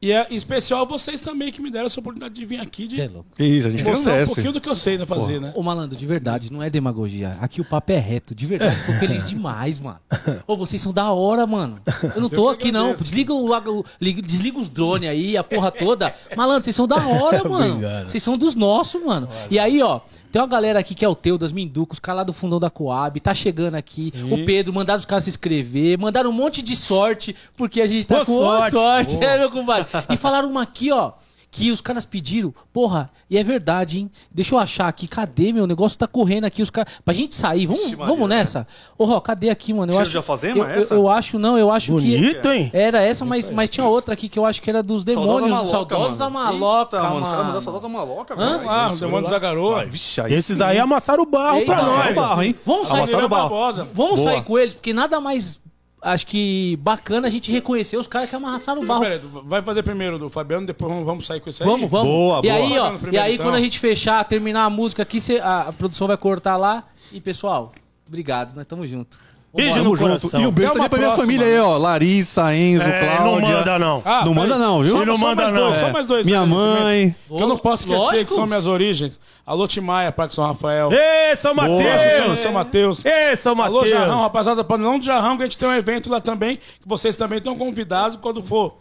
E 0.05 0.13
é 0.13 0.27
em 0.31 0.37
especial 0.37 0.87
vocês 0.87 1.23
também 1.23 1.51
que 1.51 1.63
me 1.63 1.71
deram 1.71 1.87
essa 1.87 1.99
oportunidade 1.99 2.35
de 2.35 2.45
vir 2.45 2.61
aqui 2.61 2.87
de 2.87 2.97
Você 2.97 3.01
é 3.03 3.09
louco. 3.09 3.29
Isso, 3.39 3.69
a 3.69 3.71
gente 3.71 3.83
mostrar 3.85 4.11
um 4.11 4.13
agradece. 4.13 4.35
pouquinho 4.35 4.53
do 4.53 4.61
que 4.61 4.69
eu 4.69 4.75
sei 4.77 4.99
né, 4.99 5.07
fazer, 5.07 5.41
né? 5.41 5.51
Ô, 5.57 5.63
malandro, 5.63 5.97
de 5.97 6.05
verdade, 6.07 6.53
não 6.53 6.63
é 6.63 6.69
demagogia. 6.69 7.39
Aqui 7.41 7.63
o 7.63 7.65
papo 7.65 7.91
é 7.91 7.99
reto, 7.99 8.35
de 8.35 8.45
verdade. 8.45 8.77
Tô 8.85 8.93
feliz 8.95 9.25
demais, 9.29 9.81
mano. 9.81 9.99
Ô, 10.47 10.59
vocês 10.59 10.83
são 10.83 10.93
da 10.93 11.11
hora, 11.11 11.47
mano. 11.47 11.77
Eu 12.15 12.21
não 12.21 12.29
tô 12.29 12.51
aqui, 12.51 12.71
não. 12.71 12.95
Desliga, 12.95 13.33
o, 13.33 13.51
o- 13.51 13.85
liga- 13.99 14.21
desliga 14.21 14.59
os 14.59 14.69
drones 14.69 15.09
aí, 15.09 15.39
a 15.39 15.43
porra 15.43 15.73
toda. 15.73 16.15
Malandro, 16.37 16.65
vocês 16.65 16.77
são 16.77 16.87
da 16.87 16.97
hora, 17.07 17.43
mano. 17.49 17.75
Obrigado. 17.77 18.11
Vocês 18.11 18.23
são 18.23 18.37
dos 18.37 18.55
nossos, 18.55 19.03
mano. 19.03 19.27
E 19.51 19.59
aí, 19.59 19.81
ó, 19.83 20.01
tem 20.35 20.43
uma 20.43 20.49
galera 20.49 20.81
aqui 20.81 20.97
que 20.97 21.05
é 21.05 21.09
o 21.09 21.15
teu, 21.15 21.39
das 21.39 21.53
Minducos, 21.53 22.01
lá 22.05 22.25
do 22.25 22.33
fundão 22.33 22.59
da 22.59 22.69
Coab, 22.69 23.21
tá 23.21 23.33
chegando 23.33 23.77
aqui. 23.77 24.13
O 24.33 24.45
Pedro, 24.45 24.73
mandaram 24.73 24.99
os 24.99 25.05
caras 25.05 25.23
se 25.23 25.31
inscrever, 25.31 25.97
mandaram 25.97 26.31
um 26.31 26.33
monte 26.33 26.61
de 26.61 26.75
sorte, 26.75 27.37
porque 27.57 27.81
a 27.81 27.87
gente 27.87 28.05
tá 28.05 28.17
Boa 28.17 28.27
com 28.27 28.39
sorte. 28.39 28.73
sorte. 28.73 29.17
É, 29.25 29.39
meu 29.39 29.49
compadre. 29.49 29.87
E 30.11 30.17
falaram 30.17 30.51
uma 30.51 30.63
aqui, 30.63 30.91
ó. 30.91 31.13
Que 31.55 31.71
os 31.71 31.81
caras 31.81 32.05
pediram, 32.05 32.53
porra, 32.73 33.09
e 33.31 33.39
é 33.39 33.45
verdade, 33.45 34.01
hein? 34.01 34.11
Deixa 34.29 34.57
eu 34.57 34.59
achar 34.59 34.89
aqui, 34.89 35.07
cadê 35.07 35.53
meu 35.53 35.69
negócio? 35.69 35.97
Tá 35.97 36.07
correndo 36.09 36.47
aqui, 36.47 36.63
os 36.63 36.69
caras. 36.69 36.95
Pra 37.05 37.15
gente 37.15 37.33
sair, 37.33 37.65
vamos, 37.67 37.83
Ixi, 37.85 37.95
Maria, 37.97 38.13
vamos 38.13 38.29
nessa? 38.29 38.67
Ô, 38.99 39.05
Ró, 39.05 39.21
cadê 39.21 39.51
aqui, 39.51 39.73
mano? 39.73 39.93
Eu 39.93 39.95
Cheiro 39.95 40.03
acho, 40.03 40.11
de 40.11 40.17
alfazema, 40.17 40.59
eu, 40.59 40.65
eu- 40.65 40.71
essa? 40.81 40.95
Eu, 40.95 41.09
acho, 41.09 41.39
não, 41.39 41.57
eu 41.57 41.71
acho 41.71 41.87
que. 41.97 42.19
Bonito, 42.19 42.49
hein? 42.49 42.71
Era 42.75 43.01
essa, 43.03 43.25
mas, 43.25 43.49
mas 43.51 43.71
tinha 43.71 43.87
outra 43.87 44.15
aqui 44.15 44.29
que 44.29 44.37
eu 44.37 44.45
acho 44.45 44.61
que 44.61 44.69
era 44.69 44.83
dos 44.83 45.05
demônios. 45.05 45.71
Saudosa 45.71 46.29
maloca, 46.29 46.97
Eita, 46.97 47.03
mano. 47.09 47.15
mano. 47.15 47.23
Os 47.23 47.29
caras 47.29 47.45
mandaram 47.45 47.61
saudosa 47.61 47.89
maloca, 47.89 48.35
velho. 48.35 48.69
Ah, 48.71 48.89
o 48.93 48.97
Demônio 48.97 49.31
da 49.31 49.39
Garoa. 49.39 49.85
Vixe, 49.85 50.21
aí 50.21 50.35
Esses 50.35 50.57
sim. 50.57 50.63
aí 50.65 50.79
amassaram 50.81 51.23
o 51.23 51.27
barro 51.27 51.59
Eita, 51.59 51.73
pra 51.73 51.83
nós. 51.85 52.17
barro, 52.17 52.43
hein? 52.43 52.55
Vamos 52.67 52.89
sair, 52.89 53.29
barro. 53.29 53.73
Vamos 53.95 54.21
sair 54.21 54.43
com 54.43 54.59
eles, 54.59 54.75
porque 54.75 54.93
nada 54.93 55.21
mais. 55.21 55.63
Acho 56.05 56.27
que 56.27 56.77
bacana 56.83 57.29
a 57.29 57.31
gente 57.31 57.51
reconhecer 57.51 57.97
os 57.97 58.07
caras 58.07 58.29
que 58.29 58.37
amassaram 58.37 58.83
o 58.83 58.85
barro. 58.85 59.05
Vai 59.47 59.63
fazer 59.63 59.83
primeiro 59.83 60.19
do 60.19 60.29
Fabiano, 60.29 60.67
depois 60.67 61.03
vamos, 61.03 61.25
sair 61.27 61.41
com 61.41 61.49
isso 61.49 61.63
aí? 61.63 61.69
Vamos, 61.69 61.89
vamos. 61.89 62.07
Boa, 62.07 62.39
e 62.41 62.43
boa. 62.43 62.55
aí, 62.55 62.63
ó, 62.63 62.67
Fabiano 62.69 62.97
e 62.97 62.99
primeiro, 63.01 63.25
aí 63.27 63.35
então. 63.35 63.47
quando 63.47 63.55
a 63.55 63.61
gente 63.61 63.79
fechar, 63.79 64.23
terminar 64.25 64.65
a 64.67 64.71
música 64.71 65.03
aqui, 65.03 65.19
cê- 65.19 65.41
a, 65.41 65.63
a 65.63 65.73
produção 65.73 66.07
vai 66.07 66.19
cortar 66.19 66.59
lá. 66.59 66.85
E 67.11 67.23
pessoal, 67.23 67.73
obrigado, 68.07 68.55
nós 68.55 68.65
estamos 68.65 68.87
juntos. 68.89 69.19
Beijo 69.55 69.77
Tamo 69.77 69.91
no 69.91 69.97
junto. 69.97 70.09
coração. 70.09 70.41
E 70.41 70.47
um 70.47 70.51
beijo 70.51 70.73
Até 70.73 70.75
também 70.75 70.83
uma 70.83 70.89
pra 70.89 70.99
minha 70.99 71.09
próxima. 71.11 71.27
família 71.27 71.47
aí, 71.47 71.61
ó. 71.61 71.77
Larissa, 71.79 72.55
Enzo, 72.55 72.85
É, 72.85 73.01
Cláudia. 73.07 73.25
não 73.25 73.41
manda, 73.41 73.79
não. 73.79 74.03
Ah, 74.05 74.25
Não 74.25 74.35
manda 74.35 74.59
não, 74.59 74.83
viu? 74.83 74.91
Só, 74.93 75.05
Não 75.05 75.17
só 75.17 75.27
manda 75.29 75.43
mais 75.43 75.55
não. 75.55 75.63
dois, 75.63 75.77
É. 75.77 75.81
só 75.81 75.93
mais 75.93 76.07
dois. 76.09 76.27
Minha 76.27 76.45
mãe. 76.45 77.15
Que 77.29 77.43
eu 77.43 77.47
não 77.49 77.57
posso 77.57 77.83
esquecer 77.85 77.99
Lógico. 78.01 78.25
que 78.27 78.35
são 78.35 78.47
minhas 78.47 78.67
origens. 78.67 79.21
Alô, 79.47 79.67
Timaya, 79.69 80.11
Parque 80.11 80.35
São 80.35 80.45
Rafael. 80.47 80.89
Ê, 80.91 81.37
São 81.37 81.55
Mateus! 81.55 82.39
São 82.41 82.53
Mateus. 82.53 83.05
Ê, 83.05 83.37
São 83.37 83.53
Alô, 83.63 83.85
Jarrão, 83.85 84.07
Mateus! 84.07 84.23
rapaziada, 84.23 84.65
para 84.65 84.79
não 84.79 84.99
de 84.99 85.07
Jarrão, 85.07 85.37
que 85.37 85.43
a 85.43 85.47
gente 85.47 85.59
tem 85.59 85.69
um 85.69 85.75
evento 85.75 86.11
lá 86.11 86.21
também, 86.21 86.57
que 86.57 86.87
vocês 86.87 87.17
também 87.17 87.39
estão 87.39 87.57
convidados 87.57 88.17
quando 88.17 88.43
for 88.43 88.75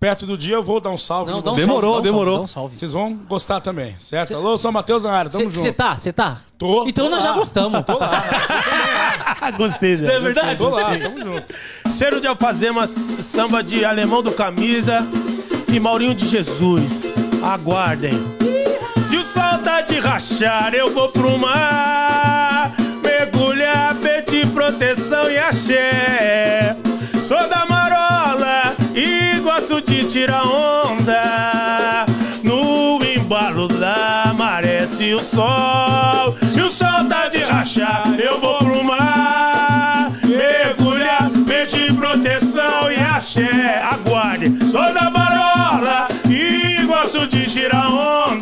perto 0.00 0.26
do 0.26 0.36
dia 0.36 0.54
eu 0.56 0.62
vou 0.62 0.80
dar 0.80 0.90
um 0.90 0.96
salve. 0.98 1.30
Não, 1.30 1.38
um. 1.38 1.54
Demorou, 1.54 1.94
salve, 1.94 2.08
demorou. 2.08 2.42
um. 2.44 2.46
Vocês 2.46 2.92
vão 2.92 3.14
gostar 3.14 3.60
também, 3.60 3.94
certo? 3.98 4.34
Alô, 4.34 4.56
São 4.58 4.70
Mateus 4.72 5.04
na 5.04 5.12
área, 5.12 5.30
tamo 5.30 5.44
junto. 5.44 5.58
Você 5.60 5.72
tá? 5.72 5.96
Você 5.96 6.12
tá? 6.12 6.38
Tô, 6.56 6.86
Então 6.86 7.04
tô 7.06 7.10
nós 7.10 7.22
lá. 7.22 7.30
já 7.30 7.34
gostamos. 7.36 7.82
Tô 7.84 7.98
lá, 7.98 8.24
Gostei, 9.56 9.96
Zé. 9.96 10.14
É 10.14 10.20
verdade? 10.20 10.58
tô 10.58 10.68
lá, 10.70 10.96
tamo 10.98 11.20
junto. 11.20 11.54
Cheiro 11.90 12.20
de 12.20 12.26
alfazema, 12.26 12.86
samba 12.86 13.62
de 13.62 13.84
alemão 13.84 14.22
do 14.22 14.32
camisa 14.32 15.06
e 15.72 15.78
Maurinho 15.80 16.14
de 16.14 16.26
Jesus. 16.28 17.12
Aguardem. 17.42 18.12
Se 19.00 19.16
o 19.16 19.22
sol 19.24 19.58
tá 19.64 19.80
de 19.80 19.98
rachar, 20.00 20.74
eu 20.74 20.92
vou 20.92 21.08
pro 21.08 21.38
mar. 21.38 22.74
Mergulhar, 23.02 23.94
pedir 23.96 24.46
proteção 24.48 25.30
e 25.30 25.38
axé. 25.38 26.76
Sou 27.20 27.48
da 27.48 27.64
de 29.80 30.04
tirar 30.04 30.44
onda. 30.46 32.06
No 32.42 32.98
embalo 33.04 33.68
da 33.68 34.34
maré, 34.36 34.86
se 34.86 35.12
o 35.14 35.20
sol, 35.20 36.36
se 36.52 36.60
o 36.60 36.70
sol 36.70 37.04
tá 37.08 37.28
de 37.28 37.38
rachar, 37.38 38.04
eu 38.18 38.40
vou 38.40 38.58
pro 38.58 38.84
mar. 38.84 40.10
Mergulhar, 40.24 41.30
pedir 41.46 41.94
proteção 41.94 42.90
e 42.90 42.96
axé. 42.96 43.82
Aguarde, 43.82 44.52
sou 44.70 44.92
da 44.92 45.10
marola 45.10 46.08
e 46.28 46.84
gosto 46.86 47.26
de 47.26 47.46
tirar 47.46 47.90
onda. 47.90 48.37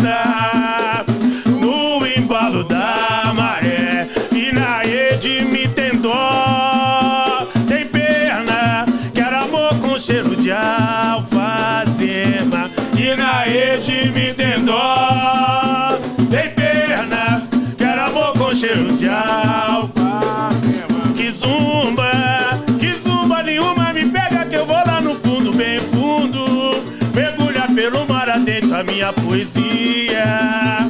Pelo 27.77 28.07
mar 28.07 28.27
adentro 28.31 28.75
a 28.75 28.83
minha 28.83 29.13
poesia. 29.13 30.89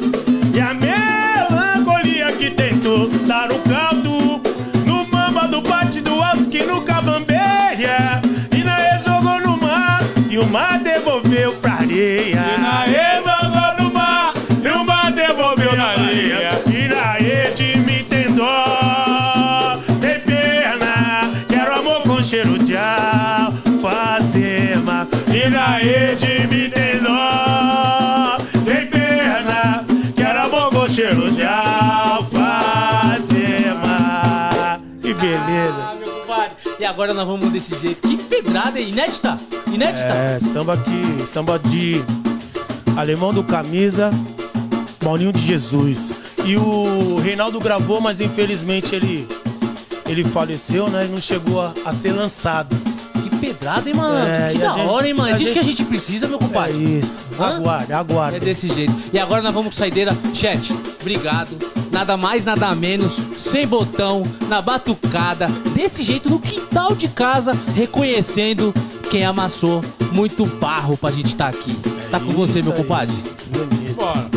E 0.55 0.61
a 0.61 0.73
melancolia 0.73 2.31
que 2.31 2.49
tentou 2.49 3.09
dar 3.27 3.51
um 3.51 3.59
caldo 3.63 4.41
no 4.87 5.05
mamba 5.09 5.49
do 5.49 5.61
do 5.61 6.23
alto 6.23 6.49
que 6.49 6.63
nunca 6.63 7.03
bambeia. 7.03 8.23
E 8.57 8.63
na 8.63 8.99
jogou 8.99 9.41
no 9.41 9.57
mar 9.61 10.01
e 10.31 10.39
o 10.39 10.47
mar 10.47 10.79
devolveu 10.79 11.55
pra 11.55 11.73
areia. 11.73 13.16
Agora 36.87 37.13
nós 37.13 37.27
vamos 37.27 37.51
desse 37.53 37.79
jeito. 37.81 38.07
Que 38.09 38.17
pedrada, 38.17 38.81
hein? 38.81 38.89
Inédita? 38.91 39.39
Inédita? 39.73 40.07
É, 40.07 40.39
samba 40.39 40.75
aqui, 40.75 41.27
samba 41.27 41.59
de 41.59 42.03
Alemão 42.97 43.33
do 43.33 43.43
Camisa, 43.45 44.11
Maurinho 45.05 45.33
de 45.33 45.41
Jesus. 45.45 46.13
E 46.45 46.57
o 46.57 47.19
Reinaldo 47.23 47.59
gravou, 47.61 48.01
mas 48.01 48.21
infelizmente 48.21 48.95
ele, 48.95 49.27
ele 50.07 50.25
faleceu, 50.25 50.89
né? 50.89 51.07
E 51.07 51.09
não 51.09 51.21
chegou 51.21 51.61
a, 51.61 51.75
a 51.85 51.93
ser 51.93 52.13
lançado. 52.13 52.75
Que 53.23 53.37
pedrada, 53.37 53.89
hein, 53.89 53.95
malandro? 53.97 54.29
É, 54.31 54.53
que 54.53 54.59
da 54.59 54.71
gente- 54.71 54.87
hora, 54.87 55.09
hein, 55.09 55.15
mano? 55.15 55.31
Diz 55.37 55.47
gente- 55.49 55.53
que 55.55 55.59
a 55.59 55.63
gente 55.65 55.85
precisa, 55.85 56.27
meu 56.29 56.39
É 56.39 56.41
compadre. 56.41 56.77
isso. 56.99 57.21
Hã? 57.39 57.57
Aguarde, 57.57 57.93
aguarde. 57.93 58.37
É 58.37 58.41
desse 58.41 58.69
jeito. 58.69 58.95
E 59.13 59.19
agora 59.19 59.43
nós 59.43 59.53
vamos 59.53 59.75
com 59.75 59.79
saideira. 59.79 60.17
Chat, 60.33 60.73
obrigado. 61.01 61.49
Nada 61.97 62.15
mais, 62.15 62.45
nada 62.45 62.75
menos. 62.75 63.23
Sem 63.39 63.67
botão, 63.67 64.23
na 64.51 64.61
batucada. 64.61 65.49
Desse 65.73 66.03
jeito, 66.03 66.29
no 66.29 66.39
quintal 66.39 66.95
de 66.95 67.09
casa, 67.09 67.55
reconhecendo 67.75 68.75
quem 69.11 69.25
amassou 69.25 69.83
muito 70.13 70.45
barro 70.45 70.95
pra 70.99 71.11
gente 71.11 71.29
estar 71.29 71.49
aqui. 71.49 71.75
tá 72.11 72.21
com 72.21 72.33
você, 72.33 72.59
isso 72.59 72.69
meu 72.69 72.77
compadre. 72.77 73.17
Bora. 73.95 74.29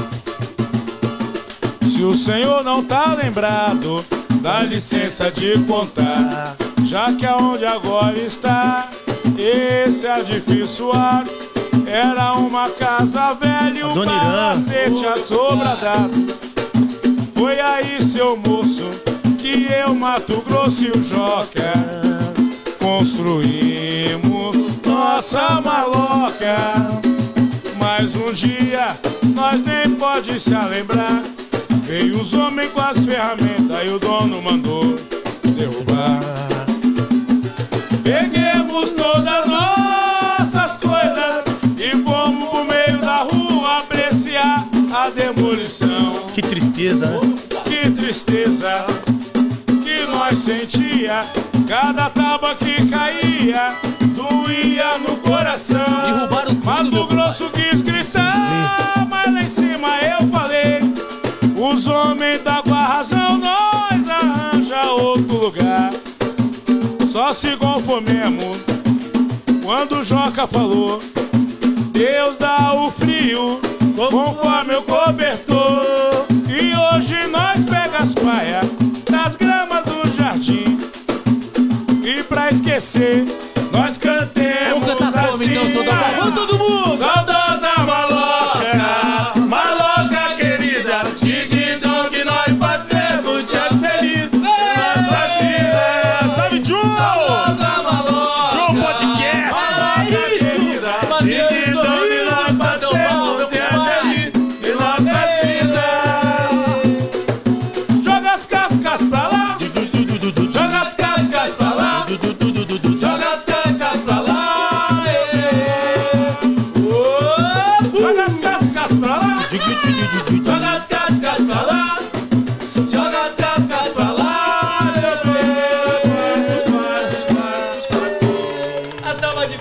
Se 1.93 2.01
o 2.01 2.15
senhor 2.15 2.63
não 2.63 2.81
tá 2.81 3.13
lembrado, 3.13 4.05
dá 4.41 4.63
licença 4.63 5.29
de 5.29 5.59
contar. 5.65 6.55
Já 6.85 7.11
que 7.11 7.25
aonde 7.25 7.65
agora 7.65 8.17
está, 8.17 8.88
esse 9.38 10.07
edifício 10.07 10.93
ar 10.93 11.25
era 11.85 12.35
uma 12.35 12.69
casa 12.69 13.33
velha, 13.33 13.85
um 13.85 14.05
palacete 14.05 15.05
assobradado. 15.05 16.48
Foi 17.40 17.58
aí, 17.58 18.03
seu 18.03 18.35
moço, 18.35 18.84
que 19.38 19.72
eu, 19.72 19.95
Mato 19.95 20.43
Grosso 20.45 20.84
e 20.84 20.92
o 20.92 21.01
Joca 21.01 21.72
construímos 22.77 24.58
nossa 24.85 25.61
maloca. 25.61 27.00
Mas 27.77 28.14
um 28.14 28.34
dia 28.34 28.90
nós 29.34 29.64
nem 29.64 29.90
pode 29.95 30.38
se 30.38 30.50
lembrar. 30.50 31.24
Veio 31.84 32.19
os 32.19 32.34
homens 32.34 32.74
com 32.74 32.82
as 32.82 32.98
ferramentas 33.06 33.88
e 33.88 33.90
o 33.90 33.98
dono 33.98 34.42
mandou 34.42 34.98
derrubar. 35.56 36.19
Peguemos 38.03 38.92
todas 38.92 39.48
nossas 39.48 40.76
coisas 40.76 41.45
e 41.77 41.92
fomos 42.03 42.50
pro 42.50 42.66
meio 42.66 42.98
da 43.00 43.19
rua 43.19 43.77
apreciar 43.77 44.68
a 44.93 45.09
demolição. 45.09 45.89
Que 46.40 46.48
tristeza, 46.48 47.06
né? 47.06 47.19
Que 47.66 47.92
tristeza 47.92 48.88
que 49.84 50.06
nós 50.09 50.38
sentia 50.38 51.26
Cada 51.68 52.09
tábua 52.09 52.56
que 52.56 52.85
caía 52.88 53.76
doía 54.16 54.98
no 55.00 55.18
coração 55.18 55.84
Derrubaram 56.01 56.56
tudo, 56.56 56.66
Mato 56.66 57.08
Grosso 57.08 57.50
quis 57.50 57.82
gritar 57.82 59.06
Mas 59.09 59.34
lá 59.34 59.42
em 59.42 59.50
cima 59.50 59.90
eu 59.98 60.30
falei 60.30 60.80
Os 61.58 61.88
homens 61.88 62.42
tá 62.42 62.64
com 62.64 62.74
a 62.74 62.85
razão 62.85 63.38
Nós 63.38 64.09
arranja 64.09 64.92
outro 64.93 65.35
lugar 65.35 65.92
Só 67.11 67.34
se 67.34 67.58
conformemos 67.58 68.56
Quando 69.61 69.98
o 69.98 70.03
Joca 70.03 70.48
falou 70.48 71.00
Deus 71.92 72.38
dá 72.38 72.74
o 72.74 72.90
frio 72.90 73.59
conforme 74.08 74.76
o 74.76 74.82
cobertor. 74.84 75.48
Pra 82.49 82.55
esquecer, 82.55 83.25
nós 83.71 83.97
cantemos 83.97 84.79
Vamos 84.85 84.87
cantar 84.99 85.11
como, 85.27 85.35
assim. 85.35 85.51
então, 85.51 85.71
seu 85.71 85.83
Dom 85.83 85.91
Paulo? 85.95 86.15
Vamos 86.17 86.33
todo 86.35 86.57
mundo! 86.57 86.97
Saudosa 86.97 87.83
maloca, 87.85 88.18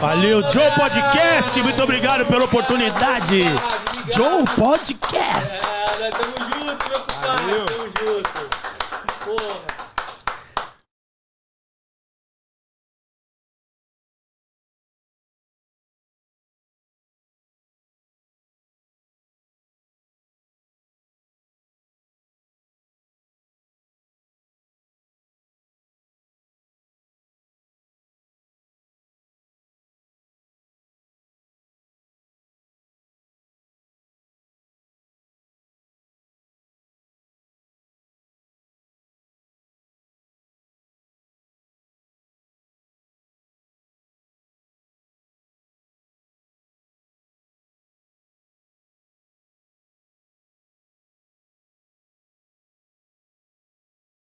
Valeu, 0.01 0.41
Joe. 0.51 0.71
Podcast! 0.73 1.63
Muito 1.63 1.83
obrigado 1.83 2.25
pela 2.27 2.45
oportunidade! 2.45 3.43
Joe 4.13 4.45
Podcast! 4.57 5.67
É, 6.01 6.11
tamo 6.11 6.35
junto. 6.39 6.58